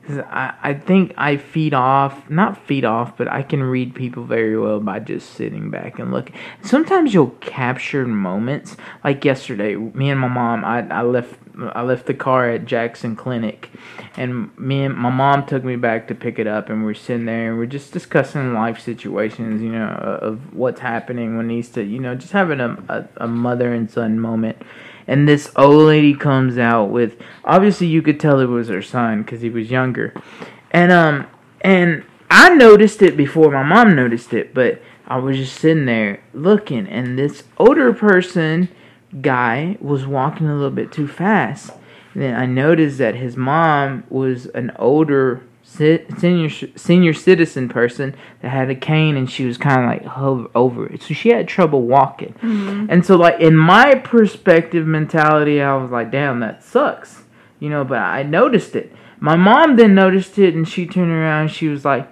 I, 0.09 0.53
I 0.61 0.73
think 0.73 1.13
I 1.17 1.37
feed 1.37 1.73
off, 1.73 2.29
not 2.29 2.57
feed 2.65 2.83
off, 2.83 3.15
but 3.17 3.27
I 3.27 3.41
can 3.41 3.63
read 3.63 3.95
people 3.95 4.25
very 4.25 4.57
well 4.57 4.79
by 4.79 4.99
just 4.99 5.31
sitting 5.31 5.69
back 5.69 5.99
and 5.99 6.11
looking. 6.11 6.35
Sometimes 6.61 7.13
you'll 7.13 7.35
capture 7.39 8.05
moments, 8.05 8.75
like 9.03 9.23
yesterday. 9.23 9.75
Me 9.75 10.09
and 10.09 10.19
my 10.19 10.27
mom, 10.27 10.65
I, 10.65 10.87
I 10.89 11.01
left 11.01 11.39
I 11.73 11.83
left 11.83 12.07
the 12.07 12.13
car 12.13 12.49
at 12.49 12.65
Jackson 12.65 13.15
Clinic, 13.15 13.69
and 14.17 14.57
me 14.57 14.83
and 14.83 14.95
my 14.95 15.11
mom 15.11 15.45
took 15.45 15.63
me 15.63 15.75
back 15.75 16.07
to 16.07 16.15
pick 16.15 16.39
it 16.39 16.47
up, 16.47 16.69
and 16.69 16.83
we're 16.83 16.95
sitting 16.95 17.25
there 17.25 17.49
and 17.49 17.57
we're 17.57 17.65
just 17.65 17.93
discussing 17.93 18.53
life 18.53 18.79
situations, 18.79 19.61
you 19.61 19.69
know, 19.69 19.87
of 19.87 20.53
what's 20.53 20.79
happening 20.79 21.37
when 21.37 21.47
to, 21.73 21.83
you 21.83 21.99
know, 21.99 22.15
just 22.15 22.33
having 22.33 22.59
a, 22.59 22.77
a, 22.89 23.07
a 23.17 23.27
mother 23.27 23.73
and 23.73 23.89
son 23.89 24.19
moment. 24.19 24.57
And 25.07 25.27
this 25.27 25.51
old 25.55 25.87
lady 25.87 26.13
comes 26.13 26.57
out 26.57 26.85
with, 26.85 27.17
obviously 27.43 27.87
you 27.87 28.01
could 28.01 28.19
tell 28.19 28.39
it 28.39 28.45
was 28.45 28.69
her 28.69 28.81
son 28.81 29.23
because 29.23 29.41
he 29.41 29.49
was 29.49 29.69
younger, 29.69 30.13
and 30.71 30.91
um 30.91 31.27
and 31.61 32.03
I 32.29 32.53
noticed 32.55 33.01
it 33.01 33.15
before 33.15 33.51
my 33.51 33.63
mom 33.63 33.95
noticed 33.95 34.33
it, 34.33 34.53
but 34.53 34.81
I 35.07 35.17
was 35.17 35.37
just 35.37 35.59
sitting 35.59 35.85
there 35.85 36.23
looking, 36.33 36.87
and 36.87 37.17
this 37.17 37.43
older 37.57 37.93
person 37.93 38.69
guy 39.21 39.77
was 39.79 40.07
walking 40.07 40.47
a 40.47 40.55
little 40.55 40.71
bit 40.71 40.91
too 40.91 41.07
fast. 41.07 41.71
And 42.13 42.23
then 42.23 42.35
I 42.35 42.45
noticed 42.45 42.97
that 42.99 43.15
his 43.15 43.35
mom 43.35 44.03
was 44.09 44.45
an 44.47 44.71
older 44.77 45.43
senior 45.73 46.49
senior 46.49 47.13
citizen 47.13 47.69
person 47.69 48.15
that 48.41 48.49
had 48.49 48.69
a 48.69 48.75
cane, 48.75 49.17
and 49.17 49.29
she 49.29 49.45
was 49.45 49.57
kind 49.57 49.81
of 49.81 49.87
like 49.87 50.05
hover 50.05 50.49
over 50.55 50.87
it, 50.87 51.01
so 51.01 51.13
she 51.13 51.29
had 51.29 51.47
trouble 51.47 51.81
walking. 51.81 52.33
Mm-hmm. 52.41 52.87
And 52.89 53.05
so, 53.05 53.15
like 53.15 53.39
in 53.39 53.55
my 53.55 53.95
perspective 53.95 54.85
mentality, 54.85 55.61
I 55.61 55.75
was 55.75 55.91
like, 55.91 56.11
"Damn, 56.11 56.39
that 56.41 56.63
sucks," 56.63 57.23
you 57.59 57.69
know. 57.69 57.83
But 57.83 57.99
I 57.99 58.23
noticed 58.23 58.75
it. 58.75 58.93
My 59.23 59.37
mom 59.37 59.77
then 59.77 59.95
noticed 59.95 60.37
it 60.37 60.53
and 60.53 60.67
she 60.67 60.85
turned 60.85 61.09
around 61.09 61.43
and 61.43 61.51
she 61.51 61.69
was 61.69 61.85
like, 61.85 62.09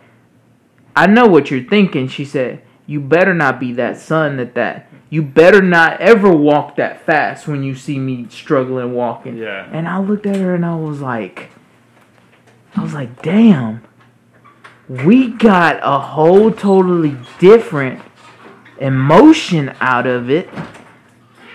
I 0.96 1.08
know 1.08 1.28
what 1.28 1.52
you're 1.52 1.64
thinking. 1.64 2.08
She 2.08 2.24
said, 2.24 2.62
You 2.88 3.02
better 3.02 3.34
not 3.34 3.60
be 3.60 3.74
that 3.74 3.98
son 3.98 4.38
that 4.38 4.56
that. 4.56 4.90
You 5.10 5.22
better 5.22 5.62
not 5.62 6.00
ever 6.00 6.32
walk 6.32 6.78
that 6.78 7.06
fast 7.06 7.50
when 7.50 7.64
you 7.64 7.76
see 7.76 8.00
me 8.00 8.28
struggling 8.30 8.94
walking. 8.94 9.36
Yeah. 9.36 9.70
And 9.74 9.90
I 9.90 10.00
looked 10.00 10.26
at 10.26 10.38
her 10.38 10.56
and 10.56 10.66
I 10.66 10.76
was 10.76 11.02
like, 11.02 11.50
I 12.76 12.82
was 12.82 12.94
like, 12.94 13.22
damn. 13.22 13.84
We 14.88 15.30
got 15.30 15.80
a 15.84 16.00
whole 16.00 16.52
totally 16.52 17.18
different 17.40 18.02
emotion 18.80 19.74
out 19.80 20.08
of 20.08 20.30
it, 20.30 20.50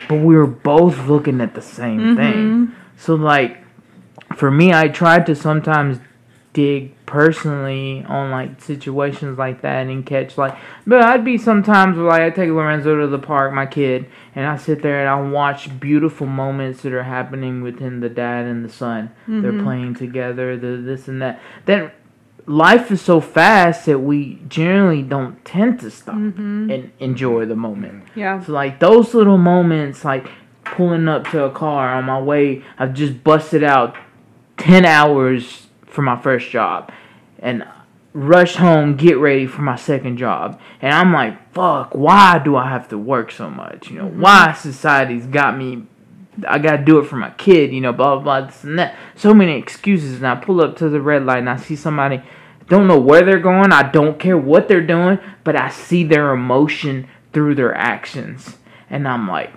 but 0.09 0.17
we 0.17 0.37
were 0.37 0.47
both 0.47 1.07
looking 1.07 1.41
at 1.41 1.55
the 1.55 1.61
same 1.61 2.01
mm-hmm. 2.01 2.17
thing. 2.17 2.73
So, 2.97 3.15
like, 3.15 3.59
for 4.37 4.51
me, 4.51 4.73
I 4.73 4.89
tried 4.89 5.27
to 5.27 5.35
sometimes 5.35 5.99
dig 6.53 6.95
personally 7.05 8.03
on 8.09 8.31
like 8.31 8.63
situations 8.63 9.37
like 9.37 9.61
that 9.61 9.87
and 9.87 10.07
catch 10.07 10.39
like 10.39 10.57
but 10.87 11.03
I'd 11.03 11.23
be 11.23 11.37
sometimes 11.37 11.99
like 11.99 12.23
I 12.23 12.31
take 12.31 12.49
Lorenzo 12.49 12.99
to 12.99 13.07
the 13.07 13.19
park, 13.19 13.53
my 13.53 13.67
kid, 13.67 14.11
and 14.37 14.47
I 14.47 14.57
sit 14.57 14.83
there 14.83 15.01
and 15.01 15.09
I 15.09 15.31
watch 15.31 15.81
beautiful 15.81 16.27
moments 16.27 16.83
that 16.83 16.93
are 16.93 17.03
happening 17.03 17.63
within 17.63 18.01
the 18.01 18.11
dad 18.11 18.45
and 18.45 18.63
the 18.63 18.69
son. 18.69 19.11
They're 19.27 19.51
mm-hmm. 19.51 19.65
playing 19.65 19.95
together, 19.95 20.57
the 20.57 20.77
this 20.77 21.09
and 21.09 21.23
that. 21.23 21.41
Then 21.65 21.91
life 22.47 22.93
is 22.93 23.01
so 23.01 23.21
fast 23.21 23.87
that 23.87 23.99
we 23.99 24.43
generally 24.47 25.03
don't 25.03 25.43
tend 25.45 25.81
to 25.81 25.91
stop 25.91 26.17
mm-hmm. 26.17 26.71
and 26.71 26.93
enjoy 27.01 27.47
the 27.47 27.57
moment. 27.57 28.05
Yeah. 28.15 28.45
So 28.45 28.53
like 28.53 28.79
those 28.79 29.15
little 29.15 29.39
moments, 29.39 30.05
like 30.05 30.29
pulling 30.65 31.09
up 31.09 31.27
to 31.31 31.45
a 31.45 31.51
car 31.51 31.95
on 31.95 32.05
my 32.05 32.21
way, 32.21 32.63
I've 32.79 32.93
just 32.93 33.25
busted 33.25 33.65
out 33.65 33.97
ten 34.59 34.85
hours 34.85 35.67
for 35.87 36.03
my 36.03 36.21
first 36.21 36.51
job, 36.51 36.93
and 37.39 37.67
rush 38.13 38.57
home, 38.57 38.97
get 38.97 39.17
ready 39.17 39.47
for 39.47 39.63
my 39.63 39.77
second 39.77 40.19
job, 40.19 40.61
and 40.83 40.93
I'm 40.93 41.13
like, 41.13 41.46
fuck, 41.57 41.95
why 41.95 42.39
do 42.39 42.55
I 42.57 42.69
have 42.69 42.89
to 42.89 42.99
work 42.99 43.33
so 43.33 43.51
much? 43.51 43.91
You 43.91 43.99
know, 43.99 44.09
why 44.09 44.49
mm-hmm. 44.49 44.69
society's 44.69 45.27
got 45.27 45.57
me. 45.57 45.85
I 46.47 46.59
gotta 46.59 46.85
do 46.85 46.99
it 46.99 47.07
for 47.07 47.17
my 47.17 47.31
kid, 47.31 47.73
you 47.73 47.81
know, 47.81 47.93
blah 47.93 48.17
blah 48.17 48.23
blah, 48.23 48.47
this 48.47 48.63
and 48.63 48.79
that. 48.79 48.95
So 49.15 49.33
many 49.33 49.57
excuses, 49.59 50.17
and 50.17 50.27
I 50.27 50.35
pull 50.35 50.61
up 50.61 50.77
to 50.77 50.89
the 50.89 51.01
red 51.01 51.25
light 51.25 51.39
and 51.39 51.51
I 51.51 51.57
see 51.57 51.77
somebody 51.77 52.23
don't 52.69 52.87
know 52.87 52.99
where 52.99 53.23
they're 53.23 53.41
going. 53.41 53.73
I 53.73 53.91
don't 53.91 54.19
care 54.19 54.37
what 54.37 54.69
they're 54.69 54.87
doing, 54.87 55.19
but 55.45 55.57
I 55.57 55.71
see 55.71 56.05
their 56.05 56.33
emotion 56.33 57.09
through 57.33 57.55
their 57.55 57.75
actions. 57.75 58.57
And 58.91 59.07
I'm 59.07 59.29
like, 59.29 59.53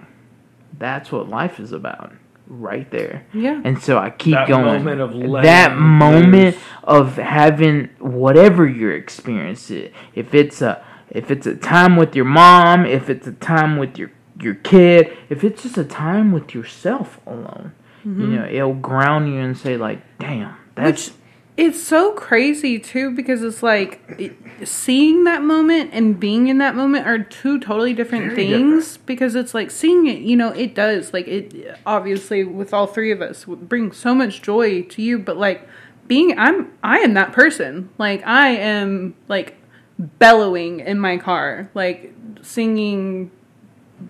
that's 0.77 1.11
what 1.11 1.27
life 1.27 1.59
is 1.59 1.71
about. 1.71 2.13
Right 2.47 2.89
there. 2.89 3.25
Yeah. 3.33 3.61
And 3.63 3.81
so 3.81 3.97
I 3.97 4.09
keep 4.09 4.33
That 4.33 4.47
going. 4.47 4.65
moment 4.65 5.01
of 5.01 5.13
letting 5.13 5.43
that 5.43 5.77
moment 5.77 6.55
loose. 6.55 6.63
of 6.83 7.15
having 7.15 7.89
whatever 7.99 8.67
your 8.67 8.95
experience 8.95 9.69
is. 9.69 9.91
If 10.15 10.33
it's 10.33 10.61
a 10.61 10.83
if 11.11 11.31
it's 11.31 11.47
a 11.47 11.55
time 11.55 11.95
with 11.95 12.15
your 12.15 12.25
mom, 12.25 12.85
if 12.85 13.09
it's 13.09 13.27
a 13.27 13.33
time 13.33 13.77
with 13.77 13.97
your 13.97 14.11
your 14.41 14.55
kid, 14.55 15.15
if 15.29 15.43
it's 15.43 15.63
just 15.63 15.77
a 15.77 15.83
time 15.83 16.31
with 16.31 16.53
yourself 16.53 17.19
alone, 17.25 17.73
you 18.05 18.11
mm-hmm. 18.11 18.35
know, 18.35 18.45
it'll 18.45 18.73
ground 18.73 19.27
you 19.27 19.39
and 19.39 19.57
say 19.57 19.77
like, 19.77 20.01
"Damn, 20.19 20.55
that's 20.75 21.09
Which 21.09 21.15
it's 21.57 21.83
so 21.83 22.13
crazy 22.13 22.79
too 22.79 23.11
because 23.11 23.43
it's 23.43 23.61
like 23.61 24.01
it, 24.17 24.33
seeing 24.63 25.25
that 25.25 25.41
moment 25.41 25.89
and 25.91 26.17
being 26.17 26.47
in 26.47 26.59
that 26.59 26.73
moment 26.73 27.05
are 27.05 27.19
two 27.19 27.59
totally 27.59 27.93
different 27.93 28.31
Very 28.31 28.47
things 28.47 28.95
because 28.97 29.35
it's 29.35 29.53
like 29.53 29.69
seeing 29.69 30.07
it 30.07 30.19
you 30.19 30.37
know 30.37 30.51
it 30.51 30.73
does 30.73 31.11
like 31.11 31.27
it 31.27 31.77
obviously 31.85 32.45
with 32.45 32.73
all 32.73 32.87
three 32.87 33.11
of 33.11 33.21
us 33.21 33.45
would 33.45 33.67
bring 33.67 33.91
so 33.91 34.15
much 34.15 34.41
joy 34.41 34.83
to 34.83 35.01
you 35.01 35.19
but 35.19 35.35
like 35.35 35.67
being 36.09 36.37
I'm 36.37 36.73
I 36.83 36.99
am 36.99 37.13
that 37.13 37.31
person. 37.31 37.89
Like 37.97 38.25
I 38.27 38.49
am 38.49 39.15
like 39.29 39.55
bellowing 39.99 40.79
in 40.79 40.97
my 40.99 41.17
car 41.17 41.69
like 41.73 42.13
singing 42.41 43.29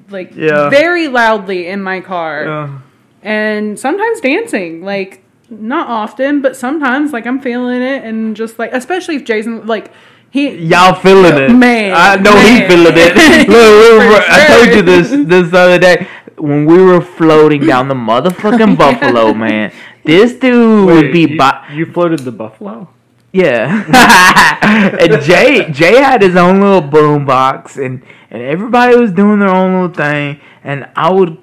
like 0.09 0.35
Yeah. 0.35 0.69
very 0.69 1.07
loudly 1.07 1.67
in 1.67 1.81
my 1.81 1.99
car 1.99 2.47
uh, 2.47 2.69
and 3.23 3.77
sometimes 3.79 4.21
dancing 4.21 4.83
like 4.83 5.23
not 5.49 5.87
often 5.87 6.41
but 6.41 6.55
sometimes 6.55 7.11
like 7.11 7.25
i'm 7.25 7.39
feeling 7.41 7.81
it 7.81 8.03
and 8.03 8.35
just 8.35 8.59
like 8.59 8.71
especially 8.71 9.15
if 9.15 9.25
jason 9.25 9.65
like 9.65 9.91
he 10.31 10.49
Y'all 10.57 10.93
feeling 10.93 11.35
it, 11.41 11.49
Man, 11.51 11.91
I 11.91 12.15
know 12.17 12.35
he 12.37 12.61
feeling 12.67 12.93
it. 12.95 13.15
Look, 13.49 13.49
we 13.49 13.97
were, 13.97 14.13
For 14.13 14.21
I 14.29 14.45
told 14.47 14.75
you 14.75 14.83
this 14.83 15.09
this 15.27 15.51
other 15.55 15.79
day 15.79 16.07
when 16.37 16.67
we 16.67 16.77
were 16.83 17.01
floating 17.01 17.65
down 17.65 17.87
the 17.87 17.95
motherfucking 17.95 18.77
buffalo, 18.83 19.33
man. 19.33 19.73
This 20.05 20.33
dude 20.33 20.85
would 20.85 21.11
be 21.11 21.21
you, 21.21 21.35
by 21.35 21.67
you 21.73 21.87
floated 21.87 22.19
the 22.19 22.31
buffalo? 22.31 22.87
Yeah. 23.31 24.97
and 24.99 25.21
Jay 25.23 25.69
Jay 25.71 26.01
had 26.01 26.21
his 26.21 26.35
own 26.35 26.59
little 26.59 26.81
boom 26.81 27.25
box, 27.25 27.77
and 27.77 28.03
and 28.29 28.41
everybody 28.41 28.95
was 28.95 29.11
doing 29.11 29.39
their 29.39 29.49
own 29.49 29.81
little 29.81 29.95
thing, 29.95 30.39
and 30.63 30.89
I 30.95 31.11
would 31.11 31.37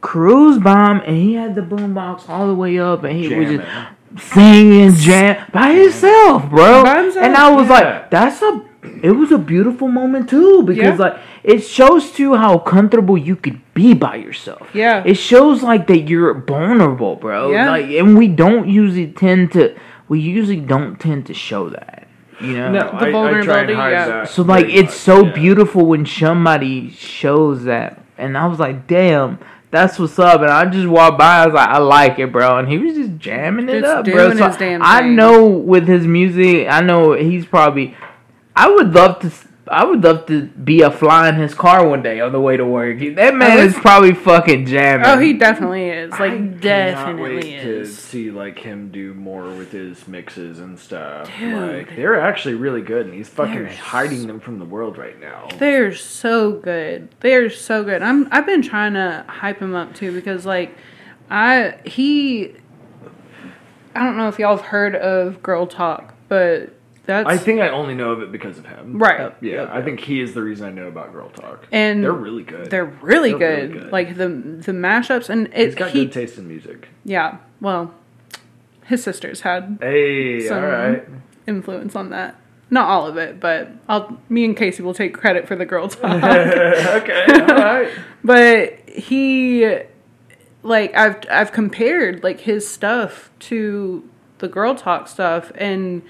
cruise 0.00 0.58
by 0.58 0.90
him, 0.90 1.00
and 1.06 1.16
he 1.16 1.34
had 1.34 1.54
the 1.54 1.62
boom 1.62 1.94
box 1.94 2.24
all 2.28 2.46
the 2.46 2.54
way 2.54 2.78
up, 2.78 3.04
and 3.04 3.16
he 3.16 3.34
was 3.34 3.48
just 3.48 4.32
singing 4.32 4.92
jam 4.94 5.46
by 5.52 5.72
himself, 5.72 6.48
bro. 6.50 6.82
By 6.82 7.02
himself, 7.02 7.24
and 7.24 7.36
I 7.36 7.50
was 7.54 7.68
yeah. 7.68 7.72
like, 7.72 8.10
that's 8.10 8.42
a 8.42 8.66
it 9.02 9.12
was 9.12 9.30
a 9.30 9.38
beautiful 9.38 9.88
moment 9.88 10.28
too 10.28 10.62
because 10.64 10.98
Yeah. 10.98 11.04
like 11.04 11.16
it 11.44 11.60
shows 11.60 12.10
too 12.10 12.34
how 12.34 12.58
comfortable 12.58 13.16
you 13.16 13.36
could 13.36 13.60
be 13.74 13.94
by 13.94 14.16
yourself. 14.16 14.68
Yeah. 14.74 15.02
It 15.04 15.14
shows 15.14 15.62
like 15.62 15.86
that 15.86 16.00
you're 16.08 16.34
vulnerable, 16.34 17.16
bro. 17.16 17.52
Yeah. 17.52 17.70
Like 17.70 17.86
and 17.86 18.18
we 18.18 18.28
don't 18.28 18.68
usually 18.68 19.08
tend 19.08 19.52
to 19.52 19.74
we 20.08 20.20
usually 20.20 20.60
don't 20.60 20.98
tend 21.00 21.26
to 21.26 21.34
show 21.34 21.68
that. 21.70 22.08
You 22.40 22.54
know? 22.54 22.72
No, 22.72 22.78
The 22.80 22.86
I, 22.86 22.96
I 22.96 22.98
try 23.00 23.12
vulnerability, 23.12 23.72
and 23.72 23.80
hide 23.80 23.92
yeah. 23.92 24.06
that. 24.06 24.28
So 24.30 24.42
like 24.42 24.66
it's 24.66 24.88
much, 24.88 24.94
so 24.94 25.24
yeah. 25.26 25.32
beautiful 25.32 25.86
when 25.86 26.04
somebody 26.06 26.90
shows 26.90 27.64
that, 27.64 28.02
and 28.18 28.36
I 28.36 28.46
was 28.46 28.58
like, 28.58 28.86
"Damn, 28.86 29.38
that's 29.70 29.98
what's 29.98 30.18
up." 30.18 30.40
And 30.40 30.50
I 30.50 30.64
just 30.64 30.88
walked 30.88 31.18
by, 31.18 31.42
I 31.42 31.46
was 31.46 31.54
like, 31.54 31.68
"I 31.68 31.78
like 31.78 32.18
it, 32.18 32.32
bro," 32.32 32.58
and 32.58 32.68
he 32.68 32.78
was 32.78 32.94
just 32.96 33.16
jamming 33.18 33.68
it 33.68 33.82
Just 33.82 33.84
up, 33.92 34.04
bro. 34.04 34.34
So 34.36 34.48
his 34.48 34.56
damn 34.56 34.82
I 34.82 35.00
thing. 35.00 35.14
know 35.14 35.46
with 35.46 35.86
his 35.86 36.06
music, 36.06 36.66
I 36.68 36.80
know 36.80 37.12
he's 37.12 37.46
probably. 37.46 37.96
I 38.56 38.68
would 38.68 38.92
love 38.92 39.20
to. 39.20 39.32
I 39.68 39.84
would 39.84 40.02
love 40.02 40.26
to 40.26 40.46
be 40.46 40.82
a 40.82 40.90
fly 40.90 41.28
in 41.28 41.36
his 41.36 41.54
car 41.54 41.86
one 41.86 42.02
day 42.02 42.20
on 42.20 42.32
the 42.32 42.40
way 42.40 42.56
to 42.56 42.64
work. 42.66 42.98
That 42.98 43.34
man 43.34 43.58
is 43.60 43.74
probably 43.74 44.12
fucking 44.12 44.66
jamming. 44.66 45.06
oh 45.06 45.18
he 45.18 45.34
definitely 45.34 45.88
is 45.88 46.10
like 46.10 46.32
cannot 46.32 46.60
definitely 46.60 47.36
wait 47.36 47.60
to 47.62 47.80
is 47.80 47.96
see 47.96 48.30
like 48.32 48.58
him 48.58 48.90
do 48.90 49.14
more 49.14 49.44
with 49.44 49.70
his 49.70 50.08
mixes 50.08 50.58
and 50.58 50.78
stuff. 50.78 51.30
Dude. 51.38 51.54
Like 51.54 51.94
they're 51.94 52.20
actually 52.20 52.54
really 52.54 52.82
good, 52.82 53.06
and 53.06 53.14
he's 53.14 53.28
fucking 53.28 53.54
They're 53.54 53.72
hiding 53.72 54.26
them 54.26 54.40
from 54.40 54.58
the 54.58 54.64
world 54.64 54.98
right 54.98 55.18
now. 55.20 55.48
They're 55.58 55.94
so 55.94 56.52
good. 56.52 57.08
They're 57.20 57.50
so 57.50 57.84
good. 57.84 58.02
I'm 58.02 58.28
I've 58.32 58.46
been 58.46 58.62
trying 58.62 58.94
to 58.94 59.24
hype 59.28 59.60
him 59.60 59.74
up 59.76 59.94
too 59.94 60.12
because 60.12 60.44
like 60.44 60.76
I 61.30 61.78
he 61.84 62.56
I 63.94 64.02
don't 64.02 64.16
know 64.16 64.28
if 64.28 64.38
y'all 64.38 64.56
have 64.56 64.66
heard 64.66 64.96
of 64.96 65.42
Girl 65.42 65.66
Talk, 65.66 66.14
but 66.28 66.74
that's 67.04 67.28
I 67.28 67.36
think 67.36 67.60
I 67.60 67.68
only 67.70 67.94
know 67.94 68.12
of 68.12 68.22
it 68.22 68.30
because 68.30 68.58
of 68.58 68.66
him. 68.66 68.98
right. 68.98 69.34
Yeah, 69.40 69.68
I 69.72 69.82
think 69.82 70.00
he 70.00 70.20
is 70.20 70.34
the 70.34 70.42
reason 70.42 70.66
I 70.66 70.70
know 70.70 70.86
about 70.86 71.12
Girl 71.12 71.30
Talk. 71.30 71.66
And 71.72 72.02
they're 72.04 72.12
really 72.12 72.44
good. 72.44 72.70
They're 72.70 72.84
really, 72.84 73.30
They're 73.30 73.38
really 73.38 73.68
good. 73.68 73.72
good. 73.84 73.92
Like 73.92 74.16
the 74.16 74.28
the 74.28 74.72
mashups 74.72 75.28
and 75.28 75.52
He's 75.52 75.74
it 75.74 75.76
got 75.76 75.90
he 75.90 76.04
good 76.04 76.12
taste 76.12 76.38
in 76.38 76.46
music. 76.48 76.88
yeah. 77.04 77.38
Well, 77.60 77.92
his 78.86 79.02
sisters 79.02 79.40
had 79.42 79.78
Hey, 79.80 80.46
Some- 80.46 80.58
all 80.62 80.70
right. 80.70 81.04
influence 81.46 81.96
on 81.96 82.10
that. 82.10 82.36
Not 82.70 82.88
all 82.88 83.06
of 83.06 83.16
it, 83.18 83.38
but 83.38 83.70
I'll 83.88 84.18
me 84.28 84.44
and 84.44 84.56
Casey 84.56 84.82
will 84.82 84.94
take 84.94 85.12
credit 85.14 85.46
for 85.48 85.56
the 85.56 85.66
Girl 85.66 85.88
Talk. 85.88 86.22
okay, 86.22 87.24
all 87.40 87.46
right. 87.56 87.90
but 88.24 88.78
he 88.88 89.76
like 90.62 90.94
I've 90.94 91.16
I've 91.30 91.52
compared 91.52 92.22
like 92.22 92.40
his 92.40 92.66
stuff 92.68 93.30
to 93.40 94.08
the 94.38 94.48
girl 94.48 94.74
talk 94.74 95.06
stuff 95.08 95.50
and 95.56 96.02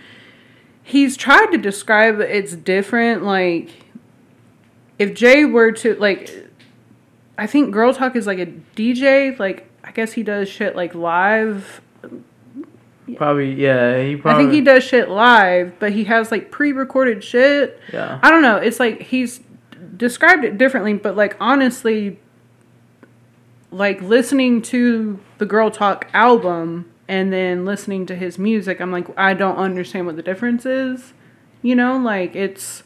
he's 0.83 1.17
tried 1.17 1.47
to 1.47 1.59
describe 1.59 2.21
it's 2.21 2.55
different 2.55 3.25
like 3.25 3.71
if 4.99 5.15
Jay 5.15 5.45
were 5.45 5.73
to 5.73 5.95
like 5.97 6.49
I 7.39 7.47
think 7.47 7.73
girl 7.73 7.95
talk 7.95 8.17
is 8.17 8.27
like 8.27 8.39
a 8.39 8.47
DJ 8.77 9.39
like 9.39 9.69
I 9.85 9.93
guess 9.93 10.13
he 10.13 10.23
does 10.23 10.49
shit 10.49 10.77
like 10.77 10.95
live 10.95 11.81
probably 13.17 13.53
yeah. 13.55 14.03
He 14.03 14.21
I 14.25 14.37
think 14.37 14.53
he 14.53 14.61
does 14.61 14.85
shit 14.85 15.09
live 15.09 15.79
but 15.79 15.93
he 15.93 16.05
has 16.05 16.31
like 16.31 16.51
pre-recorded 16.51 17.23
shit 17.23 17.81
Yeah. 17.93 18.19
I 18.23 18.31
don't 18.31 18.43
know. 18.43 18.57
It's 18.57 18.81
like 18.81 19.03
he's 19.03 19.41
described 19.97 20.45
it 20.45 20.59
differently, 20.59 20.95
but 20.95 21.17
like 21.17 21.37
honestly, 21.41 22.19
like 23.71 24.03
listening 24.03 24.63
to 24.63 25.19
the 25.39 25.47
Girl 25.47 25.71
Talk 25.71 26.09
album 26.13 26.92
and 27.13 27.31
then 27.31 27.67
listening 27.67 28.07
to 28.07 28.17
his 28.17 28.39
music, 28.39 28.81
I'm 28.81 28.91
like, 28.91 29.07
I 29.19 29.35
don't 29.35 29.57
understand 29.57 30.07
what 30.07 30.17
the 30.17 30.23
difference 30.23 30.65
is. 30.65 31.13
You 31.61 31.77
know, 31.77 31.99
like 31.99 32.35
it's 32.35 32.85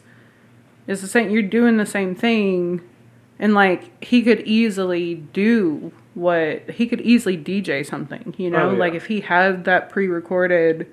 it's 0.85 0.99
the 0.99 1.07
same. 1.07 1.29
You're 1.29 1.43
doing 1.43 1.77
the 1.77 1.85
same 1.85 2.13
thing, 2.13 2.81
and 3.39 3.53
like 3.53 4.03
he 4.03 4.21
could 4.23 4.41
easily 4.41 5.15
do 5.15 5.93
what 6.13 6.69
he 6.71 6.87
could 6.87 6.99
easily 7.01 7.37
DJ 7.37 7.85
something, 7.85 8.35
you 8.37 8.49
know? 8.49 8.69
Oh, 8.69 8.71
yeah. 8.73 8.77
Like 8.79 8.93
if 8.95 9.05
he 9.05 9.21
had 9.21 9.63
that 9.63 9.89
pre-recorded 9.89 10.91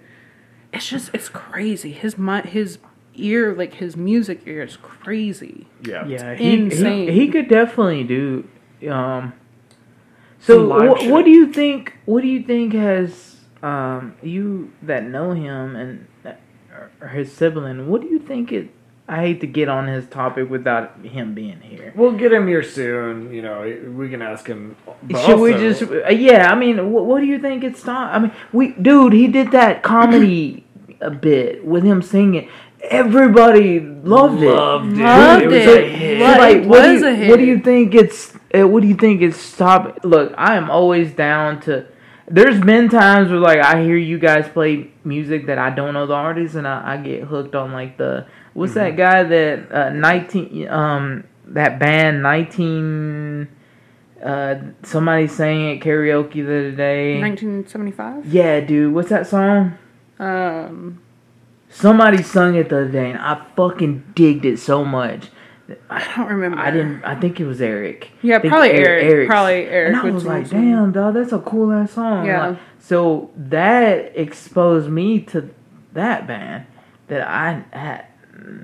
it's 0.72 0.88
just 0.88 1.10
it's 1.12 1.28
crazy. 1.28 1.92
His 1.92 2.16
mi- 2.16 2.42
his 2.42 2.78
ear 3.14 3.54
like 3.54 3.74
his 3.74 3.96
music 3.96 4.42
ear 4.46 4.62
is 4.62 4.76
crazy. 4.76 5.66
Yeah. 5.82 6.06
Yeah, 6.06 6.34
he, 6.34 6.52
Insane. 6.52 7.08
he 7.08 7.20
he 7.20 7.28
could 7.28 7.48
definitely 7.48 8.04
do. 8.04 8.48
Um, 8.88 9.32
so 10.44 10.62
live 10.62 11.10
what, 11.10 11.24
do 11.24 11.30
you 11.30 11.52
think? 11.52 11.96
What 12.04 12.22
do 12.22 12.28
you 12.28 12.42
think 12.42 12.72
has 12.74 13.36
um 13.62 14.14
you 14.22 14.72
that 14.82 15.04
know 15.04 15.32
him 15.32 15.76
and 15.76 16.06
that, 16.22 16.40
or 17.00 17.08
his 17.08 17.32
sibling? 17.32 17.88
What 17.88 18.02
do 18.02 18.08
you 18.08 18.18
think 18.18 18.52
it? 18.52 18.70
I 19.06 19.20
hate 19.20 19.40
to 19.42 19.46
get 19.46 19.68
on 19.68 19.86
his 19.86 20.06
topic 20.06 20.48
without 20.48 21.04
him 21.04 21.34
being 21.34 21.60
here. 21.60 21.92
We'll 21.94 22.12
get 22.12 22.32
him 22.32 22.48
here 22.48 22.62
soon. 22.62 23.34
You 23.34 23.42
know, 23.42 23.92
we 23.94 24.08
can 24.08 24.22
ask 24.22 24.46
him. 24.46 24.76
but 25.02 25.26
Should 25.26 25.40
we 25.40 25.52
just? 25.52 25.82
Uh, 25.82 26.08
yeah, 26.08 26.50
I 26.50 26.54
mean, 26.54 26.90
what, 26.90 27.04
what 27.04 27.20
do 27.20 27.26
you 27.26 27.38
think 27.38 27.64
it's 27.64 27.82
time? 27.82 28.14
I 28.14 28.18
mean, 28.18 28.32
we, 28.52 28.68
dude, 28.72 29.12
he 29.12 29.28
did 29.28 29.50
that 29.50 29.82
comedy 29.82 30.64
a 31.02 31.10
bit 31.10 31.64
with 31.64 31.84
him 31.84 32.00
singing. 32.00 32.48
Everybody 32.82 33.80
loved 33.80 34.42
it. 34.42 34.50
Loved 34.50 34.92
it. 34.92 35.02
Loved 35.02 35.42
it 35.42 35.46
was 35.48 35.56
it. 35.56 35.84
a 35.84 35.88
hit. 35.88 36.20
Like, 36.20 36.56
it 36.56 36.66
what 36.66 36.82
do 36.82 36.92
you, 36.92 37.06
a 37.06 37.14
hit. 37.14 37.30
What 37.30 37.38
do 37.38 37.44
you 37.44 37.58
think 37.58 37.94
it's? 37.94 38.32
Uh, 38.54 38.66
what 38.68 38.82
do 38.82 38.88
you 38.88 38.94
think 38.94 39.22
it's 39.22 39.36
stop? 39.36 40.00
Look, 40.04 40.32
I 40.36 40.56
am 40.56 40.70
always 40.70 41.12
down 41.12 41.60
to. 41.62 41.86
There's 42.26 42.60
been 42.60 42.88
times 42.88 43.30
where 43.30 43.40
like 43.40 43.58
I 43.58 43.82
hear 43.82 43.96
you 43.96 44.18
guys 44.18 44.48
play 44.48 44.90
music 45.04 45.46
that 45.46 45.58
I 45.58 45.70
don't 45.70 45.94
know 45.94 46.06
the 46.06 46.14
artist, 46.14 46.54
and 46.54 46.66
I, 46.66 46.94
I 46.94 46.96
get 46.96 47.24
hooked 47.24 47.54
on 47.54 47.72
like 47.72 47.98
the 47.98 48.26
what's 48.54 48.74
that 48.74 48.96
guy 48.96 49.22
that 49.24 49.72
uh, 49.72 49.90
nineteen 49.90 50.68
um 50.68 51.24
that 51.46 51.78
band 51.78 52.22
nineteen. 52.22 53.48
Uh, 54.22 54.72
somebody 54.82 55.26
sang 55.26 55.76
at 55.76 55.84
karaoke 55.84 56.34
the 56.34 56.42
other 56.42 56.72
day. 56.72 57.20
1975. 57.20 58.32
Yeah, 58.32 58.60
dude, 58.60 58.94
what's 58.94 59.10
that 59.10 59.26
song? 59.26 59.76
Um 60.18 61.00
Somebody 61.74 62.22
sung 62.22 62.54
it 62.54 62.68
the 62.68 62.82
other 62.82 62.88
day, 62.88 63.10
and 63.10 63.18
I 63.18 63.44
fucking 63.56 64.12
digged 64.14 64.44
it 64.44 64.60
so 64.60 64.84
much. 64.84 65.28
I 65.88 66.14
don't 66.16 66.28
remember. 66.28 66.58
I 66.58 66.70
didn't. 66.70 67.04
I 67.04 67.14
think 67.18 67.40
it 67.40 67.46
was 67.46 67.60
Eric. 67.60 68.10
Yeah, 68.22 68.38
probably 68.38 68.70
Eric. 68.70 69.04
Eric's. 69.04 69.28
Probably 69.28 69.64
Eric. 69.64 69.96
And 69.96 70.06
I 70.06 70.10
was 70.10 70.24
like, 70.24 70.50
damn, 70.50 70.92
dog, 70.92 71.14
that's 71.14 71.32
a 71.32 71.38
cool 71.38 71.72
ass 71.72 71.92
song. 71.92 72.26
Yeah. 72.26 72.48
Like, 72.48 72.58
so 72.78 73.30
that 73.36 74.12
exposed 74.14 74.90
me 74.90 75.20
to 75.20 75.54
that 75.94 76.26
band 76.26 76.66
that 77.06 77.26
I 77.26 77.64
had 77.76 78.06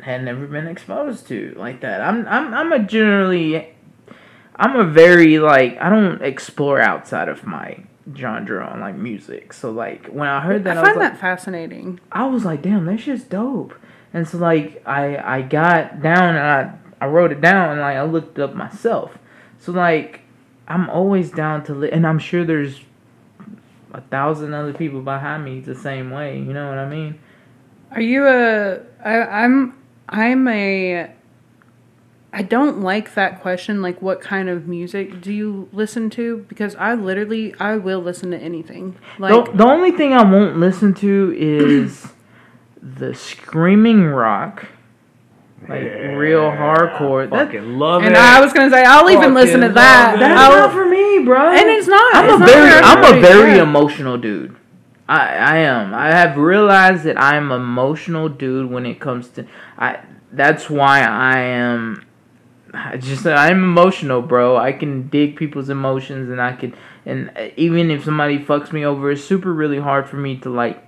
had 0.03 0.25
never 0.25 0.47
been 0.47 0.67
exposed 0.67 1.27
to 1.29 1.55
like 1.57 1.81
that. 1.81 2.03
I'm 2.03 2.27
I'm 2.29 2.53
I'm 2.53 2.73
a 2.73 2.79
generally 2.81 3.75
I'm 4.57 4.77
a 4.77 4.85
very 4.85 5.39
like 5.39 5.81
I 5.81 5.89
don't 5.89 6.21
explore 6.23 6.81
outside 6.81 7.29
of 7.29 7.47
my 7.47 7.85
genre 8.15 8.67
on 8.67 8.81
like 8.81 8.97
music. 8.97 9.53
So 9.53 9.71
like 9.71 10.07
when 10.09 10.29
I 10.29 10.41
heard 10.41 10.65
that 10.65 10.77
I 10.77 10.81
I, 10.81 10.83
was 10.83 10.89
find 10.89 11.01
like 11.01 11.13
that 11.13 11.21
fascinating. 11.21 12.01
I 12.13 12.27
was 12.27 12.45
like, 12.45 12.63
damn, 12.63 12.85
that's 12.85 13.05
just 13.05 13.31
dope. 13.31 13.75
And 14.13 14.29
so 14.29 14.39
like 14.39 14.83
I 14.87 15.39
I 15.39 15.43
got 15.43 16.03
down 16.03 16.37
and 16.37 16.39
I 16.39 16.79
I 17.01 17.07
wrote 17.07 17.33
it 17.33 17.41
down 17.41 17.71
and 17.71 17.81
like 17.81 17.97
I 17.97 18.03
looked 18.03 18.39
it 18.39 18.43
up 18.43 18.55
myself. 18.55 19.17
So 19.59 19.73
like 19.73 20.21
I'm 20.69 20.89
always 20.91 21.31
down 21.31 21.65
to 21.65 21.75
li- 21.75 21.91
and 21.91 22.07
I'm 22.07 22.19
sure 22.19 22.45
there's 22.45 22.81
a 23.93 24.01
thousand 24.03 24.55
other 24.55 24.73
people 24.73 25.01
behind 25.03 25.45
me 25.45 25.61
the 25.61 25.75
same 25.75 26.11
way. 26.11 26.39
You 26.39 26.53
know 26.53 26.69
what 26.69 26.79
I 26.79 26.89
mean? 26.89 27.19
Are 27.91 28.01
you 28.01 28.27
a? 28.27 28.81
I, 29.05 29.45
I'm. 29.45 29.77
I'm 30.09 30.47
a. 30.49 31.11
I 32.33 32.43
don't 32.43 32.83
like 32.83 33.15
that 33.15 33.41
question. 33.43 33.83
Like, 33.83 34.01
what 34.01 34.21
kind 34.21 34.49
of 34.49 34.69
music 34.69 35.21
do 35.21 35.33
you 35.33 35.69
listen 35.73 36.11
to? 36.11 36.45
Because 36.49 36.77
I 36.77 36.95
literally, 36.95 37.55
I 37.59 37.77
will 37.77 37.99
listen 37.99 38.31
to 38.31 38.39
anything. 38.39 38.97
Like, 39.19 39.47
the, 39.47 39.53
the 39.59 39.65
only 39.65 39.91
thing 39.91 40.13
I 40.13 40.23
won't 40.23 40.59
listen 40.59 40.95
to 40.95 41.35
is 41.37 42.07
the 42.81 43.15
screaming 43.15 44.05
rock, 44.07 44.67
like 45.69 45.83
real 45.83 46.43
hardcore. 46.51 47.29
That, 47.31 47.47
Fucking 47.47 47.79
love 47.79 48.03
and 48.03 48.13
it. 48.13 48.19
I 48.19 48.41
was 48.41 48.53
gonna 48.53 48.71
say, 48.71 48.83
I'll 48.85 49.11
even 49.11 49.35
listen 49.35 49.61
to 49.61 49.69
that. 49.69 50.17
that's 50.19 50.41
I'll- 50.41 50.57
not 50.59 50.73
for 50.73 50.87
me, 50.89 51.25
bro. 51.25 51.51
and 51.51 51.69
it's 51.69 51.87
not. 51.87 52.15
I'm 52.15 52.25
it's 52.27 52.35
a 52.35 52.39
not 52.39 52.49
very, 52.49 52.71
I'm 52.83 53.19
a 53.19 53.21
very 53.21 53.57
yeah. 53.57 53.63
emotional 53.63 54.17
dude. 54.19 54.57
I, 55.09 55.37
I 55.37 55.57
am. 55.59 55.93
I 55.93 56.07
have 56.13 56.37
realized 56.37 57.03
that 57.05 57.21
I'm 57.21 57.51
an 57.51 57.61
emotional 57.61 58.29
dude 58.29 58.71
when 58.71 58.87
it 58.87 59.01
comes 59.01 59.29
to. 59.31 59.47
I. 59.79 60.01
That's 60.33 60.71
why 60.71 61.01
I 61.01 61.39
am. 61.41 62.07
I 62.73 62.97
just 62.97 63.27
I'm 63.27 63.59
emotional, 63.65 64.23
bro. 64.23 64.57
I 64.57 64.73
can 64.73 65.09
dig 65.09 65.37
people's 65.37 65.69
emotions, 65.69 66.31
and 66.31 66.41
I 66.41 66.55
can, 66.55 66.75
and 67.05 67.33
even 67.57 67.91
if 67.91 68.05
somebody 68.05 68.39
fucks 68.39 68.73
me 68.73 68.85
over, 68.85 69.11
it's 69.11 69.25
super 69.25 69.53
really 69.53 69.81
hard 69.81 70.09
for 70.09 70.17
me 70.17 70.37
to 70.39 70.51
like 70.51 70.87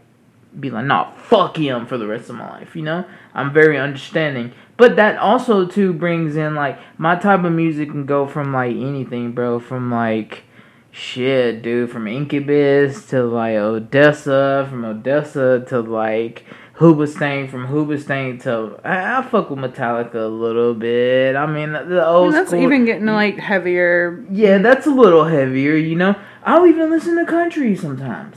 be 0.58 0.70
like, 0.70 0.84
nah, 0.84 1.12
fuck 1.14 1.56
him 1.56 1.86
for 1.86 1.98
the 1.98 2.06
rest 2.06 2.30
of 2.30 2.36
my 2.36 2.48
life. 2.48 2.76
You 2.76 2.82
know, 2.82 3.04
I'm 3.34 3.52
very 3.52 3.78
understanding. 3.78 4.52
But 4.76 4.96
that 4.96 5.18
also 5.18 5.66
too 5.66 5.92
brings 5.92 6.36
in 6.36 6.54
like 6.54 6.78
my 6.98 7.16
type 7.16 7.44
of 7.44 7.52
music 7.52 7.90
can 7.90 8.06
go 8.06 8.26
from 8.26 8.52
like 8.52 8.74
anything, 8.74 9.32
bro. 9.32 9.60
From 9.60 9.90
like 9.90 10.44
shit, 10.90 11.62
dude, 11.62 11.90
from 11.90 12.06
Incubus 12.06 13.06
to 13.06 13.22
like 13.24 13.54
ODESZA, 13.54 14.68
from 14.68 14.82
ODESZA 14.82 15.66
to 15.68 15.80
like 15.80 16.44
Hoobastank, 16.76 17.50
from 17.50 17.68
Hoobastank 17.68 18.42
to 18.42 18.80
I, 18.84 19.18
I 19.18 19.22
fuck 19.22 19.50
with 19.50 19.58
Metallica 19.58 20.14
a 20.14 20.26
little 20.26 20.74
bit. 20.74 21.36
I 21.36 21.46
mean 21.46 21.72
the 21.72 22.06
old 22.06 22.28
mean, 22.28 22.32
that's 22.32 22.50
school. 22.50 22.62
even 22.62 22.84
getting 22.84 23.06
like 23.06 23.38
heavier. 23.38 24.24
yeah, 24.30 24.58
that's 24.58 24.86
a 24.86 24.90
little 24.90 25.24
heavier, 25.24 25.76
you 25.76 25.96
know. 25.96 26.16
I'll 26.44 26.66
even 26.66 26.90
listen 26.90 27.16
to 27.18 27.24
country 27.24 27.76
sometimes. 27.76 28.36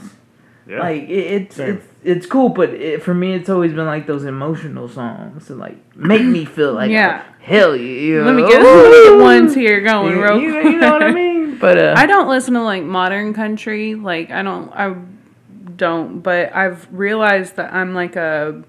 Yeah. 0.68 0.80
Like 0.80 1.02
it, 1.02 1.08
it's 1.08 1.56
Same. 1.56 1.76
it's 1.76 1.86
it's 2.06 2.26
cool, 2.26 2.48
but 2.50 2.70
it, 2.70 3.02
for 3.02 3.12
me, 3.14 3.34
it's 3.34 3.48
always 3.48 3.72
been 3.72 3.86
like 3.86 4.06
those 4.06 4.24
emotional 4.24 4.88
songs 4.88 5.46
to 5.48 5.54
like 5.54 5.76
make 5.96 6.24
me 6.24 6.44
feel 6.44 6.72
like 6.72 6.90
Yeah. 6.90 7.24
hell 7.40 7.74
yeah. 7.76 7.82
You 7.84 8.22
Let 8.24 8.34
me 8.34 8.42
get, 8.48 8.62
let 8.62 8.90
me 8.90 9.04
get 9.10 9.18
ones 9.22 9.54
here 9.54 9.80
going 9.80 10.12
You, 10.16 10.22
real 10.22 10.40
you, 10.40 10.52
quick. 10.52 10.64
you 10.64 10.76
know 10.78 10.92
what 10.92 11.02
I 11.02 11.10
mean? 11.12 11.58
But 11.58 11.78
uh, 11.78 11.94
I 11.96 12.06
don't 12.06 12.28
listen 12.28 12.54
to 12.54 12.62
like 12.62 12.82
modern 12.82 13.34
country. 13.34 13.94
Like 13.94 14.30
I 14.30 14.42
don't 14.42 14.70
I 14.72 14.94
don't, 15.76 16.20
but 16.20 16.54
I've 16.54 16.86
realized 16.90 17.56
that 17.56 17.72
I'm 17.74 17.94
like 17.94 18.16
a 18.16 18.62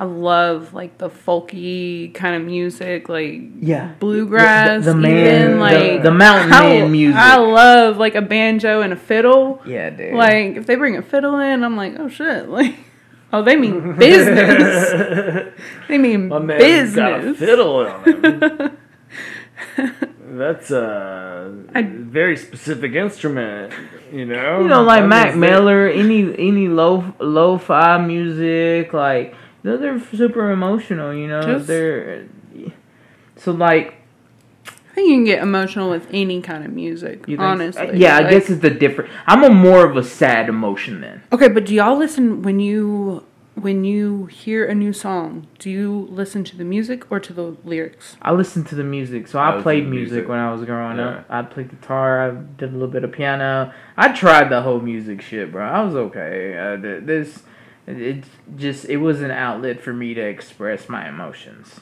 I 0.00 0.04
love 0.04 0.74
like 0.74 0.96
the 0.98 1.10
folky 1.10 2.14
kind 2.14 2.36
of 2.36 2.42
music, 2.46 3.08
like 3.08 3.40
yeah, 3.60 3.94
bluegrass, 3.98 4.84
the, 4.84 4.92
the 4.92 4.96
man, 4.96 5.40
even 5.46 5.58
like 5.58 6.02
the, 6.04 6.12
mountain 6.12 6.52
I, 6.52 6.60
man 6.60 6.92
music. 6.92 7.18
I 7.20 7.36
love 7.38 7.96
like 7.96 8.14
a 8.14 8.22
banjo 8.22 8.80
and 8.80 8.92
a 8.92 8.96
fiddle. 8.96 9.60
yeah, 9.66 9.90
dude. 9.90 10.14
Like 10.14 10.54
if 10.56 10.66
they 10.66 10.76
bring 10.76 10.96
a 10.96 11.02
fiddle 11.02 11.40
in, 11.40 11.64
I'm 11.64 11.76
like, 11.76 11.94
oh 11.98 12.08
shit, 12.08 12.48
like 12.58 12.76
oh 13.32 13.42
they 13.42 13.56
mean 13.56 13.96
business. 13.96 15.52
they 15.88 15.98
mean 15.98 16.28
My 16.28 16.38
man 16.38 16.58
business. 16.58 16.94
got 16.94 17.24
a 17.24 17.34
fiddle 17.34 17.76
on 17.78 18.04
him. 18.04 18.78
That's 20.30 20.70
a 20.70 21.52
I- 21.74 21.82
very 21.82 22.36
specific 22.36 22.92
instrument, 22.94 23.72
you 24.12 24.26
know. 24.26 24.60
you 24.60 24.68
know, 24.68 24.82
like 24.82 25.04
Mac 25.06 25.34
means 25.34 25.40
that- 25.40 25.50
Miller, 25.50 25.88
any 25.88 26.22
any 26.38 26.68
low 26.68 27.14
lo-fi 27.18 27.98
music, 27.98 28.92
like 28.92 29.34
those 29.62 29.80
are 29.82 29.98
super 30.16 30.50
emotional. 30.50 31.12
You 31.14 31.28
know, 31.28 31.42
Just- 31.42 31.66
they're 31.66 32.24
so 33.36 33.52
like 33.52 33.94
I 34.66 34.94
think 34.94 35.08
you 35.10 35.14
can 35.16 35.24
get 35.24 35.42
emotional 35.42 35.90
with 35.90 36.08
any 36.12 36.42
kind 36.42 36.64
of 36.64 36.72
music. 36.72 37.20
You 37.28 37.36
think- 37.36 37.40
honestly, 37.40 37.88
uh, 37.88 37.92
yeah, 37.92 38.16
I 38.16 38.28
guess 38.30 38.50
it's 38.50 38.60
the 38.62 38.70
different. 38.70 39.10
I'm 39.28 39.44
a 39.44 39.50
more 39.50 39.84
of 39.88 39.96
a 39.96 40.02
sad 40.02 40.48
emotion 40.48 41.00
then. 41.00 41.22
Okay, 41.32 41.48
but 41.48 41.64
do 41.66 41.74
y'all 41.74 41.96
listen 41.96 42.42
when 42.42 42.58
you 42.60 43.22
when 43.54 43.84
you 43.84 44.26
hear 44.26 44.64
a 44.66 44.74
new 44.74 44.92
song? 44.92 45.46
Do 45.58 45.68
you 45.70 46.06
listen 46.10 46.44
to 46.44 46.56
the 46.56 46.62
music 46.64 47.10
or 47.10 47.18
to 47.20 47.32
the 47.32 47.56
lyrics? 47.64 48.16
I 48.22 48.32
listen 48.32 48.62
to 48.64 48.74
the 48.76 48.84
music, 48.84 49.26
so 49.28 49.38
I 49.40 49.58
I, 49.58 49.62
played 49.62 49.86
music, 49.88 50.12
music. 50.12 50.28
when 50.28 50.38
I 50.38 50.52
was 50.52 50.64
growing 50.64 50.98
Yeah. 50.98 51.08
up. 51.08 51.26
I 51.28 51.42
played 51.42 51.68
guitar. 51.70 52.28
I 52.28 52.30
did 52.56 52.70
a 52.70 52.72
little 52.72 52.86
bit 52.88 53.02
of 53.04 53.10
piano. 53.12 53.72
I 53.96 54.12
tried 54.12 54.48
the 54.50 54.62
whole 54.62 54.80
music 54.80 55.22
shit, 55.22 55.50
bro. 55.52 55.64
I 55.64 55.80
was 55.82 55.94
okay. 55.96 56.56
Uh, 56.56 56.76
th- 56.80 57.02
this, 57.04 57.42
it 57.88 58.24
just 58.56 58.84
it 58.84 58.98
was 58.98 59.22
an 59.22 59.30
outlet 59.30 59.80
for 59.80 59.92
me 59.92 60.14
to 60.14 60.20
express 60.20 60.88
my 60.88 61.08
emotions. 61.08 61.80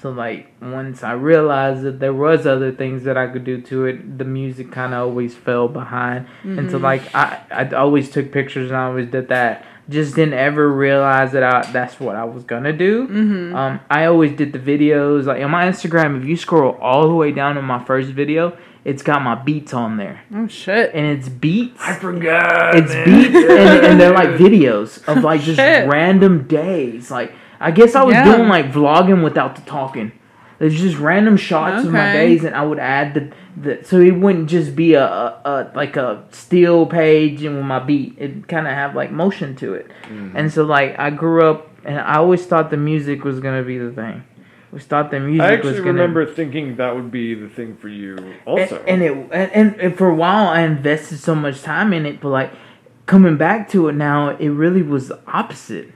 So 0.00 0.10
like 0.10 0.52
once 0.62 1.02
I 1.02 1.12
realized 1.12 1.82
that 1.82 1.98
there 1.98 2.14
was 2.14 2.46
other 2.46 2.70
things 2.70 3.02
that 3.02 3.16
I 3.16 3.26
could 3.26 3.42
do 3.42 3.60
to 3.62 3.86
it, 3.86 4.18
the 4.18 4.24
music 4.24 4.70
kind 4.70 4.94
of 4.94 5.08
always 5.08 5.34
fell 5.34 5.66
behind. 5.66 6.28
And 6.44 6.70
so 6.70 6.76
mm-hmm. 6.76 6.84
like 6.84 7.14
I 7.14 7.42
I 7.50 7.68
always 7.74 8.08
took 8.10 8.30
pictures 8.30 8.70
and 8.70 8.76
I 8.76 8.86
always 8.86 9.10
did 9.10 9.28
that. 9.28 9.64
Just 9.88 10.14
didn't 10.16 10.34
ever 10.34 10.70
realize 10.70 11.32
that 11.32 11.42
I, 11.42 11.70
that's 11.72 11.98
what 11.98 12.14
I 12.14 12.24
was 12.24 12.44
gonna 12.44 12.72
do. 12.74 13.08
Mm-hmm. 13.08 13.56
Um, 13.56 13.80
I 13.88 14.04
always 14.04 14.32
did 14.36 14.52
the 14.52 14.58
videos 14.58 15.24
like 15.24 15.42
on 15.42 15.50
my 15.50 15.66
Instagram. 15.66 16.20
If 16.20 16.26
you 16.26 16.36
scroll 16.36 16.72
all 16.80 17.08
the 17.08 17.14
way 17.14 17.32
down 17.32 17.54
to 17.54 17.62
my 17.62 17.82
first 17.82 18.10
video, 18.10 18.56
it's 18.84 19.02
got 19.02 19.22
my 19.22 19.34
beats 19.34 19.72
on 19.72 19.96
there, 19.96 20.20
Oh 20.34 20.46
shit! 20.46 20.90
and 20.94 21.06
it's 21.06 21.28
beats. 21.30 21.80
I 21.82 21.94
forgot. 21.94 22.76
It's 22.76 22.92
man. 22.92 23.04
beats, 23.06 23.34
and, 23.36 23.86
and 23.86 24.00
they're 24.00 24.12
like 24.14 24.28
videos 24.38 25.02
of 25.08 25.24
like 25.24 25.40
just 25.40 25.56
Shit. 25.58 25.88
random 25.88 26.46
days. 26.46 27.10
Like 27.10 27.32
I 27.58 27.70
guess 27.70 27.94
I 27.94 28.02
was 28.02 28.12
Yeah. 28.14 28.24
doing 28.36 28.48
like 28.48 28.70
vlogging 28.70 29.24
without 29.24 29.56
the 29.56 29.62
talking. 29.62 30.12
There's 30.58 30.78
just 30.78 30.98
random 30.98 31.36
shots 31.36 31.84
of 31.84 31.92
my 31.92 32.12
days, 32.12 32.42
and 32.42 32.54
I 32.54 32.64
would 32.64 32.80
add 32.80 33.14
the, 33.14 33.32
the 33.56 33.84
so 33.84 34.00
it 34.00 34.10
wouldn't 34.10 34.50
just 34.50 34.74
be 34.74 34.94
a, 34.94 35.06
a, 35.06 35.40
a 35.44 35.72
like 35.74 35.96
a 35.96 36.24
still 36.32 36.84
page 36.84 37.44
and 37.44 37.56
with 37.56 37.64
my 37.64 37.78
beat. 37.78 38.16
It 38.18 38.48
kind 38.48 38.66
of 38.66 38.72
have 38.72 38.96
like 38.96 39.12
motion 39.12 39.54
to 39.56 39.74
it, 39.74 39.88
mm-hmm. 40.04 40.36
and 40.36 40.52
so 40.52 40.64
like 40.64 40.98
I 40.98 41.10
grew 41.10 41.48
up, 41.48 41.70
and 41.84 42.00
I 42.00 42.16
always 42.16 42.44
thought 42.44 42.70
the 42.70 42.76
music 42.76 43.22
was 43.22 43.38
gonna 43.38 43.62
be 43.62 43.78
the 43.78 43.92
thing. 43.92 44.24
We 44.72 44.80
thought 44.80 45.12
the 45.12 45.20
music 45.20 45.42
I 45.42 45.50
was 45.50 45.58
actually 45.58 45.78
gonna. 45.78 45.92
remember 45.92 46.26
thinking 46.26 46.76
that 46.76 46.94
would 46.94 47.12
be 47.12 47.34
the 47.34 47.48
thing 47.48 47.76
for 47.76 47.88
you 47.88 48.34
also. 48.44 48.78
And, 48.80 49.00
and 49.00 49.02
it 49.02 49.12
and, 49.32 49.52
and, 49.52 49.80
and 49.80 49.96
for 49.96 50.08
a 50.08 50.14
while 50.14 50.48
I 50.48 50.62
invested 50.62 51.18
so 51.18 51.36
much 51.36 51.62
time 51.62 51.92
in 51.92 52.04
it, 52.04 52.20
but 52.20 52.30
like 52.30 52.52
coming 53.06 53.36
back 53.36 53.70
to 53.70 53.88
it 53.88 53.94
now, 53.94 54.30
it 54.36 54.48
really 54.48 54.82
was 54.82 55.08
the 55.08 55.20
opposite. 55.26 55.92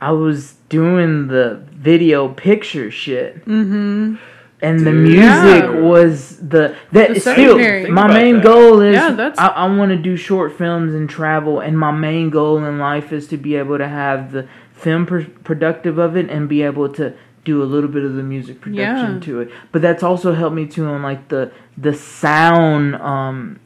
I 0.00 0.12
was 0.12 0.54
doing 0.70 1.28
the 1.28 1.64
video 1.80 2.28
picture 2.28 2.90
shit, 2.90 3.44
Mm-hmm. 3.46 4.16
and 4.62 4.80
the 4.86 4.92
music 4.92 5.62
Yeah. 5.64 5.70
was 5.80 6.36
the 6.36 6.76
that 6.92 7.14
The 7.14 7.20
still 7.20 7.56
my 7.90 8.06
main 8.06 8.36
that. 8.36 8.44
goal 8.44 8.80
is 8.80 8.94
Yeah, 8.94 9.10
that's- 9.12 9.38
I, 9.38 9.48
I 9.48 9.76
want 9.76 9.90
to 9.90 9.96
do 9.96 10.16
short 10.16 10.52
films 10.58 10.92
and 10.94 11.08
travel, 11.08 11.60
and 11.60 11.78
my 11.78 11.90
main 11.92 12.28
goal 12.30 12.58
in 12.64 12.78
life 12.78 13.12
is 13.12 13.26
to 13.28 13.36
be 13.36 13.56
able 13.56 13.78
to 13.78 13.88
have 13.88 14.32
the 14.32 14.46
film 14.72 15.06
pr- 15.06 15.30
productive 15.44 15.96
of 15.98 16.16
it 16.16 16.28
and 16.30 16.48
be 16.48 16.62
able 16.62 16.88
to 16.90 17.14
do 17.44 17.62
a 17.62 17.64
little 17.64 17.88
bit 17.88 18.04
of 18.04 18.14
the 18.16 18.22
music 18.22 18.60
production 18.60 19.14
Yeah. 19.14 19.20
to 19.20 19.40
it. 19.40 19.50
But 19.72 19.80
that's 19.80 20.02
also 20.02 20.34
helped 20.34 20.54
me 20.54 20.66
too 20.66 20.84
on 20.86 21.02
like 21.02 21.28
the 21.28 21.50
the 21.78 21.94
sound 21.94 22.96
um 22.96 23.58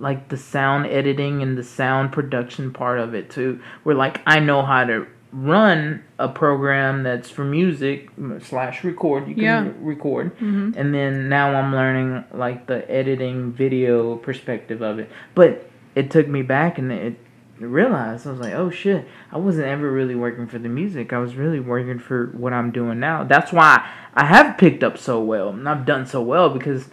like 0.00 0.28
the 0.30 0.36
sound 0.36 0.86
editing 0.86 1.40
and 1.42 1.56
the 1.56 1.62
sound 1.62 2.10
production 2.10 2.72
part 2.72 2.98
of 2.98 3.14
it 3.14 3.30
too 3.30 3.60
where 3.84 3.94
like 3.94 4.20
I 4.26 4.40
know 4.40 4.62
how 4.62 4.84
to 4.84 5.06
run 5.32 6.02
a 6.18 6.28
program 6.28 7.02
that's 7.04 7.30
for 7.30 7.44
music 7.44 8.10
slash 8.42 8.82
record. 8.84 9.28
You 9.28 9.34
can 9.34 9.44
Yeah. 9.44 9.62
re- 9.62 9.72
record. 9.80 10.36
Mhm. 10.38 10.74
and 10.76 10.92
then 10.94 11.28
now 11.28 11.54
I'm 11.54 11.72
learning 11.74 12.24
like 12.34 12.66
the 12.66 12.88
editing 12.90 13.52
video 13.52 14.16
perspective 14.16 14.82
of 14.82 14.98
it. 14.98 15.08
But 15.34 15.68
it 15.94 16.10
took 16.10 16.26
me 16.28 16.42
back 16.42 16.78
and 16.78 16.90
it 16.90 17.14
realized 17.60 18.26
I 18.26 18.30
was 18.30 18.40
like 18.40 18.54
oh 18.54 18.70
shit. 18.70 19.06
I 19.32 19.38
wasn't 19.38 19.66
ever 19.68 19.90
really 19.90 20.14
working 20.14 20.46
for 20.46 20.58
the 20.58 20.68
music. 20.68 21.12
I 21.12 21.18
was 21.18 21.36
really 21.36 21.60
working 21.60 21.98
for 21.98 22.26
what 22.32 22.52
I'm 22.52 22.70
doing 22.70 22.98
now. 22.98 23.22
That's 23.24 23.52
why 23.52 23.86
I 24.14 24.24
have 24.24 24.58
picked 24.58 24.82
up 24.82 24.98
so 24.98 25.20
well. 25.22 25.50
And 25.50 25.68
I've 25.68 25.84
done 25.86 26.06
so 26.06 26.20
well 26.22 26.48
because 26.50 26.88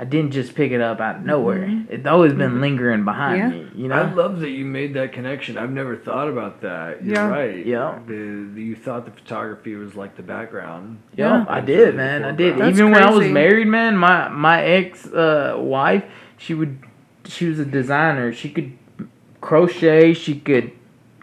I 0.00 0.04
didn't 0.04 0.30
just 0.30 0.54
pick 0.54 0.72
it 0.72 0.80
up 0.80 0.98
out 0.98 1.16
of 1.16 1.24
nowhere 1.26 1.84
it's 1.90 2.06
always 2.06 2.32
been 2.32 2.60
lingering 2.62 3.04
behind 3.04 3.38
Yeah. 3.38 3.48
me 3.50 3.66
you 3.74 3.88
know, 3.88 3.96
I 3.96 4.10
love 4.12 4.40
that 4.40 4.48
you 4.50 4.64
made 4.64 4.94
that 4.94 5.12
connection. 5.12 5.58
I've 5.58 5.70
never 5.70 5.94
thought 5.96 6.28
about 6.28 6.62
that. 6.62 7.04
You're 7.04 7.14
Yeah. 7.16 7.28
right. 7.28 7.66
Yeah. 7.66 7.98
The, 8.06 8.50
the, 8.54 8.62
you 8.62 8.74
thought 8.76 9.04
the 9.04 9.10
photography 9.10 9.74
was 9.74 9.94
like 9.94 10.16
the 10.16 10.22
background. 10.22 10.98
Yeah, 11.16 11.38
Yeah. 11.38 11.44
I 11.48 11.60
did, 11.60 11.78
really 11.78 11.96
man. 11.96 12.22
the 12.22 12.28
I 12.28 12.32
did. 12.32 12.58
That's 12.58 12.70
Even 12.78 12.90
when 12.92 13.02
I 13.02 13.10
was 13.10 13.28
married, 13.28 13.68
man, 13.68 13.96
my 13.96 14.28
my 14.28 14.62
ex 14.64 15.06
uh, 15.06 15.54
wife, 15.58 16.04
she 16.38 16.54
would, 16.54 16.78
she 17.24 17.44
was 17.46 17.58
a 17.58 17.64
designer. 17.64 18.32
She 18.32 18.48
could 18.50 18.72
crochet. 19.40 20.14
She 20.14 20.34
could 20.40 20.72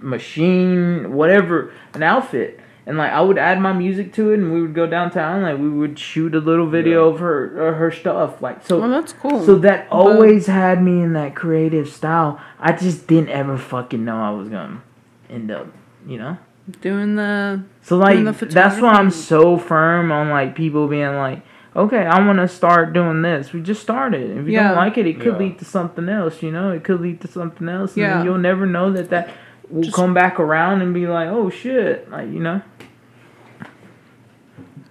machine 0.02 1.14
whatever 1.14 1.72
an 1.94 2.04
outfit, 2.04 2.60
and 2.88 2.98
like 2.98 3.12
I 3.12 3.22
would 3.22 3.38
add 3.38 3.60
my 3.60 3.74
music 3.74 4.14
to 4.14 4.32
it, 4.32 4.40
and 4.40 4.52
we 4.54 4.62
would 4.62 4.74
go 4.74 4.88
downtown. 4.88 5.44
Like 5.44 5.58
we 5.60 5.70
would 5.70 6.00
shoot 6.00 6.34
a 6.34 6.40
little 6.40 6.66
video 6.68 7.08
Yeah. 7.08 7.14
of 7.14 7.20
her 7.20 7.70
uh, 7.70 7.74
her 7.76 7.92
stuff. 7.92 8.42
Like 8.42 8.66
so. 8.66 8.80
Well, 8.80 8.90
that's 8.90 9.14
cool. 9.14 9.46
So 9.46 9.56
that 9.60 9.88
always 9.92 10.48
had 10.48 10.82
me 10.82 11.02
in 11.02 11.14
that 11.14 11.36
creative 11.36 11.90
style. 11.90 12.40
I 12.60 12.72
just 12.72 13.06
didn't 13.06 13.30
ever 13.30 13.58
fucking 13.58 14.04
know 14.04 14.18
I 14.20 14.32
was 14.32 14.48
gonna 14.50 14.82
end 15.30 15.52
up, 15.52 15.68
you 16.08 16.18
know. 16.18 16.38
Doing 16.82 17.16
the 17.16 17.62
So 17.82 17.98
like 17.98 18.18
And 18.18 18.28
the 18.28 18.46
that's 18.46 18.82
why 18.82 18.90
I'm 18.94 19.12
so 19.12 19.58
firm 19.58 20.12
on 20.12 20.30
like 20.30 20.56
people 20.56 20.88
being 20.88 21.16
like, 21.16 21.42
okay, 21.76 22.06
I 22.06 22.26
want 22.26 22.40
to 22.40 22.48
start 22.48 22.92
doing 22.94 23.22
this. 23.22 23.54
We 23.54 23.62
just 23.62 23.82
started. 23.82 24.32
If 24.38 24.48
you 24.48 24.54
Yeah. 24.54 24.70
don't 24.70 24.78
like 24.78 24.98
it, 24.98 25.06
it 25.08 25.20
could 25.20 25.34
Yeah. 25.34 25.40
lead 25.40 25.60
to 25.60 25.66
something 25.66 26.10
else. 26.10 26.42
You 26.44 26.52
know, 26.52 26.72
it 26.72 26.84
could 26.84 27.00
lead 27.00 27.22
to 27.22 27.28
something 27.28 27.70
else. 27.70 27.94
And 27.94 28.02
Yeah. 28.02 28.24
you'll 28.24 28.38
never 28.38 28.66
know 28.66 28.92
that 28.92 29.10
that 29.12 29.30
will 29.70 29.84
Just- 29.84 29.96
come 29.96 30.14
back 30.14 30.40
around 30.40 30.82
and 30.82 30.94
be 30.94 31.08
like, 31.08 31.30
oh 31.30 31.50
shit, 31.50 32.10
like 32.10 32.28
you 32.30 32.40
know. 32.40 32.62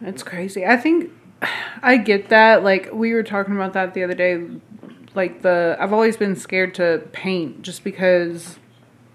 It's 0.00 0.22
crazy. 0.22 0.66
I 0.66 0.76
think 0.76 1.10
I 1.82 1.96
get 1.96 2.28
that. 2.28 2.62
Like 2.62 2.90
we 2.92 3.12
were 3.14 3.22
talking 3.22 3.54
about 3.54 3.72
that 3.74 3.94
the 3.94 4.04
other 4.04 4.14
day. 4.14 4.46
Like 5.14 5.42
the 5.42 5.76
I've 5.80 5.92
always 5.92 6.16
been 6.16 6.36
scared 6.36 6.74
to 6.76 7.02
paint 7.12 7.62
just 7.62 7.82
because 7.84 8.58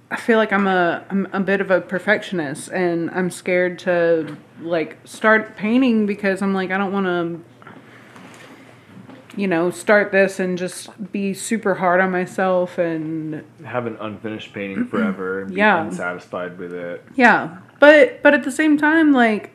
I 0.10 0.16
feel 0.16 0.38
like 0.38 0.52
I'm 0.52 0.68
a 0.68 1.06
I'm 1.10 1.28
a 1.32 1.40
bit 1.40 1.62
of 1.62 1.70
a 1.70 1.80
perfectionist 1.80 2.70
and 2.72 3.10
I'm 3.12 3.30
scared 3.30 3.80
to 3.80 4.36
like 4.62 4.98
start 5.06 5.56
painting 5.58 6.06
because 6.06 6.42
I'm 6.42 6.54
like 6.54 6.72
I 6.72 6.78
don't 6.78 6.92
want 6.92 7.06
to 7.06 7.51
you 9.38 9.48
know 9.48 9.72
start 9.72 10.12
this 10.12 10.40
and 10.40 10.58
just 10.58 10.90
be 11.12 11.34
super 11.34 11.76
hard 11.76 12.02
on 12.02 12.12
myself 12.12 12.78
and 12.78 13.44
Have 13.64 13.86
an 13.88 13.98
unfinished 14.02 14.53
painting 14.53 14.86
forever 14.88 15.41
and 15.41 15.52
be 15.52 15.58
Yeah. 15.58 15.86
unsatisfied 15.86 16.58
with 16.58 16.74
it. 16.74 17.03
Yeah, 17.16 17.58
but 17.80 18.22
but 18.24 18.34
at 18.34 18.44
the 18.44 18.52
same 18.52 18.78
time, 18.78 19.14
like 19.14 19.53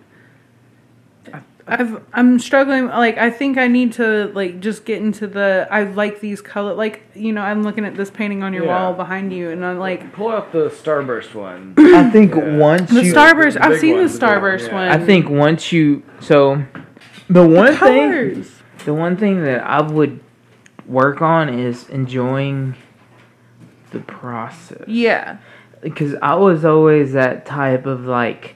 I've 1.69 2.01
I'm 2.12 2.39
struggling. 2.39 2.86
Like 2.86 3.19
I 3.19 3.28
think 3.31 3.59
I 3.59 3.66
need 3.66 3.93
to 3.94 4.27
like 4.35 4.61
just 4.61 4.85
get 4.85 5.03
into 5.03 5.27
the. 5.27 5.66
I 5.69 5.82
like 5.82 6.20
these 6.20 6.40
color. 6.40 6.74
Like 6.74 7.03
you 7.15 7.32
know, 7.32 7.40
I'm 7.43 7.65
looking 7.65 7.85
at 7.85 7.97
this 7.97 8.09
painting 8.09 8.44
on 8.44 8.53
your 8.53 8.66
Yeah. 8.66 8.82
wall 8.85 8.94
behind 8.94 9.32
you, 9.32 9.51
and 9.51 9.65
I'm 9.66 9.78
like 9.81 10.12
Pull 10.12 10.28
out 10.31 10.53
the 10.53 10.69
Starburst 10.70 11.35
one. 11.35 11.74
I 11.78 12.09
think 12.11 12.36
Yeah. 12.36 12.57
once 12.57 12.90
the 12.90 13.05
you, 13.05 13.12
Starburst. 13.12 13.55
the 13.55 13.65
I've 13.65 13.81
seen 13.81 13.97
one, 13.97 14.07
the 14.07 14.12
the 14.12 14.27
one, 14.27 14.35
Starburst 14.40 14.66
yeah. 14.69 14.74
one. 14.74 14.89
I 14.89 15.05
think 15.05 15.28
once 15.28 15.73
you 15.73 16.05
so 16.20 16.62
the 17.28 17.44
one 17.44 17.74
thing 17.74 17.77
colors. 17.78 18.53
The 18.87 18.95
one 18.95 19.17
thing 19.17 19.43
that 19.43 19.63
I 19.65 19.83
would 19.83 20.21
work 20.87 21.21
on 21.21 21.49
is 21.49 21.89
enjoying 21.91 22.77
the 23.91 23.99
process. 23.99 24.85
Yeah, 24.87 25.39
because 25.83 26.15
I 26.23 26.37
was 26.37 26.65
always 26.65 27.13
that 27.13 27.45
type 27.45 27.85
of 27.85 28.07
like 28.07 28.55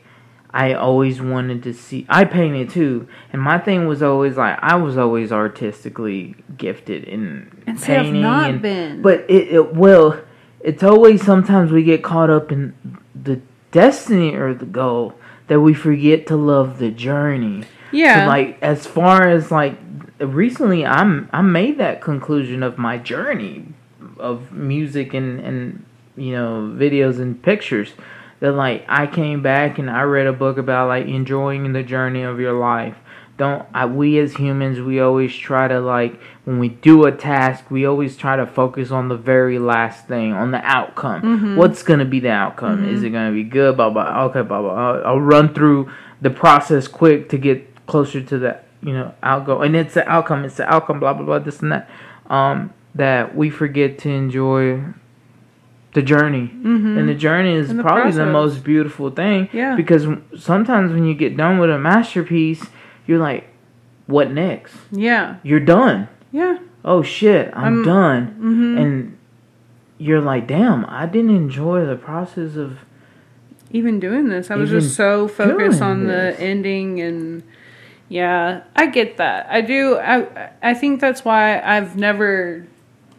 I 0.53 0.73
always 0.75 1.21
wanted 1.21 1.65
to 1.65 1.75
see 1.75 2.07
I 2.09 2.25
painted 2.25 2.71
too 2.71 3.09
and 3.33 3.43
my 3.43 3.59
thing 3.59 3.87
was 3.87 4.03
always 4.03 4.37
like 4.37 4.59
I 4.63 4.77
was 4.77 4.97
always 4.97 5.31
artistically 5.33 6.37
gifted 6.57 7.05
in 7.05 7.63
and 7.67 7.81
painting 7.81 8.23
not 8.23 8.51
and, 8.51 8.63
been. 8.63 9.03
but 9.03 9.29
it, 9.31 9.53
it 9.53 9.75
well 9.75 10.21
it's 10.61 10.83
always 10.83 11.25
sometimes 11.25 11.71
we 11.71 11.85
get 11.85 12.03
caught 12.03 12.31
up 12.31 12.51
in 12.51 12.75
the 13.15 13.41
destiny 13.71 14.35
or 14.35 14.53
the 14.53 14.67
goal 14.67 15.15
that 15.47 15.61
we 15.61 15.73
forget 15.73 16.27
to 16.27 16.37
love 16.37 16.79
the 16.79 16.91
journey 16.91 17.65
yeah, 17.93 18.25
so, 18.25 18.29
like 18.29 18.59
as 18.63 18.87
far 18.87 19.29
as 19.29 19.51
like 19.51 19.77
recently 20.21 20.85
i'm 20.85 21.29
i 21.33 21.41
made 21.41 21.79
that 21.79 22.01
conclusion 22.01 22.63
of 22.63 22.77
my 22.79 22.99
journey 22.99 23.65
of 24.19 24.53
music 24.53 25.15
and 25.15 25.41
and 25.41 25.85
you 26.17 26.33
know 26.33 26.73
videos 26.77 27.19
and 27.21 27.43
pictures 27.43 27.93
that 28.41 28.53
like 28.53 28.85
i 28.89 29.07
came 29.07 29.43
back 29.43 29.79
and 29.79 29.91
i 29.91 30.03
read 30.03 30.27
a 30.27 30.33
book 30.33 30.59
about 30.59 30.89
like 30.89 31.07
enjoying 31.07 31.73
the 31.73 31.83
journey 31.83 32.23
of 32.23 32.39
your 32.41 32.53
life. 32.59 32.97
Don't 33.39 33.65
I, 33.73 33.87
we 33.87 34.19
as 34.19 34.35
humans 34.35 34.81
we 34.81 35.01
always 35.01 35.35
try 35.35 35.67
to 35.67 35.81
like 35.81 36.21
when 36.45 36.59
we 36.59 36.69
do 36.69 37.07
a 37.07 37.13
task 37.13 37.71
we 37.71 37.87
always 37.87 38.15
try 38.15 38.37
to 38.37 38.47
focus 38.47 38.91
on 38.91 39.09
the 39.09 39.17
very 39.17 39.59
last 39.59 40.07
thing 40.07 40.35
on 40.35 40.51
the 40.51 40.59
outcome. 40.63 41.23
Mhm. 41.23 41.57
what's 41.57 41.83
gonna 41.83 42.05
be 42.05 42.21
the 42.21 42.31
outcome? 42.31 42.87
Is 42.87 43.03
it 43.03 43.09
gonna 43.11 43.33
be 43.33 43.45
good? 43.45 43.77
Blah 43.79 43.89
blah 43.89 44.25
okay 44.25 44.43
blah 44.43 44.61
blah. 44.61 44.75
I'll, 44.75 45.07
I'll 45.07 45.21
run 45.23 45.55
through 45.55 45.91
the 46.21 46.29
process 46.29 46.87
quick 46.87 47.31
to 47.31 47.39
get 47.39 47.87
closer 47.87 48.21
to 48.21 48.39
that 48.41 48.67
you 48.83 48.93
know 48.93 49.15
outgo 49.23 49.61
and 49.61 49.77
it's 49.77 49.95
the 49.95 50.09
outcome 50.09 50.45
it's 50.45 50.57
the 50.57 50.69
outcome 50.73 50.99
blah 51.01 51.13
blah 51.13 51.25
blah 51.25 51.39
this 51.39 51.61
and 51.61 51.73
that 51.73 51.89
um 52.29 52.73
that 52.95 53.37
we 53.37 53.51
forget 53.51 53.99
to 53.99 54.09
enjoy 54.09 54.83
the 55.93 56.03
journey 56.03 56.47
hmm 56.47 56.97
and 56.99 57.09
the 57.09 57.15
journey 57.15 57.53
is 57.55 57.69
the 57.75 57.83
probably 57.83 58.13
the 58.13 58.27
most 58.27 58.63
beautiful 58.65 59.11
thing 59.11 59.49
Yeah. 59.53 59.75
because 59.77 60.07
sometimes 60.39 60.93
when 60.93 61.05
you 61.05 61.15
get 61.15 61.37
done 61.37 61.59
with 61.59 61.71
a 61.71 61.79
masterpiece 61.79 62.65
you're 63.07 63.19
like 63.19 63.49
what 64.07 64.31
next 64.31 64.75
yeah, 64.93 65.37
you're 65.43 65.61
done 65.61 66.09
yeah. 66.33 66.59
oh 66.85 67.03
shit 67.03 67.51
i'm 67.55 67.65
I'm- 67.79 67.85
done 67.85 68.27
hmm 68.27 68.79
and 68.79 69.19
you're 69.99 70.21
like 70.21 70.47
damn 70.47 70.87
i 70.87 71.07
didn't 71.07 71.35
enjoy 71.37 71.85
the 71.85 71.97
process 71.97 72.57
of 72.57 72.79
even 73.73 74.01
doing 74.01 74.29
this. 74.29 74.51
I 74.51 74.57
was 74.57 74.69
just 74.71 74.97
so 74.97 75.29
focused 75.29 75.81
on 75.81 76.09
this. 76.09 76.37
the 76.37 76.43
ending 76.43 77.01
and 77.01 77.45
yeah, 78.11 78.65
I 78.75 78.87
get 78.87 79.19
that. 79.19 79.47
I 79.49 79.61
do 79.61 79.97
I 79.97 80.51
I 80.61 80.75
think 80.75 81.01
that's 81.01 81.25
why 81.25 81.61
I've 81.61 81.97
never 81.97 82.67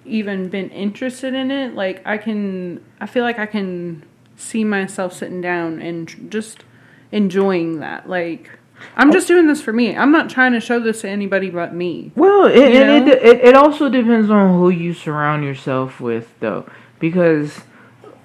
even 0.05 0.49
been 0.49 0.69
interested 0.69 1.33
in 1.33 1.49
it. 1.49 1.73
Like 1.75 2.05
I 2.05 2.17
can 2.17 2.83
I 2.99 3.05
feel 3.05 3.23
like 3.23 3.39
I 3.39 3.45
can 3.45 4.03
see 4.35 4.65
myself 4.65 5.13
sitting 5.13 5.39
down 5.39 5.81
and 5.81 6.29
just 6.29 6.65
enjoying 7.13 7.79
that. 7.79 8.09
Like 8.09 8.51
I'm 8.97 9.13
just 9.13 9.29
doing 9.29 9.47
this 9.47 9.61
for 9.61 9.71
me. 9.71 9.95
I'm 9.95 10.11
not 10.11 10.29
trying 10.29 10.51
to 10.51 10.59
show 10.59 10.79
this 10.81 11.01
to 11.01 11.09
anybody 11.09 11.49
but 11.49 11.73
me. 11.73 12.11
Well, 12.15 12.47
it, 12.47 12.57
it, 12.57 13.07
it 13.07 13.45
it 13.45 13.55
also 13.55 13.87
depends 13.87 14.29
on 14.29 14.59
who 14.59 14.69
you 14.69 14.93
surround 14.93 15.45
yourself 15.45 16.01
with, 16.01 16.37
though, 16.41 16.69
because 16.99 17.61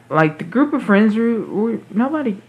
like 0.09 0.38
the 0.38 0.44
group 0.44 0.72
of 0.72 0.82
friends 0.82 1.14
we 1.14 1.38
we 1.38 1.80
nobody 1.90 2.40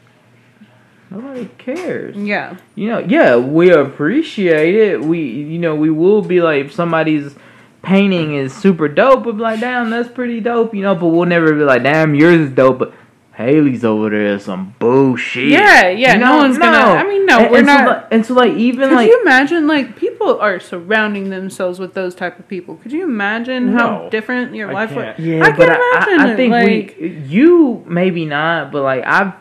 Nobody 1.10 1.50
cares. 1.58 2.16
Yeah. 2.18 2.58
You 2.76 2.90
know, 2.90 3.00
yeah, 3.00 3.38
we 3.38 3.72
appreciate 3.72 4.76
it. 4.76 5.02
We, 5.02 5.22
you 5.22 5.60
know, 5.60 5.76
we 5.76 5.90
will 5.90 6.22
be 6.22 6.42
like, 6.42 6.66
if 6.66 6.74
somebody's 6.74 7.36
painting 7.82 8.36
is 8.36 8.54
super 8.54 8.88
dope, 8.90 9.26
we'll 9.26 9.36
be 9.36 9.42
like, 9.42 9.60
damn, 9.62 9.90
that's 9.90 10.10
pretty 10.10 10.42
dope, 10.42 10.74
you 10.76 10.82
know, 10.82 10.96
but 10.96 11.08
we'll 11.08 11.26
never 11.26 11.54
be 11.54 11.62
like, 11.64 11.84
damn, 11.84 12.14
yours 12.16 12.40
is 12.42 12.52
dope, 12.52 12.80
but 12.80 12.94
Hayley's 13.38 13.86
over 13.86 14.10
there 14.10 14.34
is 14.36 14.44
some 14.46 14.76
bullshit. 14.80 15.48
Yeah, 15.50 15.88
yeah, 15.90 16.14
You 16.16 16.20
no 16.20 16.26
know? 16.32 16.38
one's 16.40 16.58
gonna- 16.58 16.78
I 16.78 17.04
mean, 17.08 17.26
no, 17.28 17.40
And- 17.40 17.52
we're 17.52 17.58
and 17.60 17.68
so, 17.68 17.74
not- 17.74 17.88
like- 17.88 18.06
and 18.12 18.26
so, 18.26 18.34
like, 18.34 18.54
even 18.54 18.82
like 18.82 18.90
Could 18.90 18.96
like, 18.96 19.08
you 19.10 19.22
imagine 19.22 19.68
like 19.68 19.96
people 19.96 20.40
are 20.40 20.60
surrounding 20.60 21.30
themselves 21.30 21.80
with 21.80 21.94
those 21.94 22.16
type 22.16 22.40
of 22.40 22.48
people? 22.48 22.76
Could 22.78 22.92
you 22.92 23.04
imagine 23.04 23.70
how 23.74 24.10
different 24.10 24.56
your 24.56 24.72
I 24.72 24.74
life 24.74 24.90
can't. 24.90 25.18
would? 25.20 25.26
Yeah, 25.26 25.46
I 25.46 25.52
but 25.52 25.68
can 25.68 25.70
I, 25.70 25.76
imagine 25.94 26.20
I, 26.20 26.28
I 26.28 26.32
it, 26.32 26.36
think 26.36 26.52
like- 26.52 26.98
we, 27.00 27.10
you 27.28 27.84
maybe 27.88 28.26
not, 28.26 28.72
but 28.72 28.82
like 28.82 29.04
I 29.06 29.34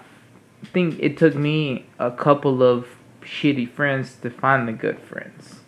think 0.73 0.97
it 1.01 1.17
took 1.17 1.35
me 1.35 1.87
a 1.99 2.11
couple 2.11 2.63
of 2.63 2.87
shitty 3.23 3.69
friends 3.71 4.15
to 4.23 4.31
find 4.31 4.69
the 4.69 4.73
good 4.73 4.99
friends. 5.01 5.61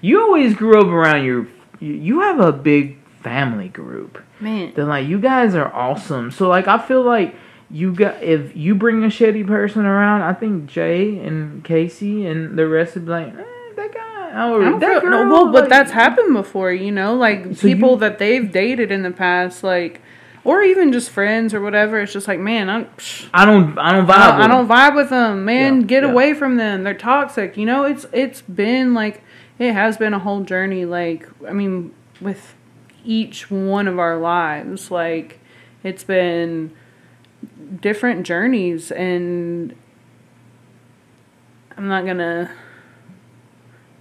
You 0.00 0.20
always 0.20 0.54
grew 0.54 0.80
up 0.80 0.86
around 0.86 1.24
your, 1.24 1.46
you, 1.80 2.20
have 2.20 2.40
a 2.40 2.52
big 2.52 2.98
family 3.22 3.68
group. 3.68 4.22
Man, 4.40 4.72
Then 4.74 4.88
like 4.88 5.06
you 5.06 5.18
guys 5.20 5.54
are 5.54 5.72
awesome. 5.74 6.30
So 6.30 6.48
like 6.48 6.66
I 6.68 6.78
feel 6.78 7.02
like 7.02 7.34
you 7.70 7.92
got 7.92 8.22
if 8.22 8.56
you 8.56 8.74
bring 8.74 9.04
a 9.04 9.08
shitty 9.08 9.46
person 9.46 9.84
around, 9.84 10.22
I 10.22 10.32
think 10.32 10.66
Jay 10.66 11.18
and 11.18 11.62
Casey 11.62 12.26
and 12.26 12.58
the 12.58 12.66
rest 12.66 12.94
would 12.94 13.04
be 13.04 13.10
like, 13.10 13.28
eh, 13.28 13.44
that 13.76 13.92
guy 13.94 14.48
or 14.50 14.62
I 14.62 14.70
don't 14.70 14.80
that 14.80 15.02
feel, 15.02 15.10
girl. 15.10 15.24
no, 15.26 15.30
well, 15.30 15.52
but 15.52 15.68
that's 15.68 15.90
happened 15.92 16.32
before, 16.34 16.72
you 16.72 16.90
know, 16.90 17.14
like 17.14 17.54
So 17.56 17.68
people 17.68 17.90
you- 17.92 17.98
that 17.98 18.18
they've 18.18 18.50
dated 18.50 18.90
in 18.90 19.02
the 19.02 19.10
past, 19.10 19.62
like, 19.62 20.00
or 20.44 20.62
even 20.62 20.92
just 20.92 21.10
friends 21.10 21.52
or 21.52 21.60
whatever. 21.60 22.00
It's 22.00 22.12
just 22.12 22.28
like, 22.28 22.40
man, 22.40 22.70
I'm. 22.70 22.86
Psh, 22.86 23.28
I 23.32 23.44
don't 23.44 23.78
I 23.78 23.92
don't 23.92 24.06
vibe. 24.06 24.10
I, 24.10 24.36
with 24.36 24.44
I 24.44 24.48
don't 24.48 24.68
vibe 24.68 24.96
with 24.96 25.10
them, 25.10 25.44
man. 25.44 25.82
Yeah, 25.82 25.86
Get 25.86 26.02
yeah. 26.02 26.10
away 26.10 26.34
from 26.34 26.56
them. 26.56 26.82
They're 26.84 26.94
toxic. 26.94 27.56
You 27.56 27.66
know, 27.66 27.84
it's 27.84 28.06
it's 28.12 28.42
been 28.42 28.94
like 28.94 29.22
it 29.58 29.72
has 29.72 29.96
been 29.96 30.14
a 30.14 30.18
whole 30.18 30.42
journey. 30.42 30.84
Like 30.84 31.28
I 31.46 31.52
mean, 31.52 31.94
with 32.20 32.54
each 33.04 33.50
one 33.50 33.88
of 33.88 33.98
our 33.98 34.18
lives, 34.18 34.90
like 34.90 35.40
it's 35.82 36.04
been 36.04 36.74
different 37.80 38.26
journeys, 38.26 38.90
and 38.90 39.74
I'm 41.76 41.88
not 41.88 42.06
gonna. 42.06 42.50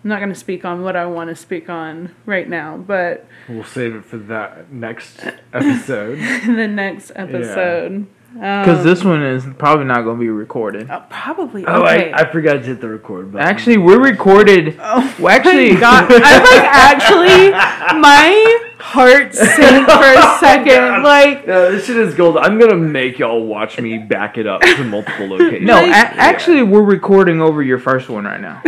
I'm 0.03 0.09
not 0.09 0.19
going 0.19 0.29
to 0.29 0.39
speak 0.39 0.63
on 0.63 0.81
what 0.81 0.95
I 0.95 1.05
want 1.05 1.29
to 1.29 1.35
speak 1.35 1.69
on 1.69 2.15
right 2.25 2.47
now, 2.47 2.77
but 2.77 3.25
We'll 3.49 3.65
save 3.65 3.95
it 3.95 4.05
for 4.05 4.17
that 4.17 4.71
next 4.71 5.19
episode. 5.51 6.19
the 6.45 6.67
next 6.67 7.11
episode. 7.15 8.07
Because 8.33 8.79
um, 8.79 8.85
this 8.85 9.03
one 9.03 9.23
is 9.23 9.43
probably 9.57 9.85
not 9.85 10.03
going 10.03 10.17
to 10.17 10.21
be 10.21 10.29
recorded. 10.29 10.89
uh, 10.89 11.01
probably 11.09 11.65
oh, 11.65 11.81
okay. 11.81 12.13
I, 12.13 12.21
I 12.21 12.31
forgot 12.31 12.53
to 12.53 12.59
hit 12.59 12.79
the 12.79 12.87
record 12.87 13.31
button. 13.31 13.45
Actually, 13.45 13.77
we're 13.77 13.99
recorded. 13.99 14.77
Oh 14.79 15.15
Well, 15.19 15.35
actually, 15.35 15.73
my 15.73 15.79
God. 15.79 16.07
I 16.09 16.37
like 16.37 16.63
actually 16.63 17.99
my 17.99 18.68
heart 18.79 19.33
sank 19.35 19.85
for 19.87 19.93
a 19.93 20.37
second. 20.39 21.03
Like 21.03 21.45
No, 21.47 21.71
this 21.71 21.85
shit 21.85 21.97
is 21.97 22.15
gold. 22.15 22.37
I'm 22.37 22.57
gonna 22.59 22.77
make 22.77 23.19
y'all 23.19 23.45
watch 23.45 23.79
me 23.79 23.97
back 23.97 24.37
it 24.37 24.47
up 24.47 24.61
to 24.61 24.83
multiple 24.83 25.27
locations. 25.29 25.65
no, 25.67 25.77
a- 25.77 25.87
Like- 25.87 25.93
actually, 26.17 26.63
we're 26.63 26.81
recording 26.83 27.41
over 27.41 27.61
your 27.61 27.79
first 27.79 28.09
one 28.09 28.25
right 28.25 28.39
now, 28.41 28.61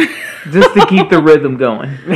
just 0.52 0.74
to 0.74 0.86
keep 0.88 1.10
the 1.10 1.22
rhythm 1.22 1.58
going. 1.58 1.90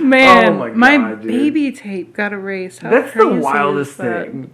man, 0.00 0.48
Oh 0.48 0.54
my 0.58 0.70
my, 0.70 0.96
God, 0.96 1.22
dude. 1.22 1.28
baby 1.28 1.72
tape 1.72 2.14
got 2.14 2.32
erased. 2.32 2.80
How 2.80 2.90
That's 2.90 3.14
the 3.14 3.28
wildest 3.28 3.96
thing. 3.96 4.52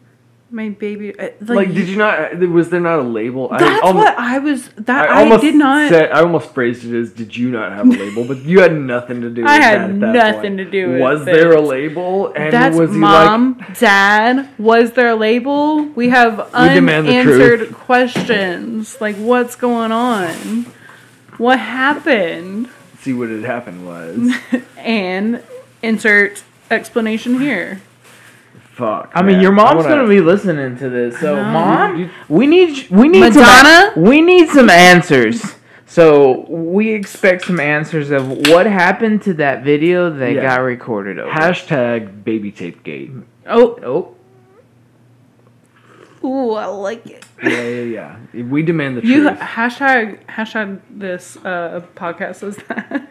My 0.51 0.71
baby, 0.71 1.19
uh, 1.19 1.25
like, 1.41 1.49
Like, 1.69 1.75
did 1.75 1.89
you 1.89 1.97
not? 1.97 2.39
Was 2.39 2.71
there 2.71 2.81
not 2.81 3.01
a 3.01 3.03
label? 3.03 3.49
I 3.53 3.59
That's 3.59 3.83
almost, 3.83 4.05
what 4.05 4.19
I 4.19 4.39
was. 4.39 4.69
That 4.79 5.11
I 5.11 5.29
I, 5.29 5.37
did 5.37 5.55
not. 5.55 5.91
Said, 5.91 6.11
I 6.11 6.21
almost 6.21 6.55
phrased 6.55 6.87
it 6.87 6.99
as, 6.99 7.13
"Did 7.13 7.37
you 7.37 7.51
not 7.51 7.73
have 7.73 7.87
a 7.87 7.91
label?" 7.91 8.25
But 8.25 8.39
you 8.39 8.61
had 8.61 8.75
nothing 8.75 9.21
to 9.21 9.29
do. 9.29 9.43
with 9.43 9.51
I 9.51 9.61
had 9.61 9.95
nothing 9.95 10.57
point. 10.57 10.57
to 10.57 10.65
do 10.65 10.89
with 10.89 10.97
it 10.97 11.03
Was 11.03 11.21
it. 11.23 11.25
there 11.27 11.53
a 11.53 11.61
label? 11.61 12.33
And 12.33 12.51
That's 12.51 12.75
was 12.77 12.91
mom, 12.93 13.63
dad. 13.79 14.49
Was 14.59 14.93
there 14.93 15.09
a 15.11 15.17
label? 15.17 15.83
We 15.85 16.09
have 16.09 16.39
We 16.39 16.69
demand 16.71 17.09
the 17.09 17.19
unanswered 17.19 17.75
questions. 17.75 18.99
Like, 19.03 19.17
what's 19.17 19.55
going 19.55 19.93
on? 19.93 20.65
What 21.37 21.59
happened? 21.59 22.65
like? 22.65 22.73
See 23.01 23.13
what 23.13 23.29
had 23.29 23.45
happened 23.45 23.87
was. 23.87 24.33
and 24.79 25.43
insert 25.83 26.43
explanation 26.71 27.39
here. 27.39 27.83
Fuck. 28.79 29.11
I 29.13 29.23
mean, 29.23 29.41
your 29.41 29.51
mom's 29.51 29.85
wanna- 29.85 29.97
gonna 29.97 30.09
be 30.09 30.21
listening 30.21 30.77
to 30.77 30.89
this, 30.89 31.19
so 31.19 31.35
mom, 31.35 31.97
You- 31.97 32.11
we 32.29 32.47
need 32.47 32.87
we 32.91 33.09
need 33.09 33.21
Madonna? 33.21 33.91
some 33.95 34.03
we 34.05 34.21
need 34.21 34.49
some 34.51 34.71
answers. 34.71 35.57
So 35.87 36.47
we 36.49 36.91
expect 36.91 37.47
some 37.47 37.59
answers 37.59 38.11
of 38.13 38.29
what 38.49 38.67
happened 38.67 39.23
to 39.23 39.35
that 39.35 39.65
video 39.65 40.11
that 40.11 40.33
Yeah. 40.33 40.43
got 40.43 40.61
recorded 40.63 41.19
over. 41.19 41.29
Hashtag 41.31 42.23
baby 42.25 42.53
tape 42.53 42.85
gate. 42.85 43.11
Oh, 43.49 44.15
oh, 46.23 46.27
ooh, 46.29 46.53
I 46.53 46.67
like 46.67 47.05
it. 47.07 47.25
Yeah, 47.43 47.63
yeah, 47.63 48.17
yeah. 48.33 48.45
We 48.45 48.63
demand 48.63 48.99
the 48.99 49.07
You 49.07 49.23
truth. 49.25 49.41
hashtag 49.41 50.19
hashtag 50.29 50.79
this 50.91 51.37
uh, 51.45 51.81
podcast 51.97 52.43
as 52.47 52.57
that 52.69 53.09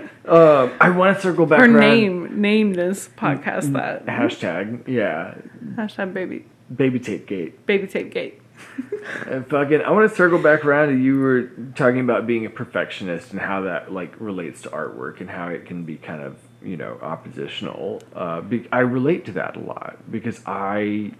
Um, 0.30 0.72
I 0.80 0.90
want 0.90 1.16
to 1.16 1.22
circle 1.22 1.44
back 1.44 1.60
or 1.60 1.64
around. 1.64 1.80
name 1.80 2.40
name 2.40 2.72
this 2.74 3.08
podcast 3.16 3.72
that 3.72 4.06
Hashtag, 4.06 4.86
yeah. 4.86 5.34
hashtag 5.74 6.14
baby 6.14 6.46
Baby 6.74 7.00
tape 7.00 7.26
gate. 7.26 7.66
baby 7.66 7.86
tape 7.88 8.12
gate. 8.12 8.40
And 9.26 9.46
fucking, 9.46 9.80
I 9.80 9.90
want 9.92 10.08
to 10.10 10.14
circle 10.14 10.38
back 10.38 10.62
around 10.64 11.02
you 11.02 11.18
were 11.18 11.44
talking 11.74 12.00
about 12.00 12.26
being 12.26 12.44
a 12.44 12.50
perfectionist 12.50 13.30
and 13.32 13.40
how 13.40 13.62
that 13.62 13.90
like 13.92 14.14
relates 14.20 14.60
to 14.62 14.68
artwork 14.68 15.20
and 15.22 15.30
how 15.30 15.48
it 15.48 15.64
can 15.64 15.84
be 15.84 15.96
kind 15.96 16.20
of 16.22 16.36
you 16.62 16.76
know 16.76 16.98
oppositional. 17.00 18.02
Uh, 18.14 18.42
be, 18.42 18.68
I 18.70 18.80
relate 18.80 19.24
to 19.26 19.32
that 19.32 19.56
a 19.56 19.60
lot 19.60 19.96
because 20.12 20.40
I 20.46 21.12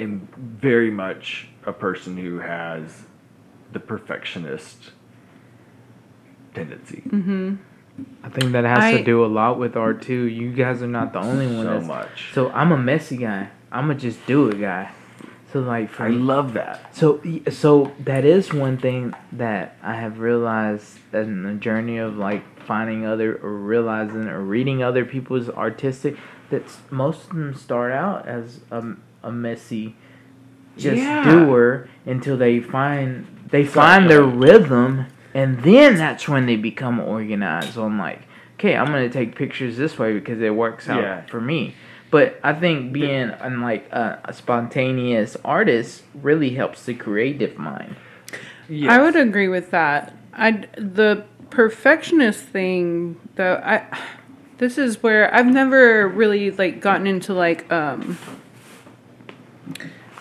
am 0.00 0.26
very 0.36 0.90
much 0.90 1.48
a 1.66 1.72
person 1.74 2.16
who 2.16 2.38
has 2.38 3.02
the 3.72 3.80
perfectionist 3.80 4.92
tendency. 6.54 7.02
I 8.22 8.28
think 8.28 8.52
that 8.52 8.64
has 8.64 8.78
I- 8.82 8.98
to 8.98 9.04
do 9.04 9.24
a 9.24 9.26
lot 9.28 9.58
with 9.58 9.76
art 9.76 10.02
too. 10.02 10.24
You 10.24 10.52
guys 10.52 10.82
are 10.82 10.86
not 10.88 11.12
the 11.12 11.20
only 11.20 11.46
one. 11.46 11.66
So 11.66 11.80
much. 11.86 12.30
So 12.32 12.50
I'm 12.50 12.72
a 12.72 12.76
messy 12.78 13.16
guy. 13.16 13.48
I'm 13.70 13.90
a 13.90 13.94
just 13.94 14.24
do 14.26 14.48
it 14.48 14.60
guy. 14.60 14.90
So 15.52 15.60
like 15.60 15.90
for 15.90 16.04
I 16.04 16.08
love 16.08 16.54
that. 16.54 16.92
So, 16.96 17.20
so 17.50 17.92
that 18.00 18.24
is 18.24 18.52
one 18.52 18.76
thing 18.78 19.14
that 19.32 19.76
I 19.82 19.94
have 19.94 20.18
realized 20.18 20.98
in 21.12 21.44
the 21.44 21.52
journey 21.54 21.98
of 21.98 22.16
like 22.16 22.42
finding 22.66 23.06
other 23.06 23.36
or 23.36 23.52
realizing 23.52 24.26
or 24.26 24.40
reading 24.40 24.82
other 24.82 25.04
people's 25.04 25.48
artistic. 25.48 26.16
That 26.50 26.64
most 26.90 27.22
of 27.24 27.36
them 27.36 27.54
start 27.54 27.92
out 27.92 28.26
as 28.28 28.60
a, 28.70 28.84
a 29.22 29.30
messy, 29.32 29.94
just 30.76 30.96
Yeah. 30.98 31.24
doer 31.24 31.88
until 32.04 32.36
they 32.36 32.58
find 32.60 33.26
they 33.50 33.64
find 33.64 34.10
their 34.10 34.22
rhythm, 34.24 35.06
and 35.34 35.62
then 35.62 35.96
that's 35.96 36.28
when 36.28 36.46
they 36.46 36.56
become 36.56 37.00
organized 37.00 37.76
on 37.76 37.98
like, 37.98 38.20
okay, 38.54 38.76
I'm 38.76 38.86
gonna 38.86 39.08
take 39.08 39.34
pictures 39.36 39.76
this 39.76 39.98
way 39.98 40.12
because 40.14 40.40
it 40.40 40.54
works 40.54 40.88
out 40.88 41.02
Yeah. 41.02 41.26
for 41.26 41.40
me. 41.40 41.74
But 42.10 42.38
I 42.44 42.52
think 42.52 42.92
being 42.92 43.30
an, 43.30 43.60
like 43.60 43.90
a, 43.90 44.20
a 44.26 44.32
spontaneous 44.32 45.36
artist 45.44 46.04
really 46.14 46.50
helps 46.50 46.84
the 46.84 46.94
creative 46.94 47.58
mind. 47.58 47.96
Yes. 48.68 48.92
I 48.92 49.02
would 49.02 49.16
agree 49.16 49.48
with 49.48 49.72
that. 49.72 50.14
I 50.32 50.64
the 50.78 51.24
perfectionist 51.50 52.44
thing 52.44 53.20
though. 53.34 53.60
I 53.64 53.86
this 54.58 54.78
is 54.78 55.02
where 55.02 55.32
I've 55.34 55.46
never 55.46 56.06
really 56.08 56.52
like 56.52 56.80
gotten 56.80 57.06
into 57.08 57.34
like 57.34 57.70
um 57.72 58.16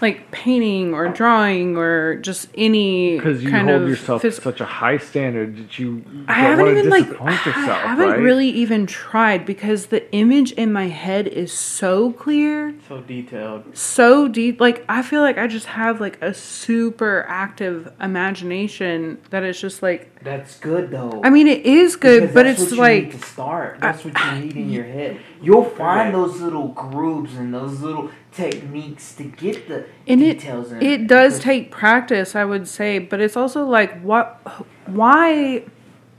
like 0.02 0.32
painting 0.32 0.94
or 0.94 1.08
drawing 1.10 1.78
or 1.78 2.16
just 2.18 2.50
any 2.56 3.16
because 3.18 3.44
you 3.44 3.50
kind 3.50 3.70
hold 3.70 3.84
of 3.84 3.90
yourself 3.90 4.22
phys- 4.22 4.36
to 4.36 4.42
such 4.42 4.60
a 4.62 4.66
high 4.66 4.98
standard 4.98 5.58
that 5.58 5.80
you 5.80 6.04
I 6.28 6.42
don't 6.42 6.50
haven't 6.50 6.66
wanna 6.66 6.78
even 6.80 6.90
like 6.90 7.06
disappoint 7.06 7.30
I 7.48 7.52
haven't 7.52 8.10
right? 8.10 8.20
really 8.20 8.50
even 8.50 8.86
tried 8.86 9.46
because 9.46 9.88
the 9.88 10.12
image 10.14 10.52
in 10.54 10.74
my 10.74 10.88
head 10.88 11.28
is 11.28 11.52
so 11.54 12.12
clear 12.14 12.74
So 12.88 13.02
detailed. 13.02 13.78
so 13.78 14.28
deep 14.28 14.60
like 14.60 14.84
i 14.90 15.02
feel 15.02 15.22
like 15.22 15.38
i 15.38 15.48
just 15.48 15.68
have 15.68 16.02
like 16.02 16.22
a 16.22 16.34
super 16.34 17.26
active 17.30 17.92
imagination 18.02 19.20
that 19.30 19.44
it's 19.44 19.60
just 19.60 19.82
like 19.84 20.10
That's 20.24 20.60
good 20.60 20.92
though. 20.92 21.22
i 21.24 21.30
mean 21.30 21.48
it 21.48 21.66
is 21.66 21.96
good 21.96 22.34
but 22.34 22.46
it's 22.46 22.72
like 22.72 23.12
to 23.12 23.26
start. 23.28 23.80
That's 23.80 24.04
what 24.04 24.14
you 24.18 24.42
need 24.42 24.56
in 24.58 24.70
your 24.78 24.84
head. 24.86 25.20
You'll 25.42 25.66
find 25.66 26.14
those 26.14 26.40
little 26.42 26.70
grooves 26.70 27.36
and 27.36 27.54
those 27.54 27.82
little 27.82 28.10
techniques 28.34 29.16
to 29.16 29.24
get 29.24 29.68
the 29.68 29.86
and 30.08 30.22
it 30.22 30.40
details 30.40 30.72
in. 30.72 30.82
it 30.82 31.08
does 31.08 31.40
take 31.40 31.70
practice 31.70 32.36
i 32.36 32.44
would 32.44 32.68
say 32.68 32.98
but 33.00 33.22
it's 33.22 33.38
also 33.38 33.64
like 33.64 34.02
what 34.02 34.40
why 34.88 35.64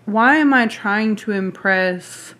why 0.05 0.37
am 0.37 0.55
i 0.55 0.67
trying 0.67 1.17
to 1.17 1.33
impress 1.33 2.35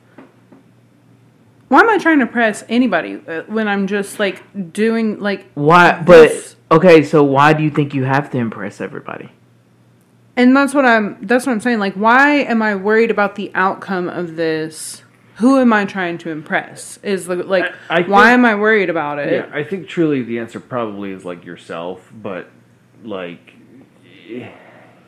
why 1.69 1.81
am 1.81 1.89
I 1.89 1.99
trying 1.99 2.19
to 2.19 2.27
impress 2.27 2.63
anybody 2.69 3.21
uh, 3.27 3.43
when 3.49 3.67
I'm 3.67 3.89
just 3.89 4.21
like 4.21 4.73
doing 4.73 5.19
like 5.19 5.47
Why? 5.55 6.01
But 6.01 6.55
okay, 6.71 7.03
so 7.03 7.25
why 7.25 7.53
do 7.53 7.65
you 7.65 7.71
think 7.71 7.95
you 7.95 8.05
have 8.05 8.31
to 8.31 8.39
impress 8.39 8.81
everybody? 8.81 9.31
and 10.37 10.57
that's 10.57 10.75
what 10.75 10.85
I'm 10.85 11.19
that's 11.23 11.47
what 11.47 11.53
I'm 11.53 11.61
saying 11.61 11.79
like 11.79 11.95
why 11.95 12.37
am 12.39 12.63
I 12.63 12.75
worried 12.75 13.11
about 13.11 13.37
the 13.37 13.51
outcome 13.55 14.09
of 14.09 14.37
this? 14.37 15.04
Who 15.37 15.59
am 15.59 15.73
I 15.73 15.85
trying 15.85 16.19
to 16.19 16.31
impress? 16.31 16.99
Is 17.03 17.27
the 17.27 17.37
like 17.37 17.65
I- 17.91 17.99
I 17.99 18.03
why 18.03 18.25
think- 18.29 18.35
am 18.39 18.45
I 18.45 18.55
worried 18.55 18.89
about 18.91 19.19
it? 19.19 19.33
Yeah, 19.33 19.47
I 19.53 19.65
think 19.65 19.89
truly 19.89 20.23
the 20.23 20.39
answer 20.39 20.61
probably 20.61 21.11
is 21.11 21.25
like 21.25 21.45
yourself, 21.45 22.13
but 22.15 22.49
like 23.03 23.55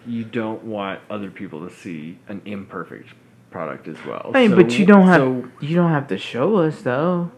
you 0.07 0.25
don't 0.25 0.65
want 0.65 1.01
other 1.11 1.31
people 1.31 1.67
to 1.69 1.75
see 1.75 2.19
an 2.29 2.43
imperfect 2.45 3.09
product 3.51 3.89
as 3.89 3.97
well. 4.05 4.31
Hey, 4.35 4.49
So- 4.49 4.57
but 4.57 4.79
you 4.79 4.85
don't 4.87 5.07
have 5.07 5.21
so, 5.21 5.45
you 5.61 5.75
don't 5.77 5.91
have 5.91 6.09
to 6.09 6.19
show 6.19 6.57
us 6.57 6.83
though. 6.83 7.31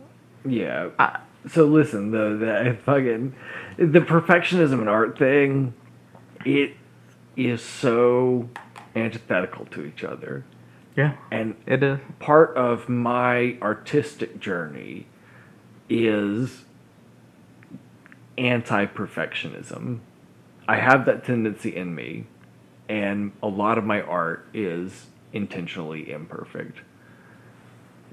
yeah. 0.45 0.89
I- 0.99 1.21
so 1.47 1.65
listen, 1.67 2.11
though, 2.11 2.37
the 2.37 2.77
fucking 2.85 3.35
the 3.77 4.01
perfectionism 4.01 4.81
and 4.81 4.89
art 4.89 5.17
thing, 5.19 5.73
it 6.45 6.73
is 7.37 7.63
so 7.63 8.49
antithetical 8.97 9.65
to 9.67 9.85
each 9.85 10.03
other, 10.03 10.45
Yeah, 10.99 11.13
and 11.31 11.55
it 11.65 11.81
is. 11.85 12.01
part 12.19 12.57
of 12.57 12.89
my 12.89 13.57
artistic 13.63 14.41
journey 14.41 15.07
is 15.89 16.65
anti 18.37 18.85
perfectionism. 18.87 20.01
I 20.67 20.79
have 20.79 21.07
that 21.07 21.23
tendency 21.23 21.77
in 21.77 21.95
me, 21.95 22.25
and 22.89 23.31
a 23.41 23.47
lot 23.47 23.79
of 23.79 23.85
my 23.85 24.01
art 24.01 24.49
is 24.53 25.07
intentionally 25.33 26.11
imperfect. 26.11 26.81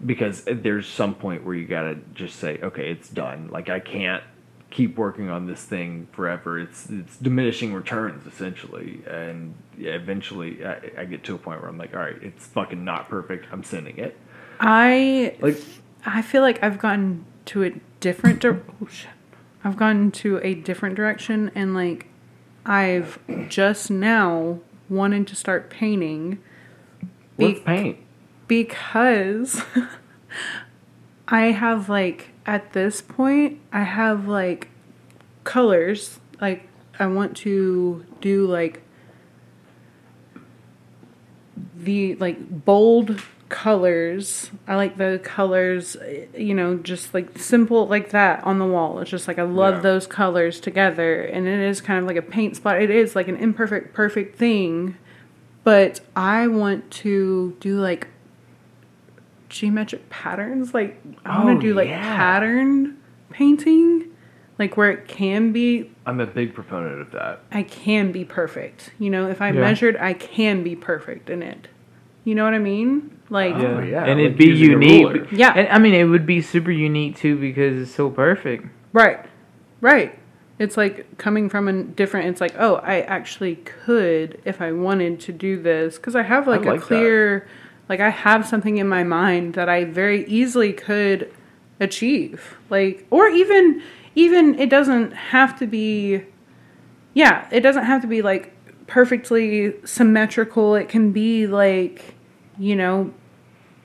Because 0.05 0.43
there's 0.43 0.85
some 0.85 1.15
point 1.15 1.43
where 1.43 1.55
you 1.55 1.65
gotta 1.65 1.97
just 2.13 2.35
say, 2.35 2.59
okay, 2.61 2.91
it's 2.91 3.09
done. 3.09 3.49
Like, 3.49 3.67
I 3.67 3.79
can't 3.79 4.23
keep 4.75 4.97
working 4.97 5.29
on 5.29 5.47
this 5.47 5.63
thing 5.63 6.05
forever. 6.11 6.59
It's 6.59 6.89
it's 6.89 7.15
diminishing 7.15 7.73
returns 7.73 8.27
essentially, 8.27 9.01
and 9.09 9.55
eventually 9.77 10.65
I, 10.65 10.91
I 10.97 11.05
get 11.05 11.23
to 11.25 11.35
a 11.35 11.37
point 11.37 11.61
where 11.61 11.69
I'm 11.69 11.77
like, 11.77 11.93
all 11.95 12.01
right, 12.01 12.21
it's 12.21 12.45
fucking 12.47 12.83
not 12.83 13.07
perfect. 13.07 13.47
I'm 13.53 13.63
sending 13.63 13.97
it. 13.97 14.17
I 14.59 15.37
Like, 15.39 15.57
I 16.05 16.21
feel 16.21 16.41
like 16.41 16.61
I've 16.61 16.77
gotten 16.77 17.25
to 17.45 17.63
a 17.63 17.71
different 18.01 18.41
dir- 18.41 18.61
oh 18.83 18.87
shit. 18.87 19.09
I've 19.63 19.77
gotten 19.77 20.11
to 20.11 20.39
a 20.43 20.53
different 20.53 20.95
direction 20.95 21.51
and 21.55 21.73
like 21.73 22.07
I've 22.65 23.17
just 23.47 23.89
now 23.89 24.59
wanted 24.89 25.25
to 25.27 25.35
start 25.37 25.69
painting 25.69 26.39
Be- 27.37 27.55
paint? 27.55 27.97
because 28.47 29.61
I 31.29 31.45
have 31.47 31.87
like 31.87 32.31
at 32.45 32.73
this 32.73 33.01
point 33.01 33.59
I 33.73 33.83
have 33.83 34.27
like 34.27 34.69
colors 35.43 36.19
like 36.39 36.67
I 36.99 37.07
want 37.07 37.35
to 37.37 38.05
do 38.21 38.45
like 38.47 38.81
the 41.77 42.15
like 42.15 42.65
bold 42.65 43.21
colors. 43.49 44.49
I 44.67 44.75
like 44.75 44.97
the 44.97 45.19
colors, 45.23 45.95
you 46.35 46.53
know, 46.53 46.77
just 46.77 47.13
like 47.13 47.37
simple 47.37 47.87
like 47.87 48.09
that 48.09 48.43
on 48.43 48.59
the 48.59 48.65
wall. 48.65 48.99
It's 48.99 49.11
just 49.11 49.27
like 49.27 49.39
I 49.39 49.43
love 49.43 49.75
Yeah. 49.75 49.81
those 49.81 50.07
colors 50.07 50.59
together 50.59 51.21
and 51.21 51.47
it 51.47 51.59
is 51.59 51.79
kind 51.81 51.99
of 51.99 52.05
like 52.05 52.17
a 52.17 52.21
paint 52.21 52.55
spot. 52.55 52.81
It 52.81 52.89
is 52.89 53.15
like 53.15 53.27
an 53.27 53.37
imperfect 53.37 53.93
perfect 53.93 54.37
thing, 54.37 54.97
but 55.63 55.99
I 56.15 56.47
want 56.47 56.89
to 56.91 57.55
do 57.59 57.79
like 57.79 58.07
geometric 59.49 60.09
patterns. 60.09 60.73
Like 60.73 61.01
I 61.25 61.43
want 61.43 61.57
Oh, 61.57 61.61
to 61.61 61.67
do 61.67 61.73
like 61.73 61.89
yeah. 61.89 62.15
pattern 62.15 62.97
painting, 63.29 64.05
like 64.57 64.77
where 64.77 64.91
it 64.91 65.07
can 65.07 65.51
be 65.51 65.91
I'm 66.05 66.19
a 66.19 66.25
big 66.27 66.53
proponent 66.53 67.01
of 67.01 67.11
that. 67.11 67.41
I 67.51 67.63
can 67.63 68.11
be 68.11 68.23
perfect. 68.25 68.91
You 68.99 69.09
know, 69.09 69.27
if 69.29 69.41
I 69.41 69.47
Yeah. 69.51 69.61
measured, 69.61 69.97
I 69.97 70.13
can 70.13 70.63
be 70.63 70.75
perfect 70.75 71.29
in 71.29 71.41
it. 71.41 71.67
You 72.23 72.35
know 72.35 72.43
what 72.43 72.53
I 72.53 72.59
mean? 72.59 73.11
Like, 73.29 73.55
Oh, 73.55 73.79
yeah, 73.79 74.03
and 74.05 74.19
like 74.19 74.25
it'd 74.25 74.37
be 74.37 74.51
unique. 74.53 75.31
Yeah. 75.31 75.53
and 75.55 75.67
I 75.69 75.79
mean 75.79 75.93
it 75.93 76.05
would 76.05 76.25
be 76.25 76.41
super 76.41 76.71
unique 76.71 77.17
too 77.17 77.37
because 77.39 77.81
it's 77.81 77.91
so 77.95 78.09
perfect. 78.09 78.67
right, 78.93 79.19
right. 79.81 80.17
It's 80.57 80.77
like 80.77 81.17
coming 81.17 81.49
from 81.49 81.67
a 81.67 81.83
different. 81.83 82.27
It's 82.29 82.39
like, 82.39 82.55
oh, 82.57 82.75
I 82.75 83.01
actually 83.01 83.57
could 83.57 84.41
if 84.45 84.61
I 84.61 84.71
wanted 84.71 85.19
to 85.21 85.33
do 85.33 85.61
this 85.61 85.97
because 85.97 86.15
I 86.15 86.21
have 86.23 86.47
like, 86.47 86.63
like 86.63 86.77
a 86.77 86.79
that. 86.79 86.87
Like 87.89 87.99
I 87.99 88.09
have 88.09 88.47
something 88.47 88.77
in 88.77 88.87
my 88.87 89.03
mind 89.03 89.53
that 89.53 89.69
I 89.69 89.85
very 89.85 90.25
easily 90.27 90.73
could 90.73 91.31
achieve. 91.79 92.55
Like, 92.69 93.05
or 93.09 93.27
even, 93.27 93.81
even 94.15 94.57
it 94.59 94.69
doesn't 94.69 95.11
have 95.11 95.57
to 95.59 95.67
be. 95.67 96.23
Yeah, 97.13 97.47
it 97.51 97.61
doesn't 97.61 97.85
have 97.85 98.01
to 98.01 98.07
be 98.07 98.21
like 98.21 98.53
perfectly 98.87 99.73
symmetrical. 99.85 100.75
It 100.75 100.89
can 100.89 101.11
be 101.11 101.47
like, 101.47 102.15
you 102.57 102.75
know, 102.75 103.13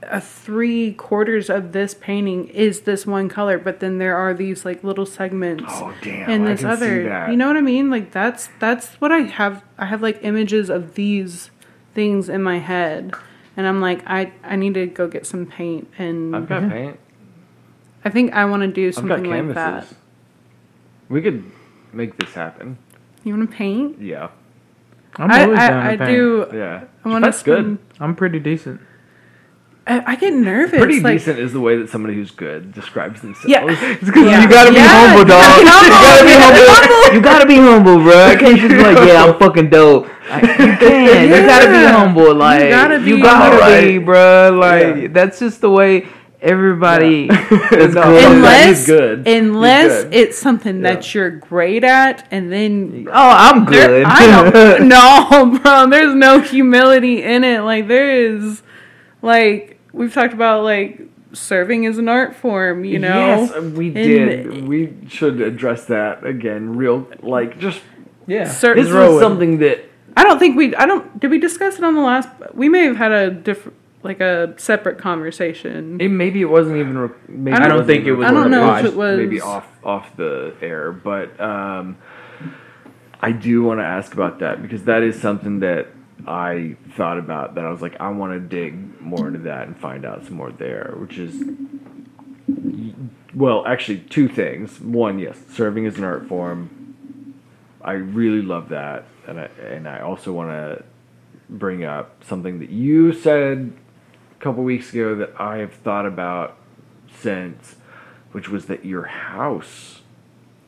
a 0.03 0.21
three 0.21 0.93
quarters 0.95 1.51
of 1.51 1.73
this 1.73 1.95
painting 1.95 2.49
is 2.49 2.83
this 2.83 3.07
one 3.07 3.29
color, 3.29 3.59
but 3.59 3.81
then 3.81 3.99
there 3.99 4.17
are 4.17 4.33
these 4.35 4.65
like 4.65 4.83
little 4.83 5.07
segments 5.07 5.65
Oh 5.69 5.95
damn! 6.03 6.31
in 6.31 6.47
I 6.47 6.55
this 6.55 6.65
other. 6.65 7.29
You 7.31 7.37
know 7.37 7.47
what 7.47 7.57
I 7.57 7.61
mean? 7.61 7.91
Like 7.91 8.11
that's 8.11 8.49
that's 8.59 8.95
what 8.95 9.13
I 9.13 9.21
have. 9.21 9.63
I 9.79 9.87
have 9.87 10.03
like 10.03 10.21
images 10.23 10.71
of 10.71 10.95
these 10.95 11.51
things 11.95 12.29
in 12.29 12.43
my 12.43 12.59
head, 12.59 13.13
and 13.61 13.69
I'm 13.69 13.83
like, 13.83 14.03
I 14.07 14.33
I 14.43 14.57
need 14.57 14.73
to 14.73 14.87
go 14.87 15.07
get 15.07 15.27
some 15.27 15.45
paint, 15.45 15.87
and 15.99 16.35
I've 16.35 16.49
got 16.49 16.63
mm-hmm. 16.63 16.73
paint. 16.73 17.01
I 18.07 18.09
think 18.09 18.33
I 18.33 18.47
want 18.47 18.63
to 18.63 18.69
do 18.69 18.89
I've 18.89 18.95
got 18.95 19.01
something 19.01 19.31
like 19.31 19.39
canvases. 19.55 19.91
that. 19.91 19.97
We 21.11 21.21
could 21.21 21.45
make 21.93 22.17
this 22.17 22.33
happen. 22.33 22.79
You 23.23 23.37
want 23.37 23.51
to 23.51 23.55
paint? 23.55 24.01
Yeah, 24.01 24.31
I'm 25.17 25.31
I 25.31 25.43
always 25.43 25.59
down 25.59 25.73
I, 25.75 25.89
I 25.89 25.97
to 25.97 25.99
paint. 25.99 26.11
do. 26.11 26.49
yeah. 26.55 26.85
I 27.05 27.09
want 27.11 27.23
to 27.23 27.31
That's 27.31 27.43
good. 27.43 27.79
I'm 28.01 28.17
pretty 28.17 28.39
decent. 28.39 28.81
I, 29.87 30.13
I 30.13 30.17
get 30.17 30.33
nervous. 30.35 30.79
Pretty 30.79 31.01
like, 31.01 31.19
decent 31.19 31.39
is 31.39 31.53
the 31.53 31.61
way 31.61 31.77
that 31.79 31.89
somebody 31.91 32.15
who's 32.15 32.31
good 32.31 32.73
describes 32.73 33.21
themselves. 33.23 33.49
Yeah. 33.49 33.65
It's 33.69 34.05
because 34.05 34.25
Yeah. 34.25 34.43
you 34.43 34.49
gotta 34.49 34.71
be 34.71 34.77
Yeah, 34.77 34.87
humble, 34.89 35.21
you 35.21 35.27
dog. 35.27 35.65
gotta 35.65 35.89
You 35.91 35.97
gotta 36.01 36.25
be 36.25 36.37
humble. 36.37 36.67
humble. 36.69 37.15
You 37.15 37.21
gotta 37.23 37.47
be 37.47 37.57
humble, 37.57 37.99
bro. 38.05 38.25
I 38.27 38.37
can't 38.37 38.59
just 38.59 38.69
be 38.75 38.83
like, 38.83 39.09
yeah, 39.09 39.25
I'm 39.25 39.39
fucking 39.39 39.71
dope. 39.71 40.07
Like, 40.31 40.43
you 40.43 40.49
can. 40.79 41.29
You 41.29 41.47
gotta 41.47 41.67
be 41.71 41.85
humble. 41.85 42.35
Like, 42.35 42.65
you 42.65 42.69
gotta 42.71 42.99
be 43.01 43.21
gotta, 43.21 43.65
humble. 43.65 43.89
be, 43.89 43.99
bro. 43.99 44.51
Like, 44.61 44.97
Yeah. 45.03 45.09
that's 45.11 45.39
just 45.41 45.61
the 45.61 45.71
way 45.71 46.07
everybody 46.43 47.29
Yeah. 47.31 47.75
is 47.75 47.95
No, 47.95 48.03
good. 48.03 48.25
Unless- 48.25 48.27
unless 48.35 48.67
he's 48.79 48.87
good. 48.87 49.27
He's 49.27 49.37
unless 49.37 50.05
good. 50.05 50.15
it's 50.15 50.39
something 50.39 50.77
Yeah. 50.83 50.95
that 50.95 51.15
you're 51.15 51.31
great 51.31 51.85
at, 51.85 52.27
and 52.31 52.53
then 52.53 53.09
Oh, 53.11 53.13
I'm 53.13 53.65
good. 53.65 54.05
I 54.07 54.51
don't 54.53 54.89
no, 54.89 55.59
bro. 55.59 55.87
There's 55.89 56.15
no 56.15 56.41
humility 56.41 57.23
in 57.23 57.45
it. 57.45 57.61
Like 57.63 57.89
there 57.89 58.11
is, 58.11 58.63
like 59.23 59.79
we've 59.93 60.13
talked 60.13 60.35
about, 60.35 60.65
like 60.65 61.01
serving 61.33 61.87
as 61.87 61.99
an 61.99 62.09
art 62.09 62.35
form. 62.35 62.85
You 62.85 62.99
know, 62.99 63.15
Yes, 63.15 63.53
uh, 63.53 63.63
we 63.75 63.87
And- 63.89 63.95
did. 63.95 64.69
We 64.69 64.93
should 65.09 65.41
address 65.41 65.85
that 65.87 66.25
again. 66.25 66.77
Real, 66.77 67.07
like, 67.23 67.59
just 67.59 67.81
yeah. 68.27 68.45
Cer- 68.49 68.75
this 68.75 68.91
row 68.91 69.13
was 69.15 69.21
something 69.23 69.59
that 69.59 69.85
I 70.17 70.25
don't 70.25 70.39
think 70.39 70.57
we. 70.57 70.75
I 70.77 70.87
don't. 70.87 71.19
Did 71.21 71.31
we 71.31 71.39
discuss 71.39 71.79
it 71.79 71.85
on 71.85 71.95
the 71.95 72.01
last? 72.03 72.29
We 72.55 72.69
may 72.69 72.85
have 72.85 72.97
had 72.97 73.13
a 73.13 73.31
different, 73.31 73.77
like 74.03 74.21
a 74.21 74.55
separate 74.57 74.99
conversation. 74.99 76.01
it 76.01 76.09
maybe 76.09 76.41
it 76.41 76.51
wasn't 76.51 76.79
even. 76.79 76.99
Re- 76.99 77.09
maybe 77.29 77.55
I 77.57 77.61
don't 77.61 77.71
wasn't 77.79 77.87
think 77.87 78.07
it 78.07 78.13
was 78.15 78.27
I 78.27 78.33
don't 78.33 78.51
know 78.51 78.75
if 78.77 78.85
it 78.85 78.97
was- 78.97 79.19
maybe 79.19 79.41
off 79.41 79.67
off 79.85 80.17
the 80.17 80.55
air, 80.61 80.91
but 80.93 81.41
um, 81.41 81.97
I 83.21 83.33
do 83.33 83.63
want 83.63 83.81
to 83.81 83.85
ask 83.85 84.13
about 84.13 84.41
that 84.41 84.63
because 84.63 84.85
that 84.85 85.03
is 85.03 85.21
something 85.21 85.61
that 85.61 85.87
I 86.27 86.77
thought 86.97 87.19
about. 87.19 87.55
That 87.55 87.65
I 87.65 87.71
was 87.71 87.83
like, 87.83 88.01
I 88.01 88.11
want 88.11 88.33
to 88.33 88.41
dig 88.41 89.01
more 89.01 89.29
into 89.29 89.41
that 89.41 89.67
and 89.67 89.77
find 89.77 90.05
out 90.05 90.25
some 90.25 90.35
more 90.35 90.53
there, 90.53 90.95
which 90.99 91.19
is. 91.19 91.43
Well, 93.35 93.65
actually, 93.67 93.99
two 93.99 94.29
things. 94.29 94.81
One, 94.81 95.19
yes, 95.19 95.39
serving 95.51 95.87
as 95.87 95.99
an 95.99 96.05
art 96.05 96.27
form. 96.27 97.35
I 97.83 97.93
really 97.93 98.43
love 98.43 98.69
that, 98.71 99.05
and 99.27 99.41
I 99.41 99.45
and 99.63 99.89
I 99.89 100.01
also 100.01 100.33
want 100.33 100.51
to 100.51 100.85
bring 101.49 101.85
up 101.85 102.23
something 102.25 102.61
that 102.61 102.71
you 102.71 103.13
said 103.13 103.73
a 104.39 104.43
couple 104.43 104.63
weeks 104.63 104.93
ago 104.93 105.15
that 105.17 105.33
I 105.39 105.59
have 105.59 105.75
thought 105.75 106.07
about 106.07 106.57
since, 107.19 107.77
which 108.33 108.49
was 108.49 108.67
that 108.67 108.85
your 108.85 109.05
house 109.05 110.03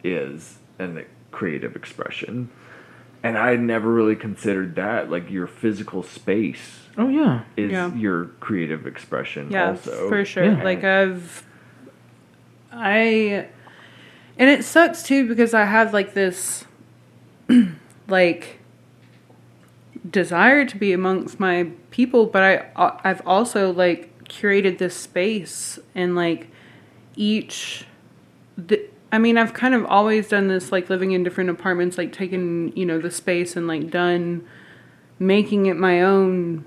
is 0.03 0.59
a 0.79 1.05
creative 1.31 1.77
expression, 1.77 2.51
and 3.23 3.39
I 3.39 3.57
never 3.57 3.93
really 3.93 4.17
considered 4.17 4.75
that. 4.77 5.11
Like 5.11 5.31
your 5.31 5.47
physical 5.47 6.03
space 6.03 6.81
Oh 6.99 7.09
yeah. 7.09 7.43
is 7.57 7.73
Yeah. 7.73 7.95
your 7.95 8.27
creative 8.41 8.87
expression. 8.87 9.51
Yeah, 9.51 9.71
also 9.71 10.09
for 10.09 10.25
sure. 10.25 10.45
Yeah. 10.45 10.63
Like 10.63 10.85
I've, 10.85 11.47
I, 12.73 13.49
and 14.39 14.51
it 14.51 14.65
sucks 14.65 15.03
too 15.03 15.29
because 15.29 15.55
I 15.55 15.65
have 15.65 15.93
like 15.93 16.15
this, 16.15 16.65
like, 18.09 18.59
desire 20.11 20.65
to 20.65 20.77
be 20.77 20.93
amongst 20.93 21.39
my 21.39 21.71
people, 21.91 22.27
but 22.27 22.43
I 22.43 22.57
uh, 22.75 22.99
I've 23.05 23.25
also 23.27 23.73
like 23.73 24.25
curated 24.29 24.79
this 24.79 24.97
space 24.97 25.79
and 25.95 26.17
like 26.17 26.49
each 27.15 27.85
the, 28.57 28.89
I 29.13 29.19
mean, 29.19 29.37
I've 29.37 29.53
kind 29.53 29.75
of 29.75 29.85
always 29.85 30.29
done 30.29 30.49
this 30.49 30.73
like 30.73 30.89
living 30.89 31.13
in 31.13 31.23
different 31.23 31.51
apartments, 31.51 31.99
like 31.99 32.13
taking, 32.13 32.75
you 32.75 32.87
know, 32.87 32.99
the 32.99 33.11
space 33.11 33.57
and 33.57 33.69
like 33.69 33.91
done 33.91 34.49
making 35.19 35.67
it 35.67 35.77
my 35.77 36.01
own 36.01 36.65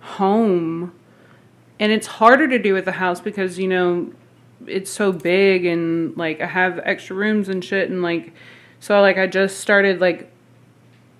home. 0.00 0.92
And 1.78 1.90
it's 1.90 2.06
harder 2.06 2.46
to 2.48 2.58
do 2.58 2.74
with 2.74 2.84
the 2.84 2.92
house 2.92 3.20
because, 3.20 3.58
you 3.58 3.66
know, 3.66 4.12
it's 4.66 4.90
so 4.90 5.10
big 5.10 5.64
and 5.64 6.14
like 6.18 6.42
I 6.42 6.46
have 6.46 6.80
extra 6.84 7.16
rooms 7.16 7.48
and 7.48 7.64
shit 7.64 7.88
and 7.88 8.02
like 8.02 8.34
so 8.78 9.00
like 9.00 9.16
I 9.16 9.26
just 9.26 9.58
started 9.58 10.02
like 10.02 10.30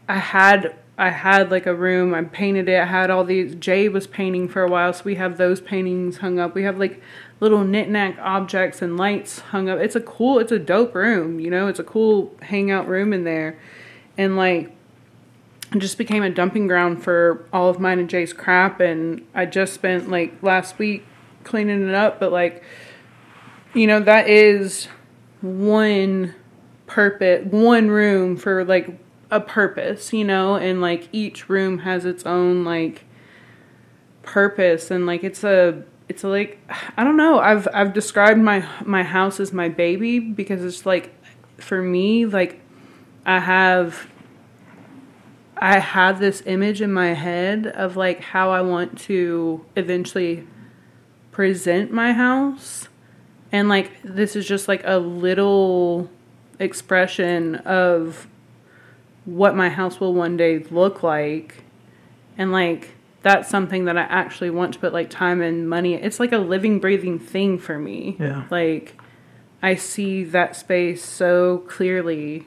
I 0.09 0.19
had 0.19 0.77
I 0.99 1.09
had 1.09 1.51
like 1.51 1.65
a 1.65 1.75
room, 1.75 2.13
I 2.13 2.23
painted 2.25 2.69
it, 2.69 2.79
I 2.79 2.85
had 2.85 3.09
all 3.09 3.25
these 3.25 3.55
Jay 3.55 3.89
was 3.89 4.07
painting 4.07 4.47
for 4.47 4.63
a 4.63 4.69
while, 4.69 4.93
so 4.93 5.05
we 5.05 5.15
have 5.15 5.39
those 5.39 5.59
paintings 5.59 6.19
hung 6.19 6.39
up. 6.39 6.55
We 6.55 6.65
have 6.65 6.79
like 6.79 7.01
little 7.41 7.65
knickknack 7.65 8.19
objects 8.19 8.83
and 8.83 8.97
lights 8.97 9.41
hung 9.41 9.69
up. 9.69 9.79
It's 9.79 9.97
a 9.97 10.01
cool, 10.01 10.39
it's 10.39 10.53
a 10.53 10.59
dope 10.59 10.95
room, 10.95 11.41
you 11.41 11.51
know, 11.51 11.67
it's 11.67 11.79
a 11.79 11.85
cool 11.85 12.35
hangout 12.43 12.87
room 12.87 13.13
in 13.13 13.25
there. 13.25 13.59
And 14.17 14.37
like 14.37 14.71
it 15.75 15.79
just 15.79 15.99
became 15.99 16.23
a 16.23 16.31
dumping 16.31 16.67
ground 16.67 17.03
for 17.03 17.47
all 17.53 17.71
of 17.71 17.81
mine 17.81 17.99
and 17.99 18.11
Jay's 18.11 18.33
crap. 18.33 18.81
And 18.81 19.27
I 19.35 19.47
just 19.47 19.73
spent 19.73 20.11
like 20.11 20.43
last 20.43 20.79
week 20.79 21.05
cleaning 21.45 21.89
it 21.89 21.95
up, 21.95 22.21
but 22.21 22.31
like 22.31 22.63
you 23.75 23.87
know, 23.87 24.01
that 24.01 24.29
is 24.29 24.89
one 25.41 26.35
purpose, 26.87 27.45
one 27.47 27.89
room 27.89 28.37
for 28.37 28.65
like 28.65 28.99
a 29.31 29.41
purpose, 29.41 30.13
you 30.13 30.25
know, 30.25 30.57
and 30.57 30.81
like 30.81 31.09
each 31.13 31.49
room 31.49 31.79
has 31.79 32.05
its 32.05 32.27
own 32.27 32.65
like 32.65 33.05
purpose. 34.23 34.91
And 34.91 35.07
like 35.07 35.23
it's 35.23 35.45
a 35.45 35.85
it's 36.11 36.25
like 36.25 36.59
I 36.97 37.05
don't 37.05 37.17
know. 37.17 37.39
I've 37.39 37.69
I've 37.73 37.93
described 37.95 38.41
my 38.41 38.67
my 38.85 39.05
house 39.05 39.39
as 39.39 39.53
my 39.53 39.69
baby 39.69 40.19
because 40.19 40.65
it's 40.65 40.85
like 40.85 41.15
for 41.57 41.81
me 41.81 42.27
like 42.27 42.61
I 43.25 43.39
have 43.39 44.11
I 45.57 45.79
have 45.79 46.19
this 46.19 46.43
image 46.47 46.83
in 46.83 46.93
my 46.93 47.15
head 47.15 47.69
of 47.69 47.97
like 47.97 48.23
how 48.23 48.51
I 48.51 48.61
want 48.61 48.99
to 49.03 49.65
eventually 49.77 50.49
present 51.31 51.93
my 51.93 52.13
house 52.13 52.89
and 53.53 53.69
like 53.69 53.93
this 54.03 54.35
is 54.35 54.49
just 54.49 54.67
like 54.67 54.83
a 54.85 54.99
little 54.99 56.11
expression 56.59 57.55
of 57.55 58.27
what 59.27 59.55
my 59.55 59.69
house 59.69 60.01
will 60.01 60.13
one 60.13 60.37
day 60.37 60.59
look 60.59 61.05
like 61.05 61.63
and 62.37 62.51
like 62.51 62.97
that's 63.23 63.49
something 63.49 63.85
that 63.85 63.97
I 63.97 64.03
actually 64.03 64.51
want 64.51 64.75
to 64.75 64.81
put 64.81 64.93
like 64.93 65.11
time 65.11 65.43
and 65.43 65.69
money. 65.69 65.95
It's 65.95 66.21
like 66.21 66.33
a 66.33 66.39
living, 66.39 66.79
breathing 66.79 67.19
thing 67.19 67.59
for 67.59 67.79
me. 67.79 68.17
Yeah. 68.19 68.45
Like 68.51 69.01
I 69.63 69.75
see 69.75 70.25
that 70.25 70.57
space 70.57 71.05
so 71.05 71.59
clearly 71.69 72.47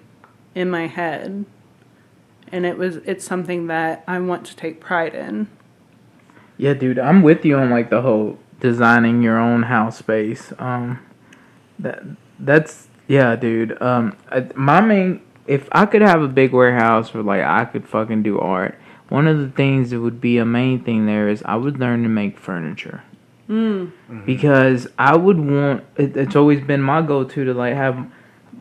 in 0.55 0.69
my 0.69 0.87
head. 0.87 1.45
And 2.51 2.65
it 2.65 2.77
was 2.77 2.97
it's 2.97 3.25
something 3.25 3.67
that 3.67 4.03
I 4.07 4.19
want 4.19 4.45
to 4.47 4.55
take 4.55 4.79
pride 4.79 5.15
in. 5.15 5.47
Yeah, 6.57 6.73
dude, 6.73 6.99
I'm 6.99 7.21
with 7.23 7.45
you 7.45 7.57
on 7.57 7.69
like 7.69 7.89
the 7.89 8.01
whole 8.01 8.37
designing 8.59 9.21
your 9.21 9.39
own 9.39 9.63
house 9.63 9.97
space. 9.97 10.53
Um, 10.59 10.99
that 11.79 12.03
that's 12.39 12.87
yeah, 13.07 13.35
dude. 13.35 13.79
Um, 13.81 14.15
I, 14.29 14.47
my 14.55 14.81
main 14.81 15.21
if 15.45 15.67
I 15.71 15.85
could 15.85 16.01
have 16.01 16.21
a 16.21 16.27
big 16.27 16.53
warehouse 16.53 17.13
where 17.13 17.23
like 17.23 17.41
I 17.41 17.65
could 17.65 17.87
fucking 17.87 18.23
do 18.23 18.39
art, 18.39 18.79
one 19.09 19.27
of 19.27 19.37
the 19.39 19.49
things 19.49 19.89
that 19.91 19.99
would 19.99 20.19
be 20.21 20.37
a 20.37 20.45
main 20.45 20.83
thing 20.83 21.05
there 21.05 21.29
is 21.29 21.43
I 21.45 21.55
would 21.55 21.79
learn 21.79 22.03
to 22.03 22.09
make 22.09 22.37
furniture. 22.39 23.03
Mm. 23.49 23.91
Because 24.25 24.87
I 24.97 25.15
would 25.15 25.39
want 25.39 25.83
it, 25.97 26.15
it's 26.15 26.35
always 26.35 26.61
been 26.63 26.81
my 26.81 27.01
go 27.01 27.23
to 27.23 27.45
to 27.45 27.53
like 27.53 27.75
have 27.75 28.07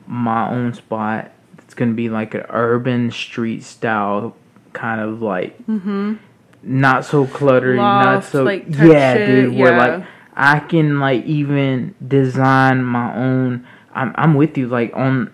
my 0.06 0.48
own 0.50 0.74
spot. 0.74 1.30
It's 1.58 1.74
gonna 1.74 1.94
be 1.94 2.08
like 2.08 2.34
an 2.34 2.44
urban 2.50 3.10
street 3.10 3.62
style 3.62 4.36
kind 4.72 5.00
of 5.00 5.22
like 5.22 5.56
Mm-hmm. 5.66 6.14
not 6.62 7.04
so 7.04 7.26
cluttered, 7.26 7.76
not 7.76 8.24
so 8.24 8.42
like, 8.42 8.64
yeah, 8.68 9.14
shit, 9.14 9.26
dude. 9.26 9.54
Where 9.56 9.72
yeah. 9.72 9.78
like 9.96 10.06
I 10.34 10.58
can 10.60 10.98
like 10.98 11.24
even 11.26 11.94
design 12.06 12.82
my 12.84 13.14
own. 13.14 13.66
I'm 13.94 14.12
I'm 14.16 14.34
with 14.34 14.58
you 14.58 14.66
like 14.68 14.92
on 14.94 15.32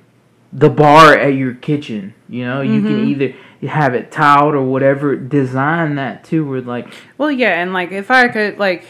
the 0.53 0.69
bar 0.69 1.15
at 1.17 1.35
your 1.35 1.55
kitchen. 1.55 2.15
You 2.29 2.45
know, 2.45 2.61
you 2.61 2.83
can 2.83 3.07
Mhm. 3.07 3.09
either 3.09 3.35
have 3.63 3.95
it 3.95 4.13
tiled 4.13 4.55
or 4.55 4.63
whatever. 4.63 5.17
Design 5.17 5.97
that 5.97 6.25
too. 6.25 6.47
Where 6.49 6.61
like 6.61 6.87
Well, 7.17 7.31
yeah, 7.31 7.61
and 7.61 7.73
like 7.73 7.91
if 7.93 8.11
I 8.11 8.29
could 8.29 8.59
like 8.59 8.85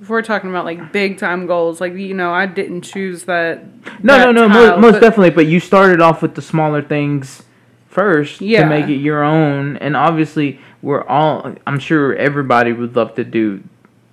if 0.00 0.08
we're 0.08 0.22
talking 0.22 0.50
about 0.50 0.64
like 0.64 0.90
big 0.92 1.18
time 1.18 1.46
goals, 1.46 1.80
like 1.80 1.94
you 1.94 2.14
know, 2.14 2.32
I 2.32 2.46
didn't 2.46 2.82
choose 2.82 3.24
that. 3.24 3.64
no, 4.02 4.16
that 4.18 4.24
no, 4.24 4.32
no, 4.32 4.48
tile, 4.48 4.70
most, 4.70 4.80
most 4.80 4.92
but- 4.94 5.00
definitely. 5.00 5.30
But 5.30 5.46
you 5.46 5.60
started 5.60 6.00
off 6.00 6.22
with 6.22 6.34
the 6.34 6.42
smaller 6.42 6.82
things 6.82 7.44
first 7.86 8.40
Yeah. 8.40 8.62
to 8.64 8.68
make 8.68 8.88
it 8.88 8.96
your 8.96 9.22
own, 9.22 9.76
and 9.76 9.96
obviously 9.96 10.58
we're 10.80 11.04
all. 11.04 11.54
I'm 11.66 11.78
sure 11.78 12.16
everybody 12.16 12.72
would 12.72 12.96
love 12.96 13.14
to 13.16 13.22
do 13.24 13.62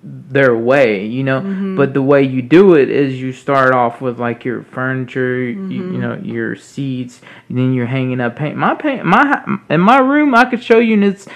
their 0.01 0.55
way, 0.55 1.05
you 1.05 1.23
know. 1.23 1.41
Mm-hmm. 1.41 1.75
But 1.75 1.93
the 1.93 2.01
way 2.01 2.23
you 2.23 2.41
do 2.41 2.75
it 2.75 2.89
is 2.89 3.19
you 3.19 3.33
start 3.33 3.73
off 3.73 3.99
with 4.01 4.19
like 4.19 4.45
your 4.45 4.63
furniture, 4.63 5.39
you, 5.41 5.55
Mm-hmm. 5.55 5.93
you 5.93 5.99
know, 6.01 6.15
your 6.23 6.55
seats, 6.55 7.21
and 7.49 7.57
then 7.57 7.73
you're 7.73 7.85
hanging 7.85 8.21
up 8.21 8.35
paint. 8.35 8.55
My 8.57 8.75
paint, 8.75 9.03
my 9.05 9.43
in 9.69 9.81
my 9.81 9.99
room, 9.99 10.33
I 10.35 10.45
could 10.45 10.63
show 10.63 10.79
you, 10.79 10.93
and 10.93 11.03
it's 11.03 11.27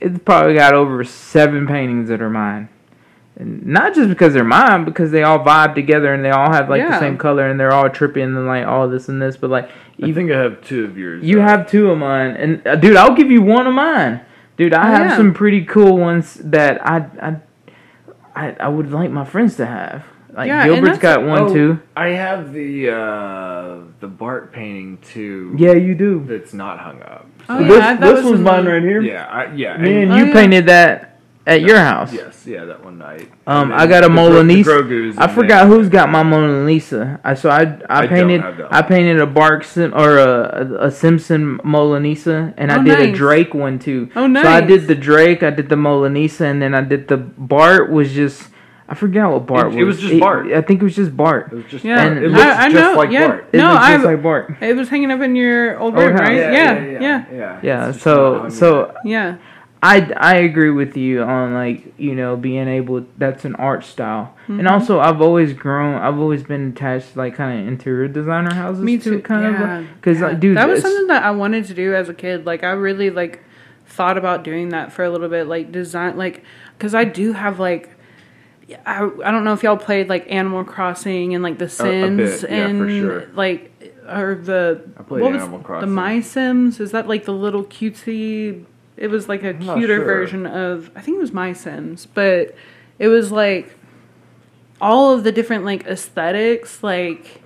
it's 0.00 0.18
probably 0.24 0.54
got 0.54 0.74
over 0.74 1.04
seven 1.04 1.66
paintings 1.66 2.08
that 2.08 2.20
are 2.20 2.30
mine. 2.30 2.68
And 3.36 3.64
not 3.66 3.94
just 3.94 4.10
because 4.10 4.34
they're 4.34 4.44
mine, 4.44 4.84
because 4.84 5.10
they 5.10 5.22
all 5.22 5.38
vibe 5.38 5.74
together 5.74 6.12
and 6.12 6.22
they 6.22 6.30
all 6.30 6.52
have 6.52 6.68
like 6.68 6.82
the 6.82 6.98
same 6.98 7.16
color 7.16 7.48
and 7.48 7.58
they're 7.58 7.72
all 7.72 7.88
trippy 7.88 8.22
and 8.22 8.36
then 8.36 8.46
like 8.46 8.66
all 8.66 8.88
this 8.88 9.08
and 9.08 9.22
this. 9.22 9.36
But 9.38 9.48
like 9.50 9.70
I 10.02 10.06
you, 10.06 10.14
think 10.14 10.30
I 10.30 10.38
have 10.38 10.62
two 10.62 10.84
of 10.84 10.98
yours. 10.98 11.24
you 11.24 11.38
have 11.38 11.68
two 11.70 11.90
of 11.90 11.96
mine, 11.98 12.32
and 12.36 12.66
uh, 12.66 12.76
dude, 12.76 12.96
I'll 12.96 13.14
give 13.14 13.30
you 13.30 13.40
one 13.40 13.66
of 13.66 13.72
mine. 13.74 14.20
Dude, 14.62 14.74
I 14.74 14.88
Oh, 14.90 14.94
have 14.94 15.06
yeah. 15.10 15.16
some 15.16 15.34
pretty 15.34 15.64
cool 15.64 15.98
ones 15.98 16.34
that 16.34 16.86
I 16.86 16.96
I 17.20 17.36
I, 18.34 18.56
I 18.60 18.68
would 18.68 18.92
like 18.92 19.10
my 19.10 19.24
friends 19.24 19.56
to 19.56 19.66
have. 19.66 20.04
Like 20.32 20.46
Yeah, 20.46 20.62
and 20.64 20.74
Gilbert's 20.74 20.98
that's- 20.98 21.16
got 21.18 21.26
one 21.26 21.42
Oh, 21.42 21.52
too. 21.52 21.80
I 21.96 22.08
have 22.10 22.52
the 22.52 22.90
uh, 22.90 23.76
the 24.00 24.06
Bart 24.06 24.52
painting 24.52 24.98
too. 25.02 25.54
Yeah, 25.58 25.72
you 25.72 25.94
do. 25.96 26.24
That's 26.24 26.54
not 26.54 26.78
hung 26.78 27.02
up. 27.02 27.26
Oh, 27.48 27.58
yeah, 27.58 27.96
this 27.96 28.00
this 28.14 28.22
was 28.24 28.32
one's 28.34 28.40
mine 28.44 28.66
right 28.66 28.82
here. 28.82 29.02
Yeah, 29.02 29.26
I, 29.26 29.52
yeah. 29.52 29.76
Me 29.78 30.02
and 30.04 30.12
Oh, 30.12 30.16
you 30.16 30.26
yeah. 30.26 30.32
painted 30.32 30.66
that 30.66 31.11
at 31.46 31.60
your 31.60 31.78
house. 31.78 32.12
Yes, 32.12 32.46
yeah, 32.46 32.64
that 32.66 32.84
one 32.84 32.98
night. 32.98 33.30
Um, 33.46 33.72
I 33.72 33.86
got 33.86 34.04
a 34.04 34.08
the 34.08 34.12
Mona 34.14 34.62
Gro- 34.62 34.80
Lisa. 34.82 35.20
I 35.22 35.26
forgot 35.28 35.66
there. 35.68 35.76
who's 35.78 35.88
got 35.88 36.08
my 36.10 36.22
Mona 36.22 36.64
Lisa. 36.64 37.20
I 37.24 37.34
so 37.34 37.50
I 37.50 37.60
I, 37.60 37.62
I 37.88 38.00
don't 38.06 38.08
painted 38.10 38.40
have 38.42 38.68
I 38.70 38.82
painted 38.82 39.18
a 39.20 39.26
Bark 39.26 39.64
Sim 39.64 39.92
or 39.94 40.18
a, 40.18 40.86
a 40.86 40.90
Simpson 40.90 41.58
Mona 41.64 42.00
Lisa, 42.00 42.54
and 42.56 42.70
I 42.70 42.80
Oh, 42.80 42.84
did 42.84 43.00
a. 43.00 43.12
Drake 43.12 43.54
one 43.54 43.78
too. 43.78 44.10
Oh, 44.16 44.26
nice! 44.26 44.44
So 44.44 44.50
I 44.50 44.60
did 44.60 44.86
the 44.86 44.94
Drake, 44.94 45.42
I 45.42 45.50
did 45.50 45.68
the 45.68 45.76
Mona 45.76 46.12
Lisa, 46.14 46.46
and 46.46 46.62
then 46.62 46.74
I 46.74 46.80
did 46.82 47.08
the 47.08 47.16
Bart 47.16 47.90
was 47.90 48.12
just 48.12 48.48
I 48.88 48.94
forgot 48.94 49.32
what 49.32 49.46
Bart 49.46 49.66
It- 49.66 49.68
was. 49.68 49.76
it 49.76 49.84
was 49.84 50.00
just 50.00 50.20
Bart. 50.20 50.46
I 50.52 50.60
think 50.60 50.80
it 50.80 50.84
was 50.84 50.94
just 50.96 51.16
Bart. 51.16 51.48
It 51.52 51.56
was 51.56 51.64
just 51.66 51.84
Yeah, 51.84 52.02
And 52.04 52.18
it 52.24 52.28
looks 52.30 52.42
I, 52.44 52.66
I 52.66 52.70
just 52.70 52.74
know. 52.74 52.94
like 52.96 53.10
yeah, 53.10 53.26
Bart. 53.28 53.48
It 53.52 53.56
no, 53.56 53.72
looks 53.72 53.86
just 53.86 54.04
I. 54.06 54.12
like 54.12 54.22
Bart. 54.22 54.56
it 54.60 54.76
was 54.76 54.88
hanging 54.90 55.10
up 55.10 55.20
in 55.22 55.34
your 55.34 55.78
old 55.78 55.94
Old 55.94 56.04
room, 56.04 56.12
house. 56.12 56.20
right? 56.20 56.36
Yeah, 56.36 56.52
Yeah, 56.52 56.72
yeah, 56.84 57.00
yeah, 57.00 57.24
yeah. 57.32 57.60
Yeah, 57.62 57.88
It's 57.88 57.96
just 57.96 58.04
so 58.04 58.48
so 58.50 58.94
yeah. 59.04 59.36
I, 59.84 60.12
I 60.16 60.36
agree 60.36 60.70
with 60.70 60.96
you 60.96 61.22
on 61.24 61.54
like 61.54 61.92
you 61.98 62.14
know 62.14 62.36
being 62.36 62.68
able 62.68 63.04
that's 63.18 63.44
an 63.44 63.56
art 63.56 63.84
style 63.84 64.36
and 64.46 64.58
Mm-hmm. 64.60 64.68
also 64.68 65.00
I've 65.00 65.20
always 65.20 65.52
grown 65.54 65.94
I've 65.96 66.18
always 66.18 66.44
been 66.44 66.68
attached 66.68 67.12
to 67.14 67.18
like 67.18 67.34
kind 67.34 67.60
of 67.60 67.66
interior 67.66 68.06
designer 68.06 68.54
houses 68.54 68.84
Me 68.84 68.96
too. 68.98 69.20
kind 69.22 69.42
yeah. 69.54 69.78
of 69.80 69.94
because 69.96 70.20
Yeah. 70.20 70.26
like 70.28 70.40
dude 70.40 70.56
that 70.56 70.68
was 70.68 70.82
something 70.82 71.08
that 71.08 71.24
I 71.24 71.32
wanted 71.32 71.64
to 71.66 71.74
do 71.74 71.94
as 71.96 72.08
a 72.08 72.14
kid. 72.14 72.46
Like 72.46 72.62
I 72.62 72.70
really 72.70 73.10
like 73.10 73.40
thought 73.86 74.16
about 74.16 74.44
doing 74.44 74.68
that 74.70 74.92
for 74.92 75.04
a 75.04 75.10
little 75.10 75.28
bit, 75.28 75.46
like 75.48 75.72
design, 75.72 76.16
like 76.16 76.44
because 76.78 76.94
I 76.94 77.04
do 77.04 77.32
have 77.32 77.58
like. 77.58 77.90
I, 78.86 79.04
I 79.24 79.30
don't 79.30 79.44
know 79.44 79.52
if 79.52 79.62
y'all 79.64 79.76
played 79.76 80.08
like 80.08 80.30
Animal 80.32 80.64
Crossing 80.64 81.34
and 81.34 81.42
like 81.42 81.58
The 81.58 81.68
Sims 81.68 82.40
bit, 82.40 82.50
yeah, 82.50 82.56
and 82.68 82.78
for 82.80 82.88
sure. 82.88 83.30
like 83.34 83.70
or 84.08 84.34
the 84.36 84.82
I 84.96 85.02
played 85.02 85.20
what 85.22 85.32
was 85.32 85.42
Animal 85.42 85.80
the 85.80 85.86
My 85.86 86.20
Sims 86.22 86.80
is 86.80 86.92
that 86.92 87.06
like 87.06 87.26
the 87.26 87.32
little 87.34 87.64
cutesy 87.64 88.64
it 88.96 89.08
was 89.08 89.28
like 89.28 89.42
a 89.42 89.52
not 89.54 89.78
cuter 89.78 89.96
sure. 89.96 90.04
version 90.04 90.46
of 90.46 90.90
I 90.94 91.00
think 91.00 91.16
it 91.16 91.20
was 91.20 91.32
My 91.32 91.52
Sims 91.52 92.06
but 92.06 92.54
it 92.98 93.08
was 93.08 93.32
like 93.32 93.76
all 94.80 95.12
of 95.14 95.24
the 95.24 95.32
different 95.32 95.64
like 95.64 95.84
aesthetics 95.86 96.82
like 96.82 97.40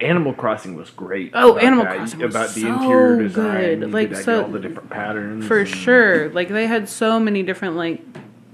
Animal 0.00 0.34
Crossing 0.34 0.74
was 0.74 0.90
great. 0.90 1.30
Oh, 1.34 1.56
Animal 1.56 1.84
that, 1.84 1.96
Crossing 1.98 2.18
was 2.18 2.34
about 2.34 2.48
the 2.52 2.62
so 2.62 2.72
interior 2.74 3.22
design. 3.22 3.80
good. 3.80 3.92
Like, 3.92 4.16
so- 4.16 4.42
all 4.42 4.50
the 4.50 4.58
different 4.58 4.90
patterns 4.90 5.46
for 5.46 5.60
and- 5.60 5.68
sure 5.68 6.28
like 6.30 6.48
they 6.48 6.66
had 6.66 6.88
so 6.88 7.20
many 7.20 7.42
different 7.42 7.76
like 7.76 8.02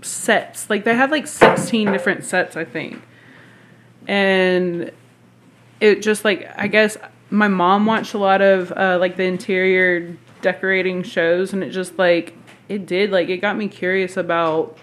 sets 0.02 0.68
like 0.70 0.84
they 0.84 0.94
had 0.94 1.10
like 1.10 1.26
16 1.26 1.90
different 1.90 2.22
sets 2.24 2.54
i 2.56 2.64
think 2.64 3.02
and 4.06 4.92
it 5.80 6.02
just 6.02 6.24
like 6.24 6.48
i 6.56 6.68
guess 6.68 6.96
my 7.30 7.48
mom 7.48 7.86
watched 7.86 8.14
a 8.14 8.18
lot 8.18 8.40
of 8.40 8.70
uh, 8.72 8.98
like 9.00 9.16
the 9.16 9.24
interior 9.24 10.16
decorating 10.46 11.02
shows 11.02 11.52
and 11.52 11.64
it 11.64 11.70
just 11.70 11.98
like 11.98 12.32
it 12.68 12.86
did 12.86 13.10
like 13.10 13.28
it 13.28 13.38
got 13.38 13.56
me 13.56 13.66
curious 13.66 14.16
about 14.16 14.78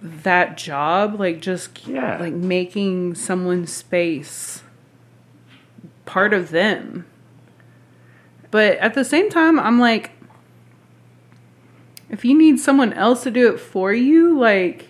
that 0.00 0.56
job, 0.56 1.20
like 1.20 1.40
just 1.42 1.86
Yeah. 1.86 2.16
like 2.18 2.32
making 2.32 3.14
someone's 3.16 3.70
space 3.70 4.62
part 6.06 6.32
of 6.32 6.48
them. 6.50 7.04
But 8.50 8.78
at 8.78 8.94
the 8.94 9.04
same 9.04 9.28
time, 9.28 9.60
I'm 9.60 9.78
like, 9.78 10.12
if 12.08 12.24
you 12.24 12.36
need 12.36 12.58
someone 12.58 12.94
else 12.94 13.22
to 13.24 13.30
do 13.30 13.52
it 13.54 13.58
for 13.60 13.92
you, 13.92 14.38
like, 14.38 14.88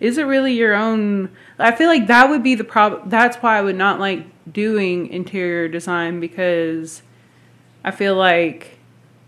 is 0.00 0.16
it 0.16 0.24
really 0.24 0.54
your 0.54 0.74
own? 0.74 1.28
I 1.58 1.72
feel 1.72 1.88
like 1.88 2.06
that 2.06 2.30
would 2.30 2.42
be 2.42 2.54
the 2.54 2.64
problem. 2.64 3.08
That's 3.10 3.36
why 3.36 3.58
I 3.58 3.62
would 3.62 3.76
not 3.76 4.00
like 4.00 4.24
doing 4.50 5.06
interior 5.08 5.68
design 5.68 6.18
because 6.18 7.02
I 7.84 7.90
feel 7.90 8.14
like 8.14 8.78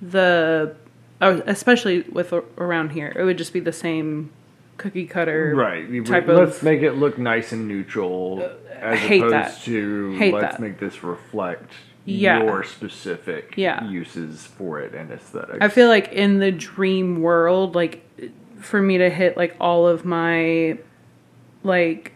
the, 0.00 0.76
oh, 1.20 1.42
especially 1.46 2.02
with 2.02 2.32
around 2.58 2.90
here, 2.90 3.12
it 3.16 3.24
would 3.24 3.38
just 3.38 3.52
be 3.52 3.60
the 3.60 3.72
same 3.72 4.30
cookie 4.76 5.06
cutter 5.06 5.52
Right. 5.56 5.88
You- 5.88 6.04
type 6.04 6.26
let's 6.26 6.58
of. 6.58 6.62
make 6.62 6.82
it 6.82 6.92
look 6.92 7.16
nice 7.18 7.52
and 7.52 7.68
neutral 7.68 8.42
uh, 8.44 8.74
as 8.74 8.98
hate 8.98 9.18
opposed 9.20 9.32
that. 9.34 9.58
to 9.64 10.12
Hate 10.16 10.34
let's 10.34 10.54
that. 10.56 10.60
make 10.60 10.78
this 10.78 11.02
reflect 11.04 11.72
Yeah. 12.04 12.42
your 12.42 12.64
specific 12.64 13.54
Yeah. 13.56 13.84
uses 13.88 14.46
for 14.46 14.80
it 14.80 14.94
and 14.94 15.10
aesthetics. 15.12 15.58
I 15.60 15.68
feel 15.68 15.88
like 15.88 16.12
in 16.12 16.38
the 16.40 16.50
dream 16.52 17.22
world, 17.22 17.74
like 17.74 18.02
for 18.58 18.82
me 18.82 18.98
to 18.98 19.10
hit 19.10 19.36
like 19.36 19.54
all 19.60 19.86
of 19.86 20.04
my 20.04 20.78
like 21.62 22.12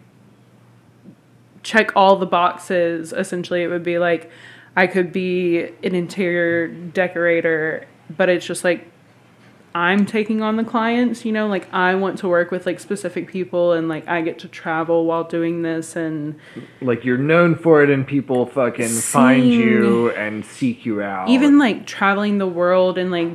check 1.63 1.93
all 1.97 2.17
the 2.17 2.27
boxes, 2.27 3.13
essentially 3.13 3.63
it 3.63 3.69
would 3.69 3.83
be 3.83 3.99
like 3.99 4.31
I 4.79 4.87
could 4.87 5.13
be 5.13 5.65
an 5.83 5.97
interior 5.97 6.69
decorator, 6.69 7.85
but 8.17 8.29
it's 8.29 8.47
just 8.47 8.63
like 8.63 8.87
I'm 9.75 10.07
taking 10.07 10.41
on 10.41 10.55
the 10.55 10.63
clients, 10.63 11.25
you 11.25 11.33
know, 11.33 11.49
like 11.49 11.67
I 11.75 11.97
want 11.97 12.19
to 12.21 12.29
work 12.29 12.53
with 12.53 12.65
like 12.65 12.79
specific 12.79 13.27
people 13.27 13.73
and 13.73 13.89
like 13.89 14.07
I 14.07 14.23
get 14.23 14.39
to 14.39 14.49
travel 14.49 15.05
while 15.05 15.25
doing 15.25 15.63
this 15.63 15.97
and 15.97 16.37
like 16.81 17.05
you're 17.05 17.19
known 17.19 17.57
for 17.57 17.83
it 17.83 17.91
and 17.91 18.07
people 18.07 18.47
fucking 18.47 18.89
find 18.89 19.49
you 19.49 20.13
and 20.13 20.45
seek 20.45 20.87
you 20.87 21.03
out. 21.03 21.29
even 21.29 21.59
like 21.59 21.85
traveling 21.85 22.39
the 22.39 22.47
world 22.47 22.99
and 22.99 23.11
like 23.11 23.33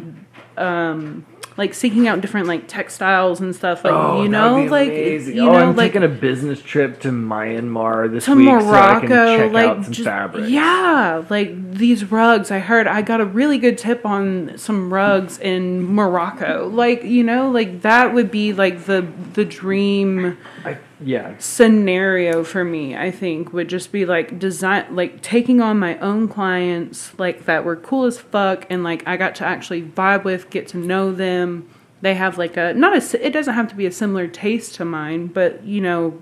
um 0.57 1.25
like 1.55 1.73
seeking 1.73 2.07
out 2.07 2.19
different 2.21 2.47
like 2.47 2.67
textiles 2.67 3.39
and 3.39 3.55
stuff 3.55 3.83
like 3.83 3.93
Oh, 3.93 4.23
you 4.23 4.29
know 4.29 4.63
like 4.65 4.89
amazing. 4.89 5.35
you 5.35 5.41
oh, 5.43 5.51
know 5.51 5.53
I'm 5.69 5.75
like 5.75 5.93
taking 5.93 6.03
a 6.03 6.07
business 6.13 6.61
trip 6.61 6.99
to 7.01 7.09
Myanmar 7.09 8.11
this 8.11 8.25
to 8.25 8.35
week 8.35 8.45
Morocco 8.47 8.69
so 8.69 8.83
I 8.83 8.99
can 8.99 9.37
check 9.37 9.51
like 9.53 9.65
out 9.67 9.83
some 9.83 9.93
just 9.93 10.05
fabrics. 10.05 10.49
yeah 10.49 11.23
like 11.29 11.71
these 11.73 12.11
rugs 12.11 12.49
I 12.51 12.59
heard 12.59 12.87
I 12.87 13.01
got 13.03 13.21
a 13.21 13.25
really 13.25 13.57
good 13.59 13.77
tip 13.77 14.05
on 14.05 14.57
some 14.57 14.91
rugs 14.93 15.37
in 15.39 15.83
Morocco 15.93 16.69
like 16.73 17.03
you 17.03 17.23
know 17.23 17.51
like 17.51 17.81
that 17.83 18.13
would 18.13 18.31
be 18.31 18.53
like 18.53 18.85
the 18.85 19.05
the 19.33 19.45
dream 19.45 20.37
I, 20.65 20.77
yeah. 21.03 21.35
scenario 21.37 22.43
for 22.43 22.63
me 22.63 22.95
i 22.95 23.11
think 23.11 23.53
would 23.53 23.67
just 23.67 23.91
be 23.91 24.05
like 24.05 24.39
design 24.39 24.95
like 24.95 25.21
taking 25.21 25.61
on 25.61 25.77
my 25.77 25.97
own 25.99 26.27
clients 26.27 27.17
like 27.19 27.45
that 27.45 27.63
were 27.63 27.75
cool 27.75 28.05
as 28.05 28.19
fuck 28.19 28.65
and 28.69 28.83
like 28.83 29.03
i 29.07 29.17
got 29.17 29.35
to 29.35 29.45
actually 29.45 29.81
vibe 29.81 30.23
with 30.23 30.49
get 30.49 30.67
to 30.67 30.77
know 30.77 31.11
them 31.11 31.69
they 32.01 32.13
have 32.15 32.37
like 32.37 32.57
a 32.57 32.73
not 32.73 32.95
a 32.95 33.25
it 33.25 33.31
doesn't 33.31 33.53
have 33.53 33.67
to 33.67 33.75
be 33.75 33.85
a 33.85 33.91
similar 33.91 34.27
taste 34.27 34.75
to 34.75 34.85
mine 34.85 35.27
but 35.27 35.63
you 35.63 35.79
know 35.81 36.21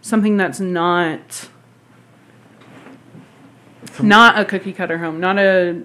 something 0.00 0.36
that's 0.36 0.60
not 0.60 1.48
not 4.02 4.38
a 4.38 4.44
cookie 4.44 4.72
cutter 4.72 4.98
home 4.98 5.20
not 5.20 5.38
a 5.38 5.82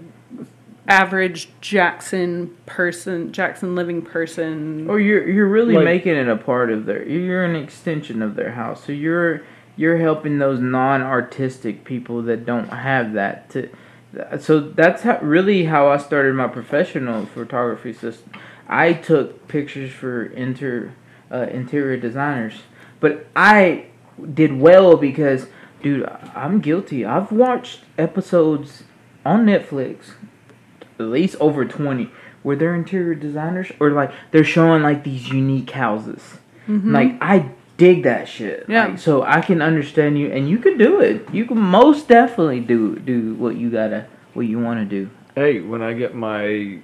average 0.90 1.50
jackson 1.62 2.56
person 2.66 3.32
jackson 3.32 3.76
living 3.76 4.02
person 4.02 4.90
Or 4.90 5.00
you're 5.00 5.28
you're 5.30 5.48
really 5.48 5.76
Like- 5.76 5.86
making 5.86 6.16
it 6.16 6.28
a 6.28 6.36
part 6.36 6.72
of 6.72 6.86
their. 6.86 7.08
You're 7.08 7.44
an 7.46 7.56
extension 7.56 8.22
of 8.22 8.36
their 8.36 8.52
house. 8.52 8.84
So 8.86 8.92
you're 8.92 9.44
you're 9.78 9.98
helping 9.98 10.40
those 10.40 10.60
non-artistic 10.60 11.86
people 11.86 12.22
that 12.24 12.46
don't 12.46 12.68
have 12.68 13.14
that 13.14 13.50
to. 13.52 13.70
So 14.40 14.60
that's 14.60 15.04
how, 15.04 15.20
really 15.22 15.66
how 15.66 15.88
I 15.88 15.98
started 15.98 16.34
my 16.36 16.48
professional 16.48 17.28
photography 17.28 17.94
system. 17.94 18.32
I 18.68 18.92
took 18.94 19.48
pictures 19.48 19.92
for 19.92 20.26
inter 20.26 20.92
uh, 21.32 21.46
interior 21.52 21.96
designers, 21.98 22.56
but 23.00 23.28
I 23.36 23.86
did 24.34 24.60
well 24.60 24.98
because, 24.98 25.46
dude, 25.84 26.10
I'm 26.36 26.60
guilty. 26.60 27.06
I've 27.06 27.32
watched 27.32 27.82
episodes 27.98 28.84
on 29.26 29.46
Netflix 29.46 30.14
at 31.00 31.06
least 31.06 31.36
over 31.40 31.66
20 31.66 32.10
where 32.44 32.56
they're 32.56 32.76
interior 32.76 33.16
designers? 33.16 33.72
Or 33.80 33.92
like 33.92 34.12
they're 34.32 34.44
showing 34.44 34.84
like 34.84 35.04
these 35.04 35.30
unique 35.30 35.72
houses. 35.72 36.38
Mm-hmm. 36.68 36.94
Like 36.94 37.18
i 37.22 37.50
dig 37.78 38.04
that 38.04 38.28
shit. 38.28 38.66
Yeah. 38.68 38.88
Like, 38.88 39.00
so 39.00 39.24
i 39.24 39.42
can 39.42 39.62
understand 39.62 40.20
you 40.20 40.32
and 40.32 40.50
you 40.50 40.58
can 40.60 40.78
do 40.78 41.00
it. 41.00 41.26
You 41.34 41.46
can 41.46 41.58
most 41.60 42.08
definitely 42.08 42.60
do 42.60 42.98
do 43.00 43.34
what 43.36 43.56
you 43.56 43.70
gotta 43.70 44.08
what 44.34 44.46
you 44.48 44.60
want 44.60 44.80
to 44.80 44.86
do. 44.86 45.10
Hey, 45.36 45.62
when 45.62 45.82
I 45.82 45.94
get 45.94 46.14
my 46.16 46.80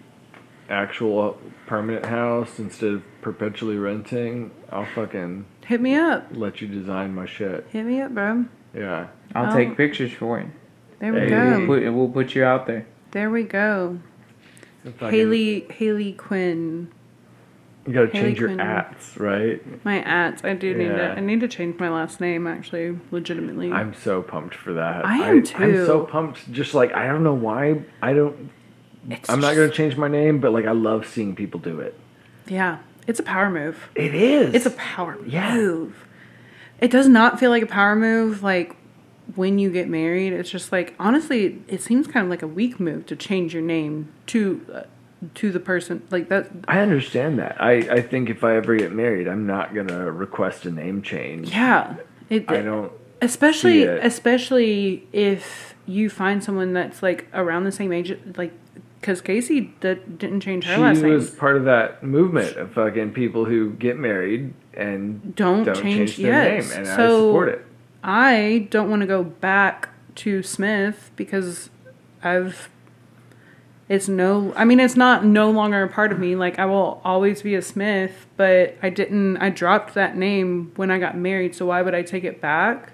actual 0.69 1.37
permanent 1.67 2.05
house 2.05 2.57
instead 2.59 2.93
of 2.93 3.03
perpetually 3.21 3.77
renting, 3.77 4.51
I'll 4.71 4.85
fucking 4.95 5.45
hit 5.65 5.81
me 5.81 5.95
up. 5.95 6.27
let 6.31 6.61
you 6.61 6.67
design 6.67 7.13
my 7.13 7.25
shit. 7.25 7.65
hit 7.71 7.83
me 7.85 8.01
up 8.01 8.11
bro. 8.13 8.45
Yeah. 8.73 9.07
i'll 9.33 9.51
Oh. 9.51 9.55
take 9.55 9.75
pictures 9.77 10.11
for 10.11 10.39
you 10.39 10.51
there 10.99 11.11
we 11.13 11.19
Hey. 11.21 11.29
go. 11.29 11.65
We'll 11.67 11.79
put, 11.81 11.93
we'll 11.93 12.09
put 12.09 12.35
you 12.35 12.43
out 12.43 12.67
there 12.67 12.85
There 13.15 13.29
we 13.29 13.43
go. 13.43 13.99
Hayley 14.99 15.65
Hayley 15.69 16.11
Quinn. 16.11 16.91
You 17.87 17.93
gotta 17.93 18.07
Hayley 18.07 18.25
change 18.25 18.39
your 18.39 18.49
Quinn. 18.49 18.59
ats, 18.59 19.17
right? 19.17 19.85
My 19.85 20.03
at 20.03 20.43
I 20.43 20.53
do 20.53 20.73
need 20.75 20.87
Yeah. 20.87 20.97
to 20.97 21.11
I 21.15 21.19
need 21.21 21.39
to 21.39 21.47
change 21.47 21.79
my 21.79 21.87
last 21.89 22.19
name 22.19 22.45
actually, 22.45 22.99
legitimately. 23.11 23.71
I'm 23.71 23.93
so 23.93 24.21
pumped 24.21 24.53
for 24.53 24.73
that. 24.73 25.05
I 25.05 25.15
am 25.29 25.37
I'm 25.37 25.43
too. 25.43 25.85
so 25.85 26.01
pumped. 26.03 26.51
Just 26.51 26.73
like 26.73 26.93
I 26.93 27.07
don't 27.07 27.23
know 27.23 27.33
why 27.33 27.83
I 28.01 28.11
don't. 28.11 28.49
It's 29.09 29.29
I'm 29.29 29.39
not 29.39 29.53
just- 29.53 29.59
gonna 29.59 29.71
change 29.71 29.95
my 29.95 30.09
name, 30.09 30.41
but 30.41 30.51
like 30.51 30.65
I 30.65 30.71
love 30.73 31.07
seeing 31.07 31.35
people 31.35 31.61
do 31.61 31.79
it. 31.79 31.97
Yeah. 32.47 32.79
It's 33.07 33.21
a 33.21 33.23
power 33.23 33.49
move. 33.49 33.77
It 33.95 34.13
is. 34.13 34.53
It's 34.53 34.65
a 34.65 34.71
power 34.71 35.17
Yeah. 35.25 35.55
move. 35.55 36.05
It 36.81 36.91
does 36.91 37.07
not 37.07 37.39
feel 37.39 37.49
like 37.49 37.63
a 37.63 37.67
power 37.67 37.95
move 37.95 38.43
like 38.43 38.75
when 39.35 39.57
you 39.57 39.71
get 39.71 39.89
married. 39.89 40.33
It's 40.33 40.49
just 40.49 40.71
like 40.71 40.93
honestly, 40.99 41.61
it 41.67 41.81
seems 41.81 42.07
kind 42.07 42.23
of 42.23 42.29
like 42.29 42.41
a 42.43 42.47
weak 42.47 42.79
move 42.79 43.05
to 43.07 43.15
change 43.15 43.53
your 43.53 43.63
name 43.63 44.11
to 44.27 44.65
uh, 44.73 44.83
to 45.35 45.51
the 45.51 45.59
person 45.59 46.03
like 46.11 46.29
that. 46.29 46.49
I 46.67 46.79
understand 46.79 47.39
that. 47.39 47.59
I 47.61 47.73
I 47.73 48.01
think 48.01 48.29
if 48.29 48.43
I 48.43 48.55
ever 48.55 48.75
get 48.75 48.91
married, 48.91 49.27
I'm 49.27 49.47
not 49.47 49.73
gonna 49.73 50.11
request 50.11 50.65
a 50.65 50.71
name 50.71 51.01
change. 51.01 51.51
Yeah. 51.51 51.95
It, 52.29 52.49
I 52.49 52.61
don't. 52.61 52.91
especially 53.21 53.83
especially 53.83 55.07
if 55.13 55.75
you 55.85 56.09
find 56.09 56.43
someone 56.43 56.73
that's 56.73 57.03
like 57.03 57.27
around 57.33 57.63
the 57.63 57.71
same 57.71 57.91
age 57.91 58.17
like 58.35 58.51
because 58.99 59.21
casey 59.21 59.73
d- 59.81 59.99
didn't 60.17 60.41
change 60.41 60.65
her 60.65 60.75
She 60.75 60.81
last 60.81 61.01
name 61.01 61.11
She 61.11 61.15
was 61.15 61.29
part 61.29 61.57
of 61.57 61.65
that 61.65 62.01
movement 62.03 62.57
of 62.57 62.71
fucking 62.73 63.13
people 63.13 63.45
who 63.45 63.73
get 63.73 63.97
married 63.97 64.53
and 64.73 65.35
don't, 65.35 65.63
don't 65.63 65.75
change, 65.75 66.15
change, 66.15 66.17
their 66.17 66.55
yes 66.55 66.69
name, 66.71 66.79
and 66.79 66.87
I 66.89 66.95
support 66.95 67.49
it. 67.49 67.65
I 68.07 68.67
don't 68.69 68.89
want 68.89 69.01
to 69.01 69.07
go 69.07 69.23
back 69.23 69.89
to 70.15 70.41
smith 70.43 71.11
because 71.17 71.69
i've 72.23 72.69
it's 73.89 74.07
no 74.07 74.53
i 74.55 74.63
mean 74.63 74.79
it's 74.79 74.95
not 74.95 75.25
no 75.25 75.51
longer 75.51 75.83
a 75.83 75.89
part 75.89 76.11
of 76.13 76.19
me 76.19 76.35
like 76.37 76.57
i 76.57 76.65
will 76.65 77.01
always 77.03 77.41
be 77.41 77.53
a 77.53 77.61
smith 77.61 78.25
but 78.37 78.77
i 78.81 78.89
didn't 78.89 79.35
i 79.37 79.49
dropped 79.49 79.93
that 79.93 80.15
name 80.15 80.71
when 80.77 80.89
i 80.89 80.97
got 80.97 81.17
married 81.17 81.53
so 81.53 81.65
why 81.65 81.81
would 81.81 81.93
i 81.93 82.01
take 82.01 82.23
it 82.23 82.39
back 82.39 82.93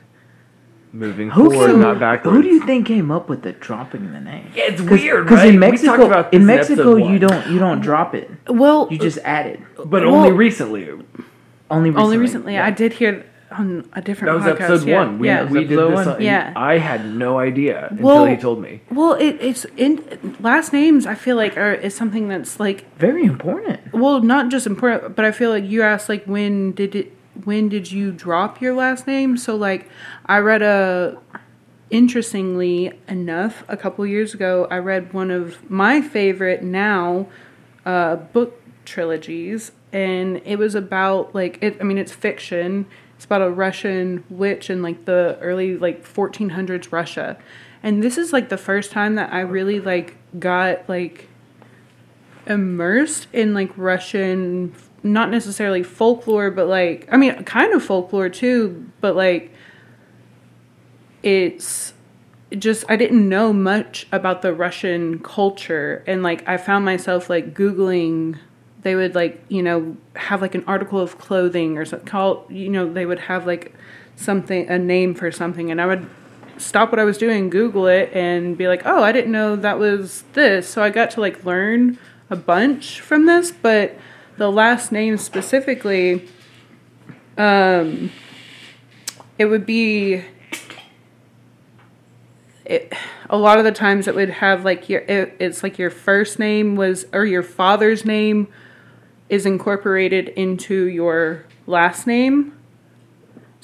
Moving 0.94 1.30
who, 1.30 1.52
forward, 1.52 1.68
came- 1.68 1.80
not 1.82 2.00
backwards. 2.00 2.36
who 2.36 2.42
do 2.42 2.50
you 2.50 2.66
think 2.66 2.88
came 2.88 3.12
up 3.12 3.30
with 3.30 3.44
the 3.44 3.52
dropping 3.54 4.12
the 4.12 4.20
name 4.20 4.52
Yeah, 4.56 4.64
it's 4.66 4.82
Cause, 4.82 4.90
weird, 4.90 5.28
'cause 5.28 5.38
right? 5.38 5.50
in 5.54 5.60
Mexico, 5.60 6.06
about 6.08 6.34
in 6.34 6.46
Mexico, 6.46 6.96
you 6.98 7.18
don't 7.20 7.48
you 7.48 7.60
don't 7.60 7.80
drop 7.82 8.14
it. 8.16 8.30
well 8.50 8.88
You 8.92 8.98
just 8.98 9.20
add 9.20 9.46
it. 9.46 9.60
But 9.78 10.04
Well- 10.06 10.16
only 10.16 10.32
recently. 10.34 10.90
Only 10.90 11.92
recently. 11.92 11.92
only 12.04 12.18
recently 12.18 12.54
Yeah. 12.56 12.66
i 12.66 12.72
did 12.72 12.94
hear 12.94 13.24
on 13.52 13.90
a 13.94 14.02
different. 14.02 14.40
That 14.40 14.45
was 14.48 14.57
podcast 14.60 14.64
episode 14.65 14.88
yeah, 14.88 14.98
one. 14.99 15.19
We, 15.19 15.28
yeah. 15.28 15.44
we 15.44 15.60
did 15.60 15.72
Episode 15.73 15.90
this. 15.90 16.06
one. 16.06 16.15
On, 16.15 16.22
Yeah. 16.22 16.53
I 16.56 16.78
had 16.78 17.14
no 17.14 17.40
idea 17.40 17.88
until 17.90 18.06
Well- 18.06 18.26
he 18.26 18.38
told 18.38 18.61
me. 18.61 18.82
Well, 18.91 19.14
it, 19.14 19.38
it's 19.41 19.65
in 19.78 20.03
last 20.40 20.73
names. 20.73 21.06
I 21.06 21.15
feel 21.15 21.36
like 21.36 21.57
are 21.57 21.73
is 21.73 21.94
something 21.95 22.28
that's 22.28 22.60
like 22.60 22.86
Very 22.98 23.23
important. 23.26 23.80
well, 23.94 24.22
not 24.22 24.49
just 24.49 24.65
important, 24.68 25.15
but 25.15 25.26
I 25.26 25.32
feel 25.32 25.49
like 25.49 25.65
you 25.65 25.82
asked 25.84 26.10
like 26.10 26.26
when 26.26 26.72
did 26.72 26.95
it 26.95 27.14
when 27.45 27.69
did 27.69 27.91
you 27.91 28.11
drop 28.11 28.61
your 28.61 28.73
last 28.76 29.07
name? 29.07 29.38
So 29.38 29.56
like 29.56 29.90
I 30.26 30.40
read 30.40 30.61
a 30.61 31.18
interestingly 31.90 32.94
enough 33.10 33.64
a 33.68 33.76
couple 33.76 34.06
years 34.07 34.34
ago 34.34 34.65
I 34.72 34.78
read 34.78 35.11
one 35.14 35.30
of 35.30 35.69
my 35.69 36.02
favorite 36.02 36.64
now 36.64 37.28
uh, 37.86 38.15
book 38.15 38.61
trilogies 38.86 39.73
and 39.91 40.41
it 40.45 40.56
was 40.57 40.73
about 40.73 41.36
like 41.36 41.57
it 41.61 41.78
I 41.82 41.84
mean 41.84 41.98
it's 41.98 42.11
fiction. 42.14 42.86
It's 43.22 43.26
about 43.27 43.43
a 43.43 43.52
Russian 43.52 44.23
witch 44.31 44.72
in 44.72 44.81
like 44.81 45.06
the 45.06 45.38
early 45.41 45.77
like 45.77 46.03
1400s 46.03 46.91
Russia. 46.91 47.38
And 47.84 48.02
this 48.02 48.18
is 48.18 48.34
like 48.34 48.49
the 48.49 48.57
first 48.57 48.89
time 48.89 49.14
that 49.14 49.31
I 49.31 49.41
really 49.41 49.80
like 49.80 50.18
got 50.39 50.89
like 50.89 51.27
immersed 52.48 53.27
in 53.31 53.53
like 53.53 53.69
Russian 53.77 54.73
not 55.03 55.30
necessarily 55.30 55.84
folklore, 55.84 56.49
but 56.49 56.65
like 56.65 57.07
I 57.11 57.18
mean, 57.18 57.43
kind 57.43 57.72
of 57.73 57.84
folklore 57.84 58.27
too, 58.27 58.89
but 59.02 59.15
like 59.15 59.53
it's 61.22 61.93
just 62.57 62.85
I 62.89 62.95
didn't 62.95 63.30
know 63.30 63.53
much 63.53 64.07
about 64.11 64.41
the 64.41 64.52
Russian 64.52 65.19
culture 65.19 66.03
and 66.07 66.23
like 66.23 66.49
I 66.49 66.57
found 66.57 66.85
myself 66.85 67.30
like 67.30 67.53
googling 67.53 68.39
they 68.82 68.95
would 68.95 69.16
like, 69.16 69.44
you 69.49 69.62
know, 69.62 69.95
have 70.16 70.41
like 70.41 70.56
an 70.56 70.64
article 70.66 70.99
of 70.99 71.18
clothing 71.18 71.78
or 71.78 71.86
something 71.86 72.08
called, 72.08 72.45
you 72.49 72.70
know, 72.70 72.91
they 72.91 73.06
would 73.06 73.20
have 73.20 73.45
like 73.45 73.74
something 74.16 74.68
a 74.70 74.80
name 74.80 75.14
for 75.14 75.32
something 75.32 75.72
and 75.72 75.80
I 75.80 75.86
would 75.86 76.10
stop 76.58 76.91
what 76.91 76.99
I 76.99 77.03
was 77.03 77.18
doing, 77.18 77.49
Google 77.49 77.88
it, 77.88 78.12
and 78.14 78.58
be 78.58 78.68
like, 78.68 78.84
oh, 78.86 79.03
I 79.03 79.12
didn't 79.12 79.32
know 79.32 79.56
that 79.56 79.80
was 79.80 80.24
this. 80.34 80.68
So 80.68 80.84
I 80.84 80.90
got 80.90 81.12
to 81.12 81.22
like 81.22 81.44
learn 81.44 81.98
a 82.30 82.36
bunch 82.36 83.02
from 83.02 83.26
this, 83.26 83.52
but 83.52 83.98
the 84.38 84.52
last 84.52 84.91
name 84.91 85.18
specifically, 85.18 86.28
um, 87.38 88.12
it 89.38 89.45
would 89.45 89.66
be. 89.66 90.24
It, 92.64 92.94
a 93.30 93.38
lot 93.38 93.58
of 93.58 93.64
the 93.64 93.72
times 93.72 94.08
it 94.08 94.16
would 94.16 94.30
have 94.30 94.64
like 94.64 94.88
your 94.88 95.02
it, 95.02 95.36
it's 95.40 95.64
like 95.64 95.80
your 95.80 95.90
first 95.90 96.38
name 96.38 96.76
was 96.76 97.06
or 97.12 97.26
your 97.26 97.44
father's 97.44 98.06
name 98.06 98.48
is 99.32 99.45
incorporated 99.48 100.28
into 100.30 100.86
your 100.88 101.44
last 101.66 102.06
name 102.06 102.53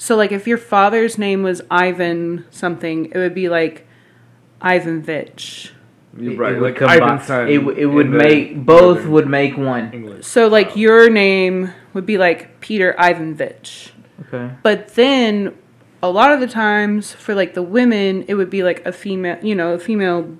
so 0.00 0.16
like 0.16 0.32
if 0.32 0.46
your 0.46 0.58
father's 0.58 1.18
name 1.18 1.42
was 1.42 1.60
Ivan 1.72 2.44
something, 2.50 3.06
it 3.06 3.16
would 3.18 3.34
be 3.34 3.48
like 3.48 3.84
Ivanovich. 4.64 5.72
You're 6.16 6.32
It- 6.34 6.38
right. 6.38 6.52
it 6.54 6.60
would 6.60 6.80
like 6.80 7.00
combine- 7.00 7.48
It, 7.48 7.58
it 7.78 7.86
would 7.86 8.08
make 8.08 8.64
both 8.64 8.96
northern 8.98 9.12
would 9.12 9.28
make 9.28 9.56
one. 9.58 9.90
English. 9.92 10.24
So 10.24 10.46
like 10.48 10.76
your 10.76 11.10
name 11.10 11.70
would 11.94 12.06
be 12.06 12.16
like 12.18 12.60
Peter 12.60 12.94
Ivanovich. 12.98 13.92
Okay. 14.32 14.50
But 14.62 14.94
then 14.94 15.52
a 16.00 16.10
lot 16.10 16.32
of 16.32 16.38
the 16.40 16.46
times 16.46 17.12
for 17.12 17.34
like 17.34 17.54
the 17.54 17.62
women, 17.62 18.24
it 18.28 18.34
would 18.34 18.50
be 18.50 18.62
like 18.62 18.84
a 18.86 18.92
female, 18.92 19.38
you 19.42 19.54
know, 19.56 19.74
a 19.74 19.78
female 19.78 20.36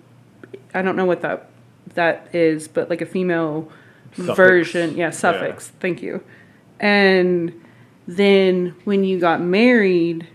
I 0.75 0.83
don't 0.83 0.95
know 0.97 1.05
what 1.05 1.21
that 1.23 1.49
that 1.95 2.29
is, 2.33 2.69
but 2.69 2.89
like 2.91 3.01
a 3.01 3.07
female 3.07 3.69
Suffix. 4.17 4.37
version, 4.37 4.97
yeah, 4.97 5.11
suffix. 5.11 5.69
Thank 5.81 6.03
you. 6.03 6.23
And 6.81 7.53
then 8.07 8.75
when 8.85 9.05
you 9.05 9.19
got 9.21 9.41
married, 9.41 10.27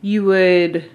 you 0.00 0.24
would 0.24 0.90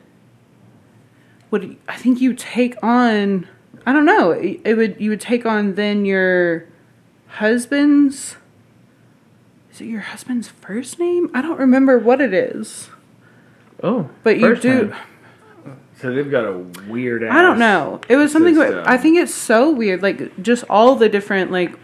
would 1.52 1.78
I 1.88 1.96
think 1.96 2.22
you 2.22 2.34
take 2.34 2.76
on 2.84 3.48
I 3.86 3.94
don't 3.94 4.06
know, 4.06 4.32
it, 4.32 4.62
it 4.64 4.76
would 4.76 5.00
you 5.00 5.10
would 5.12 5.22
take 5.22 5.46
on 5.46 5.76
then 5.76 6.06
your 6.06 6.68
husband's 7.28 8.38
is 9.72 9.82
it 9.82 9.86
your 9.86 10.02
husband's 10.02 10.50
first 10.50 11.00
name? 11.00 11.30
I 11.34 11.42
don't 11.42 11.60
remember 11.60 11.98
what 11.98 12.20
it 12.20 12.34
is. 12.34 12.90
Oh, 13.82 14.10
But 14.24 14.38
you 14.38 14.56
do 14.56 14.90
time. 14.90 15.02
So 16.02 16.12
they've 16.12 16.30
got 16.30 16.46
a 16.46 16.58
weird. 16.88 17.24
I 17.24 17.42
don't 17.44 17.60
know. 17.60 18.02
It 18.10 18.16
was 18.16 18.32
something. 18.32 18.60
I 18.60 18.98
think 18.98 19.18
it's 19.18 19.34
so 19.34 19.70
weird 19.70 20.02
like 20.02 20.42
just 20.42 20.64
all 20.70 20.96
the 20.96 21.08
different 21.08 21.52
like 21.52 21.78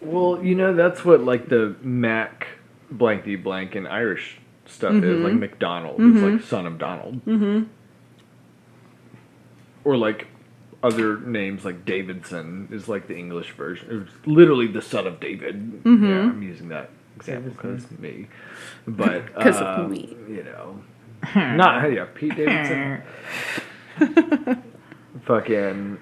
Well, 0.00 0.42
you 0.42 0.54
know 0.54 0.74
that's 0.74 1.04
what 1.04 1.22
like 1.22 1.48
the 1.48 1.74
Mac 1.82 2.46
blankety 2.90 3.36
blank 3.36 3.74
and 3.74 3.88
Irish 3.88 4.38
stuff 4.66 4.94
is 4.94 5.20
like 5.22 5.34
McDonald 5.34 6.00
is 6.00 6.22
like 6.22 6.42
son 6.42 6.66
of 6.66 6.78
Donald. 6.78 7.24
Mm-hmm. 7.24 7.64
Or 9.84 9.96
like 9.96 10.26
other 10.82 11.18
names 11.20 11.64
like 11.64 11.84
Davidson 11.84 12.68
is 12.70 12.88
like 12.88 13.08
the 13.08 13.16
English 13.16 13.52
version. 13.52 14.06
It's 14.06 14.26
literally 14.26 14.66
the 14.66 14.82
son 14.82 15.06
of 15.06 15.20
David. 15.20 15.80
Yeah, 15.84 15.90
I'm 15.92 16.42
using 16.42 16.68
that 16.68 16.90
example 17.16 17.52
because 17.52 17.90
me, 17.98 18.28
but 18.86 19.34
'Cause 19.40 19.56
of 19.56 19.86
uh, 19.86 19.88
me. 19.88 20.16
You 20.28 20.44
know, 20.44 20.82
not 21.34 21.92
yeah, 21.92 22.06
Pete 22.14 22.36
Davidson. 22.36 23.02
Fucking. 25.24 25.98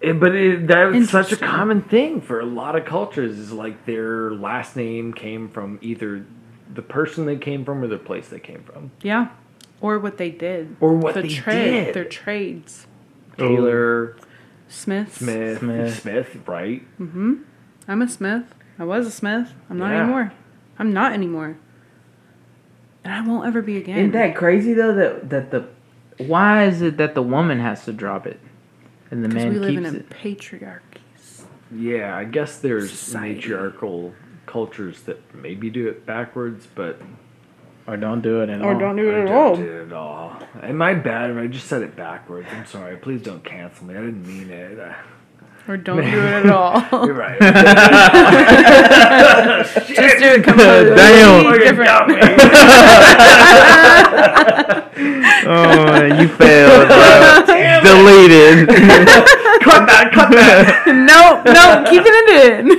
It, 0.00 0.20
but 0.20 0.34
it, 0.34 0.66
that 0.68 0.84
was 0.92 1.08
such 1.10 1.32
a 1.32 1.36
common 1.36 1.82
thing 1.82 2.20
for 2.20 2.40
a 2.40 2.44
lot 2.44 2.76
of 2.76 2.84
cultures. 2.84 3.38
Is 3.38 3.52
like 3.52 3.86
their 3.86 4.30
last 4.32 4.76
name 4.76 5.14
came 5.14 5.48
from 5.48 5.78
either 5.80 6.26
the 6.72 6.82
person 6.82 7.24
they 7.26 7.36
came 7.36 7.64
from 7.64 7.82
or 7.82 7.86
the 7.86 7.96
place 7.98 8.28
they 8.28 8.40
came 8.40 8.62
from. 8.62 8.90
yeah, 9.02 9.28
or 9.80 9.98
what 9.98 10.18
they 10.18 10.30
did 10.30 10.76
Or 10.80 10.94
what 10.94 11.14
the 11.14 11.22
they 11.22 11.28
trade, 11.28 11.84
did. 11.86 11.94
their 11.94 12.04
trades. 12.04 12.86
Taylor, 13.38 14.16
Smiths. 14.68 15.18
Smith, 15.18 15.58
Smith. 15.60 16.00
Smith, 16.00 16.36
right? 16.46 16.82
Mm-hmm. 17.00 17.34
I'm 17.88 18.02
a 18.02 18.08
Smith. 18.08 18.44
I 18.78 18.84
was 18.84 19.06
a 19.06 19.10
Smith. 19.10 19.52
I'm 19.70 19.78
not 19.78 19.90
Yeah. 19.92 20.02
anymore. 20.02 20.32
I'm 20.78 20.92
not 20.92 21.12
anymore. 21.12 21.56
And 23.04 23.14
I 23.14 23.20
won't 23.26 23.46
ever 23.46 23.62
be 23.62 23.76
again. 23.76 23.98
Isn't 23.98 24.12
that 24.12 24.34
crazy 24.36 24.74
though? 24.74 24.94
That 24.94 25.30
that 25.30 25.50
the 25.50 25.68
why 26.24 26.64
is 26.64 26.82
it 26.82 26.96
that 26.96 27.14
the 27.14 27.22
woman 27.22 27.60
has 27.60 27.84
to 27.84 27.92
drop 27.92 28.26
it 28.26 28.40
and 29.10 29.24
the 29.24 29.28
because 29.28 29.44
man 29.44 29.52
we 29.52 29.58
live 29.58 29.70
keeps 29.74 29.88
in 29.88 29.94
a 29.96 29.98
it? 29.98 30.10
Patriarchies. 30.10 31.42
Yeah, 31.74 32.16
I 32.16 32.24
guess 32.24 32.58
there's 32.58 32.90
Society. 32.92 33.34
matriarchal 33.34 34.14
cultures 34.46 35.02
that 35.02 35.34
maybe 35.34 35.68
do 35.70 35.88
it 35.88 36.06
backwards, 36.06 36.66
but 36.74 37.00
Or 37.86 37.96
don't 37.96 38.20
do 38.20 38.40
it 38.42 38.48
at 38.50 38.60
Or 38.62 38.70
all. 38.70 38.76
Or 38.76 38.78
don't 38.80 38.96
do 38.96 39.10
I 39.10 39.14
it 39.14 39.22
at 39.22 39.26
don't 39.26 39.34
all. 39.36 39.56
do 39.56 39.62
it 39.62 39.86
at 39.86 39.92
all. 39.92 40.36
Am 40.62 40.80
I 40.82 40.94
bad 40.94 41.30
if 41.30 41.36
I 41.36 41.46
just 41.48 41.66
said 41.66 41.82
it 41.82 41.96
backwards? 41.96 42.48
I'm 42.52 42.66
sorry. 42.66 42.96
Please 42.96 43.22
don't 43.22 43.44
cancel 43.44 43.86
me. 43.86 43.94
I 43.94 44.00
didn't 44.00 44.26
mean 44.26 44.50
it. 44.50 44.78
I- 44.78 44.94
Or 45.68 45.76
don't 45.86 45.96
do 45.96 46.02
it 46.02 46.44
at 46.44 46.50
all. 46.50 46.80
You're 47.06 47.14
right. 47.14 47.38
Just 49.74 50.18
do 50.18 50.28
it 50.28 50.44
completely 50.44 50.94
Damn. 50.94 51.52
Different. 51.58 51.88
got 51.88 52.08
me. 52.16 52.16
Oh, 55.48 56.04
you 56.04 56.28
failed, 56.28 56.88
bro. 56.88 57.42
Deleted. 57.82 58.68
cut 59.60 59.86
that. 59.86 60.10
Cut 60.12 60.30
that. 60.30 60.86
no, 60.86 61.42
no, 61.52 61.84
keep 61.90 62.02
it 62.04 62.28
in. 62.42 62.70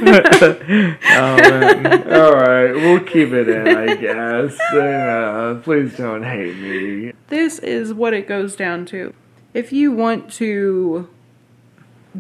oh 1.11 1.35
man. 1.38 2.14
All 2.14 2.34
right, 2.34 2.72
we'll 2.73 2.99
keep 3.01 3.31
it 3.34 3.47
in, 3.49 3.68
I 3.68 3.95
guess. 3.95 4.59
Uh, 4.73 5.59
please 5.64 5.95
don't 5.97 6.23
hate 6.23 6.57
me. 6.57 7.14
this 7.27 7.59
is 7.59 7.93
what 7.93 8.14
it 8.14 8.27
goes 8.27 8.55
down 8.55 8.85
to. 8.88 9.14
If 9.53 9.72
you 9.72 9.91
want 9.91 10.31
to 10.34 11.07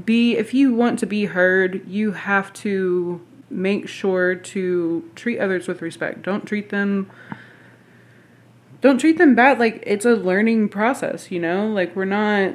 be 0.05 0.37
if 0.37 0.53
you 0.53 0.73
want 0.73 0.99
to 0.99 1.05
be 1.05 1.25
heard, 1.25 1.87
you 1.87 2.11
have 2.11 2.53
to 2.53 3.21
make 3.49 3.87
sure 3.87 4.35
to 4.35 5.09
treat 5.15 5.39
others 5.39 5.67
with 5.67 5.81
respect. 5.81 6.23
Don't 6.23 6.45
treat 6.45 6.69
them 6.69 7.09
don't 8.79 8.99
treat 8.99 9.17
them 9.17 9.33
bad 9.33 9.57
like 9.57 9.83
it's 9.87 10.05
a 10.05 10.11
learning 10.13 10.69
process, 10.69 11.31
you 11.31 11.39
know? 11.39 11.67
Like 11.67 11.95
we're 11.95 12.05
not 12.05 12.53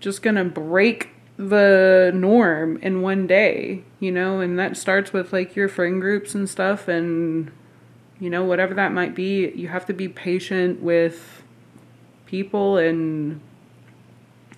just 0.00 0.22
going 0.22 0.36
to 0.36 0.44
break 0.44 1.10
the 1.36 2.10
norm 2.14 2.78
in 2.78 3.02
one 3.02 3.26
day, 3.26 3.84
you 4.00 4.10
know, 4.10 4.40
and 4.40 4.58
that 4.58 4.76
starts 4.76 5.12
with 5.12 5.32
like 5.32 5.54
your 5.54 5.68
friend 5.68 6.00
groups 6.00 6.34
and 6.34 6.48
stuff 6.48 6.88
and 6.88 7.50
you 8.18 8.28
know 8.28 8.42
whatever 8.42 8.74
that 8.74 8.92
might 8.92 9.14
be, 9.14 9.50
you 9.50 9.68
have 9.68 9.86
to 9.86 9.92
be 9.92 10.08
patient 10.08 10.82
with 10.82 11.42
people 12.26 12.76
and 12.76 13.40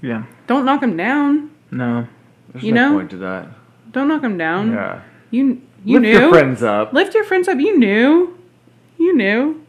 Yeah. 0.01 0.25
don't 0.47 0.65
knock 0.65 0.81
them 0.81 0.97
down. 0.97 1.51
No. 1.71 2.07
There's 2.53 2.65
You 2.65 2.73
no 2.73 2.89
know? 2.91 2.97
point 2.97 3.11
to 3.11 3.17
that. 3.19 3.49
Don't 3.93 4.09
knock 4.09 4.23
them 4.23 4.39
down. 4.39 4.73
Yeah. 4.73 5.03
You 5.31 5.61
you 5.85 6.01
Lift 6.01 6.03
knew. 6.03 6.19
your 6.21 6.31
friends 6.31 6.63
up. 6.63 6.93
Lift 6.93 7.15
your 7.15 7.25
friends 7.25 7.49
up. 7.49 7.59
You 7.59 7.79
knew. 7.79 8.39
You 8.99 9.17
knew. 9.17 9.65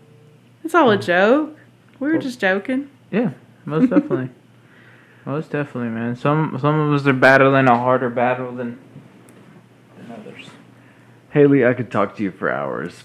It's 0.64 0.76
all 0.76 0.92
a 0.92 0.98
joke. 0.98 1.58
We 2.00 2.12
were 2.12 2.18
just 2.18 2.40
joking. 2.40 2.90
Yeah. 3.12 3.32
Most 3.66 3.90
definitely. 3.90 4.30
most 5.26 5.52
definitely, 5.52 5.90
man. 5.90 6.16
Some 6.16 6.58
some 6.60 6.80
of 6.80 6.94
us 6.94 7.06
are 7.08 7.14
battling 7.14 7.68
a 7.68 7.78
harder 7.78 8.10
battle 8.10 8.52
than 8.54 8.80
than 9.98 10.12
others. 10.12 10.50
Hayley, 11.32 11.66
I 11.66 11.74
could 11.74 11.92
talk 11.92 12.16
to 12.18 12.24
you 12.24 12.32
for 12.32 12.52
hours. 12.52 13.04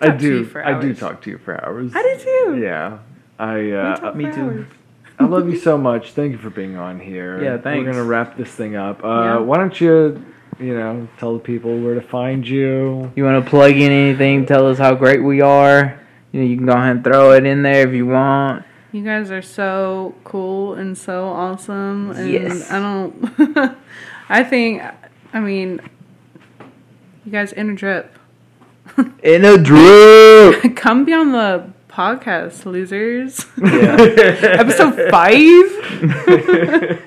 I 0.00 0.10
to 0.10 0.18
do. 0.18 0.50
I 0.62 0.78
do 0.80 0.94
talk 0.94 1.22
to 1.22 1.30
you 1.30 1.38
for 1.38 1.62
hours. 1.64 1.92
I 1.94 2.02
do 2.02 2.22
too. 2.22 2.60
Yeah. 2.62 2.98
I 3.38 3.70
uh, 3.72 4.12
me 4.14 4.30
too. 4.32 4.66
Hours. 5.18 5.26
I 5.28 5.30
love 5.30 5.48
you 5.48 5.56
so 5.58 5.76
much. 5.78 6.12
Thank 6.12 6.32
you 6.32 6.38
for 6.38 6.50
being 6.50 6.76
on 6.76 7.00
here. 7.00 7.42
Yeah, 7.42 7.58
thanks. 7.58 7.84
We're 7.86 7.92
gonna 7.92 8.04
wrap 8.04 8.36
this 8.36 8.50
thing 8.50 8.76
up. 8.76 9.04
Uh, 9.04 9.08
Yeah. 9.08 9.38
Why 9.38 9.56
don't 9.58 9.80
you, 9.80 10.24
you 10.58 10.74
know, 10.76 11.08
tell 11.18 11.34
the 11.34 11.40
people 11.40 11.78
where 11.80 11.94
to 11.94 12.00
find 12.00 12.46
you? 12.46 13.10
You 13.16 13.24
want 13.24 13.44
to 13.44 13.48
plug 13.50 13.72
in 13.72 13.92
anything? 13.92 14.46
Tell 14.46 14.66
us 14.68 14.78
how 14.78 14.94
great 14.94 15.22
we 15.22 15.40
are. 15.40 15.98
You 16.32 16.40
know, 16.40 16.46
you 16.46 16.56
can 16.56 16.66
go 16.66 16.72
ahead 16.72 16.96
and 16.96 17.04
throw 17.04 17.32
it 17.32 17.44
in 17.46 17.62
there 17.62 17.86
if 17.88 17.94
you 17.94 18.06
want. 18.06 18.64
You 18.92 19.02
guys 19.04 19.30
are 19.30 19.42
so 19.42 20.14
cool 20.24 20.74
and 20.74 20.96
so 20.96 21.26
awesome. 21.28 22.10
And 22.12 22.30
Yes. 22.30 22.70
I 22.70 22.78
don't. 22.80 23.76
I 24.28 24.42
think. 24.44 24.82
I 25.32 25.40
mean, 25.40 25.80
you 27.24 27.32
guys 27.32 27.52
in 27.52 27.70
a 27.70 27.74
drip. 27.74 28.12
In 29.22 29.44
a 29.44 29.58
drip. 29.58 30.76
Come 30.76 31.04
be 31.04 31.12
on 31.12 31.32
the 31.32 31.70
podcast, 31.96 32.66
losers. 32.66 33.46
yeah. 33.56 33.96
Episode 34.60 35.10
five. 35.10 35.32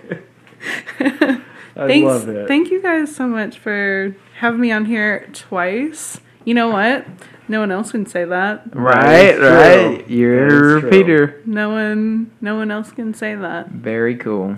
I 1.75 1.87
Thanks. 1.87 2.05
love 2.05 2.27
it. 2.27 2.47
Thank 2.47 2.71
you 2.71 2.81
guys 2.81 3.15
so 3.15 3.27
much 3.27 3.59
for 3.59 4.15
having 4.39 4.59
me 4.59 4.71
on 4.71 4.85
here 4.85 5.29
twice. 5.33 6.19
You 6.43 6.55
know 6.55 6.69
what? 6.69 7.05
No 7.47 7.59
one 7.59 7.69
else 7.71 7.91
can 7.91 8.05
say 8.07 8.25
that. 8.25 8.75
Right, 8.75 9.35
true. 9.35 9.47
right. 9.47 9.97
That 9.99 10.09
You're 10.09 10.77
is 10.77 10.83
a 10.83 10.87
repeater. 10.87 11.41
No 11.45 11.69
one, 11.69 12.31
no 12.41 12.55
one 12.55 12.71
else 12.71 12.91
can 12.91 13.13
say 13.13 13.35
that. 13.35 13.69
Very 13.69 14.15
cool. 14.17 14.57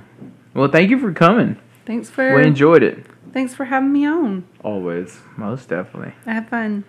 Well, 0.53 0.69
thank 0.69 0.89
you 0.89 0.97
for 0.99 1.11
coming. 1.13 1.57
Thanks 1.85 2.09
for, 2.09 2.35
We 2.35 2.43
enjoyed 2.45 2.83
it. 2.83 3.05
thanks 3.33 3.53
for 3.53 3.65
having 3.65 3.91
me 3.93 4.05
on. 4.05 4.45
Always. 4.63 5.19
Most 5.37 5.69
definitely. 5.69 6.13
I 6.25 6.33
had 6.33 6.49
fun. 6.49 6.83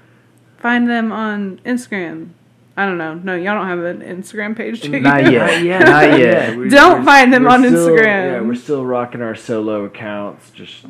Find 0.59 0.89
them 0.89 1.13
on 1.13 1.61
Instagram. 1.67 2.31
I 2.77 2.87
don't 2.87 2.97
know. 2.97 3.15
No, 3.15 3.35
y'all 3.35 3.55
don't 3.55 3.67
have 3.69 3.81
an 3.85 4.01
Instagram 4.01 4.57
page. 4.57 4.81
do 4.81 4.91
you? 4.91 5.01
Not 5.01 5.25
yet. 5.33 5.63
yeah, 5.63 5.79
Not 5.81 6.19
yet. 6.19 6.57
We- 6.57 6.69
Don't 6.71 6.95
we're- 6.95 7.05
find 7.05 7.33
them 7.33 7.47
on 7.47 7.61
still- 7.65 7.89
Instagram. 7.89 8.05
Yeah, 8.33 8.41
we're 8.41 8.55
still 8.55 8.85
rocking 8.87 9.21
our 9.21 9.35
solo 9.35 9.85
accounts, 9.85 10.51
just 10.51 10.87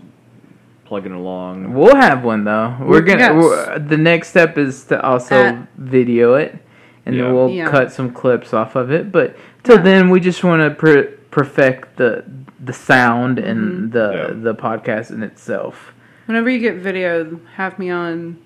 plugging 0.85 1.13
along. 1.13 1.75
We'll 1.75 1.97
have 1.97 2.23
one 2.23 2.45
though. 2.45 2.77
We're 2.81 3.01
gonna. 3.01 3.21
Yes. 3.21 3.35
we're- 3.35 3.79
the 3.81 3.97
next 3.97 4.29
step 4.29 4.59
is 4.59 4.85
to 4.85 5.03
also 5.03 5.37
Uh, 5.37 5.57
video 5.77 6.35
it, 6.35 6.57
and 7.05 7.17
Yeah. 7.17 7.23
then 7.25 7.35
we'll 7.35 7.51
Yeah. 7.51 7.69
cut 7.71 7.91
some 7.91 8.11
clips 8.11 8.55
off 8.55 8.77
of 8.77 8.93
it. 8.93 9.11
But 9.11 9.35
till 9.65 9.77
Yeah. 9.79 9.83
then, 9.83 10.11
we 10.11 10.21
just 10.21 10.45
want 10.45 10.63
to 10.63 10.71
per- 10.71 11.09
perfect 11.31 11.97
the 11.97 12.25
the 12.65 12.73
sound 12.73 13.41
and 13.41 13.59
Mm-hmm. 13.61 13.91
the 13.91 14.13
Yeah. 14.15 14.35
the 14.41 14.55
podcast 14.55 15.11
in 15.11 15.25
itself. 15.25 15.93
Whenever 16.27 16.49
you 16.49 16.61
get 16.61 16.77
video, 16.77 17.41
have 17.57 17.77
me 17.81 17.91
on. 17.91 18.37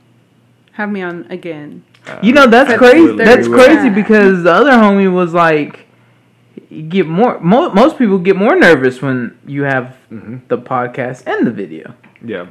Have 0.73 0.91
me 0.91 1.03
on 1.03 1.27
again. 1.29 1.83
Uh, 2.07 2.19
You 2.23 2.33
know 2.33 2.47
that's 2.47 2.69
That's 2.69 2.79
crazy. 2.79 3.17
That's 3.17 3.49
weird. 3.49 3.61
crazy 3.67 3.91
because 3.91 4.43
the 4.45 4.53
other 4.53 4.71
homie 4.73 5.13
was 5.13 5.35
like, 5.35 5.87
get 6.89 7.07
more. 7.07 7.39
Mo- 7.41 7.71
most 7.73 7.99
people 7.99 8.19
get 8.19 8.37
more 8.37 8.57
nervous 8.57 9.03
when 9.03 9.37
you 9.47 9.63
have 9.65 9.97
Mhm. 10.13 10.41
the 10.49 10.59
podcast 10.59 11.25
and 11.27 11.47
the 11.47 11.51
video. 11.51 11.95
Yeah. 12.25 12.47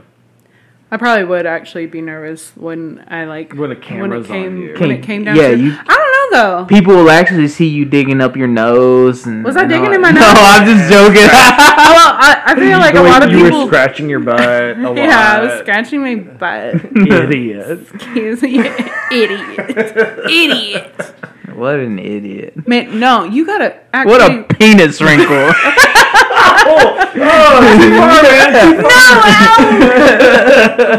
I 0.91 0.97
probably 0.97 1.25
would 1.25 1.45
actually 1.45 1.87
be 1.87 1.99
nervous 2.01 2.51
when 2.55 3.03
I 3.09 3.25
like 3.25 3.53
When 3.53 3.69
the 3.71 3.75
when 3.75 3.81
camera's 3.83 4.25
it 4.25 4.29
came 4.29 4.45
on 4.55 4.61
you. 4.61 4.75
when 4.79 4.91
it 4.91 5.03
came 5.03 5.23
down 5.23 5.35
yeah, 5.35 5.49
to. 5.51 5.57
you- 5.57 5.73
I 5.87 5.95
don't 5.95 6.11
know 6.31 6.59
though. 6.61 6.65
People 6.65 6.95
will 6.95 7.09
actually 7.09 7.47
see 7.47 7.67
you 7.67 7.85
digging 7.85 8.21
up 8.21 8.35
your 8.35 8.47
nose 8.47 9.25
and. 9.25 9.43
Was 9.43 9.55
I 9.57 9.61
and 9.61 9.69
digging 9.69 9.87
all- 9.87 9.93
in 9.93 10.01
my 10.01 10.11
nose? 10.11 10.21
No. 10.21 10.33
I'm 10.35 10.65
just 10.65 10.91
joking. 10.91 11.21
well, 11.21 12.15
I, 12.17 12.41
I 12.45 12.55
feel 12.55 12.79
like 12.85 12.95
a 12.95 13.01
lot 13.01 13.23
of 13.23 13.31
you 13.31 13.43
people. 13.45 13.61
were 13.61 13.67
scratching 13.67 14.09
your 14.09 14.19
butt 14.19 14.39
a 14.41 14.75
lot. 14.81 14.97
yeah, 14.97 15.37
I 15.37 15.41
was 15.45 15.59
scratching 15.61 16.01
my 16.01 16.15
butt. 16.15 16.75
Idiot. 16.95 17.79
Excuse 17.93 18.41
me, 18.41 18.59
idiot, 19.11 20.19
idiot. 20.29 21.13
what 21.53 21.75
an 21.79 21.99
idiot! 21.99 22.67
Man, 22.67 22.99
no, 22.99 23.23
you 23.23 23.45
gotta 23.45 23.79
actually. 23.93 24.11
What 24.11 24.51
a 24.51 24.53
penis 24.55 25.01
wrinkle! 25.01 25.53
No, 27.15 27.61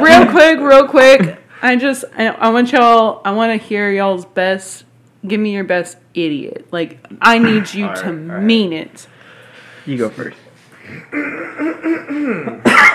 real 0.00 0.26
quick, 0.30 0.58
real 0.60 0.88
quick. 0.88 1.38
I 1.62 1.76
just, 1.76 2.04
I, 2.16 2.28
I 2.28 2.48
want 2.50 2.72
y'all, 2.72 3.20
I 3.24 3.32
want 3.32 3.60
to 3.60 3.66
hear 3.66 3.90
y'all's 3.90 4.24
best. 4.24 4.84
Give 5.26 5.40
me 5.40 5.52
your 5.52 5.64
best 5.64 5.98
idiot. 6.14 6.66
Like, 6.70 6.98
I 7.20 7.38
need 7.38 7.72
you 7.74 7.86
All 7.88 7.94
to 7.96 8.12
right, 8.12 8.42
mean 8.42 8.72
it. 8.72 9.06
You 9.84 9.98
go 9.98 10.08
first. 10.10 10.36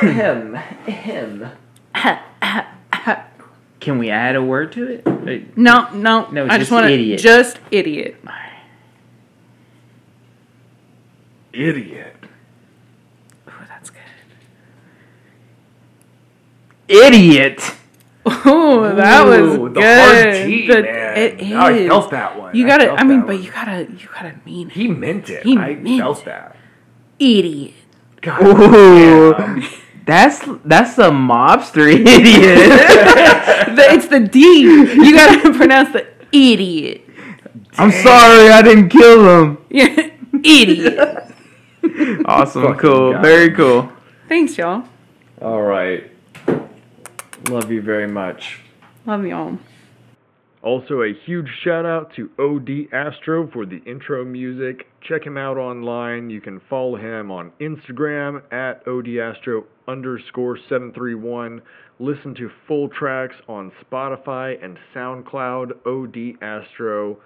him, 0.02 0.56
him. 0.86 1.52
Can 3.80 3.98
we 3.98 4.10
add 4.12 4.36
a 4.36 4.44
word 4.44 4.72
to 4.74 4.88
it? 4.88 5.58
No, 5.58 5.90
no, 5.92 6.30
No, 6.30 6.46
I 6.46 6.50
just 6.50 6.60
just 6.60 6.72
want 6.72 6.86
to, 6.88 6.94
idiot. 6.94 7.20
just 7.20 7.60
idiot. 7.72 8.16
Idiot. 11.54 12.16
Oh, 13.48 13.54
that's 13.68 13.90
good. 13.90 14.00
Idiot. 16.88 17.74
Oh, 18.46 18.94
that 18.96 19.26
was 19.26 19.58
Ooh, 19.58 19.70
good. 19.70 19.76
the 19.76 19.82
hard 19.82 20.34
T, 20.46 20.68
The- 20.68 20.82
man. 20.84 21.18
It 21.18 21.42
is. 21.42 21.54
I 21.54 21.88
felt 21.88 22.12
that 22.12 22.38
one. 22.40 22.56
You 22.56 22.66
gotta. 22.68 22.86
felt 22.86 23.00
I, 23.00 23.04
mean, 23.04 23.22
but 23.22 23.28
one. 23.36 23.44
you 23.44 23.52
gotta. 23.52 23.88
You 23.92 24.08
gotta 24.14 24.36
mean 24.46 24.68
it. 24.68 24.74
He 24.74 24.88
meant 24.88 25.30
it. 25.30 25.44
He 25.44 25.58
I 25.58 25.76
meant 25.76 26.00
felt 26.00 26.20
it. 26.20 26.26
that. 26.26 26.56
Idiot. 27.20 27.74
God 28.22 28.42
Ooh, 28.44 29.34
damn. 29.34 29.64
that's 30.06 30.40
that's 30.66 30.98
a 31.00 31.10
mobster 31.10 31.88
idiot. 31.94 32.08
The- 33.76 33.94
it's 33.94 34.08
the 34.08 34.20
D. 34.20 34.40
You 34.62 35.16
gotta 35.16 35.54
pronounce 35.54 35.94
the 35.94 36.06
idiot. 36.32 37.08
I'm 37.78 37.92
sorry, 37.92 38.50
I 38.50 38.62
didn't 38.62 38.90
kill 38.90 39.44
him. 39.44 39.58
Yeah, 39.70 40.10
idiot. 40.44 41.34
Awesome, 42.26 42.64
Fucking 42.64 42.80
cool, 42.80 43.14
guy. 43.14 43.22
very 43.22 43.52
cool. 43.52 43.92
Thanks, 44.28 44.58
y'all. 44.58 44.84
All 45.42 45.62
right. 45.62 46.11
Love 47.50 47.72
you 47.72 47.82
very 47.82 48.08
much. 48.08 48.60
Love 49.06 49.26
y'all. 49.26 49.58
Also, 50.64 51.02
a 51.02 51.14
huge 51.26 51.50
shout 51.64 51.88
out 51.88 52.14
to 52.16 52.30
OD 52.38 52.94
Astro 52.94 53.50
for 53.52 53.66
the 53.66 53.82
intro 53.86 54.24
music. 54.24 54.88
Check 55.02 55.26
him 55.26 55.36
out 55.36 55.58
online. 55.58 56.30
You 56.30 56.40
can 56.40 56.62
follow 56.70 56.98
him 56.98 57.32
on 57.32 57.52
Instagram 57.60 58.44
at 58.54 58.86
ODAstro 58.86 59.64
underscore 59.88 60.58
731. 60.70 61.64
Listen 61.98 62.36
to 62.36 62.52
full 62.68 62.90
tracks 62.90 63.36
on 63.48 63.72
Spotify 63.84 64.64
and 64.64 64.78
SoundCloud. 64.94 65.72
OD 65.88 66.44
Astro. 66.44 67.18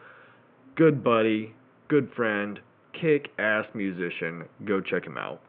Good 0.76 1.04
buddy, 1.04 1.54
good 1.90 2.12
friend, 2.16 2.60
kick 2.94 3.32
ass 3.38 3.66
musician. 3.74 4.46
Go 4.64 4.80
check 4.80 5.06
him 5.06 5.18
out. 5.18 5.42